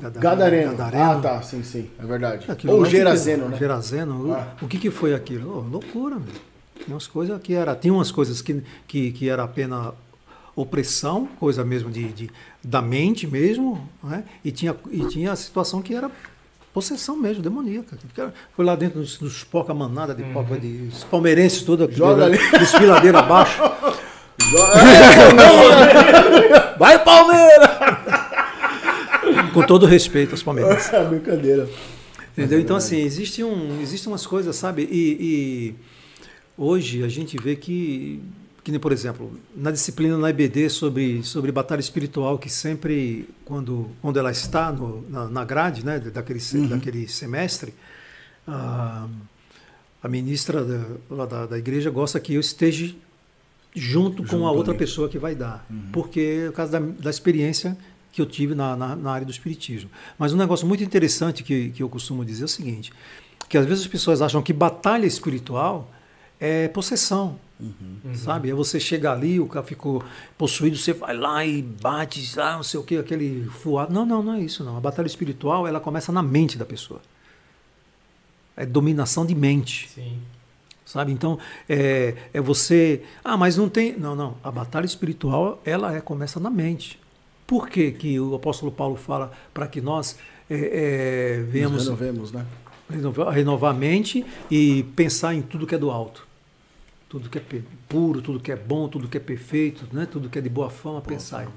Gada- 0.01 0.20
Gadareno. 0.20 0.77
Gadareno. 0.77 1.05
Ah, 1.05 1.20
tá, 1.20 1.43
sim, 1.43 1.62
sim, 1.62 1.89
é 1.98 2.05
verdade. 2.05 2.51
Aquilo 2.51 2.73
Ou 2.73 2.81
lá, 2.81 2.86
o 2.86 2.90
que 2.90 2.97
Gerazeno, 2.97 3.44
que- 3.44 3.51
né? 3.52 3.59
Gerazeno. 3.59 4.28
o- 4.28 4.35
Ah. 4.35 4.48
O 4.61 4.66
que, 4.66 4.78
que 4.78 4.90
foi 4.90 5.15
aquilo? 5.15 5.59
Oh, 5.59 5.70
loucura, 5.73 6.16
meu. 6.16 6.35
Tinha 6.85 6.94
umas 6.94 7.06
coisas 7.06 7.40
que 7.40 7.55
era, 7.55 7.74
tinha 7.77 7.94
umas 7.94 8.11
coisas 8.11 8.43
que, 8.43 8.62
que, 8.89 9.12
que 9.12 9.28
era 9.28 9.44
apenas 9.44 9.93
opressão, 10.56 11.28
coisa 11.39 11.65
mesmo 11.65 11.90
de, 11.90 12.09
de- 12.12 12.31
da 12.62 12.82
mente 12.82 13.27
mesmo, 13.27 13.89
né? 14.02 14.24
e, 14.44 14.51
tinha, 14.52 14.74
e 14.90 15.05
tinha 15.06 15.32
a 15.32 15.36
situação 15.36 15.81
que 15.82 15.94
era 15.94 16.11
possessão 16.73 17.16
mesmo, 17.16 17.43
demoníaca. 17.43 17.97
Foi 18.56 18.65
lá 18.65 18.74
dentro 18.74 19.01
dos, 19.01 19.16
dos 19.16 19.44
poca 19.44 19.73
manada 19.73 20.12
de 20.15 20.24
poca 20.24 20.59
de 20.59 20.89
os 20.93 21.05
palmeirenses 21.05 21.62
todos 21.62 21.86
aqui, 21.86 21.97
Joga 21.97 22.28
né? 22.28 22.36
ali. 22.39 22.59
desfiladeira 22.59 23.20
abaixo. 23.20 23.62
Vai, 26.78 27.02
Palmeiras! 27.05 27.70
Com 29.55 29.66
todo 29.66 29.86
respeito 29.86 30.32
aos 30.32 30.43
palmeirenses. 30.43 30.90
É 30.93 31.05
brincadeira. 31.09 31.68
Entendeu? 32.36 32.59
Então, 32.60 32.76
assim, 32.76 32.97
existe 33.01 33.43
um, 33.44 33.81
existem 33.81 34.12
umas 34.12 34.26
coisas, 34.26 34.56
sabe? 34.56 34.82
E, 34.90 35.16
e 35.20 35.74
hoje 36.59 37.05
a 37.05 37.09
gente 37.09 37.36
vê 37.40 37.55
que, 37.55 38.20
que 38.64 38.70
nem, 38.72 38.81
por 38.81 38.90
exemplo, 38.90 39.39
na 39.56 39.70
disciplina 39.70 40.18
na 40.18 40.31
EBD 40.31 40.68
sobre, 40.68 41.22
sobre 41.22 41.52
batalha 41.52 41.81
espiritual, 41.81 42.36
que 42.39 42.51
sempre, 42.51 43.28
quando, 43.44 43.89
quando 44.02 44.18
ela 44.18 44.32
está 44.32 44.72
no, 44.72 45.09
na, 45.09 45.28
na 45.28 45.44
grade 45.44 45.85
né, 45.86 46.01
daquele, 46.01 46.40
se- 46.40 46.66
daquele 46.66 47.06
semestre, 47.06 47.72
a, 48.48 49.06
a 50.02 50.09
ministra 50.09 50.64
da, 50.64 50.85
lá 51.09 51.26
da, 51.26 51.47
da 51.47 51.56
igreja 51.59 51.89
gosta 51.89 52.18
que 52.18 52.35
eu 52.35 52.40
esteja 52.40 52.93
junto, 53.76 54.22
com 54.24 54.28
Junto 54.28 54.47
a 54.47 54.51
outra 54.51 54.72
ali. 54.72 54.78
pessoa 54.78 55.09
que 55.09 55.18
vai 55.18 55.35
dar. 55.36 55.64
Porque 55.93 56.43
é 56.47 56.47
por 56.51 56.56
causa 56.56 56.72
da, 56.72 56.81
da 56.81 57.10
experiência 57.10 57.76
que 58.14 58.22
eu 58.22 58.26
tive 58.26 58.54
na, 58.54 58.76
na, 58.76 58.94
na 58.94 59.10
área 59.10 59.26
do 59.26 59.32
espiritismo. 59.32 59.90
Mas 60.16 60.32
um 60.32 60.36
negócio 60.36 60.64
muito 60.66 60.84
interessante 60.84 61.42
que, 61.42 61.70
que 61.70 61.82
eu 61.82 61.88
costumo 61.88 62.24
dizer 62.24 62.42
é 62.42 62.44
o 62.44 62.48
seguinte, 62.48 62.92
que 63.48 63.58
às 63.58 63.66
vezes 63.66 63.82
as 63.82 63.90
pessoas 63.90 64.22
acham 64.22 64.40
que 64.40 64.52
batalha 64.52 65.04
espiritual 65.04 65.90
é 66.38 66.68
possessão. 66.68 67.38
Sabe? 68.14 68.50
É 68.50 68.54
você 68.54 68.78
chegar 68.78 69.12
ali, 69.12 69.40
o 69.40 69.46
cara 69.46 69.64
ficou 69.64 70.04
possuído, 70.38 70.76
você 70.76 70.92
vai 70.92 71.16
lá 71.16 71.44
e 71.44 71.62
bate, 71.62 72.38
ah, 72.38 72.56
não 72.56 72.62
sei 72.62 72.78
o 72.78 72.84
que, 72.84 72.96
aquele 72.96 73.46
fuado. 73.46 73.92
Não, 73.92 74.06
não, 74.06 74.22
não 74.22 74.34
é 74.34 74.40
isso 74.40 74.62
não. 74.62 74.76
A 74.76 74.80
batalha 74.80 75.06
espiritual, 75.06 75.66
ela 75.66 75.80
começa 75.80 76.12
na 76.12 76.22
mente 76.22 76.56
da 76.56 76.64
pessoa. 76.64 77.00
É 78.56 78.64
dominação 78.64 79.26
de 79.26 79.34
mente. 79.34 79.88
Sim. 79.88 80.20
Sabe? 80.84 81.10
Então, 81.10 81.38
é, 81.68 82.14
é 82.32 82.40
você. 82.40 83.02
Ah, 83.24 83.36
mas 83.36 83.56
não 83.56 83.68
tem. 83.68 83.96
Não, 83.96 84.14
não. 84.14 84.36
A 84.44 84.50
batalha 84.50 84.84
espiritual, 84.84 85.60
ela 85.64 85.96
é, 85.96 86.00
começa 86.00 86.38
na 86.38 86.50
mente. 86.50 87.00
Por 87.46 87.68
que, 87.68 87.92
que 87.92 88.18
o 88.18 88.34
apóstolo 88.34 88.72
Paulo 88.72 88.96
fala 88.96 89.32
para 89.52 89.66
que 89.66 89.80
nós 89.80 90.16
é, 90.48 90.56
é, 90.56 91.38
Nos 91.38 91.52
venhamos 91.52 91.84
renovemos, 91.84 92.32
né? 92.32 92.46
renovar, 92.90 93.32
renovar 93.32 93.74
a 93.74 93.78
mente 93.78 94.24
e 94.50 94.82
pensar 94.96 95.34
em 95.34 95.42
tudo 95.42 95.66
que 95.66 95.74
é 95.74 95.78
do 95.78 95.90
alto? 95.90 96.26
Tudo 97.08 97.28
que 97.28 97.38
é 97.38 97.42
puro, 97.88 98.20
tudo 98.20 98.40
que 98.40 98.50
é 98.50 98.56
bom, 98.56 98.88
tudo 98.88 99.08
que 99.08 99.16
é 99.16 99.20
perfeito, 99.20 99.86
né? 99.92 100.06
tudo 100.10 100.28
que 100.28 100.38
é 100.38 100.42
de 100.42 100.48
boa 100.48 100.70
fama, 100.70 101.00
pensar. 101.00 101.50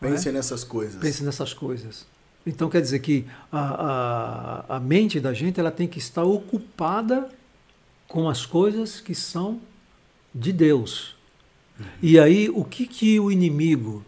Pense 0.00 0.30
nessas 0.32 0.64
coisas. 0.64 1.00
Pense 1.00 1.22
nessas 1.22 1.54
coisas. 1.54 2.06
Então 2.46 2.68
quer 2.70 2.80
dizer 2.80 3.00
que 3.00 3.26
a, 3.52 4.66
a, 4.68 4.76
a 4.76 4.80
mente 4.80 5.20
da 5.20 5.32
gente 5.32 5.60
ela 5.60 5.70
tem 5.70 5.86
que 5.86 5.98
estar 5.98 6.24
ocupada 6.24 7.28
com 8.08 8.28
as 8.28 8.46
coisas 8.46 9.00
que 9.00 9.14
são 9.14 9.60
de 10.34 10.52
Deus. 10.52 11.16
E 12.02 12.18
aí 12.18 12.48
o 12.48 12.64
que, 12.64 12.86
que 12.86 13.20
o 13.20 13.30
inimigo 13.30 14.04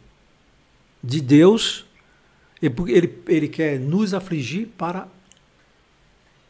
de 1.03 1.21
Deus 1.21 1.85
ele, 2.61 3.19
ele, 3.27 3.49
quer 3.49 3.79
nos 3.81 4.15
afligir 4.15 4.69
para 4.79 5.09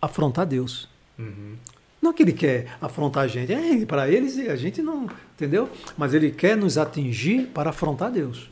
afrontar 0.01 0.45
Deus. 0.45 0.89
Uhum. 1.19 1.57
Não 2.01 2.13
que 2.13 2.23
ele 2.23 2.33
quer 2.33 2.77
afrontar 2.81 3.25
a 3.25 3.29
gente, 3.29 3.53
é, 3.53 3.87
para 3.87 4.11
eles 4.11 4.37
a 4.49 4.57
gente 4.57 4.83
não, 4.83 5.09
entendeu? 5.35 5.71
Mas 5.97 6.13
ele 6.13 6.31
quer 6.31 6.57
nos 6.57 6.77
atingir 6.77 7.47
para 7.47 7.71
afrontar 7.71 8.11
Deus. 8.11 8.51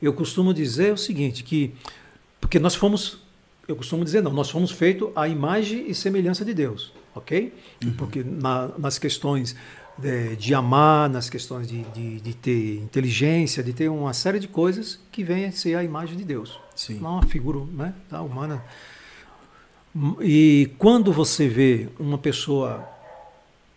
Eu 0.00 0.12
costumo 0.12 0.54
dizer 0.54 0.92
o 0.92 0.96
seguinte, 0.96 1.42
que 1.42 1.74
porque 2.40 2.58
nós 2.58 2.74
fomos, 2.74 3.18
eu 3.66 3.74
costumo 3.74 4.04
dizer 4.04 4.22
não, 4.22 4.32
nós 4.32 4.48
fomos 4.48 4.70
feitos 4.70 5.10
à 5.16 5.26
imagem 5.26 5.90
e 5.90 5.94
semelhança 5.94 6.44
de 6.44 6.54
Deus, 6.54 6.92
ok? 7.14 7.52
Porque 7.98 8.22
na- 8.22 8.70
nas 8.78 8.98
questões 8.98 9.56
de, 9.98 10.36
de 10.36 10.54
amar, 10.54 11.08
nas 11.08 11.30
questões 11.30 11.66
de, 11.66 11.82
de, 11.84 12.20
de 12.20 12.34
ter 12.34 12.78
inteligência, 12.78 13.62
de 13.62 13.72
ter 13.72 13.88
uma 13.88 14.12
série 14.12 14.38
de 14.38 14.48
coisas 14.48 14.98
que 15.10 15.24
vêm 15.24 15.46
a 15.46 15.52
ser 15.52 15.74
a 15.74 15.82
imagem 15.82 16.16
de 16.16 16.24
Deus. 16.24 16.58
Sim. 16.74 16.98
Não 17.00 17.12
uma 17.12 17.26
figura 17.26 17.60
né, 17.72 17.94
da 18.10 18.20
humana. 18.22 18.62
E 20.20 20.70
quando 20.78 21.12
você 21.12 21.48
vê 21.48 21.88
uma 21.98 22.18
pessoa 22.18 22.86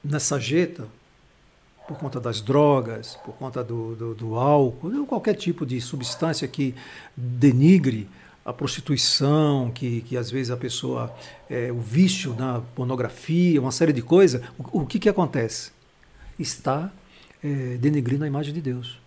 nessa 0.03 0.39
jeta, 0.39 0.87
por 1.87 1.97
conta 1.97 2.19
das 2.19 2.41
drogas, 2.41 3.17
por 3.25 3.33
conta 3.35 3.63
do, 3.63 3.95
do, 3.95 4.13
do 4.13 4.35
álcool, 4.35 4.95
ou 4.95 5.07
qualquer 5.07 5.33
tipo 5.33 5.65
de 5.65 5.81
substância 5.81 6.47
que 6.47 6.75
denigre 7.15 8.07
a 8.45 8.53
prostituição, 8.53 9.71
que, 9.71 10.01
que 10.01 10.17
às 10.17 10.29
vezes 10.29 10.51
a 10.51 10.57
pessoa, 10.57 11.13
é, 11.49 11.71
o 11.71 11.79
vício 11.79 12.35
na 12.35 12.61
pornografia, 12.75 13.59
uma 13.59 13.71
série 13.71 13.93
de 13.93 14.01
coisas, 14.01 14.41
o, 14.57 14.81
o 14.81 14.85
que, 14.85 14.99
que 14.99 15.09
acontece? 15.09 15.71
Está 16.39 16.91
é, 17.43 17.77
denegrindo 17.77 18.23
a 18.23 18.27
imagem 18.27 18.53
de 18.53 18.61
Deus. 18.61 18.99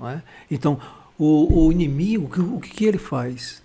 é? 0.00 0.22
Então, 0.50 0.80
o, 1.18 1.66
o 1.66 1.72
inimigo, 1.72 2.26
o 2.26 2.30
que- 2.30 2.40
o 2.40 2.60
que, 2.60 2.84
ele 2.84 2.98
faz? 2.98 3.62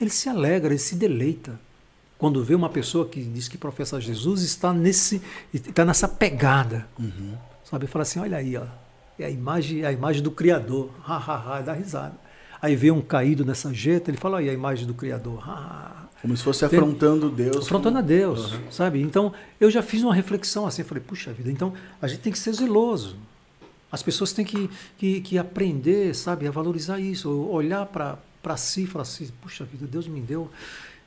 Ele 0.00 0.10
se 0.10 0.28
alegra, 0.28 0.70
ele 0.72 0.78
se 0.78 0.94
deleita. 0.96 1.58
Quando 2.18 2.42
vê 2.42 2.54
uma 2.54 2.68
pessoa 2.70 3.06
que 3.08 3.22
diz 3.22 3.48
que 3.48 3.58
professa 3.58 4.00
Jesus 4.00 4.42
está 4.42 4.72
nesse 4.72 5.20
está 5.52 5.84
nessa 5.84 6.08
pegada. 6.08 6.86
Sabe? 7.64 7.86
Fala 7.86 8.02
assim, 8.02 8.18
olha 8.20 8.36
aí, 8.38 8.56
ó, 8.56 8.64
é 9.18 9.26
a 9.26 9.30
imagem, 9.30 9.82
é 9.82 9.86
a 9.86 9.92
imagem 9.92 10.22
do 10.22 10.30
Criador. 10.30 10.90
Ha, 11.04 11.16
ha, 11.16 11.56
ha, 11.56 11.60
dá 11.60 11.72
risada. 11.72 12.14
Aí 12.62 12.74
vê 12.76 12.90
um 12.90 13.02
caído 13.02 13.44
nessa 13.44 13.74
jeta, 13.74 14.10
ele 14.10 14.16
fala, 14.16 14.36
olha 14.36 14.44
aí 14.44 14.50
a 14.50 14.54
imagem 14.54 14.86
do 14.86 14.94
Criador. 14.94 15.38
Ha, 15.48 15.52
ha, 15.52 16.00
ha. 16.02 16.03
Como 16.24 16.34
se 16.34 16.42
fosse 16.42 16.64
afrontando 16.64 17.28
Deus. 17.28 17.66
Afrontando 17.66 17.98
a 17.98 18.00
Deus, 18.00 18.54
sabe? 18.70 18.98
Então, 18.98 19.34
eu 19.60 19.70
já 19.70 19.82
fiz 19.82 20.02
uma 20.02 20.14
reflexão 20.14 20.66
assim, 20.66 20.82
falei, 20.82 21.04
puxa 21.06 21.30
vida, 21.34 21.50
então 21.50 21.74
a 22.00 22.08
gente 22.08 22.20
tem 22.20 22.32
que 22.32 22.38
ser 22.38 22.54
zeloso. 22.54 23.16
As 23.92 24.02
pessoas 24.02 24.32
têm 24.32 24.42
que, 24.42 24.70
que, 24.96 25.20
que 25.20 25.36
aprender, 25.36 26.14
sabe, 26.14 26.48
a 26.48 26.50
valorizar 26.50 26.98
isso, 26.98 27.30
olhar 27.30 27.84
para 27.84 28.56
si 28.56 28.84
e 28.84 28.86
falar 28.86 29.02
assim, 29.02 29.28
puxa 29.42 29.66
vida, 29.66 29.86
Deus 29.86 30.08
me 30.08 30.18
deu 30.18 30.50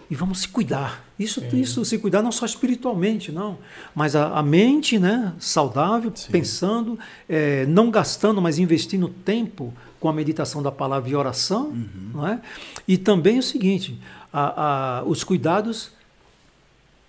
e 0.08 0.14
vamos 0.14 0.42
se 0.42 0.50
cuidar. 0.50 1.04
Isso, 1.18 1.44
isso 1.52 1.84
se 1.84 1.98
cuidar 1.98 2.22
não 2.22 2.32
só 2.32 2.46
espiritualmente, 2.46 3.32
não, 3.32 3.58
mas 3.96 4.16
a, 4.16 4.38
a 4.38 4.44
mente, 4.44 5.00
né, 5.00 5.34
saudável, 5.40 6.14
pensando, 6.32 6.98
eh, 7.28 7.66
não 7.68 7.90
gastando, 7.90 8.40
mas 8.40 8.60
investindo 8.60 9.10
tempo 9.10 9.74
com 10.00 10.08
a 10.10 10.14
meditação 10.14 10.62
da 10.62 10.72
palavra 10.72 11.10
e 11.10 11.16
oração, 11.16 11.72
não 12.14 12.28
é? 12.28 12.42
E 12.88 12.98
também 12.98 13.40
o 13.40 13.44
seguinte, 13.44 14.00
a- 14.32 15.00
a- 15.00 15.04
os 15.06 15.24
cuidados 15.24 15.92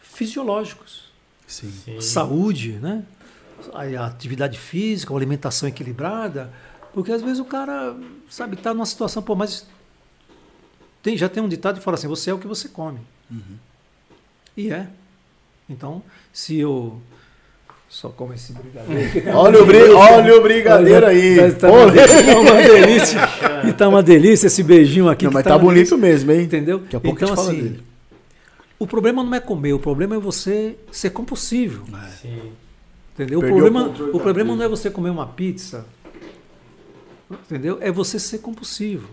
fisiológicos, 0.00 1.04
Sim. 1.46 1.70
Sim. 1.84 2.00
saúde, 2.00 2.72
né? 2.72 3.04
A 3.74 3.82
a 4.02 4.06
atividade 4.06 4.58
física, 4.58 5.12
uma 5.12 5.18
alimentação 5.18 5.68
equilibrada, 5.68 6.52
porque 6.94 7.12
às 7.12 7.20
vezes 7.22 7.38
o 7.40 7.44
cara, 7.44 7.96
sabe, 8.30 8.54
está 8.54 8.72
numa 8.72 8.86
situação, 8.86 9.22
pô, 9.22 9.34
mas 9.34 9.66
tem, 11.02 11.16
já 11.16 11.28
tem 11.28 11.42
um 11.42 11.48
ditado 11.48 11.78
que 11.78 11.84
fala 11.84 11.96
assim, 11.96 12.08
você 12.08 12.30
é 12.30 12.34
o 12.34 12.38
que 12.38 12.46
você 12.46 12.68
come. 12.68 13.00
E 14.56 14.70
é. 14.72 14.88
Então, 15.68 16.02
se 16.32 16.56
eu 16.56 17.00
só 17.88 18.10
como 18.10 18.34
esse 18.34 18.52
brigadeiro... 18.52 19.30
Olha 19.36 19.62
o, 19.62 19.66
bri... 19.66 19.78
Olha 19.90 20.36
o 20.36 20.42
brigadeiro 20.42 21.06
aí. 21.06 21.52
Tá, 21.52 21.68
tá 21.68 21.72
uma, 21.72 21.90
delícia, 21.90 22.24
tá 22.24 22.40
uma 22.40 22.62
delícia. 22.62 23.20
E 23.68 23.72
tá 23.72 23.88
uma 23.88 24.02
delícia 24.02 24.46
esse 24.46 24.62
beijinho 24.62 25.08
aqui. 25.08 25.24
Não, 25.24 25.32
mas 25.32 25.44
tá 25.44 25.50
tá 25.50 25.58
bonito 25.58 25.96
delícia. 25.96 25.96
mesmo, 25.96 26.32
hein? 26.32 26.42
Entendeu? 26.42 26.78
Daqui 26.78 26.96
a 26.96 27.00
pouco 27.00 27.16
então, 27.16 27.26
a 27.26 27.30
gente 27.30 27.44
fala 27.44 27.50
assim, 27.50 27.62
dele. 27.62 27.82
o 28.78 28.86
problema 28.86 29.24
não 29.24 29.34
é 29.34 29.40
comer, 29.40 29.72
o 29.72 29.78
problema 29.78 30.14
é 30.14 30.18
você 30.18 30.76
ser 30.92 31.10
compulsivo. 31.10 31.84
Sim. 32.20 32.52
Entendeu? 33.14 33.40
O 33.40 33.42
Perdeu 33.42 33.56
o 33.56 33.70
problema, 33.70 33.88
o 33.88 34.12
da 34.12 34.18
problema 34.20 34.54
não 34.54 34.64
é 34.64 34.68
você 34.68 34.90
comer 34.90 35.10
uma 35.10 35.26
pizza. 35.26 35.84
Entendeu? 37.30 37.78
É 37.80 37.90
você 37.90 38.18
ser 38.18 38.38
compulsivo. 38.38 39.08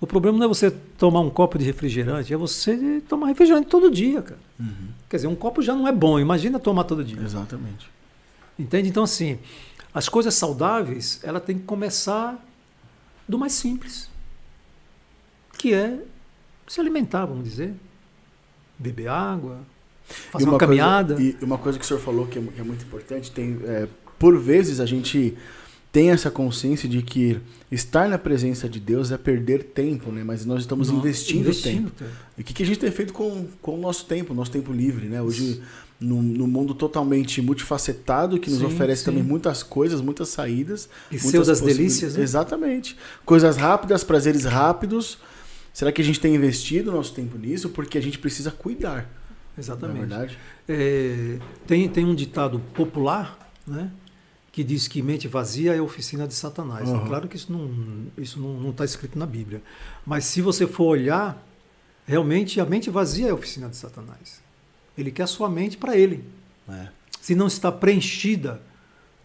O 0.00 0.06
problema 0.06 0.38
não 0.38 0.44
é 0.44 0.48
você 0.48 0.70
tomar 0.70 1.20
um 1.20 1.30
copo 1.30 1.58
de 1.58 1.64
refrigerante, 1.64 2.32
é 2.32 2.36
você 2.36 3.02
tomar 3.08 3.26
refrigerante 3.26 3.66
todo 3.66 3.90
dia, 3.90 4.22
cara. 4.22 4.40
Uhum. 4.58 4.88
Quer 5.08 5.16
dizer, 5.16 5.28
um 5.28 5.34
copo 5.34 5.60
já 5.60 5.74
não 5.74 5.88
é 5.88 5.92
bom, 5.92 6.20
imagina 6.20 6.58
tomar 6.58 6.84
todo 6.84 7.04
dia. 7.04 7.20
Exatamente. 7.20 7.90
Entende? 8.56 8.88
Então, 8.88 9.02
assim, 9.02 9.38
as 9.92 10.08
coisas 10.08 10.34
saudáveis, 10.34 11.20
ela 11.22 11.40
tem 11.40 11.58
que 11.58 11.64
começar 11.64 12.44
do 13.26 13.38
mais 13.38 13.52
simples, 13.52 14.08
que 15.58 15.74
é 15.74 16.00
se 16.66 16.80
alimentar, 16.80 17.26
vamos 17.26 17.44
dizer, 17.44 17.74
beber 18.78 19.08
água, 19.08 19.60
fazer 20.30 20.44
E 20.44 20.48
uma, 20.48 20.58
caminhada. 20.58 21.14
Coisa, 21.14 21.36
e 21.40 21.44
uma 21.44 21.58
coisa 21.58 21.78
que 21.78 21.84
o 21.84 21.88
senhor 21.88 22.00
falou 22.00 22.26
que 22.26 22.38
é, 22.38 22.42
que 22.42 22.60
é 22.60 22.64
muito 22.64 22.84
importante, 22.84 23.30
tem, 23.30 23.58
é, 23.64 23.88
por 24.18 24.38
vezes 24.38 24.78
a 24.78 24.86
gente 24.86 25.36
tem 25.90 26.10
essa 26.10 26.30
consciência 26.30 26.88
de 26.88 27.02
que 27.02 27.40
estar 27.70 28.08
na 28.08 28.18
presença 28.18 28.68
de 28.68 28.78
Deus 28.78 29.10
é 29.10 29.18
perder 29.18 29.64
tempo, 29.64 30.12
né? 30.12 30.22
Mas 30.22 30.44
nós 30.44 30.60
estamos 30.60 30.90
investindo, 30.90 31.40
investindo 31.40 31.90
tempo. 31.90 32.10
E 32.36 32.42
o 32.42 32.44
que, 32.44 32.52
que 32.52 32.62
a 32.62 32.66
gente 32.66 32.78
tem 32.78 32.90
feito 32.90 33.12
com, 33.12 33.46
com 33.62 33.74
o 33.74 33.80
nosso 33.80 34.04
tempo, 34.04 34.34
nosso 34.34 34.50
tempo 34.50 34.72
livre, 34.72 35.06
né? 35.06 35.20
Hoje, 35.22 35.62
num, 35.98 36.22
num 36.22 36.46
mundo 36.46 36.74
totalmente 36.74 37.40
multifacetado, 37.40 38.38
que 38.38 38.50
nos 38.50 38.60
Sim, 38.60 38.66
oferece 38.66 39.00
sim. 39.00 39.06
também 39.06 39.22
muitas 39.22 39.62
coisas, 39.62 40.00
muitas 40.00 40.28
saídas. 40.28 40.88
E 41.10 41.14
muitas 41.14 41.30
seu 41.30 41.44
das 41.44 41.60
delícias, 41.60 42.16
né? 42.16 42.22
Exatamente. 42.22 42.96
Coisas 43.24 43.56
rápidas, 43.56 44.04
prazeres 44.04 44.44
rápidos. 44.44 45.18
Será 45.72 45.90
que 45.90 46.02
a 46.02 46.04
gente 46.04 46.20
tem 46.20 46.34
investido 46.34 46.92
nosso 46.92 47.14
tempo 47.14 47.38
nisso? 47.38 47.70
Porque 47.70 47.96
a 47.96 48.02
gente 48.02 48.18
precisa 48.18 48.50
cuidar, 48.50 49.10
é 49.56 49.60
Exatamente. 49.60 50.00
verdade? 50.00 50.38
É, 50.68 51.38
tem, 51.66 51.88
tem 51.88 52.04
um 52.04 52.14
ditado 52.14 52.60
popular, 52.74 53.52
né? 53.66 53.90
Que 54.58 54.64
diz 54.64 54.88
que 54.88 55.00
mente 55.00 55.28
vazia 55.28 55.72
é 55.72 55.80
oficina 55.80 56.26
de 56.26 56.34
Satanás. 56.34 56.88
Uhum. 56.88 57.06
Claro 57.06 57.28
que 57.28 57.36
isso 57.36 57.52
não 57.52 57.70
isso 58.18 58.40
não 58.40 58.54
não 58.54 58.70
está 58.70 58.84
escrito 58.84 59.16
na 59.16 59.24
Bíblia. 59.24 59.62
Mas 60.04 60.24
se 60.24 60.42
você 60.42 60.66
for 60.66 60.86
olhar, 60.86 61.46
realmente 62.04 62.60
a 62.60 62.66
mente 62.66 62.90
vazia 62.90 63.28
é 63.28 63.30
a 63.30 63.34
oficina 63.34 63.68
de 63.68 63.76
Satanás. 63.76 64.42
Ele 64.98 65.12
quer 65.12 65.22
a 65.22 65.26
sua 65.28 65.48
mente 65.48 65.76
para 65.76 65.96
ele. 65.96 66.24
É. 66.68 66.88
Se 67.20 67.36
não 67.36 67.46
está 67.46 67.70
preenchida 67.70 68.60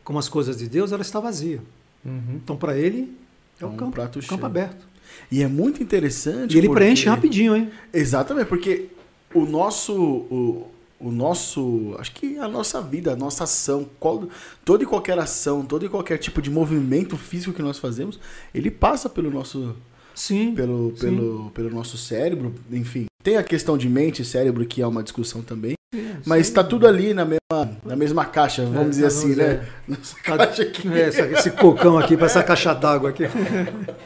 com 0.03 0.19
as 0.19 0.29
coisas 0.29 0.55
de 0.55 0.69
Deus, 0.69 0.91
ela 0.91 1.01
está 1.01 1.19
vazia. 1.19 1.63
Uhum. 2.05 2.35
Então, 2.35 2.55
para 2.55 2.77
ele, 2.77 3.17
é 3.59 3.65
o 3.65 3.69
um 3.69 3.75
campo, 3.75 3.95
campo 3.95 4.21
cheio. 4.21 4.45
aberto. 4.45 4.85
E 5.31 5.41
é 5.41 5.47
muito 5.47 5.81
interessante. 5.81 6.53
E 6.53 6.59
ele 6.59 6.67
porque- 6.67 6.79
preenche 6.79 7.09
rapidinho, 7.09 7.55
hein? 7.55 7.71
Exatamente, 7.91 8.45
porque 8.45 8.89
o 9.33 9.47
nosso. 9.47 9.99
O, 9.99 10.69
o 11.03 11.11
nosso. 11.11 11.95
Acho 11.99 12.11
que 12.13 12.37
a 12.37 12.47
nossa 12.47 12.81
vida, 12.81 13.11
a 13.13 13.15
nossa 13.15 13.43
ação, 13.43 13.87
qual- 13.99 14.27
toda 14.63 14.83
e 14.83 14.85
qualquer 14.87 15.17
ação, 15.19 15.63
todo 15.65 15.85
e 15.85 15.89
qualquer 15.89 16.17
tipo 16.17 16.41
de 16.41 16.49
movimento 16.49 17.17
físico 17.17 17.53
que 17.53 17.61
nós 17.61 17.77
fazemos, 17.77 18.19
ele 18.53 18.71
passa 18.71 19.09
pelo 19.09 19.29
nosso. 19.29 19.75
Sim. 20.15 20.53
Pelo, 20.55 20.93
Sim. 20.95 21.01
pelo, 21.07 21.51
pelo 21.51 21.69
nosso 21.71 21.97
cérebro, 21.97 22.53
enfim. 22.71 23.05
Tem 23.23 23.37
a 23.37 23.43
questão 23.43 23.77
de 23.77 23.89
mente 23.89 24.21
e 24.21 24.25
cérebro, 24.25 24.65
que 24.65 24.81
é 24.81 24.85
uma 24.87 25.01
discussão 25.01 25.41
também. 25.41 25.73
É, 25.95 25.97
Mas 26.25 26.47
sim. 26.47 26.51
está 26.51 26.63
tudo 26.63 26.87
ali 26.87 27.13
na 27.13 27.23
mesma, 27.25 27.77
na 27.85 27.95
mesma 27.95 28.25
caixa, 28.25 28.63
vamos 28.65 28.79
É, 28.81 28.89
dizer 28.89 29.01
vamos 29.09 29.15
assim, 29.17 29.27
dizer. 29.29 29.59
né? 29.59 29.67
Nossa 29.87 30.15
Tá- 30.23 30.37
caixa 30.37 30.61
aqui. 30.63 30.87
é, 30.93 31.09
esse 31.33 31.51
cocão 31.51 31.97
aqui, 31.97 32.15
para 32.17 32.25
essa 32.27 32.43
caixa 32.43 32.73
d'água 32.73 33.09
aqui. 33.09 33.23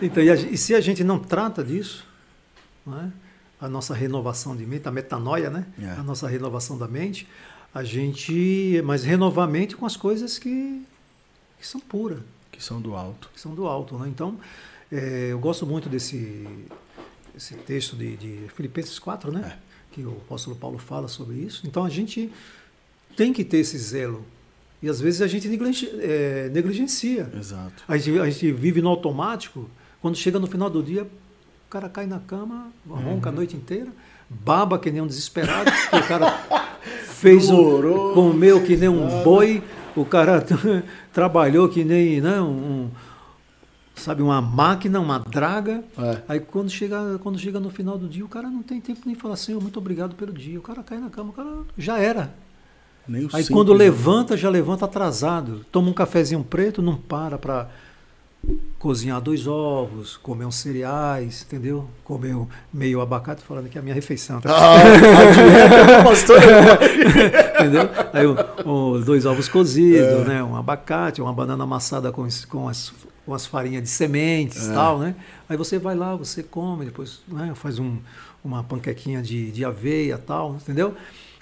Então, 0.00 0.22
e, 0.22 0.30
a 0.30 0.34
e 0.34 0.56
se 0.56 0.74
a 0.76 0.80
gente 0.80 1.02
não 1.02 1.18
trata 1.18 1.62
disso, 1.64 2.04
não 2.86 3.00
é? 3.00 3.08
A 3.60 3.68
nossa 3.68 3.94
renovação 3.94 4.56
de 4.56 4.64
mente, 4.64 4.86
a 4.86 4.90
metanoia, 4.90 5.50
né? 5.50 5.66
É. 5.80 5.90
A 5.92 6.02
nossa 6.02 6.28
renovação 6.28 6.78
da 6.78 6.86
mente, 6.86 7.26
a 7.74 7.82
gente. 7.82 8.80
Mas 8.84 9.04
renovar 9.04 9.48
a 9.48 9.50
mente 9.50 9.76
com 9.76 9.84
as 9.86 9.96
coisas 9.96 10.38
que, 10.38 10.82
que 11.58 11.66
são 11.66 11.80
puras, 11.80 12.20
Que 12.52 12.62
são 12.62 12.80
do 12.80 12.94
alto. 12.94 13.30
que 13.32 13.40
são 13.40 13.54
do 13.54 13.66
alto. 13.66 13.98
Né? 13.98 14.08
Então, 14.08 14.38
é, 14.90 15.28
eu 15.30 15.38
gosto 15.38 15.66
muito 15.66 15.88
desse, 15.88 16.46
esse 17.36 17.54
texto 17.54 17.96
de, 17.96 18.16
de 18.16 18.48
Filipenses 18.54 18.98
4, 18.98 19.32
né? 19.32 19.56
É. 19.56 19.68
Que 19.92 20.02
o 20.02 20.12
apóstolo 20.12 20.54
Paulo 20.54 20.78
fala 20.78 21.08
sobre 21.08 21.36
isso. 21.36 21.66
Então, 21.66 21.84
a 21.84 21.88
gente 21.88 22.30
tem 23.16 23.32
que 23.32 23.44
ter 23.44 23.58
esse 23.58 23.76
zelo. 23.78 24.24
E 24.80 24.88
às 24.88 25.00
vezes 25.00 25.20
a 25.20 25.26
gente 25.26 25.48
é, 26.00 26.48
negligencia. 26.52 27.28
Exato. 27.36 27.82
A 27.88 27.96
gente, 27.96 28.20
a 28.20 28.30
gente 28.30 28.52
vive 28.52 28.80
no 28.80 28.88
automático. 28.88 29.68
Quando 30.00 30.16
chega 30.16 30.38
no 30.38 30.46
final 30.46 30.70
do 30.70 30.80
dia, 30.80 31.04
o 31.68 31.70
cara 31.70 31.86
cai 31.86 32.06
na 32.06 32.18
cama, 32.18 32.68
ronca 32.88 33.28
a 33.28 33.32
noite 33.32 33.54
inteira, 33.54 33.90
baba 34.26 34.78
que 34.78 34.90
nem 34.90 35.02
um 35.02 35.06
desesperado, 35.06 35.70
o 35.92 36.08
cara 36.08 36.30
fez 37.12 37.50
um, 37.50 38.14
comeu 38.14 38.64
que 38.64 38.74
nem 38.74 38.88
um 38.88 39.22
boi, 39.22 39.62
o 39.94 40.02
cara 40.02 40.42
trabalhou 41.12 41.68
que 41.68 41.84
nem 41.84 42.22
né, 42.22 42.40
um, 42.40 42.88
sabe, 43.94 44.22
uma 44.22 44.40
máquina, 44.40 44.98
uma 44.98 45.18
draga. 45.18 45.84
É. 45.98 46.22
Aí 46.26 46.40
quando 46.40 46.70
chega, 46.70 47.18
quando 47.22 47.38
chega 47.38 47.60
no 47.60 47.68
final 47.68 47.98
do 47.98 48.08
dia, 48.08 48.24
o 48.24 48.28
cara 48.28 48.48
não 48.48 48.62
tem 48.62 48.80
tempo 48.80 49.02
nem 49.04 49.14
falar 49.14 49.34
assim, 49.34 49.52
muito 49.52 49.78
obrigado 49.78 50.14
pelo 50.14 50.32
dia. 50.32 50.58
O 50.58 50.62
cara 50.62 50.82
cai 50.82 50.96
na 50.96 51.10
cama, 51.10 51.28
o 51.28 51.32
cara 51.34 51.50
já 51.76 51.98
era. 51.98 52.32
Nem 53.06 53.28
Aí 53.34 53.46
quando 53.46 53.72
né? 53.72 53.78
levanta, 53.80 54.38
já 54.38 54.48
levanta 54.48 54.86
atrasado. 54.86 55.66
Toma 55.70 55.90
um 55.90 55.94
cafezinho 55.94 56.42
preto, 56.42 56.80
não 56.80 56.96
para 56.96 57.36
para 57.36 57.68
cozinhar 58.78 59.20
dois 59.20 59.46
ovos, 59.46 60.16
comer 60.16 60.44
uns 60.44 60.54
cereais, 60.56 61.44
entendeu? 61.46 61.88
Comer 62.04 62.34
um 62.36 62.46
meio 62.72 63.00
abacate, 63.00 63.42
falando 63.42 63.68
que 63.68 63.76
é 63.76 63.80
a 63.80 63.82
minha 63.82 63.94
refeição. 63.94 64.40
Tá? 64.40 64.50
Ah, 64.56 66.00
a 66.00 66.04
pastor 66.04 66.38
entendeu? 67.60 67.88
Aí 68.12 68.26
o- 68.26 68.36
o- 68.94 68.98
dois 69.04 69.26
ovos 69.26 69.48
cozidos, 69.48 70.26
né? 70.26 70.42
um 70.42 70.56
abacate, 70.56 71.20
uma 71.20 71.32
banana 71.32 71.64
amassada 71.64 72.12
com, 72.12 72.26
com, 72.48 72.68
as, 72.68 72.92
com 73.26 73.34
as 73.34 73.44
farinhas 73.46 73.82
de 73.82 73.88
sementes 73.88 74.66
e 74.66 74.70
É. 74.70 74.74
tal, 74.74 74.98
né? 74.98 75.14
Aí 75.48 75.56
você 75.56 75.78
vai 75.78 75.96
lá, 75.96 76.14
você 76.14 76.42
come, 76.42 76.84
depois 76.84 77.20
né, 77.28 77.52
faz 77.54 77.78
um, 77.78 77.96
uma 78.44 78.62
panquequinha 78.62 79.20
de, 79.20 79.50
de 79.50 79.64
aveia 79.64 80.14
e 80.14 80.18
tal, 80.18 80.54
entendeu? 80.54 80.94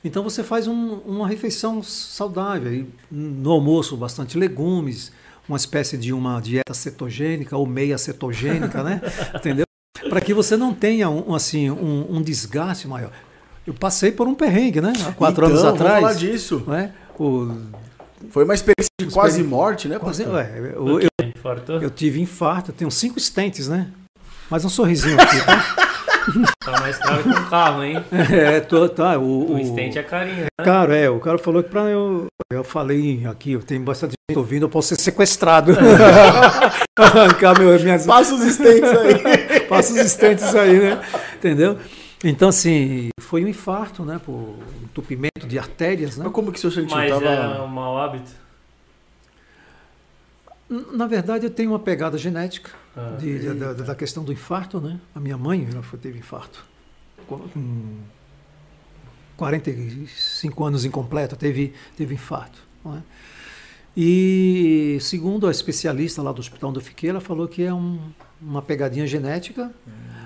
Então 0.03 0.23
você 0.23 0.43
faz 0.43 0.67
um- 0.67 0.95
uma 1.05 1.29
refeição 1.29 1.83
saudável. 1.83 2.87
No 3.11 3.51
almoço, 3.51 3.97
bastante 3.97 4.39
legumes, 4.39 5.13
uma 5.49 5.57
espécie 5.57 5.97
de 5.97 6.13
uma 6.13 6.41
dieta 6.41 6.75
cetogênica 6.75 7.57
ou 7.57 7.67
meia 7.67 7.97
cetogênica, 7.99 8.83
né? 8.83 9.01
Entendeu? 9.35 9.65
Para 10.09 10.21
que 10.21 10.33
você 10.35 10.57
não 10.57 10.73
tenha 10.75 11.09
um, 11.11 11.35
assim, 11.35 11.71
um, 11.71 12.07
um 12.17 12.23
desgaste 12.23 12.87
maior. 12.87 13.11
Eu 13.67 13.75
passei 13.75 14.13
por 14.13 14.29
um 14.29 14.35
perrengue, 14.35 14.81
né? 14.81 14.93
Há 15.07 15.13
quatro 15.13 15.45
Então, 15.45 15.51
anos 15.57 15.63
vamos 15.63 15.81
atrás. 15.81 16.01
falar 16.01 16.15
disso. 16.15 16.63
né? 16.67 16.93
O, 17.19 17.53
Foi 18.31 18.45
uma 18.45 18.55
experiência 18.55 18.91
de 19.01 19.07
quase 19.07 19.43
morte, 19.43 19.89
né, 19.89 19.99
quase- 19.99 20.25
ué, 20.25 20.53
eu, 20.75 21.01
eu, 21.01 21.09
eu 21.83 21.91
tive 21.91 22.21
infarto, 22.21 22.71
eu 22.71 22.75
tenho 22.75 22.91
cinco 22.91 23.19
stents, 23.19 23.69
né? 23.69 23.89
Mais 24.51 24.65
um 24.65 24.69
sorrisinho 24.69 25.21
aqui, 25.21 25.45
tá? 25.45 25.77
Tá 26.65 26.81
mais 26.81 26.99
caro 26.99 27.23
que 27.23 27.29
um 27.29 27.45
carro, 27.49 27.85
hein? 27.85 28.05
É, 28.33 28.61
tô, 28.61 28.89
tá. 28.89 29.19
O, 29.19 29.55
O 29.55 29.65
stent 29.65 29.97
é 29.97 30.03
carinho, 30.03 30.45
né? 30.45 30.65
Cara, 30.65 30.97
é, 30.97 31.09
o 31.09 31.21
cara 31.21 31.39
falou 31.39 31.63
que 31.63 31.71
pra 31.71 31.83
eu. 31.83 32.27
Eu 32.53 32.65
falei 32.65 33.27
aqui, 33.27 33.53
eu 33.53 33.63
tenho 33.63 33.83
bastante 33.83 34.15
gente 34.29 34.39
ouvindo, 34.39 34.65
eu 34.65 34.69
posso 34.69 34.89
ser 34.89 35.01
sequestrado. 35.01 35.73
Arrancar 36.97 37.59
meu, 37.59 37.79
minhas. 37.81 38.07
Passa 38.07 38.35
os 38.35 38.43
stents 38.43 38.91
aí. 38.91 39.61
Passa 39.69 39.93
os 39.93 39.99
estentes 39.99 40.55
aí, 40.55 40.79
né? 40.79 41.01
Entendeu? 41.37 41.79
Então, 42.25 42.49
assim, 42.49 43.09
foi 43.21 43.45
um 43.45 43.49
infarto, 43.49 44.05
né? 44.05 44.21
Por 44.25 44.57
entupimento 44.83 45.47
de 45.47 45.59
artérias, 45.59 46.17
né? 46.17 46.25
Mas 46.25 46.33
como 46.33 46.51
que 46.51 46.59
o 46.59 46.61
senhor 46.61 46.73
sentiu? 46.73 46.97
Mas 46.97 47.11
Tava... 47.11 47.27
é 47.27 47.61
um 47.61 47.67
mau 47.67 47.99
hábito. 47.99 48.31
Na 50.69 51.07
verdade, 51.07 51.47
eu 51.47 51.51
tenho 51.51 51.71
uma 51.71 51.79
pegada 51.79 52.19
genética 52.19 52.71
Ah. 52.97 53.17
de- 53.21 53.39
de- 53.39 53.55
da, 53.55 53.73
da 53.73 53.95
questão 53.95 54.25
do 54.25 54.33
infarto, 54.33 54.81
né? 54.81 54.99
A 55.15 55.21
minha 55.21 55.37
mãe 55.39 55.67
ela 55.71 55.83
foi- 55.83 55.99
teve 55.99 56.19
infarto. 56.19 56.65
Com 57.29 57.41
45 59.37 60.65
anos 60.65 60.85
incompleta, 60.85 61.37
teve, 61.37 61.73
teve 61.97 62.15
infarto. 62.15 62.59
é? 62.87 62.99
E 63.97 64.99
segundo 65.01 65.47
a 65.49 65.51
especialista 65.51 66.23
lá 66.23 66.31
do 66.31 66.39
hospital 66.39 66.71
onde 66.71 66.79
eu 66.79 66.83
fiquei, 66.85 67.11
ela 67.11 67.21
falou 67.21 67.49
que 67.49 67.63
é 67.63 67.73
um- 67.75 67.99
uma 68.41 68.61
pegadinha 68.63 69.07
genética, 69.07 69.73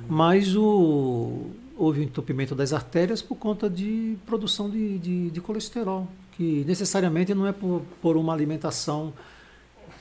mas 0.08 0.54
o, 0.56 1.46
houve 1.76 2.00
um 2.00 2.02
entupimento 2.02 2.54
das 2.54 2.72
artérias 2.72 3.22
por 3.22 3.36
conta 3.36 3.70
de 3.70 4.16
produção 4.26 4.68
de, 4.68 4.98
de, 4.98 5.30
de 5.30 5.40
colesterol, 5.40 6.06
que 6.32 6.64
necessariamente 6.66 7.32
não 7.32 7.46
é 7.46 7.52
por, 7.52 7.82
por 8.02 8.16
uma 8.16 8.32
alimentação 8.34 9.12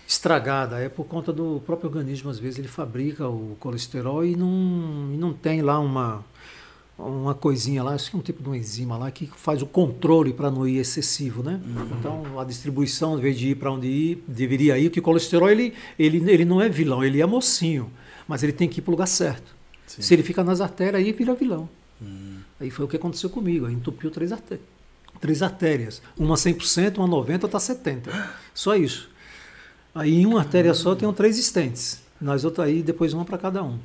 estragada, 0.10 0.80
é 0.80 0.90
por 0.90 1.06
conta 1.06 1.31
do 1.31 1.61
próprio 1.68 1.88
organismo, 1.88 2.31
às 2.31 2.40
vezes 2.40 2.57
ele 2.57 2.68
fabrica 2.68 3.27
o 3.27 3.56
colesterol 3.60 4.26
e 4.26 4.36
não, 4.36 5.11
e 5.14 5.18
não 5.18 5.31
tem 5.31 5.61
lá 5.61 5.80
uma, 5.80 6.26
uma 6.98 7.36
coisinha 7.36 7.84
lá, 7.84 7.94
acho 7.94 8.10
que 8.10 8.15
é 8.15 8.19
um 8.19 8.23
tipo 8.23 8.41
de 8.41 8.49
uma 8.49 8.57
enzima 8.57 8.98
lá 8.98 9.11
que 9.11 9.27
faz 9.27 9.61
o 9.61 9.68
controle 9.68 10.34
para 10.34 10.49
não 10.49 10.68
ir 10.68 10.80
excessivo, 10.80 11.44
né? 11.44 11.61
Então 11.99 12.40
a 12.40 12.44
distribuição, 12.44 13.19
em 13.19 13.22
vez 13.22 13.38
de 13.38 13.49
ir 13.49 13.56
para 13.56 13.72
onde 13.72 13.86
ir, 13.86 14.23
deveria 14.27 14.80
ir, 14.80 14.90
porque 14.90 14.99
o 14.99 15.03
colesterol 15.03 15.48
ele, 15.48 15.76
ele, 15.99 16.18
ele 16.31 16.44
não 16.44 16.60
é 16.60 16.68
vilão, 16.68 17.03
ele 17.03 17.22
é 17.22 17.26
mocinho, 17.27 17.91
mas 18.27 18.41
ele 18.41 18.52
tem 18.52 18.68
que 18.68 18.80
ir 18.80 18.81
para 18.81 18.90
o 18.90 18.94
lugar 18.94 19.07
certo. 19.07 19.56
Sim. 19.86 20.02
Se 20.02 20.11
ele 20.15 20.23
fica 20.23 20.44
nas 20.44 20.60
artérias, 20.60 21.03
aí 21.03 21.11
vira 21.11 21.36
vilão. 21.36 21.69
Aí 22.60 22.72
foi 22.72 22.84
o 22.84 22.88
que 22.88 22.95
aconteceu 22.95 23.30
comigo, 23.30 23.68
aí 23.68 23.76
entupiu 23.76 24.10
três 24.10 24.31
artérias. 24.31 24.68
Três 25.22 25.44
artérias, 25.44 26.02
uma 26.18 26.36
100%, 26.36 26.98
uma 26.98 27.07
90%, 27.07 27.44
outra 27.44 27.60
70%. 27.60 28.10
Só 28.56 28.76
isso. 28.76 29.09
Aí 29.94 30.22
em 30.22 30.26
uma 30.26 30.40
artéria 30.40 30.74
só 30.74 30.95
tem 30.95 31.11
três 31.14 31.38
estentes. 31.38 32.02
Nas 32.22 32.44
outras 32.44 32.68
aí, 32.68 32.82
depois 32.82 33.14
uma 33.14 33.26
para 33.26 33.38
cada 33.38 33.64
um. 33.64 33.78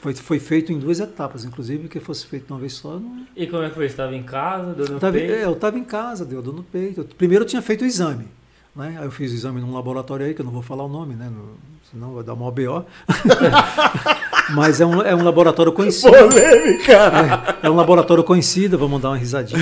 Foi, 0.00 0.14
foi 0.14 0.38
feito 0.38 0.72
em 0.72 0.78
duas 0.78 0.98
etapas, 0.98 1.44
inclusive, 1.44 1.86
que 1.88 2.00
fosse 2.00 2.24
feito 2.26 2.46
de 2.46 2.52
uma 2.52 2.58
vez 2.58 2.72
só. 2.72 2.92
Não... 2.98 3.26
E 3.36 3.46
como 3.46 3.62
é 3.62 3.68
que 3.68 3.74
foi? 3.74 3.86
Você 3.86 3.92
estava 3.92 4.14
em 4.16 4.22
casa, 4.22 4.72
deu 4.72 4.86
no 4.86 4.92
Eu 4.94 5.00
tava, 5.00 5.12
peito? 5.12 5.32
é, 5.32 5.44
eu 5.44 5.52
estava 5.52 5.78
em 5.78 5.84
casa, 5.84 6.24
deu 6.24 6.40
dor 6.40 6.54
no 6.54 6.62
peito. 6.62 7.04
Primeiro 7.18 7.44
eu 7.44 7.48
tinha 7.48 7.60
feito 7.60 7.82
o 7.82 7.86
exame. 7.86 8.26
Né? 8.74 8.96
Aí 8.98 9.04
eu 9.04 9.10
fiz 9.10 9.30
o 9.30 9.34
exame 9.34 9.60
num 9.60 9.74
laboratório 9.74 10.24
aí, 10.24 10.32
que 10.32 10.40
eu 10.40 10.44
não 10.44 10.52
vou 10.52 10.62
falar 10.62 10.84
o 10.84 10.88
nome, 10.88 11.14
né? 11.14 11.28
No- 11.30 11.54
senão 11.90 12.14
vai 12.14 12.24
dar 12.24 12.32
uma 12.34 12.50
BO. 12.50 12.84
Mas 14.54 14.80
é 14.80 14.86
um, 14.86 15.02
é 15.02 15.14
um 15.14 15.22
laboratório 15.22 15.72
conhecido. 15.72 16.12
Polêmica! 16.12 17.56
É 17.62 17.68
um 17.70 17.74
laboratório 17.76 18.24
conhecido, 18.24 18.78
vamos 18.78 19.00
dar 19.02 19.10
uma 19.10 19.16
risadinha. 19.18 19.60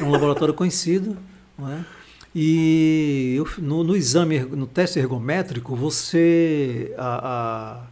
É 0.00 0.04
um 0.04 0.10
laboratório 0.10 0.54
conhecido. 0.54 1.16
Não 1.58 1.70
é? 1.70 1.78
E 2.38 3.34
eu- 3.38 3.48
no, 3.64 3.82
no 3.82 3.96
exame, 3.96 4.38
no 4.40 4.66
teste 4.66 4.98
ergométrico, 4.98 5.74
você. 5.74 6.92
a- 6.98 7.80
a- 7.82 7.86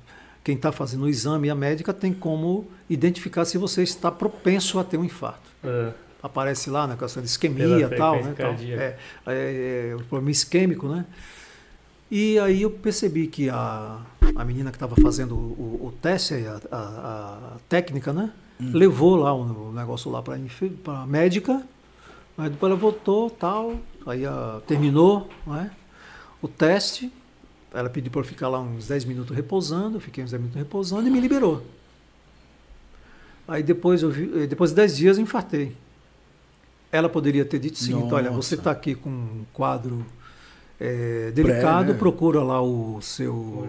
quem 0.45 0.55
está 0.57 0.71
fazendo 0.71 1.05
o 1.05 1.09
exame, 1.09 1.49
a 1.49 1.55
médica, 1.55 1.95
tem 1.95 2.13
como 2.13 2.67
identificar 2.91 3.47
se 3.47 3.57
você 3.57 3.83
está 3.83 4.11
propenso 4.11 4.79
a 4.79 4.85
ter 4.85 4.99
um 4.99 5.05
infarto. 5.05 5.49
Ah, 5.65 5.93
Aparece 6.23 6.69
lá 6.69 6.87
na 6.87 6.95
questão 6.95 7.23
de 7.23 7.29
isquemia 7.31 7.65
e 7.87 7.97
tal, 7.97 8.17
né? 8.27 8.35
tal. 8.43 8.53
É, 8.79 8.97
é, 9.27 9.89
é, 9.93 9.95
o 9.97 10.01
problema 10.05 10.31
isquêmico, 10.31 10.87
né? 10.89 11.07
E 12.11 12.39
aí 12.39 12.61
eu 12.61 12.71
percebi 12.71 13.27
que 13.29 13.49
a, 13.49 14.01
a 14.37 14.45
menina 14.45 14.71
que 14.71 14.77
estava 14.77 14.95
fazendo 14.97 15.35
o, 15.35 15.87
o 15.87 15.95
teste, 16.03 16.35
a, 16.47 16.61
a- 16.71 16.77
a 17.55 17.57
técnica, 17.67 18.13
né? 18.13 18.31
Levou 18.61 19.17
lá 19.17 19.33
o, 19.35 19.73
negócio 19.73 20.11
lá 20.11 20.23
para 20.23 20.35
a 20.35 21.07
médica, 21.07 21.63
aí 22.37 22.51
depois 22.51 22.71
ela 22.71 22.79
voltou 22.79 23.31
tal, 23.31 23.77
aí 24.07 24.25
a- 24.27 24.61
terminou 24.67 25.29
né? 25.47 25.71
o 26.43 26.49
teste, 26.49 27.13
ela 27.73 27.89
pediu 27.91 28.11
para 28.11 28.21
eu 28.21 28.25
ficar 28.25 28.49
lá 28.49 28.61
uns 28.61 28.87
10 28.87 29.05
minutos 29.05 29.35
repousando, 29.35 29.97
eu 29.97 30.01
fiquei 30.01 30.23
uns 30.23 30.31
10 30.31 30.41
minutos 30.41 30.59
repousando 30.59 31.07
e 31.09 31.11
me 31.11 31.21
liberou. 31.21 31.65
Aí 33.47 33.63
depois, 33.63 34.03
eu 34.03 34.11
vi, 34.11 34.43
eh, 34.43 34.47
depois 34.47 34.71
de 34.71 34.77
10 34.77 34.97
dias 34.97 35.17
eu 35.19 35.23
infartei. 35.23 35.77
Ela 36.91 37.09
poderia 37.09 37.45
ter 37.45 37.59
dito 37.59 37.75
o 37.75 37.79
seguinte, 37.79 38.13
olha, 38.15 38.31
você 38.31 38.37
Nossa. 38.37 38.55
está 38.55 38.71
aqui 38.71 38.95
com 38.95 39.11
um 39.11 39.45
quadro 39.53 40.05
eh, 40.81 41.33
delicado, 41.35 41.93
né? 41.93 41.99
procura 41.99 42.43
lá 42.43 42.63
o 42.63 43.01
seu 43.03 43.69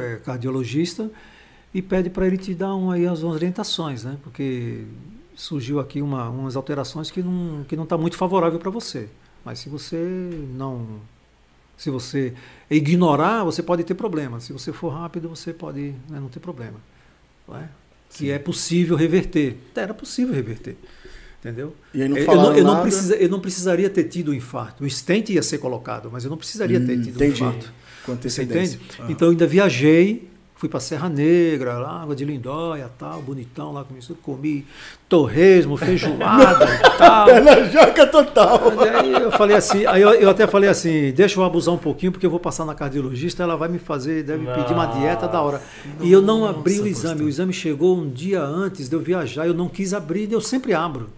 eh, 0.00 0.20
cardiologista 0.24 1.10
e 1.72 1.80
pede 1.80 2.10
para 2.10 2.26
ele 2.26 2.36
te 2.36 2.54
dar 2.54 2.74
um, 2.74 2.90
aí 2.90 3.06
as 3.06 3.22
orientações, 3.22 4.04
né? 4.04 4.18
Porque 4.22 4.84
surgiu 5.36 5.78
aqui 5.80 6.02
uma, 6.02 6.28
umas 6.28 6.54
alterações 6.56 7.10
que 7.10 7.22
não 7.22 7.64
que 7.64 7.74
não 7.76 7.84
está 7.84 7.96
muito 7.96 8.16
favorável 8.16 8.58
para 8.58 8.70
você. 8.70 9.08
Mas 9.44 9.58
se 9.58 9.68
você 9.68 9.96
não 10.56 11.00
se 11.76 11.90
você 11.90 12.32
ignorar, 12.70 13.44
você 13.44 13.62
pode 13.62 13.84
ter 13.84 13.94
problema. 13.94 14.40
Se 14.40 14.52
você 14.52 14.72
for 14.72 14.90
rápido, 14.90 15.28
você 15.28 15.52
pode 15.52 15.94
né, 16.08 16.20
não 16.20 16.28
ter 16.28 16.40
problema. 16.40 16.80
Não 17.46 17.56
é? 17.56 17.68
Que 18.10 18.30
é 18.30 18.38
possível 18.38 18.96
reverter. 18.96 19.56
Era 19.74 19.92
possível 19.92 20.32
reverter. 20.32 20.76
Entendeu? 21.40 21.74
E 21.92 22.00
aí 22.00 22.08
não 22.08 22.16
eu, 22.16 22.26
não, 22.36 22.56
eu, 22.56 22.64
não 22.64 22.82
precisa, 22.82 23.16
eu 23.16 23.28
não 23.28 23.40
precisaria 23.40 23.90
ter 23.90 24.04
tido 24.04 24.30
o 24.30 24.34
infarto. 24.34 24.84
O 24.84 24.88
stent 24.88 25.30
ia 25.30 25.42
ser 25.42 25.58
colocado, 25.58 26.08
mas 26.10 26.24
eu 26.24 26.30
não 26.30 26.38
precisaria 26.38 26.80
ter 26.80 26.96
Hum, 26.96 27.02
tido 27.02 27.16
entendi. 27.16 27.42
infarto. 27.42 27.72
Você 28.22 28.44
entende? 28.44 28.80
Ah. 28.98 29.06
Então 29.10 29.28
eu 29.28 29.32
ainda 29.32 29.46
viajei, 29.46 30.30
fui 30.56 30.68
para 30.68 30.80
Serra 30.80 31.08
Negra, 31.08 31.74
lá, 31.78 32.02
Água 32.02 32.14
de 32.14 32.24
Lindóia, 32.24 32.90
tal, 32.98 33.20
bonitão 33.20 33.72
lá, 33.72 33.84
comi, 33.84 34.00
comi 34.22 34.66
torresmo, 35.08 35.76
feijoada 35.76 36.64
e 36.64 36.90
tal. 36.96 37.26
Pé 37.26 37.40
na 37.40 37.64
jaca 37.64 38.06
total. 38.06 38.60
Aí 38.80 39.12
eu 39.12 39.32
falei 39.32 39.56
assim, 39.56 39.84
aí 39.86 40.00
eu, 40.00 40.14
eu 40.14 40.30
até 40.30 40.46
falei 40.46 40.70
assim, 40.70 41.12
deixa 41.12 41.38
eu 41.38 41.44
abusar 41.44 41.74
um 41.74 41.78
pouquinho, 41.78 42.12
porque 42.12 42.24
eu 42.24 42.30
vou 42.30 42.40
passar 42.40 42.64
na 42.64 42.74
cardiologista, 42.74 43.42
ela 43.42 43.56
vai 43.56 43.68
me 43.68 43.78
fazer, 43.78 44.22
deve 44.22 44.46
pedir 44.46 44.72
uma 44.72 44.86
dieta 44.86 45.26
da 45.28 45.42
hora. 45.42 45.60
E 46.00 46.10
eu 46.10 46.22
não 46.22 46.46
abri 46.46 46.74
o 46.74 46.76
Nossa, 46.78 46.88
exame, 46.88 47.08
pastor. 47.14 47.26
o 47.26 47.28
exame 47.28 47.52
chegou 47.52 47.96
um 47.96 48.08
dia 48.08 48.40
antes 48.42 48.88
de 48.88 48.94
eu 48.94 49.00
viajar, 49.00 49.46
eu 49.46 49.54
não 49.54 49.68
quis 49.68 49.92
abrir, 49.92 50.30
eu 50.32 50.40
sempre 50.40 50.72
abro. 50.72 51.10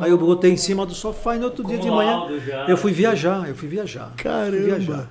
Aí 0.00 0.10
eu 0.10 0.18
botei 0.18 0.50
em 0.52 0.56
cima 0.56 0.84
do 0.84 0.94
sofá 0.94 1.36
e 1.36 1.38
no 1.38 1.46
outro 1.46 1.64
dia 1.64 1.78
de 1.78 1.88
manhã 1.88 2.16
laudo 2.16 2.40
já. 2.40 2.66
eu 2.66 2.76
fui 2.76 2.92
viajar, 2.92 3.48
eu 3.48 3.54
fui 3.54 3.68
viajar. 3.68 4.12
Fui 4.16 4.24
Caramba. 4.24 4.56
viajar. 4.58 5.08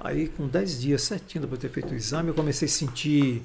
Aí 0.00 0.28
com 0.28 0.48
10 0.48 0.80
dias 0.80 1.02
certinho 1.02 1.42
depois 1.42 1.60
de 1.60 1.68
ter 1.68 1.72
feito 1.72 1.92
o 1.92 1.94
exame, 1.94 2.28
eu 2.28 2.34
comecei 2.34 2.66
a 2.66 2.70
sentir 2.70 3.42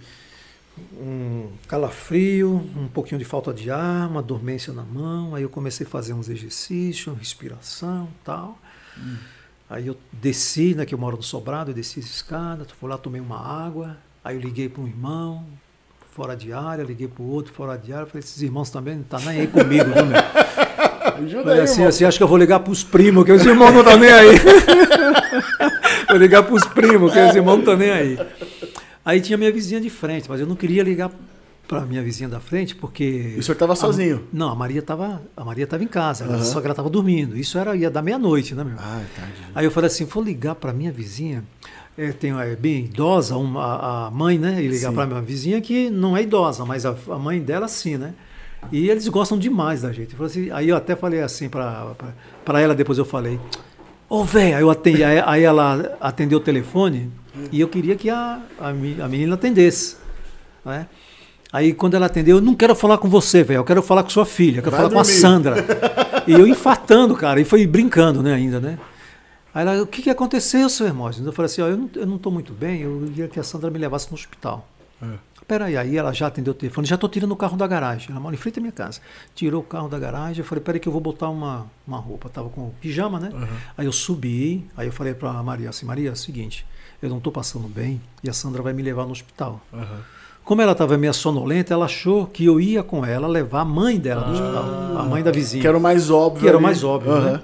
um 0.98 1.50
calafrio, 1.68 2.50
um 2.76 2.88
pouquinho 2.88 3.20
de 3.20 3.26
falta 3.26 3.54
de 3.54 3.70
ar, 3.72 4.08
uma 4.10 4.22
dormência 4.22 4.74
na 4.74 4.84
mão. 4.84 5.36
Aí 5.36 5.44
eu 5.44 5.50
comecei 5.50 5.86
a 5.86 5.90
fazer 5.90 6.14
uns 6.14 6.30
exercícios, 6.30 7.18
respiração 7.18 8.10
tal. 8.24 8.58
Aí 9.70 9.88
eu 9.88 9.98
desci, 10.12 10.76
né, 10.76 10.86
que 10.86 10.94
eu 10.94 11.00
moro 11.00 11.18
no 11.18 11.24
sobrado, 11.24 11.72
eu 11.72 11.76
desci 11.76 12.00
as 12.00 12.06
escadas, 12.06 12.68
fui 12.72 12.90
lá, 12.90 12.98
tomei 12.98 13.20
uma 13.20 13.40
água. 13.40 13.98
Aí 14.24 14.36
eu 14.36 14.42
liguei 14.42 14.70
para 14.70 14.82
um 14.82 14.88
irmão, 14.88 15.46
fora 16.14 16.36
de 16.36 16.54
área, 16.54 16.84
liguei 16.84 17.08
para 17.08 17.24
o 17.24 17.28
outro, 17.30 17.54
fora 17.54 17.78
de 17.78 17.92
área. 17.92 18.06
Falei, 18.06 18.20
esses 18.20 18.42
irmãos 18.42 18.70
também 18.70 18.96
não 18.96 19.02
estão 19.02 19.20
nem 19.20 19.42
aí 19.42 19.48
comigo, 19.48 19.90
né, 19.90 20.04
meu? 20.04 20.16
Ajuda 21.16 21.44
Falei 21.44 21.60
aí, 21.60 21.64
assim, 21.64 21.74
irmão. 21.76 21.90
assim, 21.90 22.06
acho 22.06 22.18
que 22.18 22.24
eu 22.24 22.28
vou 22.28 22.38
ligar 22.38 22.60
pros 22.60 22.84
primos, 22.84 23.24
que 23.24 23.32
os 23.32 23.46
irmãos 23.46 23.72
não 23.72 23.80
estão 23.80 23.98
nem 23.98 24.12
aí. 24.12 24.36
vou 26.08 26.18
ligar 26.18 26.44
pros 26.44 26.66
primos, 26.66 27.14
que 27.14 27.20
os 27.20 27.36
irmãos 27.36 27.54
não 27.56 27.60
estão 27.60 27.78
nem 27.78 27.92
aí. 27.92 28.18
Aí 29.04 29.22
tinha 29.22 29.38
minha 29.38 29.52
vizinha 29.52 29.80
de 29.80 29.90
frente, 29.90 30.30
mas 30.30 30.40
eu 30.40 30.48
não 30.48 30.56
queria 30.56 30.84
ligar 30.84 31.12
para 31.68 31.82
minha 31.82 32.02
vizinha 32.04 32.30
da 32.30 32.40
frente, 32.40 32.76
porque. 32.76 33.34
E 33.36 33.40
o 33.40 33.44
senhor 33.44 33.54
estava 33.54 33.76
sozinho? 33.76 34.24
Não, 34.32 34.50
a 34.50 34.56
Maria 34.56 34.80
estava 34.80 35.22
a 35.36 35.44
Maria 35.44 35.66
tava 35.66 35.84
em 35.84 35.88
casa, 35.88 36.26
Aham. 36.26 36.44
só 36.44 36.60
que 36.60 36.68
ela 36.68 36.74
estava 36.74 36.90
dormindo. 36.90 37.38
Isso 37.38 37.58
era 37.58 37.76
ia 37.76 37.90
dar 37.90 38.02
meia-noite, 38.02 38.54
né, 38.54 38.64
meu? 38.64 38.76
Ah, 38.78 39.02
tarde. 39.16 39.34
Aí 39.54 39.66
eu 39.66 39.72
falei 39.72 39.88
assim, 39.88 40.06
vou 40.06 40.24
ligar 40.24 40.56
para 40.56 40.72
minha 40.74 40.92
vizinha, 40.92 41.44
é, 41.98 42.12
tem 42.12 42.32
é 42.40 42.56
bem 42.56 42.86
idosa, 42.86 43.36
uma, 43.38 44.08
a- 44.08 44.12
mãe, 44.12 44.38
né? 44.38 44.62
E 44.64 44.68
ligar 44.68 44.92
para 44.92 45.06
minha 45.06 45.22
vizinha 45.22 45.60
que 45.62 45.90
não 45.90 46.16
é 46.16 46.22
idosa, 46.24 46.66
mas 46.66 46.86
a, 46.86 46.96
a 47.10 47.18
mãe 47.18 47.40
dela 47.42 47.68
sim, 47.68 47.98
né? 47.98 48.14
E 48.72 48.90
eles 48.90 49.08
gostam 49.08 49.38
demais 49.38 49.82
da 49.84 49.92
gente. 49.92 50.16
Eu 50.20 50.26
assim, 50.26 50.50
aí 50.52 50.70
eu 50.70 50.76
até 50.76 50.96
falei 50.96 51.22
assim 51.22 51.50
para 51.50 51.96
ela, 52.62 52.74
depois 52.76 52.98
eu 52.98 53.06
falei, 53.06 53.40
ô 54.10 54.24
velho, 54.24 54.56
aí 54.56 54.62
eu 54.62 54.70
atendi, 54.70 55.04
aí, 55.04 55.22
aí 55.26 55.44
ela 55.44 55.98
atendeu 56.00 56.38
o 56.38 56.42
telefone 56.42 57.12
e 57.52 57.60
eu 57.60 57.68
queria 57.68 57.96
que 57.96 58.10
a, 58.10 58.42
a, 58.60 58.70
a 58.70 58.74
menina 59.08 59.36
atendesse, 59.36 59.98
né? 60.64 60.88
Aí 61.52 61.74
quando 61.74 61.94
ela 61.94 62.08
atendeu, 62.08 62.38
eu 62.38 62.42
não 62.42 62.56
quero 62.56 62.76
falar 62.76 62.98
com 62.98 63.08
você, 63.08 63.44
velho, 63.44 63.60
eu 63.60 63.64
quero 63.64 63.82
falar 63.82 64.04
com 64.04 64.10
sua 64.10 64.26
filha, 64.26 64.60
eu 64.60 64.64
quero 64.64 64.72
Vai 64.72 64.82
falar 64.82 64.94
com 64.94 65.00
a 65.00 65.04
dormir. 65.04 65.20
Sandra. 65.20 65.56
E 66.28 66.34
eu 66.34 66.48
infartando, 66.48 67.16
cara, 67.16 67.40
e 67.40 67.46
foi 67.46 67.68
brincando, 67.68 68.24
né, 68.24 68.34
ainda, 68.34 68.60
né? 68.60 68.80
Aí 69.54 69.62
ela, 69.62 69.84
o 69.84 69.86
que, 69.86 70.02
que 70.02 70.10
aconteceu, 70.10 70.68
seu 70.70 70.88
Hermógenes? 70.88 71.28
Eu 71.28 71.32
falei 71.32 71.46
assim, 71.46 71.62
ó, 71.62 71.68
eu 71.68 71.78
não, 71.78 71.90
eu 71.96 72.06
não 72.08 72.18
tô 72.18 72.32
muito 72.32 72.52
bem, 72.52 72.82
eu 72.82 73.04
queria 73.06 73.28
que 73.28 73.40
a 73.40 73.44
Sandra 73.44 73.70
me 73.70 73.78
levasse 73.78 74.10
no 74.10 74.16
hospital. 74.16 74.68
É. 75.02 75.06
Peraí, 75.48 75.78
aí 75.78 75.96
ela 75.96 76.12
já 76.12 76.26
atendeu 76.28 76.52
o 76.52 76.56
telefone, 76.56 76.88
já 76.88 76.98
tô 76.98 77.08
tirando 77.08 77.32
o 77.32 77.36
carro 77.36 77.56
da 77.56 77.68
garagem. 77.68 78.08
Ela 78.10 78.20
mora 78.20 78.34
em 78.34 78.38
frente 78.38 78.58
à 78.58 78.62
minha 78.62 78.72
casa. 78.72 79.00
Tirou 79.36 79.62
o 79.62 79.64
carro 79.64 79.88
da 79.88 80.00
garagem, 80.00 80.40
eu 80.40 80.46
falei, 80.46 80.64
peraí 80.64 80.80
que 80.80 80.88
eu 80.88 80.92
vou 80.92 81.00
botar 81.02 81.30
uma, 81.30 81.68
uma 81.88 81.98
roupa. 82.00 82.30
Tava 82.30 82.50
com 82.50 82.72
pijama, 82.82 83.20
né? 83.20 83.30
Aí 83.78 83.86
eu 83.86 83.92
subi, 83.92 84.66
aí 84.76 84.88
eu 84.88 84.92
falei 84.92 85.14
pra 85.14 85.32
Maria 85.44 85.70
assim, 85.70 85.86
Maria, 85.86 86.10
é 86.10 86.12
o 86.12 86.16
seguinte, 86.16 86.66
eu 87.02 87.10
não 87.10 87.20
tô 87.20 87.32
passando 87.32 87.68
bem 87.68 88.02
e 88.24 88.30
a 88.30 88.34
Sandra 88.34 88.64
vai 88.64 88.74
me 88.74 88.82
levar 88.82 89.06
no 89.06 89.12
hospital. 89.12 89.62
Aham. 89.72 90.00
Como 90.44 90.62
ela 90.62 90.74
estava 90.74 90.96
meio 90.98 91.14
sonolenta, 91.14 91.74
ela 91.74 91.86
achou 91.86 92.28
que 92.28 92.46
eu 92.46 92.60
ia 92.62 92.84
com 92.84 93.04
ela 93.06 93.28
levar 93.28 93.62
a 93.62 93.66
mãe 93.66 93.98
dela 94.00 94.26
no 94.28 94.34
hospital, 94.34 94.98
a 95.00 95.04
mãe 95.04 95.24
da 95.24 95.32
vizinha. 95.32 95.62
Que 95.62 95.68
era 95.68 95.78
o 95.78 95.82
mais 95.82 96.10
óbvio. 96.12 96.42
Que 96.42 96.48
era 96.48 96.58
o 96.58 96.62
mais 96.62 96.84
óbvio, 96.84 97.12
Aham. 97.14 97.32
né? 97.34 97.42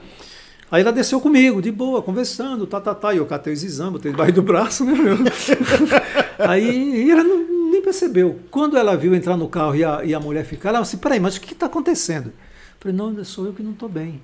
Aí 0.71 0.81
ela 0.81 0.91
desceu 0.93 1.19
comigo, 1.19 1.61
de 1.61 1.71
boa, 1.71 2.01
conversando, 2.01 2.65
tá, 2.65 2.79
tá, 2.79 2.95
tá. 2.95 3.13
E 3.13 3.17
eu 3.17 3.25
catei 3.25 3.51
os 3.53 3.63
exames, 3.63 3.93
botei 3.93 4.11
debaixo 4.11 4.33
do 4.33 4.41
braço, 4.41 4.85
né, 4.85 4.93
meu? 4.93 5.17
Aí 6.39 7.09
ela 7.09 7.23
não- 7.23 7.50
nem 7.81 7.83
percebeu. 7.83 8.39
Quando 8.51 8.77
ela 8.77 8.95
viu 8.95 9.13
entrar 9.15 9.35
no 9.35 9.47
carro 9.47 9.75
e 9.75 9.83
a, 9.83 10.03
e 10.05 10.13
a 10.13 10.19
mulher 10.19 10.45
ficar, 10.45 10.69
ela 10.69 10.81
disse, 10.81 10.97
peraí, 10.97 11.19
mas 11.19 11.35
o 11.35 11.41
que 11.41 11.53
está 11.53 11.65
acontecendo? 11.65 12.27
Eu 12.27 12.33
falei, 12.79 12.95
não, 12.97 13.23
sou 13.25 13.45
eu 13.47 13.53
que 13.53 13.63
não 13.63 13.71
estou 13.71 13.89
bem. 13.89 14.21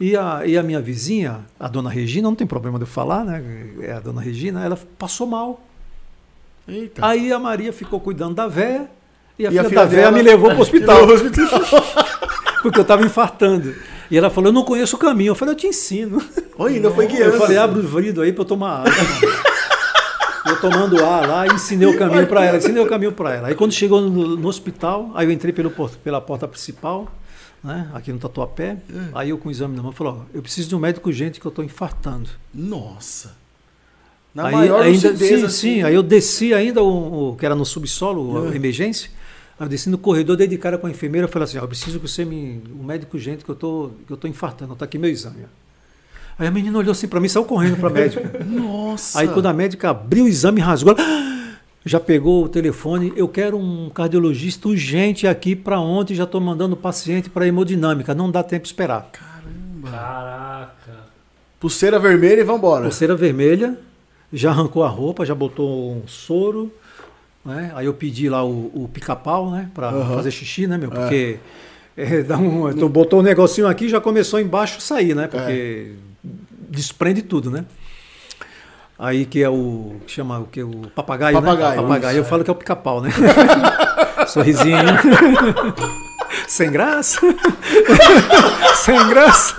E, 0.00 0.16
a, 0.16 0.42
e 0.46 0.56
a 0.56 0.62
minha 0.62 0.80
vizinha, 0.80 1.40
a 1.58 1.68
dona 1.68 1.90
Regina, 1.90 2.26
não 2.28 2.34
tem 2.34 2.46
problema 2.46 2.78
de 2.78 2.84
eu 2.84 2.88
falar, 2.88 3.24
né? 3.24 3.42
É 3.82 3.92
a 3.92 4.00
dona 4.00 4.20
Regina, 4.20 4.64
ela 4.64 4.78
passou 4.98 5.26
mal. 5.26 5.60
Eita. 6.66 7.04
Aí 7.06 7.32
a 7.32 7.38
Maria 7.38 7.72
ficou 7.72 8.00
cuidando 8.00 8.34
da 8.34 8.46
véia 8.46 8.88
e 9.38 9.46
a 9.46 9.50
E 9.52 9.58
a 9.58 9.62
filha 9.62 9.68
filha 9.68 9.80
da 9.82 9.86
véia 9.86 10.02
dela- 10.04 10.16
me 10.16 10.22
levou 10.22 10.48
para 10.50 10.58
o 10.58 10.62
hospital, 10.62 10.96
Tirou 11.00 11.10
o 11.10 11.14
hospital. 11.14 11.60
porque 12.62 12.78
eu 12.78 12.82
estava 12.82 13.04
infartando. 13.04 13.74
E 14.10 14.16
ela 14.16 14.28
falou, 14.30 14.48
eu 14.48 14.52
não 14.54 14.64
conheço 14.64 14.96
o 14.96 14.98
caminho. 14.98 15.30
Eu 15.30 15.34
falei, 15.34 15.54
eu 15.54 15.58
te 15.58 15.66
ensino. 15.66 16.20
Oi, 16.58 16.74
ainda 16.76 16.90
foi 16.90 17.06
guiando. 17.06 17.34
Eu 17.34 17.38
falei, 17.38 17.56
abre 17.58 17.80
o 17.80 17.82
vidro 17.82 18.22
aí 18.22 18.32
para 18.32 18.42
eu 18.42 18.46
tomar 18.46 18.80
água. 18.80 18.92
mano." 20.68 20.84
Eu 20.84 20.88
tomando 20.90 21.04
ar 21.04 21.26
lá 21.28 21.46
e 21.46 21.50
ensinei 21.52 21.86
o 21.88 21.96
caminho 21.96 22.26
para 22.26 22.44
ela, 22.44 22.58
ensinei 22.58 22.82
o 22.82 22.86
caminho 22.88 23.12
para 23.12 23.34
ela. 23.34 23.48
Aí 23.48 23.54
quando 23.54 23.72
chegou 23.72 24.00
no, 24.00 24.36
no 24.36 24.48
hospital, 24.48 25.10
aí 25.14 25.26
eu 25.26 25.30
entrei 25.32 25.52
pelo, 25.52 25.70
pela 26.04 26.20
porta 26.20 26.46
principal, 26.48 27.08
né, 27.62 27.90
aqui 27.92 28.12
no 28.12 28.18
Tatuapé, 28.18 28.78
aí 29.14 29.30
eu 29.30 29.38
com 29.38 29.48
o 29.48 29.52
exame 29.52 29.76
na 29.76 29.82
mão, 29.82 29.92
falei, 29.92 30.12
ó, 30.14 30.16
eu 30.32 30.40
preciso 30.42 30.68
de 30.68 30.74
um 30.74 30.78
médico 30.78 31.08
urgente 31.08 31.38
que 31.40 31.46
eu 31.46 31.50
estou 31.50 31.64
infartando. 31.64 32.30
Nossa. 32.54 33.38
Na 34.34 34.46
aí, 34.46 34.54
maior 34.54 34.82
ainda, 34.82 35.16
sim, 35.16 35.34
assim. 35.44 35.48
sim, 35.48 35.82
aí 35.82 35.94
eu 35.94 36.02
desci 36.02 36.54
ainda, 36.54 36.82
o, 36.82 37.30
o- 37.32 37.36
que 37.36 37.44
era 37.44 37.54
no 37.54 37.64
subsolo, 37.66 38.46
a 38.48 38.52
É. 38.52 38.56
emergência, 38.56 39.10
aí 39.58 39.66
eu 39.66 39.68
desci 39.68 39.90
no 39.90 39.98
corredor, 39.98 40.36
dei 40.36 40.46
de 40.46 40.56
cara 40.56 40.78
com 40.78 40.86
a 40.86 40.90
enfermeira, 40.90 41.26
falei 41.26 41.44
assim, 41.44 41.58
ó, 41.58 41.62
eu 41.62 41.68
preciso 41.68 41.98
que 41.98 42.08
você 42.08 42.24
me, 42.24 42.62
um 42.80 42.84
médico 42.84 43.16
urgente 43.16 43.44
que 43.44 43.50
eu 43.50 43.56
tô, 43.56 43.90
que 44.06 44.12
eu 44.12 44.16
tô 44.16 44.28
infartando, 44.28 44.74
tá 44.76 44.84
aqui 44.84 44.96
meu 44.98 45.10
exame. 45.10 45.44
Aí 46.40 46.46
a 46.46 46.50
menina 46.50 46.78
olhou 46.78 46.90
assim 46.92 47.06
para 47.06 47.20
mim, 47.20 47.26
e 47.26 47.28
saiu 47.28 47.44
correndo 47.44 47.76
para 47.76 47.90
médica. 47.90 48.32
Nossa. 48.48 49.20
Aí 49.20 49.28
quando 49.28 49.44
a 49.44 49.52
médica 49.52 49.90
abriu 49.90 50.24
o 50.24 50.28
exame, 50.28 50.58
rasgou, 50.58 50.94
ela, 50.96 51.02
"Ah, 51.02 51.52
já 51.84 52.00
pegou 52.00 52.44
o 52.44 52.48
telefone, 52.48 53.12
eu 53.14 53.28
quero 53.28 53.58
um 53.58 53.90
cardiologista 53.90 54.66
urgente 54.68 55.26
aqui 55.26 55.54
para 55.54 55.78
ontem, 55.78 56.14
já 56.14 56.24
estou 56.24 56.40
mandando 56.40 56.72
o 56.72 56.78
paciente 56.78 57.28
para 57.28 57.46
hemodinâmica, 57.46 58.14
não 58.14 58.30
dá 58.30 58.42
tempo 58.42 58.62
de 58.62 58.68
esperar. 58.68 59.10
Caraca. 59.12 60.70
Pulseira 61.60 61.98
vermelha 61.98 62.40
e 62.40 62.44
vambora. 62.44 62.84
Pulseira 62.84 63.14
vermelha, 63.14 63.78
já 64.32 64.48
arrancou 64.50 64.82
a 64.82 64.88
roupa, 64.88 65.26
já 65.26 65.34
botou 65.34 65.92
um 65.92 66.08
soro, 66.08 66.72
né? 67.44 67.70
Aí 67.74 67.84
eu 67.84 67.92
pedi 67.92 68.30
lá 68.30 68.42
o, 68.42 68.70
o 68.74 68.88
pica-pau, 68.90 69.50
né, 69.50 69.68
para 69.74 69.88
Aham. 69.90 70.16
fazer 70.16 70.30
xixi, 70.30 70.66
né, 70.66 70.78
meu, 70.78 70.90
porque 70.90 71.38
é, 71.96 72.22
dá 72.24 72.38
um, 72.38 72.72
tu 72.72 72.88
botou 72.88 73.20
um 73.20 73.22
negocinho 73.22 73.66
aqui, 73.66 73.90
já 73.90 74.00
começou 74.00 74.40
embaixo 74.40 74.78
a 74.78 74.80
sair, 74.80 75.14
né, 75.14 75.26
porque 75.26 75.92
desprende 76.70 77.22
tudo, 77.22 77.50
né? 77.50 77.64
Aí 78.98 79.24
que 79.24 79.42
é 79.42 79.48
o 79.48 79.96
que 80.06 80.12
chama 80.12 80.38
o 80.38 80.44
que 80.44 80.62
o 80.62 80.90
papagaio, 80.94 81.34
Papagaio, 81.40 81.76
né? 81.76 81.82
Papagaio. 81.82 82.12
isso, 82.12 82.18
Eu 82.20 82.24
falo 82.24 82.44
que 82.44 82.50
é 82.50 82.52
o 82.52 82.56
pica-pau, 82.56 83.00
né? 83.00 83.10
Sorrisinho. 84.28 84.76
Sem 86.46 86.70
graça. 86.70 87.18
Sem 88.84 89.08
graça. 89.08 89.54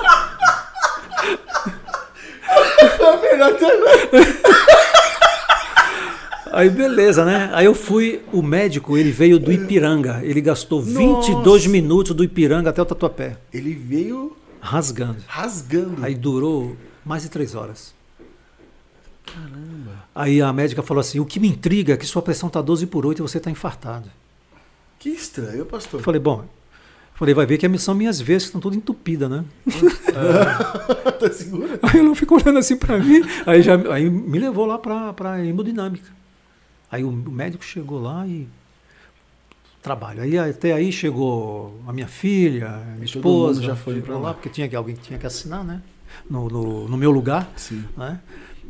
Aí 6.51 6.69
beleza, 6.69 7.23
né? 7.23 7.49
Aí 7.53 7.65
eu 7.65 7.73
fui, 7.73 8.21
o 8.33 8.41
médico, 8.41 8.97
ele 8.97 9.11
veio 9.11 9.39
do 9.39 9.51
Ipiranga. 9.51 10.19
Ele 10.21 10.41
gastou 10.41 10.81
22 10.81 11.45
Nossa. 11.45 11.69
minutos 11.69 12.13
do 12.15 12.23
Ipiranga 12.23 12.69
até 12.69 12.81
o 12.81 12.85
Tatuapé, 12.85 13.37
Ele 13.53 13.73
veio 13.73 14.35
rasgando. 14.59 15.17
rasgando. 15.27 16.03
Aí 16.03 16.13
durou 16.13 16.75
mais 17.05 17.23
de 17.23 17.29
três 17.29 17.55
horas. 17.55 17.93
Aí 20.13 20.41
a 20.41 20.51
médica 20.51 20.81
falou 20.81 21.01
assim: 21.01 21.19
o 21.19 21.25
que 21.25 21.39
me 21.39 21.47
intriga 21.47 21.93
é 21.93 21.97
que 21.97 22.05
sua 22.05 22.21
pressão 22.21 22.49
tá 22.49 22.61
12 22.61 22.87
por 22.87 23.05
8 23.05 23.19
e 23.19 23.21
você 23.21 23.39
tá 23.39 23.49
infartado. 23.49 24.09
Que 24.99 25.09
estranho, 25.09 25.65
pastor. 25.65 25.99
Eu 25.99 26.03
falei, 26.03 26.19
bom, 26.19 26.45
falei, 27.15 27.33
vai 27.33 27.45
ver 27.45 27.57
que 27.57 27.77
são 27.79 27.95
minhas 27.95 28.19
veias 28.21 28.43
que 28.43 28.47
estão 28.47 28.61
todas 28.61 28.77
entupidas, 28.77 29.29
né? 29.29 29.45
tá 31.19 31.31
seguro? 31.31 31.79
Aí 31.81 31.99
ela 31.99 32.15
ficou 32.15 32.39
olhando 32.39 32.59
assim 32.59 32.75
pra 32.75 32.97
mim, 32.99 33.21
aí, 33.45 33.61
já, 33.61 33.75
aí 33.93 34.09
me 34.09 34.37
levou 34.37 34.65
lá 34.65 34.77
pra 34.77 35.43
hemodinâmica. 35.45 36.09
Aí 36.91 37.03
o 37.03 37.11
médico 37.11 37.63
chegou 37.63 38.01
lá 38.01 38.27
e 38.27 38.47
trabalho. 39.81 40.21
Aí 40.21 40.37
até 40.37 40.73
aí 40.73 40.91
chegou 40.91 41.79
a 41.87 41.93
minha 41.93 42.07
filha, 42.07 42.67
a 42.67 42.77
minha 42.79 42.97
Todo 42.97 43.05
esposa, 43.05 43.61
já 43.63 43.75
foi 43.75 44.01
pra 44.01 44.17
lá. 44.17 44.33
porque 44.33 44.49
tinha 44.49 44.67
que- 44.67 44.75
alguém 44.75 44.95
que 44.95 45.01
tinha 45.01 45.17
que 45.17 45.25
assinar, 45.25 45.63
né? 45.63 45.81
No, 46.29 46.47
no, 46.47 46.87
no 46.87 46.97
meu 46.97 47.11
lugar, 47.11 47.49
Sim. 47.55 47.83
né? 47.97 48.19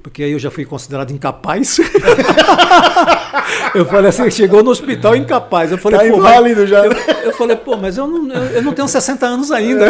Porque 0.04 0.24
aí 0.24 0.32
eu 0.32 0.40
já 0.40 0.50
fui 0.50 0.66
considerado 0.66 1.12
incapaz. 1.12 1.78
eu 3.76 3.86
falei 3.86 4.10
assim, 4.10 4.30
chegou 4.32 4.64
no 4.64 4.72
hospital 4.72 5.16
incapaz. 5.16 5.72
Eu 5.72 5.78
falei, 5.78 6.00
Tá 6.00 6.06
pô, 6.06 6.18
mas- 6.18 6.32
inválido 6.32 6.68
já. 6.68 6.86
eu, 6.86 6.92
eu 7.24 7.34
falei, 7.34 7.56
pô, 7.56 7.78
mas 7.78 7.98
eu 7.98 8.08
não, 8.08 8.28
eu, 8.34 8.44
eu 8.56 8.62
não 8.64 8.74
tenho 8.74 8.88
60 8.88 9.26
anos 9.26 9.52
ainda. 9.52 9.86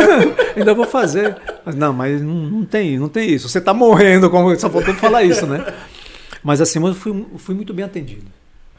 ainda 0.56 0.74
vou 0.74 0.86
fazer. 0.86 1.38
Mas, 1.66 1.76
não, 1.76 1.94
mas 1.94 2.22
não, 2.22 2.34
não 2.34 2.66
tem, 2.66 2.98
não 3.00 3.08
tem 3.10 3.30
isso. 3.32 3.48
Você 3.48 3.60
está 3.60 3.74
morrendo, 3.74 4.30
como 4.30 4.54
só 4.58 4.70
faltou 4.70 4.94
falar 4.96 5.24
isso, 5.24 5.46
né? 5.46 5.66
Mas 6.44 6.60
assim, 6.60 6.86
eu 6.86 6.94
fui, 6.94 7.26
fui 7.38 7.56
muito 7.56 7.74
bem 7.74 7.86
atendido. 7.86 8.26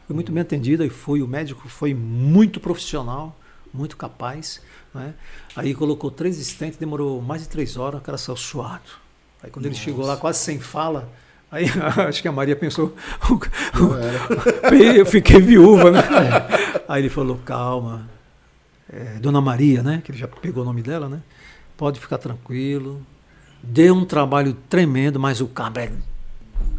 Fui 0.07 0.15
muito 0.15 0.33
bem 0.33 0.43
atendido 0.43 0.85
e 0.85 0.91
fui, 0.91 1.23
o 1.23 1.29
médico 1.29 1.69
foi 1.69 1.95
muito 1.95 2.59
profissional, 2.61 3.39
muito 3.73 3.97
capaz. 3.97 4.61
Né? 4.95 5.15
Aí 5.57 5.75
colocou 5.75 6.11
três 6.11 6.39
estentes, 6.39 6.79
demorou 6.79 7.21
mais 7.23 7.43
de 7.43 7.49
três 7.49 7.77
horas, 7.77 8.01
o 8.01 8.03
cara 8.03 8.19
saiu 8.19 8.37
suado. 8.37 9.03
Aí 9.43 9.51
quando 9.51 9.67
ele 9.67 9.75
chegou 9.75 10.07
lá, 10.07 10.17
quase 10.17 10.39
sem 10.39 10.61
fala, 10.61 11.11
aí 11.51 11.67
acho 12.09 12.23
que 12.23 12.29
a 12.29 12.33
Maria 12.33 12.55
pensou, 12.55 12.95
eu 14.97 15.07
fiquei 15.07 15.41
viúva, 15.41 15.91
né? 15.91 16.01
Aí 16.89 17.03
ele 17.03 17.11
falou, 17.11 17.39
calma, 17.45 18.09
é, 18.93 19.19
Dona 19.19 19.41
Maria, 19.41 19.83
né? 19.83 20.03
Que 20.05 20.13
ele 20.13 20.19
já 20.19 20.29
pegou 20.29 20.63
o 20.63 20.67
nome 20.67 20.83
dela, 20.83 21.09
né? 21.09 21.21
Pode 21.77 21.99
ficar 21.99 22.19
tranquilo. 22.19 23.05
Deu 23.63 23.95
um 23.95 24.05
trabalho 24.05 24.57
tremendo, 24.69 25.19
mas 25.19 25.41
o 25.41 25.47
cabra 25.47 25.85
é 25.85 25.93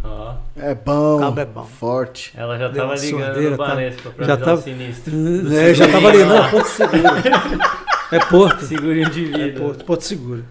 Ó, 0.03 0.35
É 0.55 0.73
bom. 0.75 1.19
Cabo 1.19 1.39
é 1.39 1.45
bom. 1.45 1.63
Forte. 1.65 2.33
ela 2.35 2.57
já 2.57 2.67
Deu 2.67 2.81
tava 2.83 2.95
ligando 2.95 3.19
suadeira, 3.23 3.51
no 3.51 3.57
tá- 3.57 3.67
Banespa 3.67 4.09
pra 4.11 4.25
já 4.25 4.37
tava- 4.37 4.59
o 4.59 4.63
sinistro. 4.63 5.13
É, 5.53 5.73
já 5.73 5.87
tava 5.91 6.07
ali, 6.09 6.23
não, 6.23 6.49
Porto 6.49 6.67
Seguro. 6.67 7.03
É 8.11 8.19
Porto. 8.19 8.65
Segurinho 8.65 9.09
de 9.09 9.33
É 9.33 9.37
vida. 9.47 9.59
Porto, 9.59 9.85
Porto 9.85 10.01
Seguro. 10.01 10.45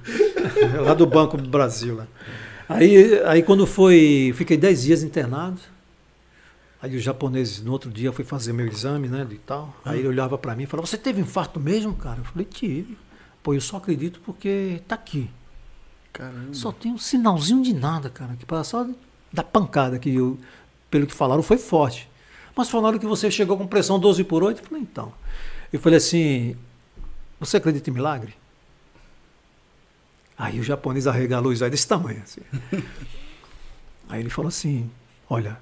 É 0.74 0.80
lá 0.80 0.94
do 0.94 1.06
Banco 1.06 1.36
do 1.36 1.48
Brasil. 1.48 1.94
Lá. 1.94 2.06
Aí, 2.68 3.20
aí 3.24 3.42
quando 3.44 3.66
foi. 3.68 4.32
Fiquei 4.34 4.56
10 4.56 4.82
dias 4.82 5.02
internado. 5.04 5.60
Aí 6.82 6.96
o 6.96 6.98
japonês, 6.98 7.62
no 7.62 7.70
outro 7.70 7.88
dia, 7.88 8.10
foi 8.10 8.24
fazer 8.24 8.52
meu 8.52 8.66
exame, 8.66 9.06
né? 9.06 9.24
E 9.30 9.36
tal. 9.36 9.72
Aí 9.84 10.00
ele 10.00 10.08
olhava 10.08 10.36
pra 10.36 10.56
mim 10.56 10.64
e 10.64 10.66
falava, 10.66 10.84
você 10.88 10.96
teve 10.98 11.20
infarto 11.20 11.60
mesmo, 11.60 11.94
cara? 11.94 12.18
Eu 12.18 12.24
falei, 12.24 12.44
tive. 12.44 12.98
Pô, 13.40 13.54
eu 13.54 13.60
só 13.60 13.76
acredito 13.76 14.20
porque 14.24 14.80
tá 14.88 14.96
aqui. 14.96 15.30
Caramba. 16.12 16.52
Só 16.52 16.72
tem 16.72 16.90
um 16.90 16.98
sinalzinho 16.98 17.62
de 17.62 17.72
nada, 17.72 18.10
cara. 18.10 18.34
Que 18.36 18.44
passa 18.44 18.70
só 18.70 18.86
da 19.32 19.42
pancada 19.42 19.98
que 19.98 20.14
eu, 20.14 20.38
pelo 20.90 21.06
que 21.06 21.14
falaram, 21.14 21.42
foi 21.42 21.56
forte. 21.56 22.08
Mas 22.54 22.68
falaram 22.68 22.98
que 22.98 23.06
você 23.06 23.30
chegou 23.30 23.56
com 23.56 23.66
pressão 23.66 23.98
12 23.98 24.24
por 24.24 24.42
8. 24.42 24.60
Eu 24.60 24.66
falei, 24.66 24.82
então. 24.82 25.12
Eu 25.72 25.80
falei 25.80 25.96
assim, 25.96 26.56
você 27.40 27.56
acredita 27.56 27.88
em 27.88 27.92
milagre? 27.92 28.34
Aí 30.36 30.60
o 30.60 30.62
japonês 30.62 31.06
arregalou 31.06 31.52
os 31.52 31.62
olhos 31.62 31.70
desse 31.70 31.88
tamanho. 31.88 32.22
Assim. 32.22 32.40
Aí 34.08 34.20
ele 34.20 34.28
falou 34.28 34.48
assim, 34.48 34.90
olha, 35.30 35.58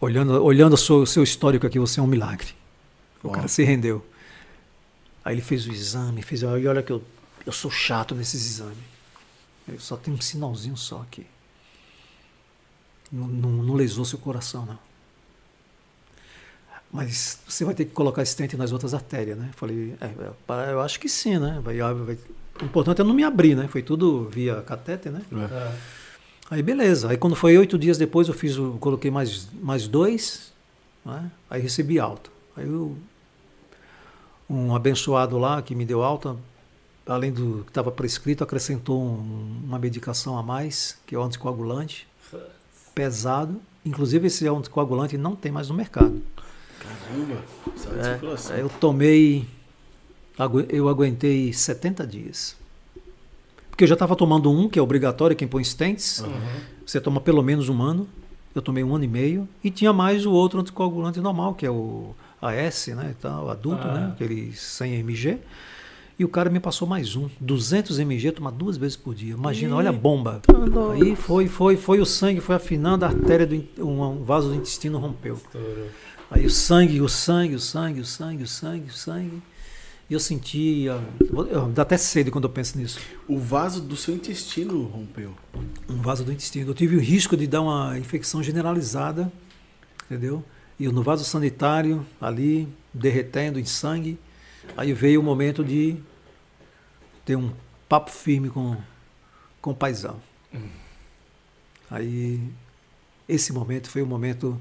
olhando, 0.00 0.42
olhando 0.42 0.72
o 0.74 0.78
seu, 0.78 1.02
o 1.02 1.06
seu 1.06 1.22
histórico 1.22 1.66
aqui, 1.66 1.78
você 1.78 2.00
é 2.00 2.02
um 2.02 2.06
milagre. 2.06 2.48
O 3.22 3.28
Uau. 3.28 3.34
cara 3.34 3.48
se 3.48 3.62
rendeu. 3.62 4.04
Aí 5.24 5.34
ele 5.34 5.42
fez 5.42 5.66
o 5.66 5.72
exame, 5.72 6.22
fez, 6.22 6.42
e 6.42 6.46
olha 6.46 6.82
que 6.82 6.90
eu, 6.90 7.02
eu 7.44 7.52
sou 7.52 7.70
chato 7.70 8.14
nesses 8.14 8.44
exames. 8.44 8.78
Eu 9.68 9.78
só 9.78 9.96
tenho 9.96 10.16
um 10.16 10.20
sinalzinho 10.20 10.76
só 10.76 11.02
aqui. 11.02 11.26
Não, 13.12 13.26
não, 13.28 13.50
não 13.50 13.74
lesou 13.74 14.04
seu 14.04 14.18
coração, 14.18 14.64
não. 14.64 14.78
Mas 16.90 17.38
você 17.48 17.64
vai 17.64 17.74
ter 17.74 17.86
que 17.86 17.92
colocar 17.92 18.22
estente 18.22 18.56
nas 18.56 18.70
outras 18.72 18.92
artérias, 18.92 19.38
né? 19.38 19.50
Falei, 19.56 19.94
é, 20.00 20.06
é, 20.06 20.72
eu 20.72 20.80
acho 20.80 21.00
que 21.00 21.08
sim, 21.08 21.38
né? 21.38 21.60
Vai, 21.64 21.78
vai- 21.78 22.18
o 22.60 22.64
importante 22.64 23.00
é 23.00 23.04
não 23.04 23.14
me 23.14 23.24
abrir, 23.24 23.54
né? 23.54 23.66
Foi 23.68 23.82
tudo 23.82 24.28
via 24.28 24.60
catéter, 24.62 25.10
né? 25.10 25.22
Ah, 25.32 25.74
Aí 26.50 26.62
beleza. 26.62 27.08
Aí 27.10 27.16
quando 27.16 27.34
foi 27.34 27.56
oito 27.56 27.78
dias 27.78 27.96
depois 27.96 28.28
eu 28.28 28.34
fiz, 28.34 28.56
coloquei 28.78 29.10
mais, 29.10 29.48
mais 29.54 29.88
dois, 29.88 30.52
né? 31.04 31.30
aí 31.48 31.62
recebi 31.62 31.98
alta. 31.98 32.28
Aí 32.54 32.66
eu, 32.66 32.94
um 34.50 34.74
abençoado 34.74 35.38
lá 35.38 35.62
que 35.62 35.74
me 35.74 35.86
deu 35.86 36.02
alta, 36.02 36.36
além 37.06 37.32
do 37.32 37.62
que 37.64 37.70
estava 37.70 37.90
prescrito, 37.90 38.44
acrescentou 38.44 39.00
um- 39.02 39.62
uma 39.64 39.78
medicação 39.78 40.36
a 40.36 40.42
mais, 40.42 40.98
que 41.06 41.14
é 41.14 41.18
o 41.18 41.22
anticoagulante, 41.22 42.06
pesado. 42.94 43.60
Inclusive 43.84 44.26
esse 44.28 44.46
anticoagulante 44.46 45.16
não 45.18 45.34
tem 45.34 45.50
mais 45.50 45.68
no 45.68 45.74
mercado. 45.74 46.22
Caramba. 46.78 47.42
É, 48.54 48.60
eu 48.60 48.68
tomei, 48.68 49.46
eu 50.68 50.88
aguentei 50.88 51.52
70 51.52 52.06
dias. 52.06 52.56
Porque 53.70 53.84
eu 53.84 53.88
já 53.88 53.94
estava 53.94 54.14
tomando 54.14 54.50
um, 54.50 54.68
que 54.68 54.78
é 54.78 54.82
obrigatório, 54.82 55.34
quem 55.36 55.48
põe 55.48 55.64
stents. 55.64 56.22
Você 56.86 57.00
toma 57.00 57.20
pelo 57.20 57.42
menos 57.42 57.68
um 57.68 57.82
ano. 57.82 58.06
Eu 58.54 58.60
tomei 58.60 58.84
um 58.84 58.94
ano 58.94 59.04
e 59.04 59.08
meio. 59.08 59.48
E 59.64 59.70
tinha 59.70 59.92
mais 59.92 60.26
o 60.26 60.32
outro 60.32 60.60
anticoagulante 60.60 61.20
normal, 61.20 61.54
que 61.54 61.64
é 61.64 61.70
o 61.70 62.14
AS, 62.40 62.88
né? 62.88 63.08
e 63.12 63.14
tal, 63.14 63.50
adulto, 63.50 63.86
Ah. 63.86 63.94
né? 63.94 64.12
Aquele 64.14 64.52
100 64.52 64.94
mg. 65.00 65.38
E 66.18 66.24
o 66.24 66.28
cara 66.28 66.50
me 66.50 66.60
passou 66.60 66.86
mais 66.86 67.16
um. 67.16 67.28
200 67.40 67.98
mg, 67.98 68.32
tomar 68.32 68.50
duas 68.50 68.76
vezes 68.76 68.96
por 68.96 69.14
dia. 69.14 69.34
Imagina, 69.34 69.74
olha 69.76 69.90
a 69.90 69.92
bomba. 69.92 70.42
Aí 70.92 71.16
foi, 71.16 71.48
foi, 71.48 71.76
foi 71.76 72.00
o 72.00 72.06
sangue, 72.06 72.40
foi 72.40 72.54
afinando, 72.54 73.04
a 73.04 73.08
artéria 73.08 73.46
do 73.46 73.84
um, 73.84 74.22
vaso 74.22 74.48
do 74.50 74.54
intestino 74.54 74.98
rompeu. 74.98 75.40
Aí 76.30 76.46
o 76.46 76.50
sangue, 76.50 77.00
o 77.00 77.08
sangue, 77.08 77.54
o 77.54 77.60
sangue, 77.60 78.00
o 78.00 78.04
sangue, 78.04 78.42
o 78.42 78.46
sangue, 78.46 78.88
o 78.88 78.92
sangue. 78.92 79.42
E 80.08 80.14
eu 80.14 80.20
sentia. 80.20 81.00
eu- 81.50 81.68
Dá 81.68 81.82
até 81.82 81.96
sede 81.96 82.30
quando 82.30 82.44
eu 82.44 82.50
penso 82.50 82.76
nisso. 82.78 82.98
O 83.26 83.38
vaso 83.38 83.80
do 83.80 83.96
seu 83.96 84.14
intestino 84.14 84.82
rompeu. 84.84 85.32
Um 85.88 85.96
vaso 86.02 86.22
do 86.24 86.30
intestino. 86.32 86.70
Eu 86.70 86.74
tive 86.74 86.96
o 86.96 87.00
risco 87.00 87.36
de 87.36 87.46
dar 87.46 87.62
uma 87.62 87.98
infecção 87.98 88.42
generalizada, 88.42 89.32
entendeu? 90.06 90.44
E 90.78 90.84
eu 90.84 90.92
no 90.92 91.02
vaso 91.02 91.24
sanitário, 91.24 92.04
ali, 92.20 92.68
derretendo 92.92 93.58
em 93.58 93.64
sangue. 93.64 94.18
Aí 94.76 94.92
veio 94.92 95.20
o 95.20 95.22
momento 95.22 95.64
de 95.64 95.96
ter 97.24 97.36
um 97.36 97.52
papo 97.88 98.10
firme 98.10 98.48
com, 98.48 98.76
com 99.60 99.70
o 99.70 99.74
paizão. 99.74 100.20
Aí, 101.90 102.40
esse 103.28 103.52
momento 103.52 103.90
foi 103.90 104.02
o 104.02 104.06
momento 104.06 104.60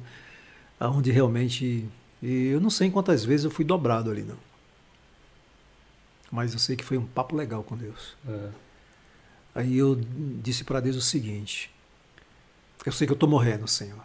onde 0.80 1.12
realmente. 1.12 1.88
E 2.22 2.48
eu 2.48 2.60
não 2.60 2.70
sei 2.70 2.92
quantas 2.92 3.24
vezes 3.24 3.46
eu 3.46 3.52
fui 3.52 3.64
dobrado 3.64 4.12
ali, 4.12 4.22
não. 4.22 4.38
Mas 6.32 6.54
eu 6.54 6.60
sei 6.60 6.76
que 6.76 6.84
foi 6.84 6.98
um 6.98 7.06
papo 7.06 7.36
legal 7.36 7.64
com 7.64 7.76
Deus. 7.76 8.16
É. 8.28 8.50
Aí 9.56 9.78
eu 9.78 10.00
disse 10.42 10.64
para 10.64 10.80
Deus 10.80 10.96
o 10.96 11.02
seguinte: 11.02 11.70
Eu 12.86 12.92
sei 12.92 13.06
que 13.06 13.12
eu 13.12 13.16
estou 13.16 13.30
morrendo, 13.30 13.68
Senhor. 13.68 14.04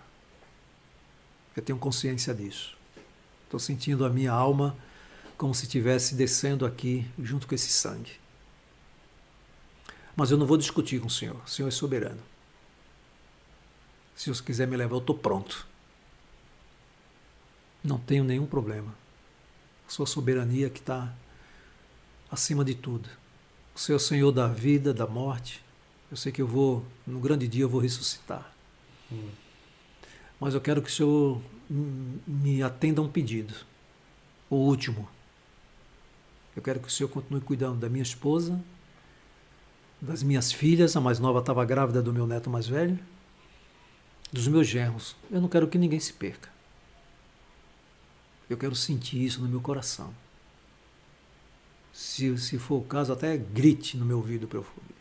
Eu 1.57 1.63
tenho 1.63 1.79
consciência 1.79 2.35
disso. 2.35 2.77
Estou 3.45 3.61
sentindo 3.61 4.05
a 4.05 4.11
minha 4.11 4.33
alma 4.33 4.77
como 5.37 5.55
se 5.55 5.65
estivesse 5.65 6.15
descendo 6.15 6.65
aqui 6.65 7.07
junto 7.19 7.47
com 7.47 7.55
esse 7.55 7.69
sangue. 7.69 8.13
Mas 10.15 10.31
eu 10.31 10.39
não 10.39 10.47
vou 10.47 10.57
discutir 10.57 11.01
com 11.01 11.09
o 11.09 11.11
Senhor. 11.11 11.37
O 11.45 11.49
Senhor 11.49 11.69
é 11.69 11.71
soberano. 11.71 12.23
Se 14.15 14.31
o 14.31 14.35
Senhor 14.35 14.47
quiser 14.47 14.67
me 14.67 14.77
levar, 14.77 14.95
eu 14.95 15.01
estou 15.01 15.17
pronto. 15.17 15.67
Não 17.85 17.99
tenho 17.99 18.25
nenhum 18.25 18.47
problema. 18.47 18.95
A 19.87 19.91
sua 19.91 20.07
soberania 20.07 20.71
que 20.71 20.81
está 20.81 21.13
acima 22.31 22.65
de 22.65 22.75
tudo. 22.75 23.09
O 23.75 23.79
Senhor 23.79 23.97
é 23.97 24.01
o 24.01 24.05
Senhor 24.05 24.33
da 24.33 24.49
vida, 24.49 24.95
da 24.95 25.07
morte. 25.07 25.63
Eu 26.11 26.17
sei 26.17 26.33
que 26.33 26.41
eu 26.41 26.47
vou, 26.47 26.85
no 27.07 27.21
grande 27.21 27.47
dia, 27.47 27.65
eu 27.65 27.69
vou 27.69 27.81
ressuscitar. 27.81 28.51
Hum. 29.13 29.29
Mas 30.41 30.55
eu 30.55 30.61
quero 30.63 30.81
que 30.81 30.89
o 30.89 30.93
Senhor 30.93 31.43
me 31.69 32.63
atenda 32.63 33.03
a 33.03 33.05
um 33.05 33.09
pedido. 33.09 33.55
O 34.49 34.57
último. 34.57 35.09
Eu 36.57 36.63
quero 36.63 36.81
que 36.81 36.89
o 36.89 36.91
Senhor 36.91 37.09
continue 37.11 37.43
cuidando 37.43 37.79
da 37.79 37.89
minha 37.89 38.03
esposa, 38.03 38.59
das 40.01 40.23
minhas 40.23 40.51
filhas, 40.51 40.97
a 40.97 41.01
mais 41.01 41.19
nova 41.19 41.41
estava 41.41 41.65
grávida 41.65 42.03
do 42.03 42.13
meu 42.13 42.27
neto 42.27 42.49
mais 42.49 42.67
velho, 42.67 42.99
dos 44.33 44.49
meus 44.49 44.67
genros. 44.67 45.15
Eu 45.31 45.41
não 45.41 45.49
quero 45.49 45.69
que 45.69 45.77
ninguém 45.77 46.01
se 46.01 46.15
perca. 46.15 46.49
Eu 48.49 48.57
quero 48.57 48.75
sentir 48.75 49.23
isso 49.23 49.41
no 49.43 49.49
meu 49.49 49.61
coração. 49.61 50.15
Se, 51.93 52.37
se 52.39 52.59
for 52.59 52.77
o 52.77 52.85
caso, 52.85 53.13
até 53.13 53.37
grite 53.37 53.97
no 53.97 54.05
meu 54.05 54.19
ouvido 54.19 54.47
para 54.47 54.59
eu 54.59 54.63
ouvir. 54.63 54.95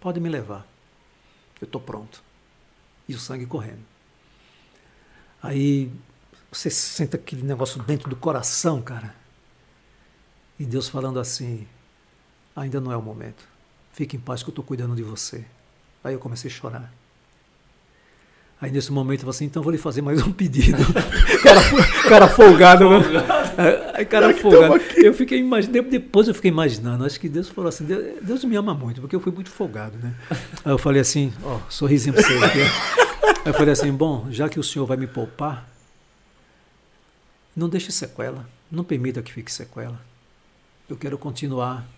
Pode 0.00 0.20
me 0.20 0.28
levar. 0.28 0.66
Eu 1.60 1.66
estou 1.66 1.80
pronto. 1.80 2.22
E 3.08 3.14
o 3.14 3.18
sangue 3.18 3.46
correndo. 3.46 3.84
Aí 5.42 5.90
você 6.50 6.70
sente 6.70 7.16
aquele 7.16 7.42
negócio 7.42 7.82
dentro 7.82 8.08
do 8.08 8.16
coração, 8.16 8.80
cara. 8.80 9.14
E 10.58 10.64
Deus 10.64 10.88
falando 10.88 11.18
assim: 11.18 11.66
ainda 12.54 12.80
não 12.80 12.92
é 12.92 12.96
o 12.96 13.02
momento. 13.02 13.44
Fique 13.92 14.16
em 14.16 14.20
paz 14.20 14.42
que 14.42 14.48
eu 14.48 14.52
estou 14.52 14.64
cuidando 14.64 14.94
de 14.94 15.02
você. 15.02 15.44
Aí 16.02 16.14
eu 16.14 16.18
comecei 16.18 16.50
a 16.50 16.54
chorar. 16.54 16.92
Aí 18.60 18.70
nesse 18.70 18.92
momento 18.92 19.20
eu 19.20 19.24
falei 19.26 19.36
assim, 19.36 19.44
então 19.44 19.62
vou 19.62 19.72
lhe 19.72 19.78
fazer 19.78 20.00
mais 20.00 20.22
um 20.22 20.32
pedido. 20.32 20.78
cara, 21.42 21.60
cara 22.08 22.28
folgado, 22.28 22.88
né? 22.88 22.98
Aí 23.92 24.06
cara 24.06 24.34
folgado. 24.34 24.80
Eu 24.96 25.12
fiquei 25.12 25.38
imaginando, 25.38 25.90
depois 25.90 26.28
eu 26.28 26.34
fiquei 26.34 26.50
imaginando, 26.50 27.04
acho 27.04 27.20
que 27.20 27.28
Deus 27.28 27.48
falou 27.48 27.68
assim, 27.68 27.84
Deus 28.22 28.44
me 28.44 28.56
ama 28.56 28.72
muito, 28.72 29.00
porque 29.00 29.14
eu 29.14 29.20
fui 29.20 29.32
muito 29.32 29.50
folgado, 29.50 29.98
né? 29.98 30.14
Aí 30.64 30.72
eu 30.72 30.78
falei 30.78 31.00
assim, 31.00 31.32
ó, 31.42 31.58
sorrisinho 31.68 32.14
pra 32.14 32.22
você 32.22 32.32
aqui. 32.38 32.60
Aí 32.60 33.52
eu 33.52 33.54
falei 33.54 33.72
assim, 33.72 33.92
bom, 33.92 34.28
já 34.30 34.48
que 34.48 34.58
o 34.58 34.62
senhor 34.62 34.86
vai 34.86 34.96
me 34.96 35.06
poupar, 35.06 35.68
não 37.54 37.68
deixe 37.68 37.92
sequela, 37.92 38.48
não 38.70 38.82
permita 38.84 39.20
que 39.20 39.32
fique 39.32 39.52
sequela. 39.52 40.00
Eu 40.88 40.96
quero 40.96 41.16
continuar 41.16 41.88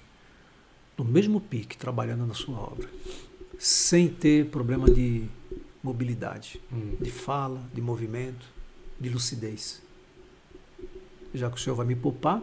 no 0.97 1.05
mesmo 1.05 1.41
pique, 1.41 1.77
trabalhando 1.77 2.25
na 2.27 2.35
sua 2.35 2.57
obra, 2.57 2.89
sem 3.59 4.09
ter 4.09 4.47
problema 4.47 4.91
de 4.91 5.27
mobilidade, 5.83 6.61
hum. 6.73 6.97
de 7.01 7.11
fala, 7.11 7.63
de 7.75 7.81
movimento, 7.81 8.47
de 8.99 9.09
lucidez. 9.09 9.83
Já 11.35 11.51
que 11.51 11.57
o 11.57 11.61
senhor 11.61 11.77
vai 11.77 11.87
me 11.87 11.95
poupar. 11.95 12.41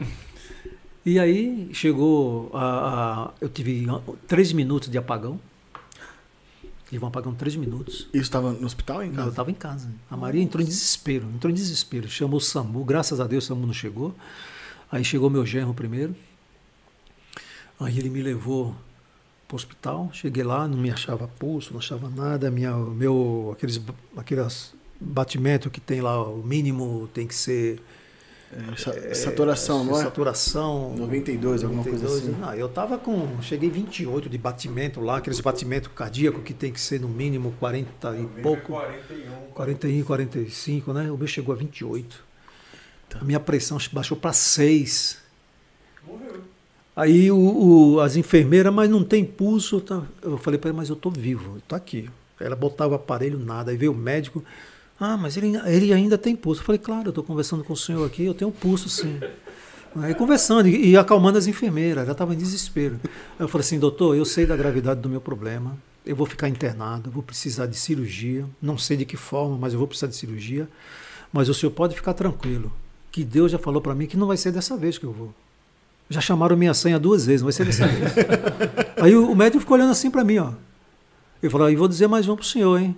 e 1.04 1.18
aí 1.18 1.68
chegou 1.72 2.50
a, 2.54 3.28
a, 3.28 3.34
Eu 3.40 3.48
tive 3.48 3.86
três 4.26 4.52
minutos 4.52 4.88
de 4.88 4.98
apagão. 4.98 5.40
Tive 6.88 7.04
um 7.04 7.08
apagão 7.08 7.34
três 7.34 7.54
minutos. 7.54 8.08
Isso 8.12 8.24
estava 8.24 8.52
no 8.52 8.66
hospital 8.66 9.02
em 9.02 9.10
casa? 9.10 9.16
Não, 9.16 9.24
eu 9.26 9.30
estava 9.30 9.50
em 9.50 9.54
casa. 9.54 9.92
A 10.10 10.16
Maria 10.16 10.42
entrou 10.42 10.60
em 10.60 10.66
desespero, 10.66 11.28
entrou 11.34 11.50
em 11.50 11.54
desespero. 11.54 12.08
Chamou 12.08 12.38
o 12.38 12.40
SAMU, 12.40 12.84
graças 12.84 13.20
a 13.20 13.26
Deus 13.26 13.44
o 13.44 13.46
SAMU 13.46 13.66
não 13.66 13.74
chegou. 13.74 14.14
Aí 14.90 15.04
chegou 15.04 15.30
meu 15.30 15.46
genro 15.46 15.72
primeiro. 15.72 16.14
Aí 17.78 17.98
ele 17.98 18.10
me 18.10 18.20
levou 18.20 18.74
para 19.46 19.54
o 19.54 19.56
hospital. 19.56 20.10
Cheguei 20.12 20.42
lá, 20.42 20.66
não 20.68 20.76
me 20.76 20.90
achava 20.90 21.26
pulso, 21.26 21.72
não 21.72 21.78
achava 21.80 22.10
nada. 22.10 22.50
Minha, 22.50 22.74
meu, 22.74 23.50
aqueles, 23.52 23.80
aqueles 24.16 24.74
batimento 25.00 25.70
que 25.70 25.80
tem 25.80 26.00
lá, 26.00 26.22
o 26.22 26.42
mínimo 26.42 27.08
tem 27.14 27.26
que 27.26 27.34
ser. 27.34 27.80
É, 28.52 29.14
saturação, 29.14 29.82
é, 29.82 29.84
não 29.84 30.00
é? 30.00 30.02
Saturação. 30.02 30.94
92, 30.96 31.62
92 31.62 31.64
alguma 31.64 31.84
coisa 31.84 32.06
assim. 32.06 32.36
Não, 32.38 32.52
eu 32.52 32.68
tava 32.68 32.98
com. 32.98 33.40
Cheguei 33.40 33.70
28 33.70 34.28
de 34.28 34.36
batimento 34.36 35.00
lá, 35.00 35.18
aqueles 35.18 35.40
batimentos 35.40 35.90
cardíacos 35.94 36.42
que 36.42 36.52
tem 36.52 36.72
que 36.72 36.80
ser 36.80 37.00
no 37.00 37.08
mínimo 37.08 37.54
40 37.60 38.16
e 38.16 38.42
pouco. 38.42 38.72
41. 38.72 39.30
41, 39.54 40.04
45, 40.04 40.92
né? 40.92 41.10
O 41.12 41.16
meu 41.16 41.28
chegou 41.28 41.54
a 41.54 41.58
28. 41.58 42.29
A 43.18 43.24
minha 43.24 43.40
pressão 43.40 43.78
baixou 43.92 44.16
para 44.16 44.32
6. 44.32 45.18
Morreu. 46.06 46.42
Aí 46.94 47.30
o, 47.30 47.36
o, 47.36 48.00
as 48.00 48.16
enfermeiras, 48.16 48.72
mas 48.72 48.90
não 48.90 49.02
tem 49.02 49.24
pulso. 49.24 49.80
Tá? 49.80 50.02
Eu 50.22 50.36
falei 50.38 50.58
para 50.58 50.70
ela, 50.70 50.76
mas 50.76 50.88
eu 50.88 50.94
estou 50.94 51.10
vivo, 51.10 51.58
estou 51.58 51.76
aqui. 51.76 52.10
Ela 52.38 52.56
botava 52.56 52.92
o 52.92 52.96
aparelho, 52.96 53.38
nada. 53.38 53.70
Aí 53.70 53.76
veio 53.76 53.92
o 53.92 53.96
médico, 53.96 54.44
ah, 54.98 55.16
mas 55.16 55.36
ele, 55.36 55.56
ele 55.66 55.92
ainda 55.92 56.18
tem 56.18 56.36
pulso. 56.36 56.60
Eu 56.60 56.64
falei, 56.66 56.78
claro, 56.78 57.06
eu 57.06 57.10
estou 57.10 57.24
conversando 57.24 57.64
com 57.64 57.72
o 57.72 57.76
senhor 57.76 58.06
aqui, 58.06 58.24
eu 58.24 58.34
tenho 58.34 58.50
pulso 58.50 58.88
sim. 58.88 59.18
Aí 59.96 60.14
conversando 60.14 60.68
e, 60.68 60.96
acalmando 60.96 61.38
as 61.38 61.46
enfermeiras, 61.46 62.04
ela 62.04 62.12
estava 62.12 62.34
em 62.34 62.36
desespero. 62.36 63.00
Eu 63.38 63.48
falei 63.48 63.64
assim, 63.64 63.78
doutor, 63.78 64.14
eu 64.14 64.24
sei 64.24 64.46
da 64.46 64.56
gravidade 64.56 65.00
do 65.00 65.08
meu 65.08 65.20
problema, 65.20 65.76
eu 66.06 66.14
vou 66.14 66.26
ficar 66.26 66.48
internado, 66.48 67.10
vou 67.10 67.22
precisar 67.22 67.66
de 67.66 67.76
cirurgia, 67.76 68.46
não 68.62 68.78
sei 68.78 68.96
de 68.96 69.04
que 69.04 69.16
forma, 69.16 69.56
mas 69.56 69.72
eu 69.72 69.78
vou 69.78 69.88
precisar 69.88 70.06
de 70.06 70.16
cirurgia. 70.16 70.68
Mas 71.32 71.48
o 71.48 71.54
senhor 71.54 71.72
pode 71.72 71.94
ficar 71.96 72.14
tranquilo, 72.14 72.70
que 73.10 73.24
Deus 73.24 73.52
já 73.52 73.58
falou 73.58 73.80
para 73.80 73.94
mim 73.94 74.06
que 74.06 74.16
não 74.16 74.26
vai 74.26 74.36
ser 74.36 74.52
dessa 74.52 74.76
vez 74.76 74.98
que 74.98 75.04
eu 75.04 75.12
vou. 75.12 75.34
Já 76.08 76.20
chamaram 76.20 76.56
minha 76.56 76.74
senha 76.74 76.98
duas 76.98 77.26
vezes, 77.26 77.42
não 77.42 77.46
vai 77.46 77.52
ser 77.52 77.64
dessa 77.64 77.86
vez. 77.86 78.12
Aí 79.00 79.14
o, 79.14 79.30
o 79.30 79.36
médico 79.36 79.60
ficou 79.60 79.76
olhando 79.76 79.92
assim 79.92 80.10
para 80.10 80.24
mim, 80.24 80.38
ó. 80.38 80.52
Ele 81.42 81.50
falou, 81.50 81.70
e 81.70 81.76
vou 81.76 81.88
dizer 81.88 82.06
mais 82.06 82.28
um 82.28 82.34
para 82.34 82.42
o 82.42 82.46
senhor, 82.46 82.80
hein? 82.80 82.96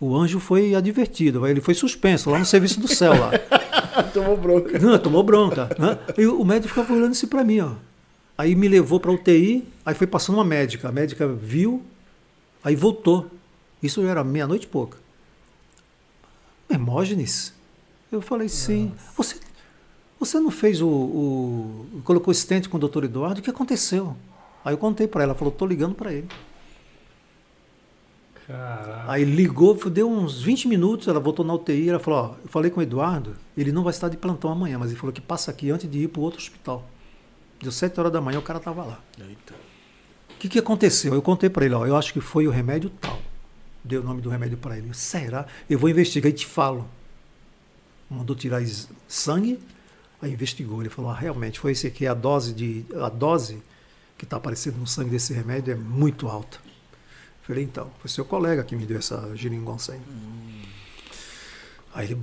O 0.00 0.16
anjo 0.16 0.40
foi 0.40 0.74
advertido, 0.74 1.46
ele 1.46 1.60
foi 1.60 1.74
suspenso 1.74 2.30
lá 2.30 2.38
no 2.38 2.44
serviço 2.44 2.80
do 2.80 2.88
céu 2.88 3.12
lá. 3.12 3.30
tomou 4.12 4.36
bronca. 4.36 4.78
Não, 4.78 4.98
tomou 4.98 5.22
bronca. 5.22 5.68
Né? 5.78 5.98
E 6.18 6.26
o 6.26 6.44
médico 6.44 6.68
ficava 6.68 6.92
olhando 6.92 7.12
assim 7.12 7.26
para 7.26 7.44
mim, 7.44 7.60
ó. 7.60 7.72
Aí 8.36 8.54
me 8.54 8.66
levou 8.66 8.98
para 8.98 9.12
UTI, 9.12 9.64
aí 9.84 9.94
foi 9.94 10.06
passando 10.06 10.36
uma 10.36 10.44
médica. 10.44 10.88
A 10.88 10.92
médica 10.92 11.28
viu, 11.28 11.82
aí 12.64 12.74
voltou. 12.74 13.30
Isso 13.82 14.00
era 14.02 14.24
meia-noite 14.24 14.64
e 14.64 14.68
pouca. 14.68 14.98
Hermógenes? 16.70 17.52
Eu 18.10 18.20
falei, 18.20 18.48
sim. 18.48 18.92
Você 19.16 19.36
você 20.24 20.38
não 20.38 20.50
fez 20.50 20.80
o. 20.80 20.88
o 20.88 22.02
colocou 22.04 22.30
estente 22.30 22.68
com 22.68 22.76
o 22.76 22.80
doutor 22.80 23.04
Eduardo? 23.04 23.40
O 23.40 23.42
que 23.42 23.50
aconteceu? 23.50 24.16
Aí 24.64 24.72
eu 24.72 24.78
contei 24.78 25.08
para 25.08 25.24
ela, 25.24 25.34
falou, 25.34 25.52
tô 25.52 25.66
ligando 25.66 25.94
para 25.94 26.12
ele. 26.12 26.28
Caraca. 28.46 29.10
Aí 29.10 29.24
ligou, 29.24 29.74
deu 29.90 30.10
uns 30.10 30.42
20 30.42 30.68
minutos, 30.68 31.08
ela 31.08 31.18
voltou 31.18 31.44
na 31.44 31.54
UTI, 31.54 31.88
ela 31.88 31.98
falou, 31.98 32.20
ó, 32.20 32.34
eu 32.42 32.48
falei 32.48 32.70
com 32.70 32.80
o 32.80 32.82
Eduardo, 32.82 33.36
ele 33.56 33.72
não 33.72 33.82
vai 33.82 33.92
estar 33.92 34.08
de 34.08 34.16
plantão 34.16 34.50
amanhã, 34.50 34.78
mas 34.78 34.90
ele 34.90 34.98
falou 34.98 35.12
que 35.12 35.20
passa 35.20 35.50
aqui 35.50 35.70
antes 35.70 35.90
de 35.90 36.00
ir 36.00 36.08
para 36.08 36.20
o 36.20 36.22
outro 36.22 36.40
hospital. 36.40 36.88
Deu 37.60 37.72
7 37.72 37.98
horas 37.98 38.12
da 38.12 38.20
manhã, 38.20 38.38
o 38.38 38.42
cara 38.42 38.60
tava 38.60 38.84
lá. 38.84 39.00
Eita. 39.18 39.54
O 40.30 40.38
que, 40.38 40.48
que 40.48 40.58
aconteceu? 40.58 41.14
Eu 41.14 41.22
contei 41.22 41.48
para 41.48 41.64
ele, 41.64 41.74
ó, 41.74 41.86
eu 41.86 41.96
acho 41.96 42.12
que 42.12 42.20
foi 42.20 42.46
o 42.46 42.50
remédio 42.50 42.90
tal. 43.00 43.18
Deu 43.84 44.00
o 44.00 44.04
nome 44.04 44.20
do 44.20 44.30
remédio 44.30 44.58
para 44.58 44.76
ele. 44.76 44.92
Será? 44.92 45.46
Eu 45.68 45.78
vou 45.78 45.88
investigar 45.88 46.30
e 46.30 46.34
te 46.34 46.46
falo. 46.46 46.88
Mandou 48.10 48.36
tirar 48.36 48.62
sangue 49.08 49.58
Aí 50.22 50.32
investigou, 50.32 50.80
ele 50.80 50.88
falou, 50.88 51.10
ah, 51.10 51.16
realmente, 51.16 51.58
foi 51.58 51.72
esse 51.72 51.84
aqui, 51.84 52.06
a 52.06 52.14
dose, 52.14 52.54
de, 52.54 52.86
a 52.94 53.08
dose 53.08 53.60
que 54.16 54.24
está 54.24 54.36
aparecendo 54.36 54.76
no 54.76 54.86
sangue 54.86 55.10
desse 55.10 55.34
remédio 55.34 55.72
é 55.72 55.76
muito 55.76 56.28
alta. 56.28 56.58
Eu 56.58 57.46
falei, 57.48 57.64
então, 57.64 57.90
foi 57.98 58.08
seu 58.08 58.24
colega 58.24 58.62
que 58.62 58.76
me 58.76 58.86
deu 58.86 58.98
essa 58.98 59.34
geringonça 59.34 59.94
aí. 59.94 59.98
Hum. 59.98 60.62
Aí 61.92 62.06
ele, 62.06 62.18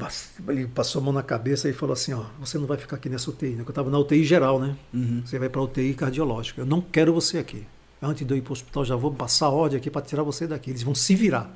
ele, 0.48 0.68
passou 0.68 1.02
a 1.02 1.04
mão 1.04 1.14
na 1.14 1.22
cabeça 1.22 1.70
e 1.70 1.74
falou 1.74 1.92
assim, 1.94 2.14
ó, 2.14 2.24
você 2.40 2.58
não 2.58 2.66
vai 2.66 2.78
ficar 2.78 2.96
aqui 2.96 3.10
nessa 3.10 3.30
UTI, 3.30 3.50
né? 3.50 3.64
eu 3.64 3.70
estava 3.70 3.90
na 3.90 4.00
UTI 4.00 4.24
geral, 4.24 4.60
né? 4.60 4.76
Uhum. 4.94 5.22
Você 5.24 5.38
vai 5.38 5.50
para 5.50 5.60
a 5.60 5.64
UTI 5.66 5.94
cardiológica. 5.94 6.62
Eu 6.62 6.66
não 6.66 6.82
quero 6.82 7.14
você 7.14 7.38
aqui. 7.38 7.68
Antes 8.02 8.26
de 8.26 8.34
eu 8.34 8.38
ir 8.38 8.42
para 8.42 8.52
o 8.52 8.54
hospital, 8.54 8.86
já 8.86 8.96
vou 8.96 9.14
passar 9.14 9.50
ordem 9.50 9.78
aqui 9.78 9.92
para 9.92 10.02
tirar 10.02 10.24
você 10.24 10.48
daqui. 10.48 10.72
Eles 10.72 10.82
vão 10.82 10.96
se 10.96 11.14
virar. 11.16 11.54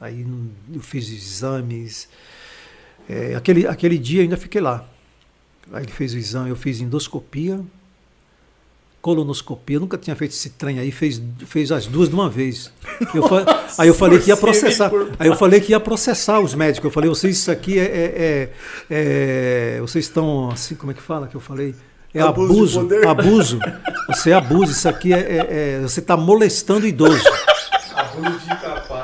Aí 0.00 0.26
eu 0.72 0.80
fiz 0.80 1.08
exames, 1.10 2.08
é, 3.10 3.34
aquele, 3.34 3.66
aquele 3.66 3.98
dia 3.98 4.22
ainda 4.22 4.36
fiquei 4.36 4.60
lá. 4.60 4.84
Aí 5.72 5.82
ele 5.82 5.92
fez 5.92 6.14
o 6.14 6.18
exame, 6.18 6.50
eu 6.50 6.56
fiz 6.56 6.80
endoscopia, 6.80 7.60
colonoscopia, 9.02 9.76
eu 9.76 9.80
nunca 9.80 9.98
tinha 9.98 10.14
feito 10.14 10.32
esse 10.32 10.50
trem 10.50 10.78
aí, 10.78 10.92
fez, 10.92 11.20
fez 11.46 11.72
as 11.72 11.86
duas 11.86 12.08
de 12.08 12.14
uma 12.14 12.28
vez. 12.28 12.72
Eu 13.14 13.24
aí 13.78 13.88
eu 13.88 13.94
falei 13.94 14.18
que 14.18 14.28
ia 14.28 14.36
processar. 14.36 14.90
Aí 15.18 15.28
eu 15.28 15.36
falei 15.36 15.60
que 15.60 15.72
ia 15.72 15.80
processar 15.80 16.38
os 16.40 16.54
médicos. 16.54 16.84
Eu 16.84 16.90
falei, 16.92 17.08
vocês 17.08 17.36
isso 17.36 17.50
aqui 17.50 17.78
é, 17.78 17.84
é, 17.84 18.50
é, 18.90 19.76
é 19.76 19.80
vocês 19.80 20.04
estão 20.04 20.50
assim, 20.50 20.74
como 20.74 20.92
é 20.92 20.94
que 20.94 21.02
fala 21.02 21.26
que 21.26 21.34
eu 21.34 21.40
falei? 21.40 21.74
É 22.12 22.20
abuso, 22.20 22.80
abuso. 22.80 23.08
abuso. 23.08 23.58
Você 24.08 24.32
abusa, 24.32 24.72
isso 24.72 24.88
aqui 24.88 25.12
é, 25.12 25.18
é, 25.18 25.78
é 25.78 25.80
você 25.80 26.00
está 26.00 26.16
molestando 26.16 26.86
idoso. 26.86 27.22
Abuso 27.94 28.38
de 28.40 28.59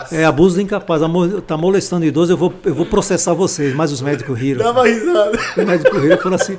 incapaz. 0.07 0.12
É 0.20 0.24
abuso 0.24 0.55
do 0.57 0.61
incapaz. 0.62 1.03
Tá 1.47 1.57
molestando 1.57 2.05
idoso, 2.05 2.33
eu 2.33 2.37
vou, 2.37 2.53
eu 2.65 2.74
vou 2.74 2.87
processar 2.87 3.35
vocês. 3.35 3.74
Mas 3.74 3.93
os 3.93 4.01
médicos 4.01 4.39
riram. 4.39 4.65
Dava 4.65 4.85
risada. 4.87 5.39
O 5.57 5.66
médico 5.66 5.99
riu 5.99 6.12
e 6.12 6.16
falou 6.16 6.37
assim. 6.37 6.59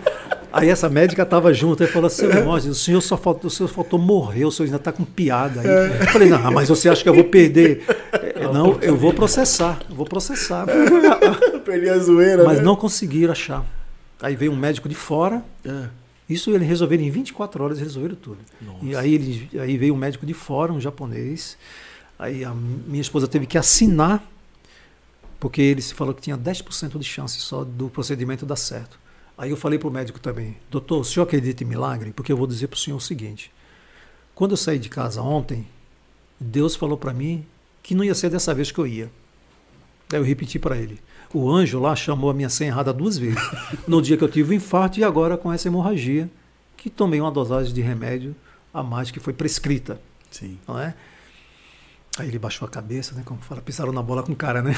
Aí 0.51 0.69
essa 0.69 0.89
médica 0.89 1.21
estava 1.21 1.53
junto, 1.53 1.83
aí 1.83 1.89
falou 1.89 2.07
assim, 2.07 2.25
irmão, 2.25 2.55
o 2.55 2.73
senhor 2.73 3.01
só 3.01 3.15
faltou, 3.17 3.47
o 3.47 3.51
senhor 3.51 3.67
faltou 3.67 3.99
morrer, 3.99 4.45
o 4.45 4.49
senhor 4.51 4.65
ainda 4.65 4.77
está 4.77 4.91
com 4.91 5.03
piada 5.03 5.59
aí. 5.61 5.67
Eu 6.01 6.07
falei, 6.07 6.29
não, 6.29 6.51
mas 6.51 6.69
você 6.69 6.89
acha 6.89 7.03
que 7.03 7.09
eu 7.09 7.13
vou 7.13 7.25
perder? 7.25 7.83
É, 8.39 8.43
Não, 8.53 8.77
eu 8.81 8.95
vou 8.95 9.11
processar, 9.13 9.79
eu 9.89 9.95
vou 9.95 10.05
processar. 10.05 10.65
Perdi 11.65 11.89
a 11.89 11.97
zoeira, 11.97 12.43
Mas 12.43 12.57
né? 12.59 12.63
não 12.63 12.75
conseguiram 12.75 13.31
achar. 13.31 13.65
Aí 14.21 14.35
veio 14.35 14.51
um 14.51 14.55
médico 14.55 14.87
de 14.87 14.93
fora, 14.95 15.43
É. 15.65 15.85
isso 16.29 16.51
eles 16.51 16.67
resolveram 16.67 17.03
em 17.03 17.09
24 17.09 17.63
horas, 17.63 17.79
resolveram 17.79 18.15
tudo. 18.15 18.37
E 18.83 18.95
aí, 18.95 19.15
eles, 19.15 19.41
aí 19.59 19.75
veio 19.75 19.93
um 19.93 19.97
médico 19.97 20.23
de 20.25 20.33
fora, 20.35 20.71
um 20.71 20.79
japonês. 20.79 21.57
Aí 22.17 22.43
a 22.43 22.53
minha 22.53 23.01
esposa 23.01 23.27
teve 23.27 23.45
que 23.45 23.57
assinar, 23.57 24.23
porque 25.39 25.61
ele 25.61 25.81
se 25.81 25.93
falou 25.93 26.13
que 26.13 26.21
tinha 26.21 26.37
10% 26.37 26.97
de 26.97 27.05
chance 27.05 27.39
só 27.39 27.63
do 27.63 27.89
procedimento 27.89 28.45
dar 28.45 28.55
certo. 28.55 28.99
Aí 29.37 29.51
eu 29.51 29.57
falei 29.57 29.77
para 29.77 29.87
o 29.87 29.91
médico 29.91 30.19
também, 30.19 30.57
doutor, 30.69 31.01
o 31.01 31.03
senhor 31.03 31.25
acredita 31.25 31.63
em 31.63 31.67
milagre? 31.67 32.11
Porque 32.11 32.31
eu 32.31 32.37
vou 32.37 32.47
dizer 32.47 32.67
para 32.67 32.75
o 32.77 32.79
senhor 32.79 32.97
o 32.97 33.01
seguinte: 33.01 33.51
quando 34.33 34.51
eu 34.51 34.57
saí 34.57 34.79
de 34.79 34.89
casa 34.89 35.21
ontem, 35.21 35.67
Deus 36.39 36.75
falou 36.75 36.97
para 36.97 37.13
mim 37.13 37.45
que 37.83 37.93
não 37.93 38.03
ia 38.03 38.15
ser 38.15 38.29
dessa 38.29 38.53
vez 38.53 38.71
que 38.71 38.79
eu 38.79 38.87
ia. 38.87 39.11
Daí 40.09 40.19
eu 40.19 40.23
repeti 40.23 40.57
para 40.57 40.77
ele. 40.77 40.99
O 41.33 41.49
anjo 41.51 41.79
lá 41.79 41.95
chamou 41.95 42.29
a 42.29 42.33
minha 42.33 42.49
senha 42.49 42.69
errada 42.69 42.93
duas 42.93 43.17
vezes. 43.17 43.41
No 43.87 44.01
dia 44.01 44.17
que 44.17 44.23
eu 44.23 44.29
tive 44.29 44.51
o 44.51 44.53
infarto 44.53 44.99
e 44.99 45.03
agora 45.03 45.37
com 45.37 45.51
essa 45.51 45.67
hemorragia, 45.67 46.29
que 46.75 46.89
tomei 46.89 47.19
uma 47.19 47.31
dosagem 47.31 47.73
de 47.73 47.81
remédio 47.81 48.35
a 48.73 48.81
mais 48.81 49.11
que 49.11 49.19
foi 49.19 49.33
prescrita, 49.33 49.99
Sim. 50.29 50.57
não 50.67 50.79
é? 50.79 50.93
Aí 52.17 52.27
ele 52.27 52.39
baixou 52.39 52.67
a 52.67 52.69
cabeça, 52.69 53.13
né? 53.13 53.21
Como 53.23 53.39
fala, 53.41 53.61
pisaram 53.61 53.91
na 53.91 54.01
bola 54.01 54.23
com 54.23 54.31
o 54.31 54.35
cara, 54.35 54.61
né? 54.61 54.75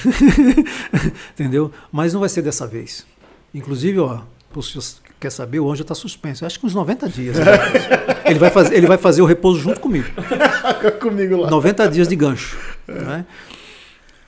Entendeu? 1.32 1.72
Mas 1.92 2.14
não 2.14 2.20
vai 2.20 2.28
ser 2.28 2.42
dessa 2.42 2.68
vez. 2.68 3.06
Inclusive, 3.54 3.98
ó, 4.00 4.22
o 4.54 4.62
senhor 4.62 4.84
quer 5.20 5.32
saber, 5.32 5.60
o 5.60 5.72
anjo 5.72 5.84
está 5.84 5.96
suspenso. 5.96 6.44
Eu 6.44 6.48
Acho 6.48 6.60
que 6.60 6.66
uns 6.66 6.76
90 6.76 7.08
dias. 7.08 7.38
ele, 8.26 8.40
vai 8.40 8.50
fazer, 8.50 8.76
ele 8.76 8.88
vai 8.88 8.98
fazer 8.98 9.22
o 9.22 9.26
repouso 9.26 9.60
junto 9.62 9.80
comigo. 9.80 10.08
Comigo 11.00 11.38
lá. 11.38 11.50
90 11.50 11.90
dias 11.90 12.08
de 12.08 12.16
gancho. 12.16 12.58
Né? 12.88 13.26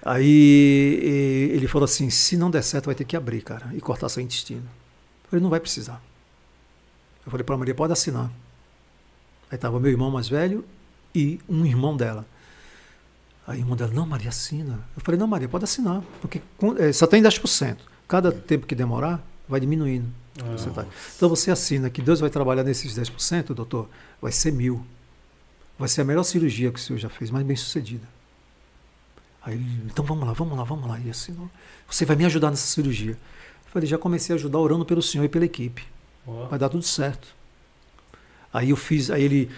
Aí 0.03 1.49
ele 1.53 1.67
falou 1.67 1.85
assim: 1.85 2.09
se 2.09 2.37
não 2.37 2.49
der 2.49 2.63
certo, 2.63 2.85
vai 2.85 2.95
ter 2.95 3.03
que 3.03 3.15
abrir, 3.15 3.41
cara, 3.41 3.71
e 3.73 3.81
cortar 3.81 4.09
seu 4.09 4.23
intestino. 4.23 4.63
Eu 5.23 5.29
falei: 5.29 5.43
não 5.43 5.49
vai 5.49 5.59
precisar. 5.59 6.01
Eu 7.25 7.31
falei 7.31 7.43
para 7.43 7.57
Maria: 7.57 7.75
pode 7.75 7.93
assinar. 7.93 8.31
Aí 9.49 9.55
estava 9.55 9.79
meu 9.79 9.91
irmão 9.91 10.09
mais 10.09 10.29
velho 10.29 10.63
e 11.13 11.39
um 11.47 11.65
irmão 11.65 11.95
dela. 11.95 12.25
Aí 13.47 13.59
o 13.59 13.61
irmão 13.61 13.75
dela: 13.75 13.91
não, 13.93 14.05
Maria, 14.05 14.29
assina. 14.29 14.79
Eu 14.95 15.01
falei: 15.01 15.19
não, 15.19 15.27
Maria, 15.27 15.49
pode 15.49 15.63
assinar, 15.63 16.01
porque 16.21 16.41
eh, 16.79 16.93
só 16.93 17.07
tem 17.07 17.21
10%. 17.21 17.77
Cada 18.07 18.31
tempo 18.31 18.65
que 18.65 18.75
demorar, 18.75 19.25
vai 19.47 19.59
diminuindo. 19.59 20.07
a 20.39 20.43
porcentagem. 20.43 20.91
Então 21.15 21.29
você 21.29 21.51
assina 21.51 21.89
que 21.89 22.01
Deus 22.01 22.19
vai 22.19 22.29
trabalhar 22.29 22.63
nesses 22.63 22.97
10%, 22.97 23.53
doutor, 23.53 23.89
vai 24.21 24.31
ser 24.31 24.51
mil. 24.51 24.85
Vai 25.77 25.87
ser 25.87 26.01
a 26.01 26.03
melhor 26.03 26.23
cirurgia 26.23 26.71
que 26.71 26.79
o 26.79 26.81
senhor 26.81 26.99
já 26.99 27.09
fez, 27.09 27.31
mais 27.31 27.45
bem 27.45 27.55
sucedida. 27.55 28.07
Aí 29.41 29.55
ele, 29.55 29.81
então 29.85 30.05
vamos 30.05 30.27
lá, 30.27 30.33
vamos 30.33 30.57
lá, 30.57 30.63
vamos 30.63 30.87
lá. 30.87 30.99
E 30.99 31.09
assim, 31.09 31.35
você 31.87 32.05
vai 32.05 32.15
me 32.15 32.25
ajudar 32.25 32.51
nessa 32.51 32.67
cirurgia. 32.67 33.13
Eu 33.13 33.71
falei, 33.71 33.87
já 33.87 33.97
comecei 33.97 34.35
a 34.35 34.37
ajudar 34.37 34.59
orando 34.59 34.85
pelo 34.85 35.01
senhor 35.01 35.23
e 35.23 35.29
pela 35.29 35.45
equipe. 35.45 35.83
Ó. 36.27 36.45
Vai 36.45 36.59
dar 36.59 36.69
tudo 36.69 36.83
certo. 36.83 37.27
Aí 38.53 38.69
eu 38.69 38.75
fiz, 38.75 39.09
aí 39.09 39.23
ele, 39.23 39.49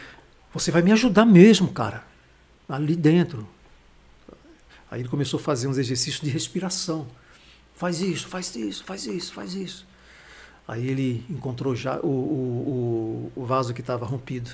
você 0.54 0.72
vai 0.72 0.82
me 0.82 0.92
ajudar 0.92 1.26
mesmo, 1.26 1.70
cara. 1.70 2.04
Ali 2.70 2.96
dentro. 2.96 3.48
Aí 4.94 5.00
ele 5.02 5.10
começou 5.10 5.40
a 5.40 5.42
fazer 5.44 5.68
uns 5.68 5.80
exercícios 5.80 6.22
de 6.22 6.30
respiração. 6.30 7.08
Faz 7.74 8.00
isso, 8.00 8.28
faz 8.28 8.56
isso, 8.56 8.84
faz 8.86 9.08
isso, 9.08 9.34
faz 9.34 9.56
isso. 9.56 9.88
Aí 10.68 10.88
ele 10.88 11.26
encontrou 11.32 11.76
já 11.76 11.98
o, 12.04 12.08
o, 12.08 13.32
o, 13.36 13.44
vaso 13.44 13.74
que 13.74 13.82
estava 13.82 14.06
rompido. 14.06 14.52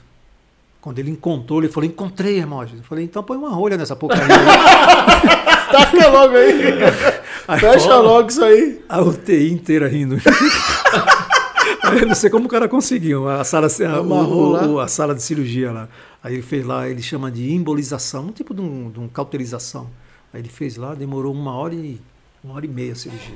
Quando 0.79 0.97
ele 0.97 1.11
encontrou, 1.11 1.59
ele 1.61 1.67
falou: 1.69 1.89
Encontrei, 1.89 2.37
irmão. 2.37 2.63
Eu 2.63 2.69
falei: 2.83 3.03
Então 3.03 3.21
põe 3.21 3.35
uma 3.35 3.49
rolha 3.49 3.75
nessa 3.75 3.97
porcaria. 3.97 4.33
aí." 4.33 5.27
Taca 5.73 6.07
logo 6.07 6.37
aí. 6.37 6.61
Aí, 7.45 7.59
Fecha 7.59 7.93
ó, 7.95 8.01
logo 8.01 8.29
isso 8.29 8.43
aí. 8.43 8.79
A 8.87 9.01
UTI 9.01 9.51
inteira 9.51 9.87
rindo. 9.87 10.17
Eu 11.99 12.05
não 12.07 12.13
sei 12.13 12.29
como 12.29 12.45
o 12.45 12.49
cara 12.49 12.69
conseguiu. 12.69 13.27
A 13.27 13.43
sala, 13.43 13.67
a, 13.67 14.01
o- 14.01 14.73
o- 14.75 14.79
a 14.79 14.87
sala 14.87 15.15
de 15.15 15.23
cirurgia 15.23 15.71
lá. 15.71 15.89
Aí 16.23 16.35
ele 16.35 16.43
fez 16.43 16.63
lá, 16.63 16.87
ele 16.87 17.01
chama 17.01 17.31
de 17.31 17.51
embolização, 17.51 18.27
um 18.27 18.31
tipo 18.31 18.53
de, 18.53 18.61
um, 18.61 18.91
de 18.91 18.99
um 18.99 19.07
cauterização. 19.07 19.89
Aí 20.33 20.41
ele 20.41 20.49
fez 20.49 20.75
lá, 20.77 20.93
demorou 20.93 21.33
uma 21.33 21.53
hora 21.53 21.73
e 21.73 21.99
uma 22.43 22.53
hora 22.55 22.65
e 22.65 22.69
meia 22.69 22.93
a 22.93 22.95
cirurgia. 22.95 23.35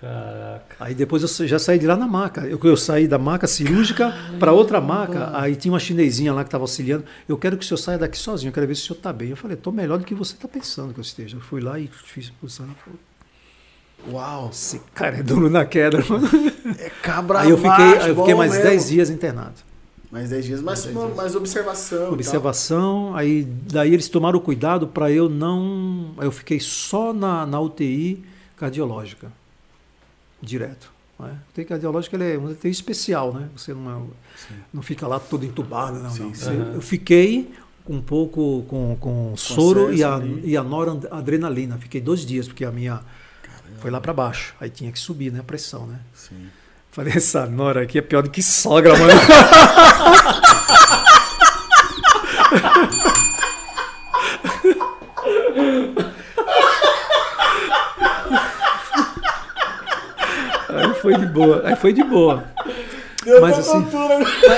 Caraca. 0.00 0.76
Aí 0.80 0.94
depois 0.94 1.22
eu 1.22 1.48
já 1.48 1.58
saí 1.58 1.78
de 1.78 1.86
lá 1.86 1.96
na 1.96 2.06
maca. 2.06 2.42
Eu, 2.42 2.60
eu 2.62 2.76
saí 2.76 3.08
da 3.08 3.18
maca 3.18 3.46
cirúrgica 3.46 4.14
para 4.38 4.52
outra 4.52 4.80
maca. 4.80 5.30
Aí 5.32 5.56
tinha 5.56 5.72
uma 5.72 5.80
chinesinha 5.80 6.32
lá 6.32 6.42
que 6.42 6.48
estava 6.48 6.64
auxiliando. 6.64 7.04
Eu 7.26 7.38
quero 7.38 7.56
que 7.56 7.64
o 7.64 7.66
senhor 7.66 7.78
saia 7.78 7.96
daqui 7.96 8.18
sozinho. 8.18 8.50
Eu 8.50 8.52
quero 8.52 8.66
ver 8.66 8.74
se 8.74 8.82
o 8.82 8.84
senhor 8.86 8.98
está 8.98 9.12
bem. 9.12 9.30
Eu 9.30 9.36
falei, 9.36 9.56
estou 9.56 9.72
melhor 9.72 9.98
do 9.98 10.04
que 10.04 10.14
você 10.14 10.34
está 10.34 10.46
pensando 10.46 10.92
que 10.92 11.00
eu 11.00 11.02
esteja. 11.02 11.36
Eu 11.36 11.40
fui 11.40 11.60
lá 11.60 11.78
e 11.78 11.88
fiz 11.88 12.28
posição. 12.30 12.66
Falou, 12.84 12.98
Uau. 14.12 14.50
Esse 14.52 14.80
cara 14.94 15.16
é 15.18 15.22
duro 15.22 15.48
na 15.48 15.64
queda. 15.64 16.04
mano." 16.06 16.28
É 16.78 16.90
cabra 17.02 17.40
Aí 17.40 17.50
eu 17.50 17.56
fiquei, 17.56 17.98
aí 17.98 18.08
eu 18.08 18.16
fiquei 18.16 18.34
mais 18.34 18.52
mesmo. 18.52 18.68
10 18.68 18.88
dias 18.88 19.10
internado. 19.10 19.54
Mais 20.14 20.30
10 20.30 20.44
dias, 20.44 20.62
mais, 20.62 20.84
Mais 20.84 20.94
10 20.94 21.06
dias. 21.06 21.16
mais 21.16 21.34
observação. 21.34 21.98
e 21.98 22.02
tal. 22.04 22.12
Observação, 22.12 23.16
aí 23.16 23.42
daí 23.42 23.92
eles 23.92 24.08
tomaram 24.08 24.38
cuidado 24.38 24.86
para 24.86 25.10
eu 25.10 25.28
não. 25.28 26.14
Eu 26.18 26.30
fiquei 26.30 26.60
só 26.60 27.12
na, 27.12 27.44
na 27.44 27.58
UTI 27.58 28.24
cardiológica, 28.56 29.32
direto. 30.40 30.92
Né? 31.18 31.36
A 31.36 31.50
UTI 31.50 31.64
cardiológica 31.64 32.16
é 32.16 32.38
uma 32.38 32.50
UTI 32.50 32.70
especial, 32.70 33.34
né? 33.34 33.48
Você 33.56 33.74
não, 33.74 33.90
é- 33.90 34.54
não 34.72 34.82
fica 34.82 35.04
lá 35.08 35.18
todo 35.18 35.44
entubado, 35.44 35.98
não. 35.98 36.10
Sim, 36.10 36.22
não. 36.26 36.32
Você-. 36.34 36.76
Eu 36.76 36.80
fiquei 36.80 37.52
um 37.88 38.00
pouco 38.00 38.64
com, 38.68 38.96
com 39.00 39.36
soro 39.36 39.92
e 39.92 40.04
a, 40.04 40.14
ali. 40.14 40.42
e 40.44 40.56
a 40.56 40.62
noradrenalina. 40.62 41.76
Fiquei 41.78 42.00
dois 42.00 42.24
dias, 42.24 42.46
porque 42.46 42.64
a 42.64 42.70
minha 42.70 43.00
foi 43.80 43.90
lá 43.90 44.00
para 44.00 44.12
baixo. 44.12 44.54
Aí 44.60 44.70
tinha 44.70 44.92
que 44.92 44.98
subir, 45.00 45.32
né? 45.32 45.40
A 45.40 45.42
pressão, 45.42 45.88
né? 45.88 45.98
Sim. 46.14 46.46
Falei, 46.94 47.12
essa 47.16 47.44
nora 47.46 47.82
aqui 47.82 47.98
é 47.98 48.02
pior 48.02 48.22
do 48.22 48.30
que 48.30 48.40
sogra, 48.42 48.96
mano. 48.96 49.12
Aí 60.68 60.94
foi 60.94 61.16
de 61.16 61.26
boa, 61.26 61.62
aí 61.66 61.76
foi 61.76 61.92
de 61.92 62.02
boa. 62.02 62.44
Deu 63.24 63.40
Mas 63.40 63.58
assim- 63.58 63.86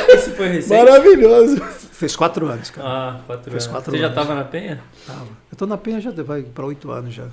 Esse 0.08 0.30
foi 0.32 0.48
recente? 0.48 0.78
Maravilhoso. 0.84 1.62
Fez 1.92 2.14
quatro 2.16 2.46
anos, 2.46 2.70
cara. 2.70 2.86
Ah, 2.88 3.20
quatro 3.26 3.50
Fez 3.50 3.64
anos. 3.64 3.66
quatro 3.74 3.90
Você 3.92 3.98
já 3.98 4.06
anos. 4.06 4.14
tava 4.16 4.34
na 4.34 4.44
penha? 4.44 4.80
Tava. 5.06 5.26
Eu 5.50 5.56
tô 5.56 5.66
na 5.66 5.76
penha 5.78 6.00
já 6.00 6.10
vai 6.10 6.42
para 6.42 6.66
oito 6.66 6.90
anos 6.90 7.14
já. 7.14 7.26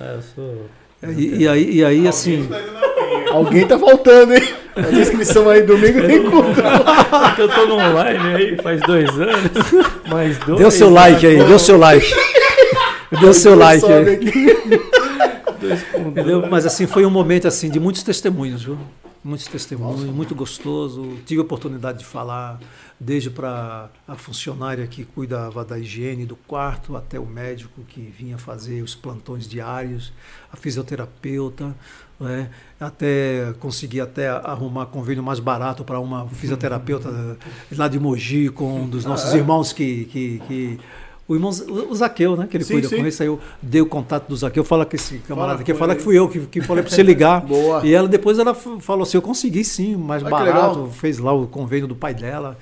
Ah, 0.00 0.04
eu 0.16 0.22
sou. 0.22 0.68
E, 1.02 1.42
e 1.42 1.48
aí, 1.48 1.70
e 1.76 1.84
aí 1.84 2.08
assim, 2.08 2.46
Tá 2.46 2.60
indo 2.60 2.72
na 2.72 2.88
penha. 2.88 3.30
Alguém 3.32 3.66
tá 3.66 3.78
faltando, 3.78 4.34
hein? 4.34 4.42
A 4.76 4.92
inscrição 4.92 5.48
aí 5.48 5.62
domingo 5.62 6.02
tem 6.02 6.22
culto. 6.22 6.54
Porque 6.54 7.42
eu 7.42 7.48
tô 7.48 7.66
no 7.66 7.74
online 7.76 8.34
aí 8.34 8.56
faz 8.62 8.80
dois 8.82 9.10
anos. 9.10 9.50
Mais 10.08 10.38
dois. 10.38 10.58
dê 10.58 10.64
o 10.64 10.70
seu 10.70 10.90
like 10.90 11.26
aí, 11.26 11.36
dê 11.36 11.52
o 11.52 11.58
seu 11.58 11.78
like. 11.78 12.06
Dê 13.20 13.26
o 13.26 13.34
seu 13.34 13.56
like 13.56 13.86
aí. 13.86 14.20
Entendeu? 16.06 16.46
Mas 16.50 16.66
assim, 16.66 16.86
foi 16.86 17.06
um 17.06 17.10
momento 17.10 17.48
assim 17.48 17.70
de 17.70 17.80
muitos 17.80 18.02
testemunhos, 18.02 18.64
viu? 18.64 18.78
Muitos 19.24 19.46
testemunhos, 19.46 20.04
muito 20.04 20.34
gostoso. 20.34 21.14
Tive 21.26 21.40
a 21.40 21.44
oportunidade 21.44 21.98
de 21.98 22.04
falar 22.04 22.60
desde 22.98 23.28
para 23.28 23.90
a 24.08 24.14
funcionária 24.16 24.86
que 24.86 25.04
cuidava 25.04 25.64
da 25.64 25.78
higiene 25.78 26.24
do 26.24 26.36
quarto, 26.36 26.96
até 26.96 27.20
o 27.20 27.26
médico 27.26 27.82
que 27.86 28.00
vinha 28.00 28.38
fazer 28.38 28.82
os 28.82 28.94
plantões 28.94 29.46
diários, 29.46 30.12
a 30.50 30.56
fisioterapeuta, 30.56 31.74
né? 32.18 32.50
até 32.80 33.54
consegui 33.60 34.00
até 34.00 34.28
arrumar 34.28 34.86
convênio 34.86 35.22
mais 35.22 35.38
barato 35.38 35.84
para 35.84 36.00
uma 36.00 36.26
fisioterapeuta 36.28 37.36
lá 37.76 37.86
de 37.86 38.00
Mogi 38.00 38.48
com 38.48 38.82
um 38.82 38.88
dos 38.88 39.04
nossos 39.04 39.34
irmãos 39.34 39.72
que, 39.74 40.06
que, 40.06 40.42
que 40.46 40.80
o 41.28 41.34
irmão 41.34 41.50
o 41.50 41.94
Zaqueu, 41.94 42.36
né? 42.36 42.46
Que 42.48 42.56
ele 42.56 42.64
Sim, 42.64 42.74
cuida 42.74 42.88
sim. 42.88 42.98
com 42.98 43.06
isso. 43.06 43.20
Aí 43.20 43.28
eu 43.28 43.40
dei 43.60 43.80
o 43.80 43.86
contato 43.86 44.28
do 44.28 44.36
Zaqueu. 44.36 44.62
Fala 44.62 44.86
que 44.86 44.94
esse 44.94 45.18
camarada 45.18 45.60
aqui, 45.60 45.74
fala 45.74 45.96
que 45.96 46.02
fui 46.02 46.16
eu 46.16 46.28
que, 46.28 46.38
que 46.46 46.60
falei 46.60 46.84
para 46.84 46.94
você 46.94 47.02
ligar. 47.02 47.40
Boa. 47.44 47.84
E 47.84 47.92
ela 47.92 48.06
depois 48.06 48.38
ela 48.38 48.54
falou 48.54 49.02
assim: 49.02 49.16
eu 49.16 49.22
consegui 49.22 49.64
sim, 49.64 49.96
mais 49.96 50.24
Ah, 50.24 50.30
barato. 50.30 50.88
Fez 50.92 51.18
lá 51.18 51.32
o 51.32 51.48
convênio 51.48 51.88
do 51.88 51.96
pai 51.96 52.14
dela. 52.14 52.56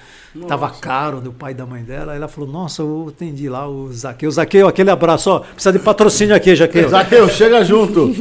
Tava 0.48 0.68
caro 0.70 1.20
do 1.20 1.32
pai 1.32 1.52
e 1.52 1.54
da 1.54 1.64
mãe 1.64 1.84
dela. 1.84 2.12
Aí 2.12 2.18
ela 2.18 2.26
falou: 2.26 2.50
Nossa, 2.50 2.82
eu 2.82 3.06
atendi 3.08 3.48
lá 3.48 3.68
o 3.68 3.92
Zaqueu. 3.92 4.28
Zaqueu, 4.30 4.66
aquele 4.66 4.90
abraço, 4.90 5.30
ó. 5.30 5.40
Precisa 5.40 5.72
de 5.72 5.78
patrocínio 5.78 6.34
aqui, 6.34 6.54
Zaqueu. 6.56 6.88
Zaqueu, 6.88 7.28
chega 7.28 7.62
junto. 7.64 8.12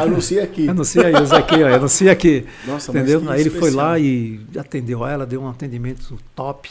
Anuncia 0.00 0.42
aqui. 0.42 0.68
Anuncia 0.68 1.06
aí, 1.06 1.14
o 1.14 1.24
Zaqueu, 1.26 1.72
anuncia 1.72 2.10
aqui. 2.12 2.44
Nossa, 2.66 2.92
mas 2.92 3.02
Entendeu? 3.08 3.30
Aí 3.30 3.40
ele 3.40 3.50
foi 3.50 3.68
especial. 3.68 3.86
lá 3.86 3.98
e 3.98 4.40
atendeu 4.58 5.06
ela, 5.06 5.24
deu 5.24 5.40
um 5.40 5.48
atendimento 5.48 6.18
top. 6.34 6.70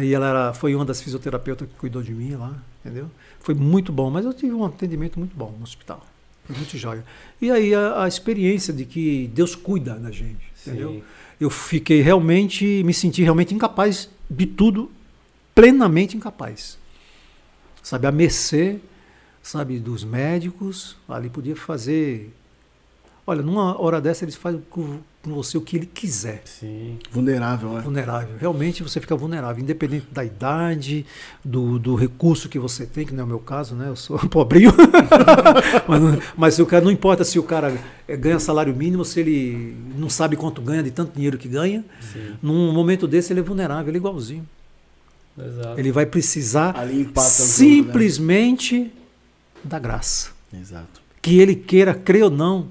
e 0.00 0.14
ela 0.14 0.28
era, 0.28 0.52
foi 0.54 0.74
uma 0.74 0.84
das 0.84 1.00
fisioterapeutas 1.02 1.66
que 1.68 1.74
cuidou 1.74 2.00
de 2.02 2.12
mim 2.12 2.34
lá, 2.36 2.52
entendeu? 2.84 3.10
Foi 3.40 3.54
muito 3.54 3.92
bom, 3.92 4.08
mas 4.08 4.24
eu 4.24 4.32
tive 4.32 4.52
um 4.54 4.64
atendimento 4.64 5.18
muito 5.18 5.36
bom 5.36 5.52
no 5.58 5.64
hospital. 5.64 6.00
Foi 6.44 6.56
muito 6.56 6.76
jóia. 6.76 7.04
E 7.40 7.50
aí 7.50 7.74
a, 7.74 8.04
a 8.04 8.08
experiência 8.08 8.72
de 8.72 8.84
que 8.84 9.30
Deus 9.34 9.54
cuida 9.54 9.94
da 9.94 10.10
gente, 10.10 10.44
entendeu? 10.60 10.90
Sim. 10.90 11.02
Eu 11.40 11.50
fiquei 11.50 12.00
realmente, 12.00 12.82
me 12.84 12.94
senti 12.94 13.22
realmente 13.22 13.54
incapaz 13.54 14.08
de 14.30 14.46
tudo, 14.46 14.90
plenamente 15.54 16.16
incapaz. 16.16 16.78
Sabe, 17.82 18.06
a 18.06 18.12
mercê, 18.12 18.78
sabe, 19.42 19.78
dos 19.78 20.04
médicos, 20.04 20.96
ali 21.08 21.28
podia 21.28 21.56
fazer. 21.56 22.32
Olha, 23.26 23.42
numa 23.42 23.80
hora 23.80 24.00
dessa 24.00 24.24
eles 24.24 24.36
fazem 24.36 24.62
com, 24.70 25.00
com 25.24 25.34
você 25.34 25.56
o 25.56 25.60
que 25.60 25.76
ele 25.76 25.86
quiser. 25.86 26.42
Sim. 26.44 26.98
Vulnerável, 27.10 27.72
né? 27.72 27.80
Vulnerável. 27.80 28.36
Realmente 28.38 28.82
você 28.82 29.00
fica 29.00 29.16
vulnerável, 29.16 29.62
independente 29.62 30.06
da 30.12 30.24
idade, 30.24 31.04
do, 31.44 31.78
do 31.78 31.94
recurso 31.94 32.48
que 32.48 32.58
você 32.58 32.84
tem, 32.86 33.06
que 33.06 33.12
não 33.14 33.22
é 33.22 33.24
o 33.24 33.28
meu 33.28 33.38
caso, 33.38 33.74
né? 33.74 33.88
Eu 33.88 33.96
sou 33.96 34.18
pobrinho. 34.28 34.72
mas, 35.88 36.02
não- 36.02 36.18
mas 36.36 36.58
o 36.58 36.66
cara, 36.66 36.84
não 36.84 36.90
importa 36.90 37.24
se 37.24 37.38
o 37.38 37.42
cara 37.42 37.76
ganha 38.06 38.38
salário 38.38 38.74
mínimo, 38.74 39.04
se 39.04 39.20
ele 39.20 39.74
não 39.96 40.08
sabe 40.10 40.36
quanto 40.36 40.60
ganha 40.60 40.82
de 40.82 40.90
tanto 40.90 41.14
dinheiro 41.14 41.38
que 41.38 41.48
ganha. 41.48 41.84
Sim. 42.12 42.34
Num 42.42 42.72
momento 42.72 43.06
desse 43.08 43.32
ele 43.32 43.40
é 43.40 43.42
vulnerável, 43.42 43.88
ele 43.88 43.96
é 43.96 44.00
igualzinho. 44.00 44.46
Exato. 45.38 45.80
Ele 45.80 45.90
vai 45.90 46.06
precisar 46.06 46.76
Ali 46.78 47.00
empata 47.00 47.26
o 47.26 47.30
jogo, 47.30 47.40
né? 47.40 47.46
simplesmente 47.48 48.92
da 49.64 49.78
graça. 49.78 50.30
Exato. 50.52 51.02
Que 51.20 51.40
ele 51.40 51.54
queira 51.56 51.92
crer 51.94 52.24
ou 52.24 52.30
não. 52.30 52.68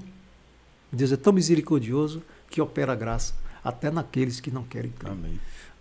Deus 0.90 1.10
é 1.12 1.16
tão 1.16 1.32
misericordioso 1.32 2.22
que 2.54 2.60
opera 2.60 2.94
graça 2.94 3.34
até 3.64 3.90
naqueles 3.90 4.38
que 4.38 4.48
não 4.48 4.62
querem 4.62 4.92
crer. 4.92 5.12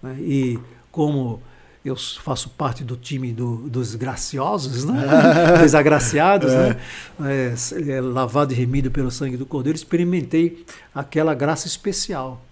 Né? 0.02 0.18
E 0.20 0.60
como 0.92 1.40
eu 1.86 1.96
faço 1.96 2.50
parte 2.50 2.84
do 2.84 2.96
time 2.98 3.32
do- 3.32 3.70
dos 3.70 3.94
graciosos, 3.94 4.84
né? 4.84 5.06
dos 5.62 5.76
agraciados, 5.76 6.52
né? 6.52 6.80
É, 7.22 7.54
é, 7.92 8.02
lavado 8.02 8.54
e 8.54 8.56
remido 8.56 8.90
pelo 8.90 9.12
sangue 9.12 9.38
do 9.38 9.46
Cordeiro, 9.46 9.76
experimentei 9.76 10.66
aquela 10.96 11.36
graça 11.36 11.68
especial 11.68 12.44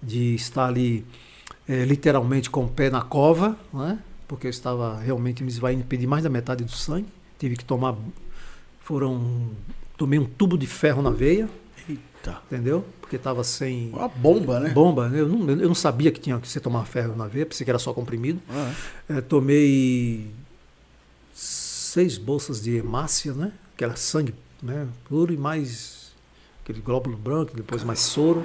de 0.00 0.36
estar 0.36 0.66
ali 0.66 1.04
é, 1.68 1.84
literalmente 1.84 2.48
com 2.48 2.66
o 2.66 2.68
pé 2.68 2.90
na 2.90 3.02
cova, 3.02 3.58
né? 3.72 3.98
porque 4.28 4.46
eu 4.46 4.50
estava 4.50 5.00
realmente 5.00 5.42
me 5.42 5.50
vai 5.58 5.72
impedir 5.72 6.06
mais 6.06 6.22
da 6.22 6.30
metade 6.30 6.62
do 6.62 6.70
sangue, 6.70 7.08
tive 7.40 7.56
que 7.56 7.64
tomar, 7.64 7.96
foram, 8.82 9.50
tomei 9.96 10.18
um 10.20 10.26
tubo 10.26 10.56
de 10.56 10.66
ferro 10.66 11.02
na 11.02 11.10
veia, 11.10 11.48
Eita. 11.88 12.38
entendeu? 12.46 12.84
Porque 13.04 13.16
estava 13.16 13.44
sem 13.44 13.90
Uma 13.90 14.08
bomba, 14.08 14.60
né? 14.60 14.70
bomba, 14.70 15.10
eu 15.12 15.28
não, 15.28 15.46
eu 15.50 15.68
não 15.68 15.74
sabia 15.74 16.10
que 16.10 16.18
tinha 16.18 16.40
que 16.40 16.48
você 16.48 16.58
tomar 16.58 16.86
ferro 16.86 17.14
na 17.14 17.26
veia, 17.26 17.44
pensei 17.44 17.62
que 17.62 17.70
era 17.70 17.78
só 17.78 17.92
comprimido. 17.92 18.40
Ah, 18.48 18.72
É, 19.10 19.20
tomei 19.20 20.30
seis 21.34 22.16
bolsas 22.16 22.62
de 22.62 22.76
hemácia, 22.76 23.34
né? 23.34 23.52
Aquela 23.74 23.94
sangue 23.94 24.34
né? 24.62 24.88
puro 25.06 25.34
e 25.34 25.36
mais 25.36 26.14
aquele 26.62 26.80
glóbulo 26.80 27.14
branco, 27.14 27.54
depois 27.54 27.84
mais 27.84 28.00
soro. 28.00 28.42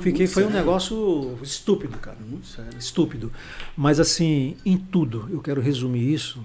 Fiquei, 0.00 0.26
foi 0.26 0.44
um 0.44 0.50
negócio 0.50 1.38
estúpido, 1.40 1.96
cara. 1.98 2.18
é 2.20 2.24
muito 2.28 2.48
sério. 2.48 2.76
Estúpido. 2.76 3.32
Mas 3.76 4.00
assim, 4.00 4.56
em 4.66 4.76
tudo, 4.76 5.28
eu 5.30 5.40
quero 5.40 5.60
resumir 5.60 6.12
isso. 6.12 6.40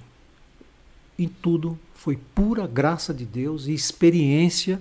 Em 1.17 1.27
tudo 1.27 1.79
foi 1.95 2.19
pura 2.35 2.67
graça 2.67 3.11
de 3.11 3.25
Deus 3.25 3.65
e 3.65 3.73
experiência 3.73 4.79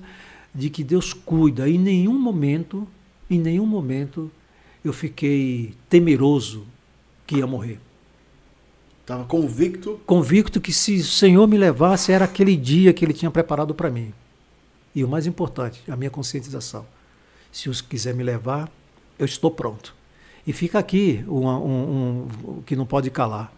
de 0.54 0.70
que 0.70 0.84
Deus 0.84 1.12
cuida. 1.12 1.68
Em 1.68 1.78
nenhum 1.78 2.18
momento, 2.18 2.86
em 3.28 3.38
nenhum 3.40 3.66
momento 3.66 4.30
eu 4.84 4.92
fiquei 4.92 5.74
temeroso 5.88 6.66
que 7.26 7.36
ia 7.36 7.46
morrer. 7.46 7.80
Tava 9.04 9.24
convicto. 9.24 10.00
Convicto 10.06 10.60
que 10.60 10.72
se 10.72 10.96
o 10.96 11.04
Senhor 11.04 11.46
me 11.46 11.58
levasse 11.58 12.12
era 12.12 12.24
aquele 12.24 12.56
dia 12.56 12.92
que 12.92 13.04
ele 13.04 13.12
tinha 13.12 13.30
preparado 13.30 13.74
para 13.74 13.90
mim. 13.90 14.12
E 14.94 15.02
o 15.02 15.08
mais 15.08 15.26
importante, 15.26 15.82
a 15.90 15.96
minha 15.96 16.10
conscientização. 16.10 16.86
Se 17.50 17.68
os 17.68 17.80
quiser 17.80 18.14
me 18.14 18.22
levar, 18.22 18.70
eu 19.18 19.26
estou 19.26 19.50
pronto. 19.50 19.94
E 20.46 20.52
fica 20.52 20.78
aqui 20.78 21.24
um, 21.26 21.46
um, 21.48 22.28
um, 22.46 22.62
que 22.62 22.76
não 22.76 22.86
pode 22.86 23.10
calar. 23.10 23.52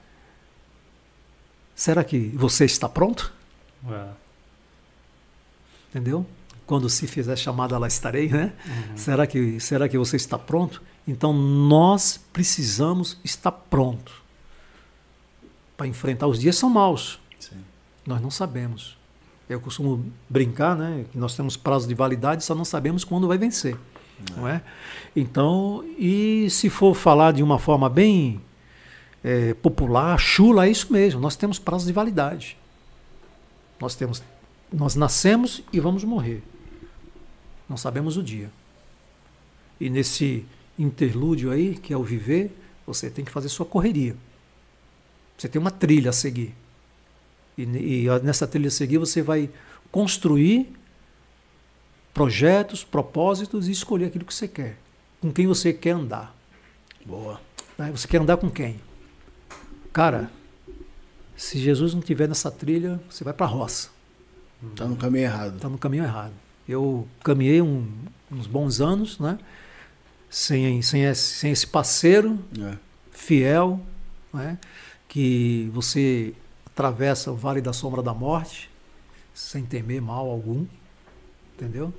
Será 1.74 2.02
que 2.02 2.28
você 2.34 2.64
está 2.64 2.88
pronto? 2.88 3.32
É. 3.88 4.08
Entendeu? 5.90 6.26
Quando 6.66 6.88
se 6.88 7.06
fizer 7.06 7.36
chamada, 7.36 7.78
lá 7.78 7.86
estarei, 7.86 8.28
né? 8.28 8.52
Será, 8.96 9.26
que, 9.26 9.60
será 9.60 9.88
que 9.88 9.96
você 9.96 10.16
está 10.16 10.38
pronto? 10.38 10.82
Então 11.06 11.32
nós 11.32 12.20
precisamos 12.32 13.18
estar 13.22 13.52
pronto 13.52 14.12
para 15.76 15.86
enfrentar. 15.86 16.26
Os 16.26 16.40
dias 16.40 16.56
são 16.56 16.68
maus. 16.68 17.20
Sim. 17.38 17.56
Nós 18.04 18.20
não 18.20 18.30
sabemos. 18.30 18.96
Eu 19.48 19.60
costumo 19.60 20.04
brincar, 20.28 20.76
né? 20.76 21.04
Que 21.12 21.18
nós 21.18 21.36
temos 21.36 21.56
prazo 21.56 21.86
de 21.86 21.94
validade, 21.94 22.44
só 22.44 22.54
não 22.54 22.64
sabemos 22.64 23.04
quando 23.04 23.28
vai 23.28 23.38
vencer, 23.38 23.76
não 24.36 24.48
é? 24.48 24.60
Então, 25.14 25.84
e 25.96 26.48
se 26.50 26.68
for 26.68 26.96
falar 26.96 27.32
de 27.32 27.44
uma 27.44 27.58
forma 27.58 27.88
bem 27.88 28.40
eh, 29.22 29.54
popular, 29.54 30.18
chula, 30.18 30.66
é 30.66 30.70
isso 30.70 30.92
mesmo. 30.92 31.20
Nós 31.20 31.36
temos 31.36 31.60
prazo 31.60 31.86
de 31.86 31.92
validade. 31.92 32.56
Nós 33.80 33.94
temos, 33.94 34.20
nós 34.72 34.96
nascemos 34.96 35.62
e 35.72 35.78
vamos 35.78 36.02
morrer. 36.02 36.42
Não 37.68 37.76
sabemos 37.76 38.16
o 38.16 38.22
dia. 38.22 38.50
E 39.80 39.90
nesse 39.90 40.46
interlúdio 40.78 41.50
aí, 41.50 41.74
que 41.74 41.92
é 41.92 41.96
o 41.96 42.02
viver, 42.02 42.50
você 42.86 43.10
tem 43.10 43.24
que 43.24 43.30
fazer 43.30 43.48
sua 43.48 43.66
correria. 43.66 44.16
Você 45.36 45.48
tem 45.48 45.60
uma 45.60 45.70
trilha 45.70 46.10
a 46.10 46.12
seguir. 46.12 46.54
E, 47.58 47.62
e 47.62 48.06
nessa 48.22 48.46
trilha 48.46 48.68
a 48.68 48.70
seguir 48.70 48.98
você 48.98 49.22
vai 49.22 49.50
construir 49.90 50.72
projetos, 52.14 52.84
propósitos 52.84 53.68
e 53.68 53.72
escolher 53.72 54.06
aquilo 54.06 54.24
que 54.24 54.34
você 54.34 54.48
quer. 54.48 54.78
Com 55.20 55.32
quem 55.32 55.46
você 55.46 55.72
quer 55.72 55.90
andar. 55.90 56.34
Boa. 57.04 57.40
né? 57.76 57.90
Você 57.90 58.06
quer 58.08 58.20
andar 58.20 58.36
com 58.36 58.50
quem? 58.50 58.80
Cara, 59.92 60.30
se 61.36 61.58
Jesus 61.58 61.92
não 61.92 62.00
estiver 62.00 62.28
nessa 62.28 62.50
trilha, 62.50 63.00
você 63.10 63.22
vai 63.22 63.34
para 63.34 63.46
a 63.46 63.48
roça. 63.48 63.90
Tá 64.74 64.86
no 64.86 64.96
caminho 64.96 65.24
errado. 65.24 65.56
Está 65.56 65.68
no 65.68 65.78
caminho 65.78 66.04
errado. 66.04 66.32
Eu 66.68 67.06
caminhei 67.22 67.62
um- 67.62 67.86
uns 68.30 68.46
bons 68.46 68.80
anos, 68.80 69.18
né? 69.18 69.38
Sem, 70.28 70.82
sem, 70.82 71.04
esse, 71.04 71.22
sem 71.22 71.52
esse 71.52 71.66
parceiro 71.66 72.38
É. 72.60 72.76
fiel, 73.12 73.80
né? 74.32 74.58
que 75.08 75.70
você 75.72 76.34
atravessa 76.66 77.30
o 77.32 77.36
vale 77.36 77.60
da 77.62 77.72
sombra 77.72 78.02
da 78.02 78.12
morte 78.12 78.68
sem 79.32 79.64
temer 79.64 80.02
mal 80.02 80.28
algum, 80.28 80.66
entendeu? 81.54 81.92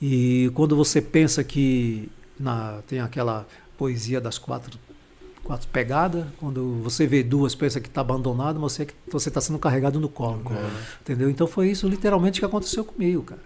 E 0.00 0.50
quando 0.54 0.74
você 0.76 1.02
pensa 1.02 1.42
que 1.44 2.08
na, 2.38 2.80
tem 2.86 3.00
aquela 3.00 3.46
poesia 3.76 4.20
das 4.20 4.38
quatro, 4.38 4.78
quatro 5.42 5.68
pegadas, 5.68 6.24
quando 6.38 6.80
você 6.82 7.06
vê 7.06 7.22
duas, 7.22 7.54
pensa 7.54 7.80
que 7.80 7.88
está 7.88 8.00
abandonado, 8.00 8.58
mas 8.60 8.72
você 8.72 8.86
você 9.10 9.28
está 9.28 9.40
sendo 9.40 9.58
carregado 9.58 9.98
no 10.00 10.08
colo, 10.08 10.42
entendeu? 11.00 11.28
Então 11.28 11.46
foi 11.46 11.70
isso 11.70 11.86
literalmente 11.88 12.38
que 12.40 12.46
aconteceu 12.46 12.84
comigo, 12.84 13.22
cara. 13.22 13.40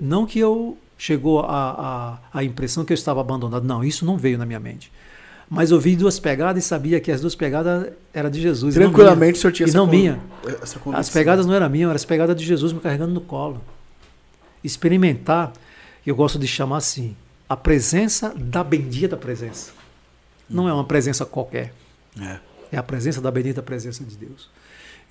Não 0.00 0.26
que 0.26 0.38
eu 0.38 0.76
chegou 0.98 1.40
a, 1.40 2.18
a, 2.32 2.38
a 2.40 2.44
impressão 2.44 2.84
que 2.84 2.92
eu 2.92 2.94
estava 2.94 3.20
abandonado, 3.20 3.64
não, 3.64 3.84
isso 3.84 4.04
não 4.04 4.16
veio 4.16 4.38
na 4.38 4.46
minha 4.46 4.60
mente. 4.60 4.90
Mas 5.48 5.70
eu 5.70 5.78
vi 5.78 5.94
duas 5.94 6.18
pegadas 6.18 6.64
e 6.64 6.66
sabia 6.66 6.98
que 7.00 7.12
as 7.12 7.20
duas 7.20 7.34
pegadas 7.34 7.92
eram 8.12 8.28
de 8.30 8.40
Jesus. 8.40 8.74
Tranquilamente 8.74 9.38
o 9.38 9.40
senhor 9.40 9.52
tinha 9.52 9.66
E 9.66 9.70
essa 9.70 9.78
não 9.78 9.86
minha. 9.86 10.20
essa 10.60 10.80
As 10.92 11.08
pegadas 11.08 11.46
não 11.46 11.54
eram 11.54 11.68
minhas, 11.70 11.88
eram 11.88 11.94
as 11.96 12.04
pegadas 12.04 12.34
de 12.36 12.44
Jesus 12.44 12.72
me 12.72 12.80
carregando 12.80 13.12
no 13.12 13.20
colo. 13.20 13.60
Experimentar, 14.64 15.52
eu 16.04 16.16
gosto 16.16 16.38
de 16.38 16.48
chamar 16.48 16.78
assim, 16.78 17.16
a 17.48 17.56
presença 17.56 18.34
da 18.36 18.64
bendita 18.64 19.16
presença. 19.16 19.70
Não 20.48 20.68
é 20.68 20.72
uma 20.72 20.84
presença 20.84 21.24
qualquer, 21.24 21.72
É. 22.20 22.38
é 22.72 22.76
a 22.76 22.82
presença 22.82 23.20
da 23.20 23.30
bendita 23.30 23.62
presença 23.62 24.02
de 24.02 24.16
Deus. 24.16 24.48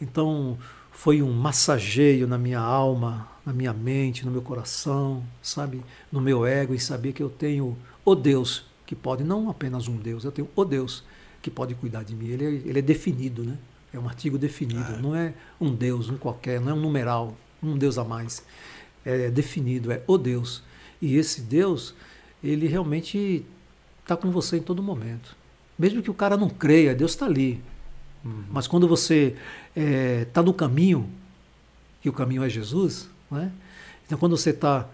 Então, 0.02 0.58
foi 0.96 1.22
um 1.22 1.32
massageio 1.32 2.26
na 2.26 2.38
minha 2.38 2.60
alma, 2.60 3.30
na 3.46 3.52
minha 3.52 3.74
mente, 3.74 4.26
no 4.26 4.32
meu 4.32 4.42
coração, 4.42 5.22
sabe? 5.42 5.84
No 6.10 6.22
meu 6.22 6.46
ego, 6.46 6.74
em 6.74 6.80
saber 6.80 7.12
que 7.12 7.22
eu 7.22 7.30
tenho 7.30 7.78
o 8.04 8.16
Deus 8.16 8.66
que 8.86 8.96
pode, 8.96 9.24
não 9.24 9.50
apenas 9.50 9.90
um 9.90 9.98
Deus, 9.98 10.24
eu 10.24 10.32
tenho 10.32 10.50
o 10.56 10.66
Deus 10.66 11.04
que 11.42 11.52
pode 11.52 11.76
cuidar 11.76 12.04
de 12.04 12.16
mim. 12.16 12.30
Ele 12.30 12.46
é, 12.46 12.50
ele 12.70 12.80
é 12.80 12.82
definido, 12.82 13.44
né? 13.44 13.58
É 13.94 14.00
um 14.00 14.08
artigo 14.08 14.38
definido, 14.38 14.98
não 15.02 15.14
é 15.14 15.34
um 15.60 15.76
Deus, 15.76 16.10
um 16.10 16.18
qualquer, 16.18 16.62
não 16.62 16.72
é 16.72 16.74
um 16.74 16.80
numeral, 16.80 17.36
um 17.62 17.78
Deus 17.78 17.98
a 17.98 18.04
mais. 18.04 18.44
É 19.04 19.30
definido, 19.30 19.92
é 19.92 20.02
o 20.08 20.18
Deus. 20.18 20.64
E 21.02 21.18
esse 21.18 21.42
Deus, 21.42 21.94
ele 22.42 22.68
realmente 22.68 23.46
está 24.02 24.16
com 24.16 24.32
você 24.32 24.58
em 24.58 24.64
todo 24.64 24.82
momento. 24.82 25.36
Mesmo 25.78 26.02
que 26.02 26.10
o 26.10 26.14
cara 26.14 26.38
não 26.38 26.50
creia, 26.50 26.96
Deus 26.96 27.12
está 27.12 27.26
ali. 27.26 27.62
Mas 28.50 28.66
quando 28.66 28.88
você 28.88 29.36
está 29.76 30.42
no 30.42 30.54
caminho, 30.54 31.10
que 32.02 32.10
o 32.10 32.14
caminho 32.14 32.44
é 32.44 32.50
Jesus, 32.50 33.10
né? 33.30 33.52
então 34.06 34.18
quando 34.18 34.38
você, 34.38 34.54
tá, 34.54 34.88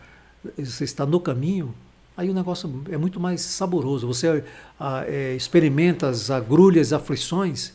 você 0.58 0.84
está 0.84 1.06
no 1.06 1.20
caminho, 1.20 1.74
aí 2.16 2.30
o 2.30 2.34
negócio 2.34 2.84
é 2.90 2.98
muito 2.98 3.20
mais 3.20 3.42
saboroso. 3.42 4.08
Você 4.08 4.44
ah, 4.80 5.04
é, 5.08 5.36
experimenta 5.36 6.08
as 6.08 6.32
agrulhas, 6.32 6.94
as 6.94 7.02
aflições, 7.02 7.74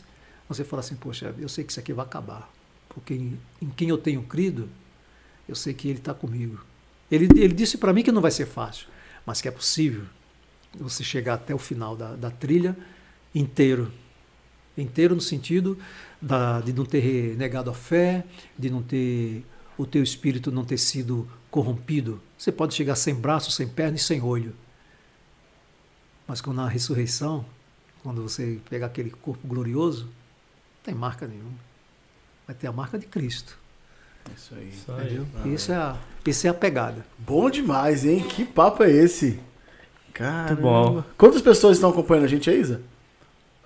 você 0.48 0.64
fala 0.64 0.80
assim, 0.80 0.96
poxa, 0.96 1.34
eu 1.38 1.48
sei 1.48 1.64
que 1.64 1.72
isso 1.72 1.80
aqui 1.80 1.92
vai 1.92 2.04
acabar. 2.04 2.50
Porque 2.88 3.14
em, 3.14 3.38
em 3.60 3.68
quem 3.68 3.88
eu 3.88 3.98
tenho 3.98 4.22
crido, 4.22 4.68
eu 5.48 5.54
sei 5.54 5.74
que 5.74 5.88
Ele 5.88 5.98
está 5.98 6.14
comigo. 6.14 6.64
Ele, 7.10 7.26
ele 7.40 7.54
disse 7.54 7.78
para 7.78 7.92
mim 7.92 8.02
que 8.02 8.10
não 8.10 8.20
vai 8.20 8.30
ser 8.30 8.46
fácil, 8.46 8.88
mas 9.24 9.40
que 9.40 9.48
é 9.48 9.50
possível 9.50 10.04
você 10.78 11.04
chegar 11.04 11.34
até 11.34 11.54
o 11.54 11.58
final 11.58 11.96
da, 11.96 12.16
da 12.16 12.30
trilha 12.30 12.76
inteiro. 13.34 13.92
Inteiro 14.76 15.14
no 15.14 15.20
sentido 15.20 15.78
da, 16.20 16.60
de 16.60 16.72
não 16.72 16.84
ter 16.84 17.36
negado 17.36 17.70
a 17.70 17.74
fé, 17.74 18.24
de 18.58 18.70
não 18.70 18.82
ter 18.82 19.44
o 19.78 19.84
teu 19.84 20.02
espírito 20.02 20.50
não 20.50 20.64
ter 20.64 20.78
sido 20.78 21.28
corrompido. 21.50 22.20
Você 22.36 22.50
pode 22.50 22.74
chegar 22.74 22.96
sem 22.96 23.14
braço, 23.14 23.50
sem 23.50 23.68
perna 23.68 23.96
e 23.96 24.00
sem 24.00 24.22
olho. 24.22 24.54
Mas 26.26 26.40
quando 26.40 26.56
na 26.56 26.68
ressurreição, 26.68 27.44
quando 28.02 28.22
você 28.22 28.58
pegar 28.68 28.86
aquele 28.86 29.10
corpo 29.10 29.46
glorioso, 29.46 30.04
não 30.04 30.82
tem 30.82 30.94
marca 30.94 31.26
nenhuma. 31.26 31.58
Vai 32.46 32.54
ter 32.56 32.66
a 32.66 32.72
marca 32.72 32.98
de 32.98 33.06
Cristo. 33.06 33.58
Isso 34.34 34.54
aí. 34.54 34.68
Isso 34.68 34.92
aí. 34.92 35.14
Entendeu? 35.14 35.54
Isso, 35.54 35.72
é 35.72 35.76
a, 35.76 35.96
isso 36.26 36.46
é 36.46 36.50
a 36.50 36.54
pegada. 36.54 37.06
Bom 37.18 37.50
demais, 37.50 38.04
hein? 38.04 38.26
Que 38.26 38.44
papo 38.44 38.82
é 38.82 38.90
esse? 38.90 39.38
Cara. 40.12 40.56
bom. 40.56 41.04
Quantas 41.18 41.42
pessoas 41.42 41.76
estão 41.76 41.90
acompanhando 41.90 42.24
a 42.24 42.28
gente 42.28 42.48
aí, 42.48 42.60
Isa? 42.60 42.82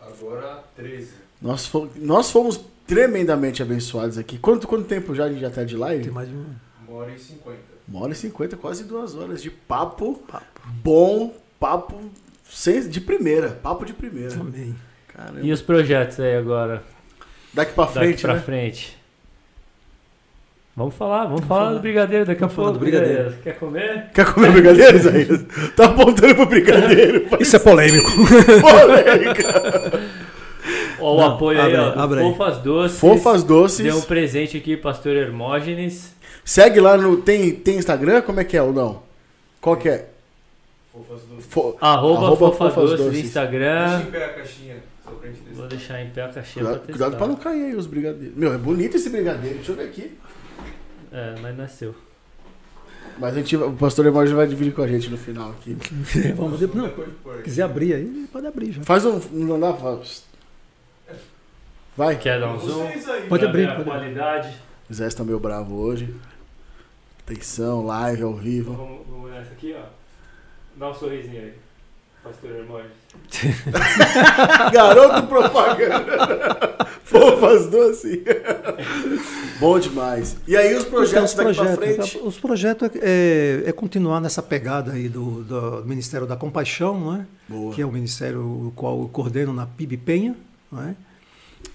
Agora 0.01 0.65
13. 0.75 1.20
Nós 1.41 1.67
fomos, 1.67 1.91
nós 1.97 2.31
fomos 2.31 2.61
tremendamente 2.87 3.63
abençoados 3.63 4.19
aqui. 4.19 4.39
Quanto, 4.39 4.67
quanto 4.69 4.85
tempo 4.85 5.15
já 5.15 5.25
a 5.25 5.29
gente 5.29 5.41
já 5.41 5.51
tá 5.51 5.65
de 5.65 5.77
live? 5.77 6.05
Tem 6.05 6.13
mais 6.13 6.29
de 6.29 6.35
um. 6.35 6.45
Uma 6.89 6.99
hora 6.99 7.13
e 7.13 7.19
50. 7.19 7.59
Uma 7.89 8.03
hora 8.03 8.13
e 8.13 8.15
cinquenta, 8.17 8.57
quase 8.57 8.85
duas 8.85 9.17
horas 9.17 9.43
de 9.43 9.51
papo, 9.51 10.23
Papo. 10.31 10.45
bom, 10.85 11.35
papo 11.59 12.01
sem- 12.49 12.89
de 12.89 13.01
primeira, 13.01 13.49
papo 13.49 13.85
de 13.85 13.93
primeira. 13.93 14.33
Amém. 14.35 14.77
Caramba. 15.09 15.41
E 15.43 15.51
os 15.51 15.61
projetos 15.61 16.21
aí 16.21 16.37
agora? 16.37 16.85
Daqui 17.53 17.73
pra 17.73 17.85
Daqui 17.87 17.99
frente, 17.99 18.23
pra 18.23 18.35
né? 18.35 18.41
frente. 18.41 18.97
Vamos 20.77 20.95
falar, 20.95 21.25
vamos 21.25 21.45
falar 21.47 21.63
falar. 21.63 21.75
do 21.75 21.81
brigadeiro 21.81 22.25
daqui 22.25 22.45
a 22.45 22.47
Vamos 22.47 22.55
falar 22.55 22.69
pouco. 22.69 22.79
do 22.79 22.91
brigadeiro. 22.91 23.35
Quer 23.43 23.59
comer? 23.59 24.11
Quer 24.15 24.33
comer 24.33 24.53
brigadeiro, 24.53 24.97
Isaías? 24.97 25.45
Tá 25.75 25.87
apontando 25.87 26.35
pro 26.37 26.47
brigadeiro. 26.47 27.27
Isso 27.43 27.57
é 27.57 27.59
polêmico. 27.59 28.09
Polêmica. 28.63 30.01
Ó, 31.01 31.15
o 31.15 31.19
Não, 31.19 31.35
apoio 31.35 31.61
aí, 31.61 31.67
abre 31.75 31.79
ó. 31.79 31.93
aí, 31.93 31.99
abre 31.99 32.21
aí. 32.21 32.31
Fofas 32.35 32.59
Doces. 32.59 32.99
Fofas 32.99 33.45
doces. 33.45 33.85
Deu 33.87 33.97
um 33.97 34.03
presente 34.03 34.57
aqui, 34.57 34.77
pastor 34.77 35.17
Hermógenes. 35.17 36.15
Segue 36.45 36.81
lá 36.81 36.97
no. 36.97 37.17
Tem, 37.19 37.51
tem 37.53 37.77
Instagram? 37.79 38.23
Como 38.23 38.41
é 38.41 38.45
que 38.45 38.57
é 38.57 38.63
ou 38.63 38.73
não? 38.73 39.03
Qual 39.61 39.77
que 39.77 39.89
é? 39.89 40.09
Fofas 40.93 41.23
do. 41.23 41.41
Fo- 41.41 41.77
Arroba, 41.81 42.27
Arroba 42.27 42.37
Fofas, 42.53 42.75
Fofas 42.75 42.91
Doces, 42.91 43.07
Doces. 43.07 43.25
Instagram. 43.25 43.89
Deixa 43.99 44.09
em 44.09 44.11
pé 44.11 44.25
a 44.25 44.29
caixinha, 44.35 44.77
só 45.05 45.11
pra 45.13 45.29
gente 45.29 45.41
Vou 45.53 45.67
deixar 45.69 46.03
em 46.03 46.11
pé 46.11 46.23
a 46.23 46.29
caixinha 46.29 46.65
Cuidado, 46.65 46.79
pra 46.79 46.87
testar. 46.87 46.93
cuidado 47.05 47.19
pra 47.19 47.27
não 47.29 47.37
cair 47.37 47.65
aí 47.67 47.75
os 47.77 47.87
brigadeiros. 47.87 48.37
Meu, 48.37 48.53
é 48.53 48.59
bonito 48.59 48.97
esse 48.97 49.11
brigadeiro. 49.11 49.57
Deixa 49.57 49.73
eu 49.73 49.77
ver 49.77 49.85
aqui. 49.85 50.17
É, 51.13 51.35
mas 51.43 51.57
não 51.57 51.65
é 51.65 51.69
seu. 51.69 51.95
Mas 53.19 53.35
a 53.35 53.37
gente, 53.39 53.55
o 53.57 53.73
pastor 53.73 54.07
Emógio 54.07 54.35
vai 54.35 54.47
dividir 54.47 54.73
com 54.73 54.81
a 54.83 54.87
gente 54.89 55.11
no 55.11 55.19
final 55.19 55.51
aqui. 55.51 55.77
Vamos, 56.37 56.61
não, 56.75 56.91
quiser 57.43 57.63
abrir 57.65 57.93
aí, 57.95 58.27
pode 58.33 58.47
abrir 58.47 58.73
já. 58.73 58.83
Faz 58.83 59.05
um. 59.05 59.21
Não 59.33 59.61
dá 59.61 59.73
pra- 59.75 59.99
Vai. 62.01 62.17
Quer 62.17 62.41
dar 62.41 62.55
um 62.55 62.59
zoom? 62.59 62.87
Pode 63.29 63.41
Pra 63.43 63.49
abrir, 63.51 63.67
pode 63.67 63.69
abrir. 63.69 63.85
qualidade. 63.85 64.57
O 64.89 64.95
Zé 64.95 65.07
está 65.07 65.23
meio 65.23 65.39
bravo 65.39 65.75
hoje. 65.77 66.15
Atenção, 67.27 67.85
live 67.85 68.23
ao 68.23 68.31
Então, 68.31 68.41
vivo. 68.43 68.73
vamos, 68.73 68.99
vamos 69.07 69.31
nessa 69.33 69.53
aqui, 69.53 69.77
ó. 69.79 69.83
Dá 70.77 70.89
um 70.89 70.95
sorrisinho 70.95 71.43
aí. 71.43 71.53
Pastor 72.25 72.51
Hermógenes. 72.53 72.93
Garoto 74.73 75.27
propaganda. 75.27 76.87
Fofas 77.05 77.67
doce. 77.69 78.25
Bom 79.59 79.79
demais. 79.79 80.39
E 80.49 80.57
aí 80.57 80.75
os 80.77 80.85
projetos 80.87 81.33
Então, 81.35 81.51
os 81.51 81.55
daqui 81.57 81.67
pra 81.67 81.77
projetos, 81.77 82.11
frente? 82.13 82.27
os 82.27 82.39
projetos 82.39 82.91
é, 83.03 83.63
é 83.67 83.73
continuar 83.73 84.21
nessa 84.23 84.43
pegada 84.43 84.93
aí 84.93 85.07
do, 85.07 85.43
do 85.45 85.85
Ministério 85.85 86.27
da 86.27 86.35
Compaixão, 86.37 86.99
não 86.99 87.17
é? 87.17 87.27
Boa. 87.47 87.75
que 87.75 87.83
é 87.83 87.85
o 87.85 87.93
ministério 87.93 88.41
o 88.41 88.73
qual 88.75 89.03
eu 89.03 89.09
coordeno 89.09 89.53
na 89.53 89.67
PIB 89.67 89.99
Penha, 89.99 90.35
não 90.73 90.83
é? 90.83 90.95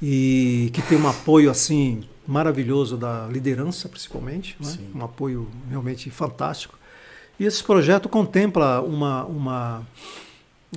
E 0.01 0.69
que 0.73 0.81
tem 0.81 0.97
um 0.97 1.07
apoio 1.07 1.49
assim 1.49 2.03
maravilhoso 2.27 2.97
da 2.97 3.27
liderança, 3.27 3.87
principalmente, 3.87 4.57
é? 4.59 4.63
Sim. 4.63 4.91
um 4.93 5.03
apoio 5.03 5.49
realmente 5.69 6.09
fantástico. 6.09 6.77
E 7.39 7.45
esse 7.45 7.63
projeto 7.63 8.09
contempla 8.09 8.81
uma, 8.81 9.25
uma 9.25 9.87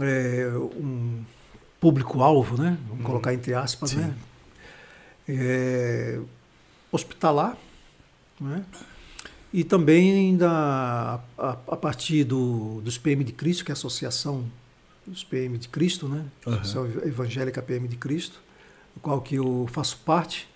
é, 0.01 0.51
um 0.77 1.23
público-alvo, 1.81 2.61
né? 2.61 2.77
vamos 2.89 3.05
colocar 3.05 3.33
entre 3.33 3.55
aspas, 3.55 3.91
Sim. 3.91 3.99
né? 3.99 4.15
É, 5.29 6.21
hospitalar, 6.91 7.57
né? 8.41 8.65
e 9.53 9.65
também 9.65 10.37
da, 10.37 11.21
a, 11.37 11.51
a 11.51 11.77
partir 11.77 12.25
do, 12.25 12.81
dos 12.83 12.99
PM 12.99 13.25
de 13.25 13.33
Cristo, 13.33 13.65
que 13.65 13.71
é 13.71 13.73
a 13.73 13.75
Associação 13.75 14.45
dos 15.07 15.25
PM 15.25 15.57
de 15.57 15.69
Cristo, 15.69 16.09
né? 16.09 16.25
Aham. 16.47 16.57
Associação 16.61 16.87
Evangélica 17.07 17.63
PM 17.63 17.89
de 17.89 17.97
Cristo, 17.97 18.41
do 18.99 19.01
qual 19.01 19.21
que 19.21 19.37
eu 19.37 19.69
faço 19.71 19.97
parte, 20.05 20.49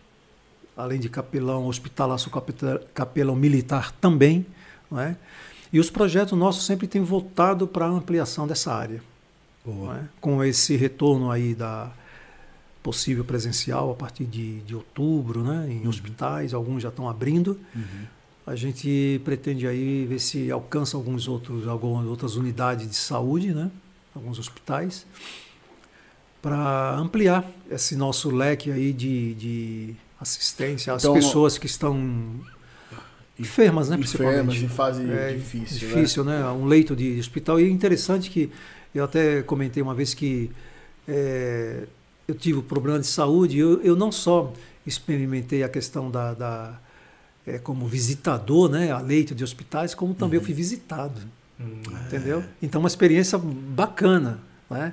além 0.76 0.98
de 0.98 1.08
capelão 1.08 1.68
hospitalar, 1.68 2.18
sou 2.18 2.32
capelão 2.92 3.36
militar 3.36 3.92
também, 3.92 4.44
não 4.90 4.98
é? 4.98 5.16
E 5.72 5.78
os 5.78 5.88
projetos 5.88 6.36
nossos 6.36 6.66
sempre 6.66 6.88
têm 6.88 7.02
voltado 7.02 7.66
para 7.66 7.86
a 7.86 7.88
ampliação 7.88 8.46
dessa 8.46 8.74
área 8.74 9.00
é? 9.66 10.04
com 10.20 10.44
esse 10.44 10.76
retorno 10.76 11.30
aí 11.30 11.54
da 11.54 11.90
possível 12.82 13.24
presencial 13.24 13.92
a 13.92 13.94
partir 13.94 14.24
de, 14.24 14.60
de 14.62 14.74
outubro, 14.74 15.42
né? 15.44 15.68
em 15.70 15.86
hospitais, 15.86 16.52
alguns 16.52 16.82
já 16.82 16.88
estão 16.88 17.08
abrindo. 17.08 17.58
Uhum. 17.74 18.06
A 18.44 18.56
gente 18.56 19.20
pretende 19.24 19.68
aí 19.68 20.04
ver 20.04 20.18
se 20.18 20.50
alcança 20.50 20.96
alguns 20.96 21.28
outros, 21.28 21.68
algumas 21.68 22.06
outras 22.06 22.34
unidades 22.34 22.90
de 22.90 22.96
saúde, 22.96 23.54
né? 23.54 23.70
alguns 24.14 24.38
hospitais, 24.38 25.06
para 26.42 26.96
ampliar 26.96 27.48
esse 27.70 27.94
nosso 27.96 28.28
leque 28.30 28.70
aí 28.70 28.92
de, 28.92 29.34
de 29.34 29.94
assistência 30.20 30.92
às 30.92 31.02
Então, 31.04 31.14
pessoas 31.14 31.56
que 31.56 31.66
estão 31.66 31.96
enfermas, 33.38 33.88
né? 33.88 33.96
Enfermas 33.96 34.54
principalmente. 34.56 34.64
em 34.64 34.68
fase 34.68 35.10
É 35.10 35.32
difícil. 35.34 35.88
né? 35.88 35.94
difícil, 35.94 36.24
né? 36.24 36.44
Um 36.48 36.64
leito 36.66 36.94
de 36.94 37.18
hospital. 37.18 37.60
E 37.60 37.64
é 37.64 37.68
interessante 37.70 38.28
que 38.30 38.50
eu 38.94 39.04
até 39.04 39.42
comentei 39.42 39.82
uma 39.82 39.94
vez 39.94 40.14
que 40.14 40.50
é, 41.08 41.84
eu 42.28 42.34
tive 42.34 42.58
um 42.58 42.62
problema 42.62 42.98
de 42.98 43.06
saúde. 43.06 43.58
Eu, 43.58 43.80
eu 43.82 43.96
não 43.96 44.12
só 44.12 44.52
experimentei 44.86 45.62
a 45.62 45.68
questão 45.68 46.10
da, 46.10 46.34
da 46.34 46.78
é, 47.46 47.58
como 47.58 47.86
visitador, 47.86 48.68
né, 48.68 48.90
a 48.90 48.98
leito 49.00 49.34
de 49.34 49.44
hospitais, 49.44 49.94
como 49.94 50.12
também 50.14 50.38
Uhum. 50.38 50.42
eu 50.42 50.46
fui 50.46 50.54
visitado, 50.54 51.20
Hum. 51.60 51.80
entendeu? 52.06 52.42
Então 52.60 52.80
uma 52.80 52.88
experiência 52.88 53.38
bacana, 53.38 54.40
né? 54.68 54.92